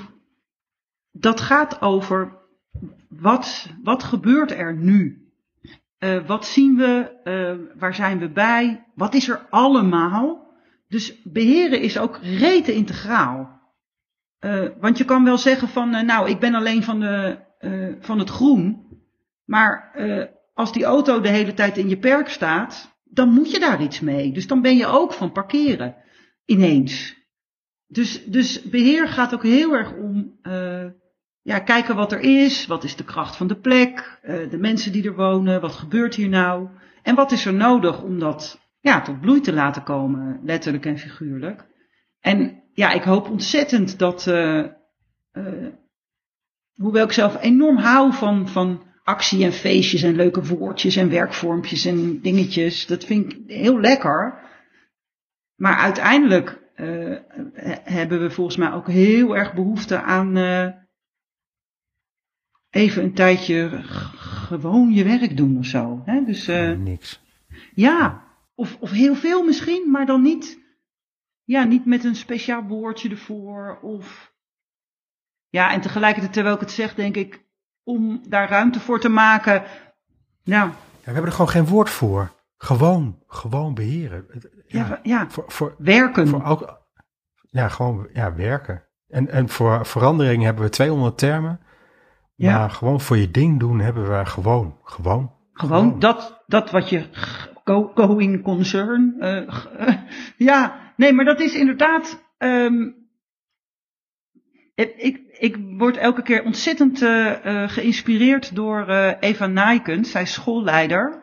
dat 1.12 1.42
gaat 1.42 1.82
over. 1.82 2.38
Wat, 3.10 3.70
wat 3.84 4.04
gebeurt 4.04 4.52
er 4.52 4.76
nu? 4.76 5.32
Uh, 6.00 6.26
wat 6.28 6.46
zien 6.46 6.76
we? 6.76 7.12
Uh, 7.24 7.80
waar 7.80 7.96
zijn 7.96 8.20
we 8.20 8.30
bij? 8.30 8.86
Wat 8.96 9.14
is 9.14 9.30
er 9.30 9.46
allemaal? 9.50 10.56
Dus 10.88 11.22
beheren 11.24 11.82
is 11.82 11.98
ook 11.98 12.20
rete 12.22 12.74
integraal. 12.74 13.57
Uh, 14.40 14.68
want 14.80 14.98
je 14.98 15.06
kan 15.06 15.24
wel 15.24 15.38
zeggen 15.38 15.68
van, 15.68 15.96
uh, 15.96 16.02
nou, 16.02 16.30
ik 16.30 16.40
ben 16.40 16.54
alleen 16.54 16.84
van, 16.84 17.00
de, 17.00 17.38
uh, 17.60 17.96
van 18.00 18.20
het 18.20 18.30
groen. 18.30 18.86
Maar 19.46 19.92
als 20.54 20.74
die 20.74 20.84
auto 20.84 21.22
de 21.22 21.30
hele 21.30 21.54
tijd 21.54 21.78
in 21.78 21.90
je 21.90 21.98
perk 21.98 22.30
staat, 22.30 23.00
dan 23.04 23.30
moet 23.30 23.52
je 23.52 23.60
daar 23.60 23.82
iets 23.82 24.00
mee. 24.00 24.32
Dus 24.32 24.48
dan 24.48 24.62
ben 24.62 24.78
je 24.78 24.86
ook 24.86 25.14
van 25.14 25.32
parkeren. 25.32 25.96
Ineens. 26.46 27.16
Dus, 27.88 28.26
dus 28.26 28.62
beheer 28.62 29.08
gaat 29.08 29.34
ook 29.34 29.44
heel 29.44 29.74
erg 29.74 29.94
om 29.94 30.40
ja, 31.42 31.60
kijken 31.60 31.96
wat 31.96 32.12
er 32.12 32.20
is. 32.20 32.66
Wat 32.66 32.84
is 32.84 32.96
de 32.96 33.04
kracht 33.04 33.36
van 33.36 33.48
de 33.48 33.60
plek? 33.60 34.20
de 34.50 34.58
mensen 34.58 34.92
die 34.92 35.06
er 35.06 35.16
wonen. 35.16 35.62
Wat 35.62 35.74
gebeurt 35.74 36.16
hier 36.16 36.30
nou? 36.30 36.70
En 37.04 37.16
wat 37.16 37.32
is 37.32 37.46
er 37.46 37.54
nodig 37.54 38.04
om 38.04 38.20
dat 38.20 38.60
ja, 38.80 39.02
tot 39.02 39.22
bloei 39.22 39.42
te 39.42 39.54
laten 39.54 39.84
komen, 39.84 40.40
letterlijk 40.44 40.86
en 40.86 40.98
figuurlijk. 40.98 41.66
En 42.20 42.64
ja, 42.78 42.92
ik 42.92 43.04
hoop 43.04 43.30
ontzettend 43.30 44.00
dat, 44.00 44.26
uh, 44.28 44.66
uh, 45.34 45.68
hoewel 46.76 47.06
ik 47.06 47.12
zelf 47.12 47.42
enorm 47.42 47.78
hou 47.78 48.14
van, 48.14 48.48
van 48.48 48.84
actie 49.04 49.44
en 49.44 49.52
feestjes 49.52 50.04
en 50.04 50.16
leuke 50.16 50.44
woordjes 50.44 50.96
en 50.96 51.10
werkvormpjes 51.10 51.86
en 51.86 52.22
dingetjes, 52.22 52.86
dat 52.86 53.04
vind 53.04 53.34
ik 53.34 53.40
heel 53.48 53.80
lekker. 53.80 54.40
Maar 55.56 55.76
uiteindelijk 55.76 56.62
eh, 56.76 57.18
hebben 57.84 58.22
we 58.22 58.30
volgens 58.30 58.58
mij 58.58 58.72
ook 58.72 58.88
heel 58.88 59.38
erg 59.38 59.54
behoefte 59.54 60.02
aan 60.02 60.38
eh, 60.38 60.68
even 62.70 63.04
een 63.04 63.14
tijdje 63.14 63.70
gewoon 64.48 64.92
je 64.92 65.04
werk 65.04 65.38
doen 65.38 65.58
of 65.58 65.66
zo. 65.66 66.02
Hè? 66.06 66.24
Dus 66.24 66.50
uh, 66.50 66.78
niks. 66.78 67.22
Ja, 67.74 68.24
of, 68.56 68.78
of 68.80 68.92
heel 68.92 69.16
veel 69.16 69.44
misschien, 69.44 69.92
maar 69.92 70.06
dan 70.06 70.22
niet, 70.22 70.67
ja, 71.48 71.64
niet 71.64 71.86
met 71.86 72.04
een 72.04 72.16
speciaal 72.16 72.64
woordje 72.64 73.10
ervoor. 73.10 73.80
Of 73.82 74.34
ja, 75.50 75.72
en 75.72 75.82
tegelijkertijd, 75.82 76.34
terwijl 76.34 76.56
ik 76.56 76.62
het 76.62 76.72
zeg, 76.72 76.96
denk 76.96 77.16
ik, 77.16 77.46
om 77.84 78.22
daar 78.30 78.50
ruimte 78.50 78.80
voor 78.80 79.00
te 79.00 79.10
maken. 79.10 79.64
Nou. 80.44 80.70
Ja, 80.70 80.76
we 81.00 81.12
hebben 81.12 81.26
er 81.26 81.32
gewoon 81.32 81.50
geen 81.50 81.66
woord 81.66 81.90
voor. 81.90 82.32
Gewoon, 82.58 83.24
gewoon 83.28 83.74
beheren. 83.74 84.26
Ja, 84.68 85.00
ja, 85.04 85.30
voor, 85.30 85.44
voor, 85.48 85.76
werken. 85.78 86.28
Voor 86.28 86.44
ook, 86.44 86.82
ja, 87.50 87.68
gewoon 87.68 88.08
ja, 88.14 88.34
werken. 88.34 88.84
En, 89.08 89.30
en 89.30 89.50
voor 89.50 89.86
verandering 89.86 90.44
hebben 90.44 90.64
we 90.64 90.70
200 90.70 91.18
termen. 91.18 91.60
Ja. 92.36 92.58
Maar 92.58 92.70
gewoon 92.70 93.02
voor 93.02 93.18
je 93.18 93.32
ding 93.32 93.60
doen 93.60 93.80
hebben 93.80 94.18
we 94.18 94.26
gewoon, 94.26 94.78
gewoon. 94.84 95.32
Gewoon, 95.54 96.00
Dat, 96.00 96.44
dat 96.48 96.72
wat 96.72 96.90
je 96.90 97.10
going 97.96 98.44
concern. 98.44 99.16
Uh, 99.20 99.50
ja, 100.50 100.87
nee, 100.98 101.14
maar 101.14 101.26
dat 101.26 101.40
is 101.40 101.54
inderdaad. 101.54 102.26
Um, 102.38 102.96
ik, 104.76 105.20
ik 105.40 105.58
word 105.78 105.98
elke 105.98 106.22
keer 106.22 106.44
ontzettend 106.44 107.02
uh, 107.02 107.36
uh, 107.46 107.70
geïnspireerd 107.70 108.56
door 108.56 108.90
Eva 109.20 109.48
Nijkens. 109.48 110.12
Zij 110.12 110.22
is 110.22 110.34
schoolleider. 110.34 111.22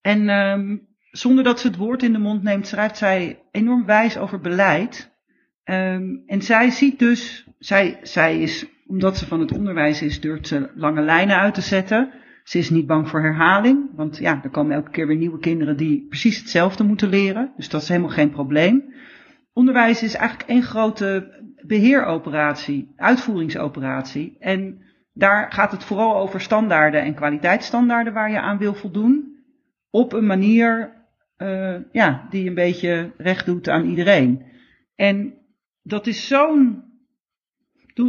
En 0.00 0.28
um, 0.28 0.88
zonder 1.10 1.44
dat 1.44 1.60
ze 1.60 1.66
het 1.66 1.76
woord 1.76 2.02
in 2.02 2.12
de 2.12 2.18
mond 2.18 2.42
neemt, 2.42 2.66
schrijft 2.66 2.96
zij 2.96 3.42
enorm 3.50 3.84
wijs 3.84 4.16
over 4.16 4.40
beleid. 4.40 5.10
Um, 5.64 6.22
en 6.26 6.42
zij 6.42 6.70
ziet 6.70 6.98
dus, 6.98 7.46
zij, 7.58 7.98
zij 8.02 8.40
is, 8.40 8.66
omdat 8.86 9.16
ze 9.16 9.26
van 9.26 9.40
het 9.40 9.52
onderwijs 9.52 10.02
is, 10.02 10.20
durft 10.20 10.46
ze 10.46 10.70
lange 10.74 11.02
lijnen 11.02 11.36
uit 11.36 11.54
te 11.54 11.60
zetten. 11.60 12.12
Ze 12.48 12.58
is 12.58 12.70
niet 12.70 12.86
bang 12.86 13.08
voor 13.08 13.20
herhaling, 13.20 13.90
want 13.94 14.18
ja, 14.18 14.40
er 14.42 14.50
komen 14.50 14.72
elke 14.72 14.90
keer 14.90 15.06
weer 15.06 15.16
nieuwe 15.16 15.38
kinderen 15.38 15.76
die 15.76 16.06
precies 16.08 16.38
hetzelfde 16.38 16.84
moeten 16.84 17.08
leren. 17.08 17.52
Dus 17.56 17.68
dat 17.68 17.82
is 17.82 17.88
helemaal 17.88 18.10
geen 18.10 18.30
probleem. 18.30 18.94
Onderwijs 19.52 20.02
is 20.02 20.14
eigenlijk 20.14 20.48
één 20.48 20.62
grote 20.62 21.40
beheeroperatie, 21.66 22.92
uitvoeringsoperatie. 22.96 24.36
En 24.38 24.82
daar 25.12 25.52
gaat 25.52 25.72
het 25.72 25.84
vooral 25.84 26.16
over 26.16 26.40
standaarden 26.40 27.02
en 27.02 27.14
kwaliteitsstandaarden 27.14 28.12
waar 28.12 28.30
je 28.30 28.40
aan 28.40 28.58
wil 28.58 28.74
voldoen. 28.74 29.36
Op 29.90 30.12
een 30.12 30.26
manier 30.26 30.92
uh, 31.38 31.76
ja, 31.92 32.26
die 32.30 32.48
een 32.48 32.54
beetje 32.54 33.12
recht 33.16 33.46
doet 33.46 33.68
aan 33.68 33.84
iedereen. 33.84 34.42
En 34.94 35.34
dat 35.82 36.06
is 36.06 36.26
zo'n. 36.26 36.82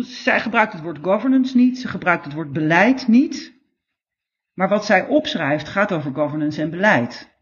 Zij 0.01 0.39
gebruikt 0.39 0.73
het 0.73 0.81
woord 0.81 0.99
governance 1.01 1.57
niet, 1.57 1.79
ze 1.79 1.87
gebruikt 1.87 2.23
het 2.23 2.33
woord 2.33 2.53
beleid 2.53 3.07
niet. 3.07 3.58
Maar 4.59 4.69
wat 4.69 4.85
zij 4.85 5.07
opschrijft 5.07 5.67
gaat 5.67 5.93
over 5.93 6.13
governance 6.13 6.61
en 6.61 6.69
beleid. 6.69 7.37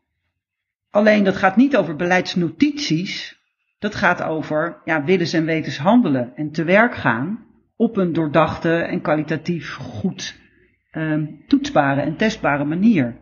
Alleen 0.89 1.23
dat 1.23 1.35
gaat 1.35 1.55
niet 1.55 1.77
over 1.77 1.95
beleidsnotities. 1.95 3.41
Dat 3.79 3.95
gaat 3.95 4.23
over 4.23 4.81
ja, 4.85 5.03
willens 5.03 5.33
en 5.33 5.45
wetens 5.45 5.77
handelen 5.77 6.35
en 6.35 6.51
te 6.51 6.63
werk 6.63 6.95
gaan 6.95 7.45
op 7.75 7.97
een 7.97 8.13
doordachte 8.13 8.73
en 8.73 9.01
kwalitatief 9.01 9.73
goed 9.73 10.39
um, 10.91 11.43
toetsbare 11.47 12.01
en 12.01 12.17
testbare 12.17 12.65
manier. 12.65 13.17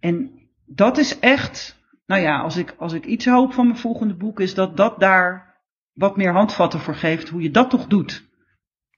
En 0.00 0.30
dat 0.66 0.98
is 0.98 1.18
echt, 1.18 1.82
nou 2.06 2.22
ja, 2.22 2.40
als 2.40 2.56
ik, 2.56 2.74
als 2.78 2.92
ik 2.92 3.04
iets 3.04 3.26
hoop 3.26 3.52
van 3.52 3.66
mijn 3.66 3.78
volgende 3.78 4.14
boek, 4.14 4.40
is 4.40 4.54
dat 4.54 4.76
dat 4.76 5.00
daar 5.00 5.60
wat 5.92 6.16
meer 6.16 6.32
handvatten 6.32 6.80
voor 6.80 6.94
geeft, 6.94 7.28
hoe 7.28 7.42
je 7.42 7.50
dat 7.50 7.70
toch 7.70 7.86
doet. 7.86 8.30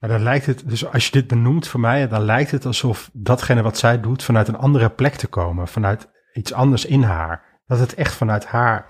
Maar 0.05 0.13
dan 0.13 0.23
lijkt 0.23 0.45
het, 0.45 0.69
dus 0.69 0.91
als 0.91 1.05
je 1.05 1.11
dit 1.11 1.27
benoemt 1.27 1.67
voor 1.67 1.79
mij, 1.79 2.07
dan 2.07 2.21
lijkt 2.21 2.51
het 2.51 2.65
alsof 2.65 3.09
datgene 3.13 3.61
wat 3.61 3.77
zij 3.77 3.99
doet 3.99 4.23
vanuit 4.23 4.47
een 4.47 4.57
andere 4.57 4.89
plek 4.89 5.15
te 5.15 5.27
komen, 5.27 5.67
vanuit 5.67 6.09
iets 6.33 6.53
anders 6.53 6.85
in 6.85 7.01
haar. 7.01 7.61
Dat 7.67 7.79
het 7.79 7.93
echt 7.93 8.13
vanuit 8.13 8.45
haar 8.45 8.85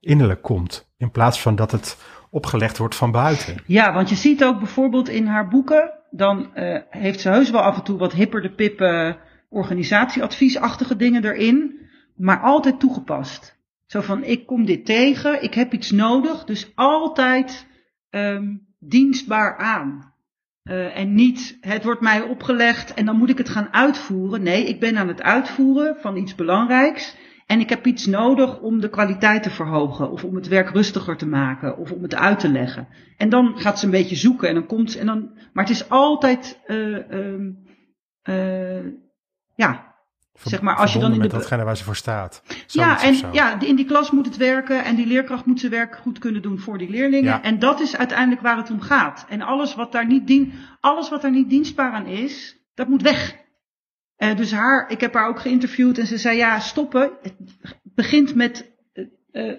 innerlijk 0.00 0.42
komt, 0.42 0.92
in 0.96 1.10
plaats 1.10 1.42
van 1.42 1.56
dat 1.56 1.70
het 1.70 1.96
opgelegd 2.30 2.78
wordt 2.78 2.94
van 2.94 3.10
buiten. 3.10 3.56
Ja, 3.66 3.92
want 3.92 4.08
je 4.08 4.14
ziet 4.14 4.44
ook 4.44 4.58
bijvoorbeeld 4.58 5.08
in 5.08 5.26
haar 5.26 5.48
boeken, 5.48 5.92
dan 6.10 6.50
uh, 6.54 6.78
heeft 6.90 7.20
ze 7.20 7.28
heus 7.28 7.50
wel 7.50 7.62
af 7.62 7.76
en 7.76 7.84
toe 7.84 7.98
wat 7.98 8.12
hipper 8.12 8.42
de 8.42 8.54
pippen 8.54 9.16
organisatieadviesachtige 9.48 10.96
dingen 10.96 11.24
erin, 11.24 11.88
maar 12.16 12.40
altijd 12.40 12.80
toegepast. 12.80 13.58
Zo 13.86 14.00
van, 14.00 14.24
ik 14.24 14.46
kom 14.46 14.64
dit 14.64 14.86
tegen, 14.86 15.42
ik 15.42 15.54
heb 15.54 15.72
iets 15.72 15.90
nodig, 15.90 16.44
dus 16.44 16.72
altijd 16.74 17.66
um, 18.10 18.66
dienstbaar 18.78 19.56
aan. 19.56 20.09
Uh, 20.64 20.98
en 20.98 21.14
niet, 21.14 21.58
het 21.60 21.84
wordt 21.84 22.00
mij 22.00 22.22
opgelegd 22.22 22.94
en 22.94 23.04
dan 23.04 23.16
moet 23.16 23.30
ik 23.30 23.38
het 23.38 23.48
gaan 23.48 23.72
uitvoeren. 23.72 24.42
Nee, 24.42 24.64
ik 24.64 24.80
ben 24.80 24.98
aan 24.98 25.08
het 25.08 25.22
uitvoeren 25.22 25.96
van 26.00 26.16
iets 26.16 26.34
belangrijks. 26.34 27.16
En 27.46 27.60
ik 27.60 27.68
heb 27.68 27.86
iets 27.86 28.06
nodig 28.06 28.60
om 28.60 28.80
de 28.80 28.90
kwaliteit 28.90 29.42
te 29.42 29.50
verhogen. 29.50 30.10
Of 30.10 30.24
om 30.24 30.34
het 30.34 30.48
werk 30.48 30.70
rustiger 30.70 31.16
te 31.16 31.26
maken. 31.26 31.78
Of 31.78 31.92
om 31.92 32.02
het 32.02 32.14
uit 32.14 32.38
te 32.38 32.48
leggen. 32.48 32.88
En 33.16 33.28
dan 33.28 33.58
gaat 33.58 33.78
ze 33.78 33.84
een 33.84 33.90
beetje 33.90 34.16
zoeken 34.16 34.48
en 34.48 34.54
dan 34.54 34.66
komt 34.66 34.90
ze. 34.90 34.98
En 34.98 35.06
dan, 35.06 35.30
maar 35.52 35.64
het 35.64 35.72
is 35.72 35.88
altijd, 35.88 36.60
uh, 36.66 37.46
uh, 38.28 38.86
ja, 39.54 39.89
zeg 40.44 40.60
maar, 40.60 40.76
als 40.76 40.92
je 40.92 40.98
dan 40.98 41.08
in 41.08 41.14
de... 41.14 41.22
met 41.22 41.30
datgene 41.30 41.64
waar 41.64 41.76
ze 41.76 41.84
voor 41.84 41.96
staat. 41.96 42.42
ja, 42.66 43.02
en 43.02 43.16
ja, 43.32 43.60
in 43.60 43.76
die 43.76 43.84
klas 43.84 44.10
moet 44.10 44.26
het 44.26 44.36
werken 44.36 44.84
en 44.84 44.94
die 44.94 45.06
leerkracht 45.06 45.46
moet 45.46 45.60
zijn 45.60 45.72
werk 45.72 45.96
goed 45.96 46.18
kunnen 46.18 46.42
doen 46.42 46.58
voor 46.58 46.78
die 46.78 46.90
leerlingen. 46.90 47.42
En 47.42 47.58
dat 47.58 47.80
is 47.80 47.96
uiteindelijk 47.96 48.40
waar 48.40 48.56
het 48.56 48.70
om 48.70 48.80
gaat. 48.80 49.26
En 49.28 49.42
alles 49.42 49.74
wat 49.74 49.92
daar 49.92 50.06
niet, 50.06 50.26
dien, 50.26 50.52
alles 50.80 51.08
wat 51.08 51.22
daar 51.22 51.30
niet 51.30 51.50
dienstbaar 51.50 51.92
aan 51.92 52.06
is, 52.06 52.56
dat 52.74 52.88
moet 52.88 53.02
weg. 53.02 53.36
Uh, 54.18 54.36
dus 54.36 54.52
haar, 54.52 54.90
ik 54.90 55.00
heb 55.00 55.14
haar 55.14 55.28
ook 55.28 55.40
geïnterviewd 55.40 55.98
en 55.98 56.06
ze 56.06 56.18
zei 56.18 56.36
ja, 56.36 56.58
stoppen. 56.58 57.10
Het 57.22 57.34
begint 57.82 58.34
met 58.34 58.70
uh, 59.32 59.52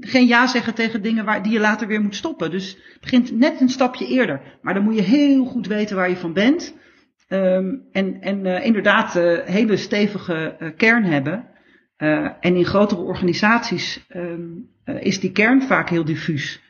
geen 0.00 0.26
ja 0.26 0.46
zeggen 0.46 0.74
tegen 0.74 1.02
dingen 1.02 1.24
waar, 1.24 1.42
die 1.42 1.52
je 1.52 1.60
later 1.60 1.86
weer 1.86 2.00
moet 2.00 2.16
stoppen. 2.16 2.50
Dus 2.50 2.76
het 2.92 3.00
begint 3.00 3.38
net 3.38 3.60
een 3.60 3.68
stapje 3.68 4.06
eerder. 4.06 4.58
Maar 4.62 4.74
dan 4.74 4.82
moet 4.82 4.94
je 4.94 5.02
heel 5.02 5.44
goed 5.44 5.66
weten 5.66 5.96
waar 5.96 6.08
je 6.08 6.16
van 6.16 6.32
bent. 6.32 6.74
Um, 7.28 7.82
en 7.92 8.20
en 8.20 8.44
uh, 8.44 8.64
inderdaad 8.64 9.16
uh, 9.16 9.38
hele 9.44 9.76
stevige 9.76 10.56
uh, 10.60 10.68
kern 10.76 11.04
hebben. 11.04 11.46
en 12.40 12.56
in 12.56 12.64
grotere 12.64 13.00
organisaties 13.00 14.06
um, 14.16 14.70
is 14.84 15.20
die 15.20 15.32
kern 15.32 15.62
vaak 15.62 15.88
heel 15.88 16.04
diffuus. 16.04 16.62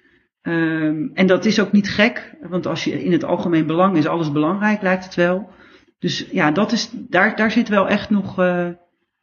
Um, 0.42 1.10
en 1.14 1.26
dat 1.26 1.44
is 1.44 1.60
ook 1.60 1.72
niet 1.72 1.90
gek, 1.90 2.36
want 2.40 2.66
als 2.66 2.84
je 2.84 3.04
in 3.04 3.12
het 3.12 3.24
algemeen 3.24 3.66
belang 3.66 3.96
is 3.96 4.06
alles 4.06 4.32
belangrijk, 4.32 4.82
lijkt 4.82 5.04
het 5.04 5.14
wel. 5.14 5.50
Dus 5.98 6.26
ja, 6.30 6.50
dat 6.50 6.72
is, 6.72 6.90
daar, 6.92 7.36
daar 7.36 7.50
zit 7.50 7.68
wel 7.68 7.88
echt 7.88 8.10
nog, 8.10 8.36
nou 8.36 8.76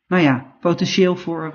ja, 0.08 0.56
potentieel 0.60 1.16
voor 1.16 1.52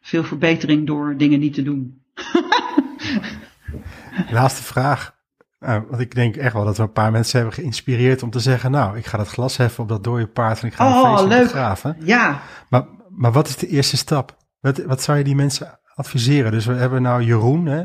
veel 0.00 0.24
verbetering 0.24 0.86
door 0.86 1.16
dingen 1.16 1.40
niet 1.40 1.54
te 1.54 1.62
doen. 1.62 2.02
Laatste 4.30 4.62
vraag. 4.62 5.19
Uh, 5.60 5.78
want 5.88 6.00
ik 6.00 6.14
denk 6.14 6.36
echt 6.36 6.52
wel 6.52 6.64
dat 6.64 6.76
we 6.76 6.82
een 6.82 6.92
paar 6.92 7.10
mensen 7.10 7.38
hebben 7.38 7.56
geïnspireerd 7.56 8.22
om 8.22 8.30
te 8.30 8.40
zeggen, 8.40 8.70
nou, 8.70 8.96
ik 8.96 9.06
ga 9.06 9.16
dat 9.16 9.28
glas 9.28 9.56
heffen 9.56 9.82
op 9.82 9.88
dat 9.88 10.04
dode 10.04 10.26
paard 10.26 10.60
en 10.60 10.66
ik 10.66 10.74
ga 10.74 10.86
een 10.86 10.92
oh, 10.92 11.18
feestje 11.18 11.48
graven. 11.48 11.96
Ja. 11.98 12.40
Maar, 12.68 12.86
maar 13.08 13.32
wat 13.32 13.48
is 13.48 13.56
de 13.56 13.66
eerste 13.66 13.96
stap? 13.96 14.36
Wat, 14.60 14.78
wat 14.78 15.02
zou 15.02 15.18
je 15.18 15.24
die 15.24 15.34
mensen 15.34 15.80
adviseren? 15.94 16.52
Dus 16.52 16.66
we 16.66 16.72
hebben 16.72 17.02
nou 17.02 17.22
Jeroen, 17.22 17.66
hè? 17.66 17.84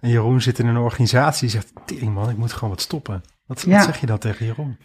En 0.00 0.08
Jeroen 0.08 0.40
zit 0.40 0.58
in 0.58 0.66
een 0.66 0.76
organisatie 0.76 1.40
die 1.40 1.60
zegt, 1.60 1.72
tering 1.84 2.14
man, 2.14 2.30
ik 2.30 2.36
moet 2.36 2.52
gewoon 2.52 2.70
wat 2.70 2.80
stoppen. 2.80 3.22
Wat, 3.46 3.64
wat 3.64 3.82
zeg 3.82 4.00
je 4.00 4.06
dan 4.06 4.18
tegen 4.18 4.46
Jeroen? 4.46 4.78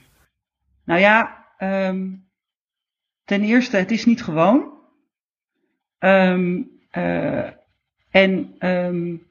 Nou 0.85 0.99
ja, 0.99 1.45
um, 1.57 2.29
ten 3.23 3.41
eerste, 3.41 3.77
het 3.77 3.91
is 3.91 4.05
niet 4.05 4.23
gewoon. 4.23 4.77
Um, 5.99 6.69
uh, 6.91 7.49
en 8.09 8.55
um, 8.59 9.27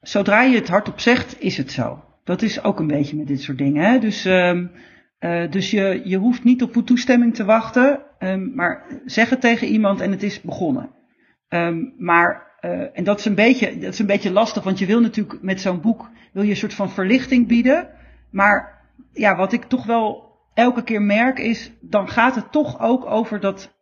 zodra 0.00 0.42
je 0.42 0.56
het 0.56 0.68
hardop 0.68 1.00
zegt, 1.00 1.40
is 1.40 1.56
het 1.56 1.72
zo. 1.72 2.04
Dat 2.24 2.42
is 2.42 2.62
ook 2.62 2.78
een 2.78 2.86
beetje 2.86 3.16
met 3.16 3.26
dit 3.26 3.42
soort 3.42 3.58
dingen. 3.58 3.84
Hè? 3.84 3.98
Dus, 3.98 4.24
um, 4.24 4.70
uh, 5.20 5.50
dus 5.50 5.70
je, 5.70 6.02
je 6.04 6.16
hoeft 6.16 6.44
niet 6.44 6.62
op 6.62 6.72
toestemming 6.72 7.34
te 7.34 7.44
wachten, 7.44 8.02
um, 8.18 8.54
maar 8.54 9.00
zeg 9.04 9.30
het 9.30 9.40
tegen 9.40 9.66
iemand 9.66 10.00
en 10.00 10.10
het 10.10 10.22
is 10.22 10.40
begonnen. 10.40 10.90
Um, 11.48 11.94
maar, 11.98 12.58
uh, 12.60 12.98
en 12.98 13.04
dat 13.04 13.18
is, 13.18 13.24
een 13.24 13.34
beetje, 13.34 13.78
dat 13.78 13.92
is 13.92 13.98
een 13.98 14.06
beetje 14.06 14.32
lastig, 14.32 14.62
want 14.62 14.78
je 14.78 14.86
wil 14.86 15.00
natuurlijk 15.00 15.42
met 15.42 15.60
zo'n 15.60 15.80
boek 15.80 16.10
wil 16.32 16.42
je 16.42 16.50
een 16.50 16.56
soort 16.56 16.74
van 16.74 16.90
verlichting 16.90 17.48
bieden. 17.48 17.88
Maar 18.30 18.88
ja, 19.12 19.36
wat 19.36 19.52
ik 19.52 19.64
toch 19.64 19.86
wel 19.86 20.38
elke 20.54 20.82
keer 20.82 21.02
merk 21.02 21.38
is, 21.38 21.72
dan 21.80 22.08
gaat 22.08 22.34
het 22.34 22.52
toch 22.52 22.80
ook 22.80 23.06
over 23.06 23.40
dat 23.40 23.74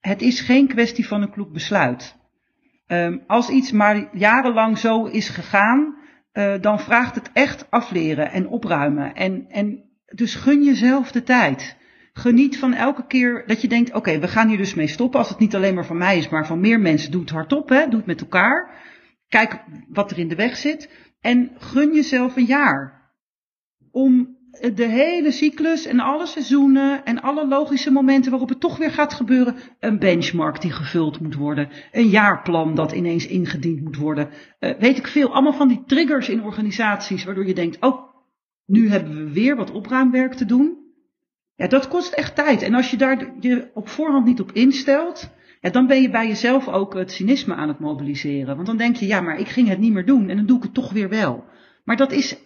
het 0.00 0.22
is 0.22 0.40
geen 0.40 0.68
kwestie 0.68 1.06
van 1.06 1.22
een 1.22 1.30
kloek 1.30 1.52
besluit. 1.52 2.16
Um, 2.86 3.22
als 3.26 3.48
iets 3.48 3.72
maar 3.72 4.08
jarenlang 4.12 4.78
zo 4.78 5.04
is 5.04 5.28
gegaan, 5.28 5.96
uh, 6.32 6.54
dan 6.60 6.80
vraagt 6.80 7.14
het 7.14 7.30
echt 7.32 7.70
afleren 7.70 8.30
en 8.30 8.48
opruimen. 8.48 9.14
En, 9.14 9.46
en 9.48 9.84
dus 10.14 10.34
gun 10.34 10.64
jezelf 10.64 11.12
de 11.12 11.22
tijd. 11.22 11.76
geniet 12.12 12.58
van 12.58 12.72
elke 12.72 13.06
keer 13.06 13.46
dat 13.46 13.60
je 13.60 13.68
denkt, 13.68 13.92
oké, 13.92 14.18
we 14.18 14.28
gaan 14.28 14.48
hier 14.48 14.56
dus 14.56 14.74
mee 14.74 14.86
stoppen. 14.86 15.18
Als 15.18 15.28
het 15.28 15.38
niet 15.38 15.54
alleen 15.54 15.74
maar 15.74 15.86
van 15.86 15.98
mij 15.98 16.18
is, 16.18 16.28
maar 16.28 16.46
van 16.46 16.60
meer 16.60 16.80
mensen. 16.80 17.10
Doe 17.10 17.20
het 17.20 17.30
hardop, 17.30 17.68
hè. 17.68 17.88
Doe 17.88 17.96
het 17.96 18.06
met 18.06 18.20
elkaar. 18.20 18.82
Kijk 19.28 19.64
wat 19.88 20.10
er 20.10 20.18
in 20.18 20.28
de 20.28 20.34
weg 20.34 20.56
zit. 20.56 20.90
En 21.20 21.50
gun 21.58 21.94
jezelf 21.94 22.36
een 22.36 22.44
jaar. 22.44 23.12
Om 23.90 24.33
de 24.74 24.88
hele 24.88 25.30
cyclus 25.30 25.86
en 25.86 26.00
alle 26.00 26.26
seizoenen 26.26 27.04
en 27.04 27.22
alle 27.22 27.48
logische 27.48 27.90
momenten 27.90 28.30
waarop 28.30 28.48
het 28.48 28.60
toch 28.60 28.76
weer 28.76 28.90
gaat 28.90 29.14
gebeuren. 29.14 29.56
Een 29.80 29.98
benchmark 29.98 30.60
die 30.60 30.70
gevuld 30.70 31.20
moet 31.20 31.34
worden. 31.34 31.68
Een 31.92 32.08
jaarplan 32.08 32.74
dat 32.74 32.92
ineens 32.92 33.26
ingediend 33.26 33.80
moet 33.80 33.96
worden. 33.96 34.28
Uh, 34.60 34.70
weet 34.78 34.98
ik 34.98 35.06
veel. 35.06 35.32
Allemaal 35.32 35.52
van 35.52 35.68
die 35.68 35.82
triggers 35.86 36.28
in 36.28 36.42
organisaties 36.42 37.24
waardoor 37.24 37.46
je 37.46 37.54
denkt, 37.54 37.80
oh, 37.80 38.12
nu 38.66 38.88
hebben 38.88 39.24
we 39.24 39.32
weer 39.32 39.56
wat 39.56 39.70
opruimwerk 39.70 40.34
te 40.34 40.44
doen. 40.44 40.78
Ja, 41.54 41.66
dat 41.66 41.88
kost 41.88 42.12
echt 42.12 42.34
tijd. 42.34 42.62
En 42.62 42.74
als 42.74 42.90
je 42.90 42.96
daar 42.96 43.32
je 43.40 43.70
op 43.74 43.88
voorhand 43.88 44.24
niet 44.24 44.40
op 44.40 44.52
instelt, 44.52 45.30
dan 45.60 45.86
ben 45.86 46.02
je 46.02 46.10
bij 46.10 46.26
jezelf 46.26 46.68
ook 46.68 46.94
het 46.94 47.12
cynisme 47.12 47.54
aan 47.54 47.68
het 47.68 47.78
mobiliseren. 47.78 48.54
Want 48.54 48.66
dan 48.66 48.76
denk 48.76 48.96
je, 48.96 49.06
ja, 49.06 49.20
maar 49.20 49.38
ik 49.38 49.48
ging 49.48 49.68
het 49.68 49.78
niet 49.78 49.92
meer 49.92 50.06
doen 50.06 50.28
en 50.28 50.36
dan 50.36 50.46
doe 50.46 50.56
ik 50.56 50.62
het 50.62 50.74
toch 50.74 50.92
weer 50.92 51.08
wel. 51.08 51.44
Maar 51.84 51.96
dat 51.96 52.12
is 52.12 52.36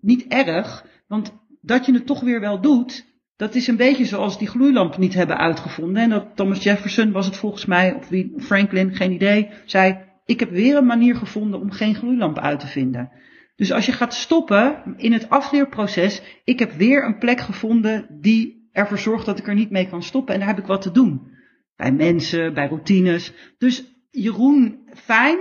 niet 0.00 0.26
erg, 0.26 0.86
want 1.06 1.32
dat 1.60 1.86
je 1.86 1.92
het 1.92 2.06
toch 2.06 2.20
weer 2.20 2.40
wel 2.40 2.60
doet, 2.60 3.06
dat 3.36 3.54
is 3.54 3.66
een 3.66 3.76
beetje 3.76 4.04
zoals 4.04 4.38
die 4.38 4.48
gloeilamp 4.48 4.98
niet 4.98 5.14
hebben 5.14 5.38
uitgevonden. 5.38 6.02
En 6.02 6.10
dat 6.10 6.26
Thomas 6.34 6.62
Jefferson 6.62 7.12
was 7.12 7.26
het 7.26 7.36
volgens 7.36 7.66
mij, 7.66 7.94
of 7.94 8.08
wie, 8.08 8.32
Franklin, 8.36 8.94
geen 8.94 9.12
idee, 9.12 9.48
zei, 9.64 9.98
ik 10.24 10.40
heb 10.40 10.50
weer 10.50 10.76
een 10.76 10.86
manier 10.86 11.16
gevonden 11.16 11.60
om 11.60 11.70
geen 11.70 11.94
gloeilamp 11.94 12.38
uit 12.38 12.60
te 12.60 12.66
vinden. 12.66 13.10
Dus 13.56 13.72
als 13.72 13.86
je 13.86 13.92
gaat 13.92 14.14
stoppen 14.14 14.94
in 14.96 15.12
het 15.12 15.28
afleerproces, 15.28 16.22
ik 16.44 16.58
heb 16.58 16.72
weer 16.72 17.04
een 17.04 17.18
plek 17.18 17.40
gevonden 17.40 18.06
die 18.20 18.68
ervoor 18.72 18.98
zorgt 18.98 19.26
dat 19.26 19.38
ik 19.38 19.46
er 19.46 19.54
niet 19.54 19.70
mee 19.70 19.88
kan 19.88 20.02
stoppen. 20.02 20.34
En 20.34 20.40
daar 20.40 20.48
heb 20.48 20.58
ik 20.58 20.66
wat 20.66 20.82
te 20.82 20.90
doen. 20.90 21.38
Bij 21.76 21.92
mensen, 21.92 22.54
bij 22.54 22.66
routines. 22.66 23.32
Dus 23.58 23.84
Jeroen, 24.10 24.88
fijn. 24.94 25.38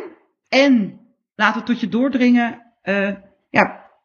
En 0.48 1.00
laat 1.36 1.56
het 1.56 1.66
tot 1.66 1.80
je 1.80 1.88
doordringen. 1.88 2.62
Ja, 2.82 3.29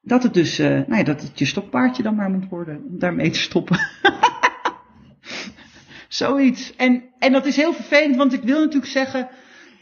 dat 0.05 0.23
het 0.23 0.35
dus, 0.35 0.61
uh, 0.61 0.69
nou 0.69 0.97
ja, 0.97 1.03
dat 1.03 1.23
het 1.23 1.39
je 1.39 1.45
stoppaardje 1.45 2.03
dan 2.03 2.15
maar 2.15 2.31
moet 2.31 2.49
worden. 2.49 2.85
Om 2.89 2.99
daarmee 2.99 3.31
te 3.31 3.39
stoppen. 3.39 3.79
Zoiets. 6.09 6.77
En, 6.77 7.03
en 7.19 7.33
dat 7.33 7.47
is 7.47 7.57
heel 7.57 7.73
vervelend, 7.73 8.17
want 8.17 8.33
ik 8.33 8.43
wil 8.43 8.59
natuurlijk 8.59 8.93
zeggen, 8.93 9.29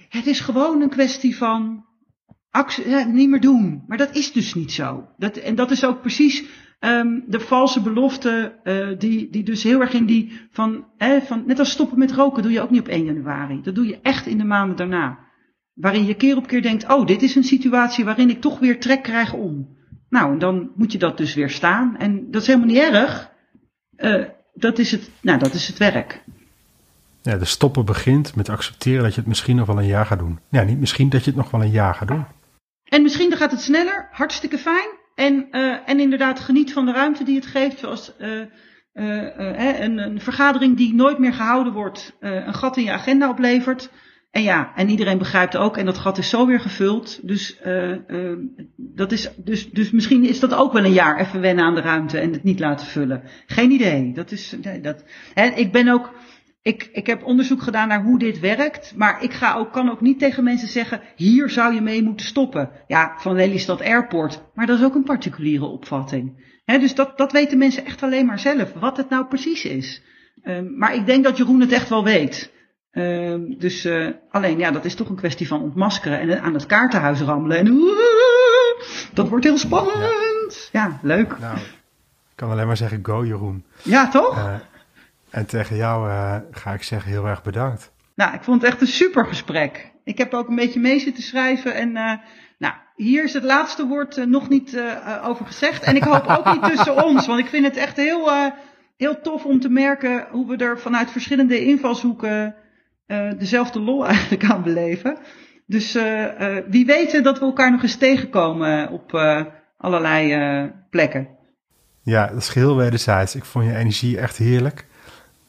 het 0.09 0.27
is 0.27 0.41
gewoon 0.41 0.81
een 0.81 0.89
kwestie 0.89 1.37
van 1.37 1.85
niet 3.07 3.29
meer 3.29 3.41
doen. 3.41 3.85
Maar 3.87 3.99
dat 3.99 4.17
is 4.17 4.33
dus 4.33 4.55
niet 4.55 4.73
zo. 4.73 5.09
Dat, 5.19 5.37
en 5.37 5.55
dat 5.55 5.71
is 5.71 5.85
ook 5.85 6.01
precies 6.01 6.45
um, 6.81 7.25
de 7.27 7.41
valse 7.41 7.83
belofte, 7.83 8.59
uh, 8.65 8.99
die, 8.99 9.31
die 9.31 9.43
dus 9.43 9.63
heel 9.63 9.81
erg 9.81 9.93
in 9.93 10.07
die 10.07 10.41
van, 10.51 10.85
eh, 10.97 11.21
van, 11.21 11.43
net 11.47 11.59
als 11.59 11.71
stoppen 11.71 11.99
met 11.99 12.13
roken 12.13 12.43
doe 12.43 12.53
je 12.53 12.61
ook 12.61 12.71
niet 12.71 12.81
op 12.81 12.89
1 12.89 13.05
januari. 13.05 13.61
Dat 13.63 13.75
doe 13.75 13.87
je 13.87 13.99
echt 14.03 14.27
in 14.27 14.39
de 14.39 14.45
maanden 14.45 14.77
daarna. 14.77 15.19
Waarin 15.75 16.05
je 16.05 16.15
keer 16.15 16.37
op 16.37 16.47
keer 16.47 16.63
denkt, 16.63 16.93
oh, 16.93 17.07
dit 17.07 17.23
is 17.23 17.35
een 17.35 17.45
situatie 17.45 18.05
waarin 18.05 18.31
ik 18.31 18.41
toch 18.41 18.59
weer 18.59 18.81
trek 18.81 19.03
krijg 19.03 19.33
om. 19.33 19.81
Nou, 20.13 20.39
dan 20.39 20.71
moet 20.75 20.93
je 20.93 20.99
dat 20.99 21.17
dus 21.17 21.35
weer 21.35 21.51
staan. 21.51 21.97
En 21.99 22.31
dat 22.31 22.41
is 22.41 22.47
helemaal 22.47 22.69
niet 22.69 22.79
erg. 22.79 23.31
Uh, 23.97 24.25
dat, 24.55 24.79
is 24.79 24.91
het, 24.91 25.11
nou, 25.21 25.39
dat 25.39 25.55
is 25.55 25.67
het 25.67 25.79
werk. 25.79 26.23
Ja, 27.23 27.37
de 27.37 27.45
stoppen 27.45 27.85
begint 27.85 28.37
met 28.37 28.49
accepteren 28.49 29.03
dat 29.03 29.15
je 29.15 29.21
het 29.21 29.29
misschien 29.29 29.57
nog 29.57 29.67
wel 29.67 29.79
een 29.79 29.87
jaar 29.87 30.07
gaat 30.07 30.19
doen. 30.19 30.39
Ja, 30.51 30.63
niet 30.63 30.79
misschien 30.79 31.09
dat 31.09 31.25
je 31.25 31.31
het 31.31 31.39
nog 31.39 31.51
wel 31.51 31.63
een 31.63 31.71
jaar 31.71 31.95
gaat 31.95 32.09
doen. 32.09 32.25
En 32.85 33.03
misschien 33.03 33.29
dan 33.29 33.39
gaat 33.39 33.51
het 33.51 33.61
sneller, 33.61 34.09
hartstikke 34.11 34.59
fijn. 34.59 34.89
En, 35.15 35.47
uh, 35.51 35.89
en 35.89 36.01
inderdaad 36.01 36.41
geniet 36.41 36.73
van 36.73 36.87
de 36.87 36.93
ruimte 36.93 37.25
die 37.25 37.37
het 37.37 37.47
geeft. 37.47 37.79
Zoals 37.79 38.13
uh, 38.19 38.45
een, 38.93 39.99
een, 39.99 40.21
vergadering 40.21 40.77
die 40.77 40.95
nooit 40.95 41.19
meer 41.19 41.33
gehouden 41.33 41.73
wordt, 41.73 42.17
een 42.21 42.55
gat 42.55 42.77
in 42.77 42.85
je 42.85 42.93
agenda 42.93 43.29
oplevert. 43.29 43.91
En 44.33 44.43
ja, 44.43 44.73
en 44.75 44.89
iedereen 44.89 45.19
begrijpt 45.19 45.57
ook, 45.57 45.77
en 45.77 45.87
dat 45.87 45.99
gat 45.99 46.19
is 46.19 46.29
zo 46.29 46.47
weer 46.47 46.61
gevuld. 46.61 47.29
Dus, 47.29 47.61
dat 48.77 49.13
is, 49.13 49.31
dus, 49.37 49.71
dus 49.71 49.91
misschien 49.91 50.25
is 50.25 50.41
dat 50.41 50.55
ook 50.55 50.73
wel 50.73 50.85
een 50.85 50.93
jaar 50.93 51.21
even 51.21 51.41
wennen 51.41 51.65
aan 51.65 51.75
de 51.75 51.81
ruimte 51.81 52.19
en 52.19 52.33
het 52.33 52.43
niet 52.43 52.61
laten 52.61 52.87
vullen. 52.87 53.23
Geen 53.47 53.71
idee. 53.71 54.13
Dat 54.13 54.31
is, 54.31 54.57
dat, 54.83 55.05
hè, 55.35 55.47
ik 55.47 55.73
ben 55.73 55.89
ook 55.89 56.13
ik, 56.63 56.89
ik 56.93 57.07
heb 57.07 57.25
onderzoek 57.25 57.63
gedaan 57.63 57.89
naar 57.89 58.03
hoe 58.03 58.19
dit 58.19 58.41
werkt, 58.41 58.93
maar 58.97 59.23
ik 59.23 59.33
ga 59.33 59.55
ook, 59.55 59.73
kan 59.73 59.91
ook 59.91 60.01
niet 60.01 60.19
tegen 60.19 60.45
mensen 60.45 60.69
zeggen, 60.69 61.01
hier 61.17 61.51
zou 61.51 61.75
je 61.75 61.81
mee 61.81 62.03
moeten 62.03 62.27
stoppen. 62.27 62.71
Ja, 62.87 63.15
van 63.19 63.35
Lelystad 63.35 63.81
Airport, 63.81 64.43
maar 64.55 64.67
dat 64.67 64.79
is 64.79 64.85
ook 64.85 64.95
een 64.95 65.03
particuliere 65.03 65.65
opvatting. 65.65 66.51
He, 66.65 66.79
dus 66.79 66.95
dat, 66.95 67.19
dat 67.19 67.33
weten 67.33 67.59
mensen 67.59 67.85
echt 67.85 68.03
alleen 68.03 68.27
maar 68.27 68.39
zelf, 68.39 68.73
wat 68.73 68.97
het 68.97 69.09
nou 69.09 69.27
precies 69.27 69.65
is. 69.65 70.03
Um, 70.45 70.79
maar 70.79 70.95
ik 70.95 71.07
denk 71.07 71.25
dat 71.25 71.37
Jeroen 71.37 71.61
het 71.61 71.73
echt 71.73 71.89
wel 71.89 72.05
weet. 72.05 72.53
Um, 72.95 73.59
dus 73.59 73.85
uh, 73.85 74.09
alleen, 74.31 74.59
ja, 74.59 74.71
dat 74.71 74.85
is 74.85 74.95
toch 74.95 75.09
een 75.09 75.17
kwestie 75.17 75.47
van 75.47 75.63
ontmaskeren 75.63 76.21
en 76.21 76.43
aan 76.43 76.55
het 76.55 76.67
kaartenhuis 76.67 77.21
rammelen. 77.21 77.57
En 77.57 77.67
uh, 77.67 78.87
dat 79.13 79.29
wordt 79.29 79.45
heel 79.45 79.59
spannend. 79.59 80.69
Ja, 80.73 80.85
ja 80.87 80.99
leuk. 81.03 81.39
Nou, 81.39 81.57
ik 81.57 81.63
kan 82.35 82.51
alleen 82.51 82.67
maar 82.67 82.77
zeggen, 82.77 83.01
go 83.03 83.25
Jeroen. 83.25 83.65
Ja, 83.83 84.09
toch? 84.09 84.37
Uh, 84.37 84.55
en 85.31 85.47
tegen 85.47 85.77
jou 85.77 86.09
uh, 86.09 86.37
ga 86.51 86.73
ik 86.73 86.83
zeggen 86.83 87.11
heel 87.11 87.27
erg 87.27 87.43
bedankt. 87.43 87.93
Nou, 88.15 88.35
ik 88.35 88.43
vond 88.43 88.63
het 88.63 88.71
echt 88.71 88.81
een 88.81 88.87
super 88.87 89.27
gesprek. 89.27 89.91
Ik 90.05 90.19
heb 90.19 90.35
ook 90.35 90.49
een 90.49 90.57
beetje 90.57 90.81
mee 90.81 91.01
zitten 91.01 91.23
schrijven 91.23 91.75
en 91.75 91.93
nou, 92.59 92.75
hier 92.97 93.25
is 93.25 93.33
het 93.33 93.45
laatste 93.45 93.87
woord 93.87 94.17
uh, 94.17 94.25
nog 94.25 94.49
niet 94.49 94.81
over 95.25 95.47
gezegd. 95.47 95.83
En 95.83 95.97
ik 95.97 96.03
hoop 96.03 96.27
ook 96.27 96.53
niet 96.53 96.63
tussen 96.63 96.97
ons, 97.07 97.27
want 97.27 97.41
ik 97.41 97.47
vind 97.47 97.65
het 97.65 97.77
echt 97.77 97.97
heel, 97.97 98.31
heel 98.97 99.21
tof 99.21 99.45
om 99.45 99.61
te 99.61 99.69
merken 99.69 100.27
hoe 100.31 100.47
we 100.47 100.57
er 100.57 100.79
vanuit 100.79 101.11
verschillende 101.11 101.65
invalshoeken 101.65 102.55
dezelfde 103.39 103.81
lol 103.81 104.07
eigenlijk 104.15 104.45
aan 104.45 104.63
beleven. 104.63 105.19
Dus 105.67 105.93
wie 106.69 106.87
weet 106.87 107.25
dat 107.25 107.39
we 107.39 107.45
elkaar 107.45 107.71
nog 107.71 107.83
eens 107.83 107.97
tegenkomen 107.97 108.91
op 108.91 109.13
allerlei 109.77 110.73
plekken. 110.91 111.29
Ja, 112.03 112.27
dat 112.27 112.37
is 112.37 112.49
geheel 112.49 112.77
wederzijds. 112.77 113.35
Ik 113.35 113.45
vond 113.45 113.65
je 113.65 113.77
energie 113.77 114.19
echt 114.19 114.37
heerlijk. 114.37 114.87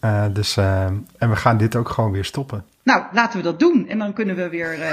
Uh, 0.04 0.26
dus, 0.34 0.58
uh, 0.58 0.86
en 1.18 1.30
we 1.30 1.36
gaan 1.36 1.58
dit 1.58 1.76
ook 1.76 1.90
gewoon 1.90 2.12
weer 2.12 2.26
stoppen. 2.26 2.66
Nou, 2.84 3.04
laten 3.12 3.38
we 3.38 3.44
dat 3.44 3.60
doen. 3.60 3.88
En 3.90 3.98
dan 3.98 4.14
kunnen 4.14 4.36
we 4.36 4.50
weer 4.50 4.80
uh, 4.80 4.86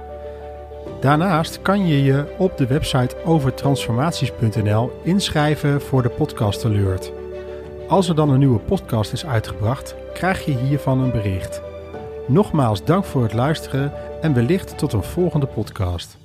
Daarnaast 1.00 1.62
kan 1.62 1.88
je 1.88 2.04
je 2.04 2.36
op 2.38 2.58
de 2.58 2.68
website 2.68 3.16
overtransformaties.nl 3.26 4.92
inschrijven 5.04 5.82
voor 5.82 6.02
de 6.02 6.10
podcast 6.10 6.66
alert. 6.66 7.12
Als 7.88 8.10
er 8.10 8.16
dan 8.16 8.30
een 8.30 8.40
nieuwe 8.40 8.60
podcast 8.60 9.14
is 9.14 9.26
uitgebracht, 9.26 9.96
krijg 10.14 10.46
je 10.46 10.58
hiervan 10.58 11.00
een 11.00 11.12
bericht. 11.12 11.65
Nogmaals 12.28 12.84
dank 12.84 13.06
voor 13.06 13.24
het 13.24 13.34
luisteren 13.34 13.92
en 14.22 14.34
wellicht 14.34 14.78
tot 14.78 14.94
een 14.94 15.04
volgende 15.04 15.46
podcast. 15.46 16.18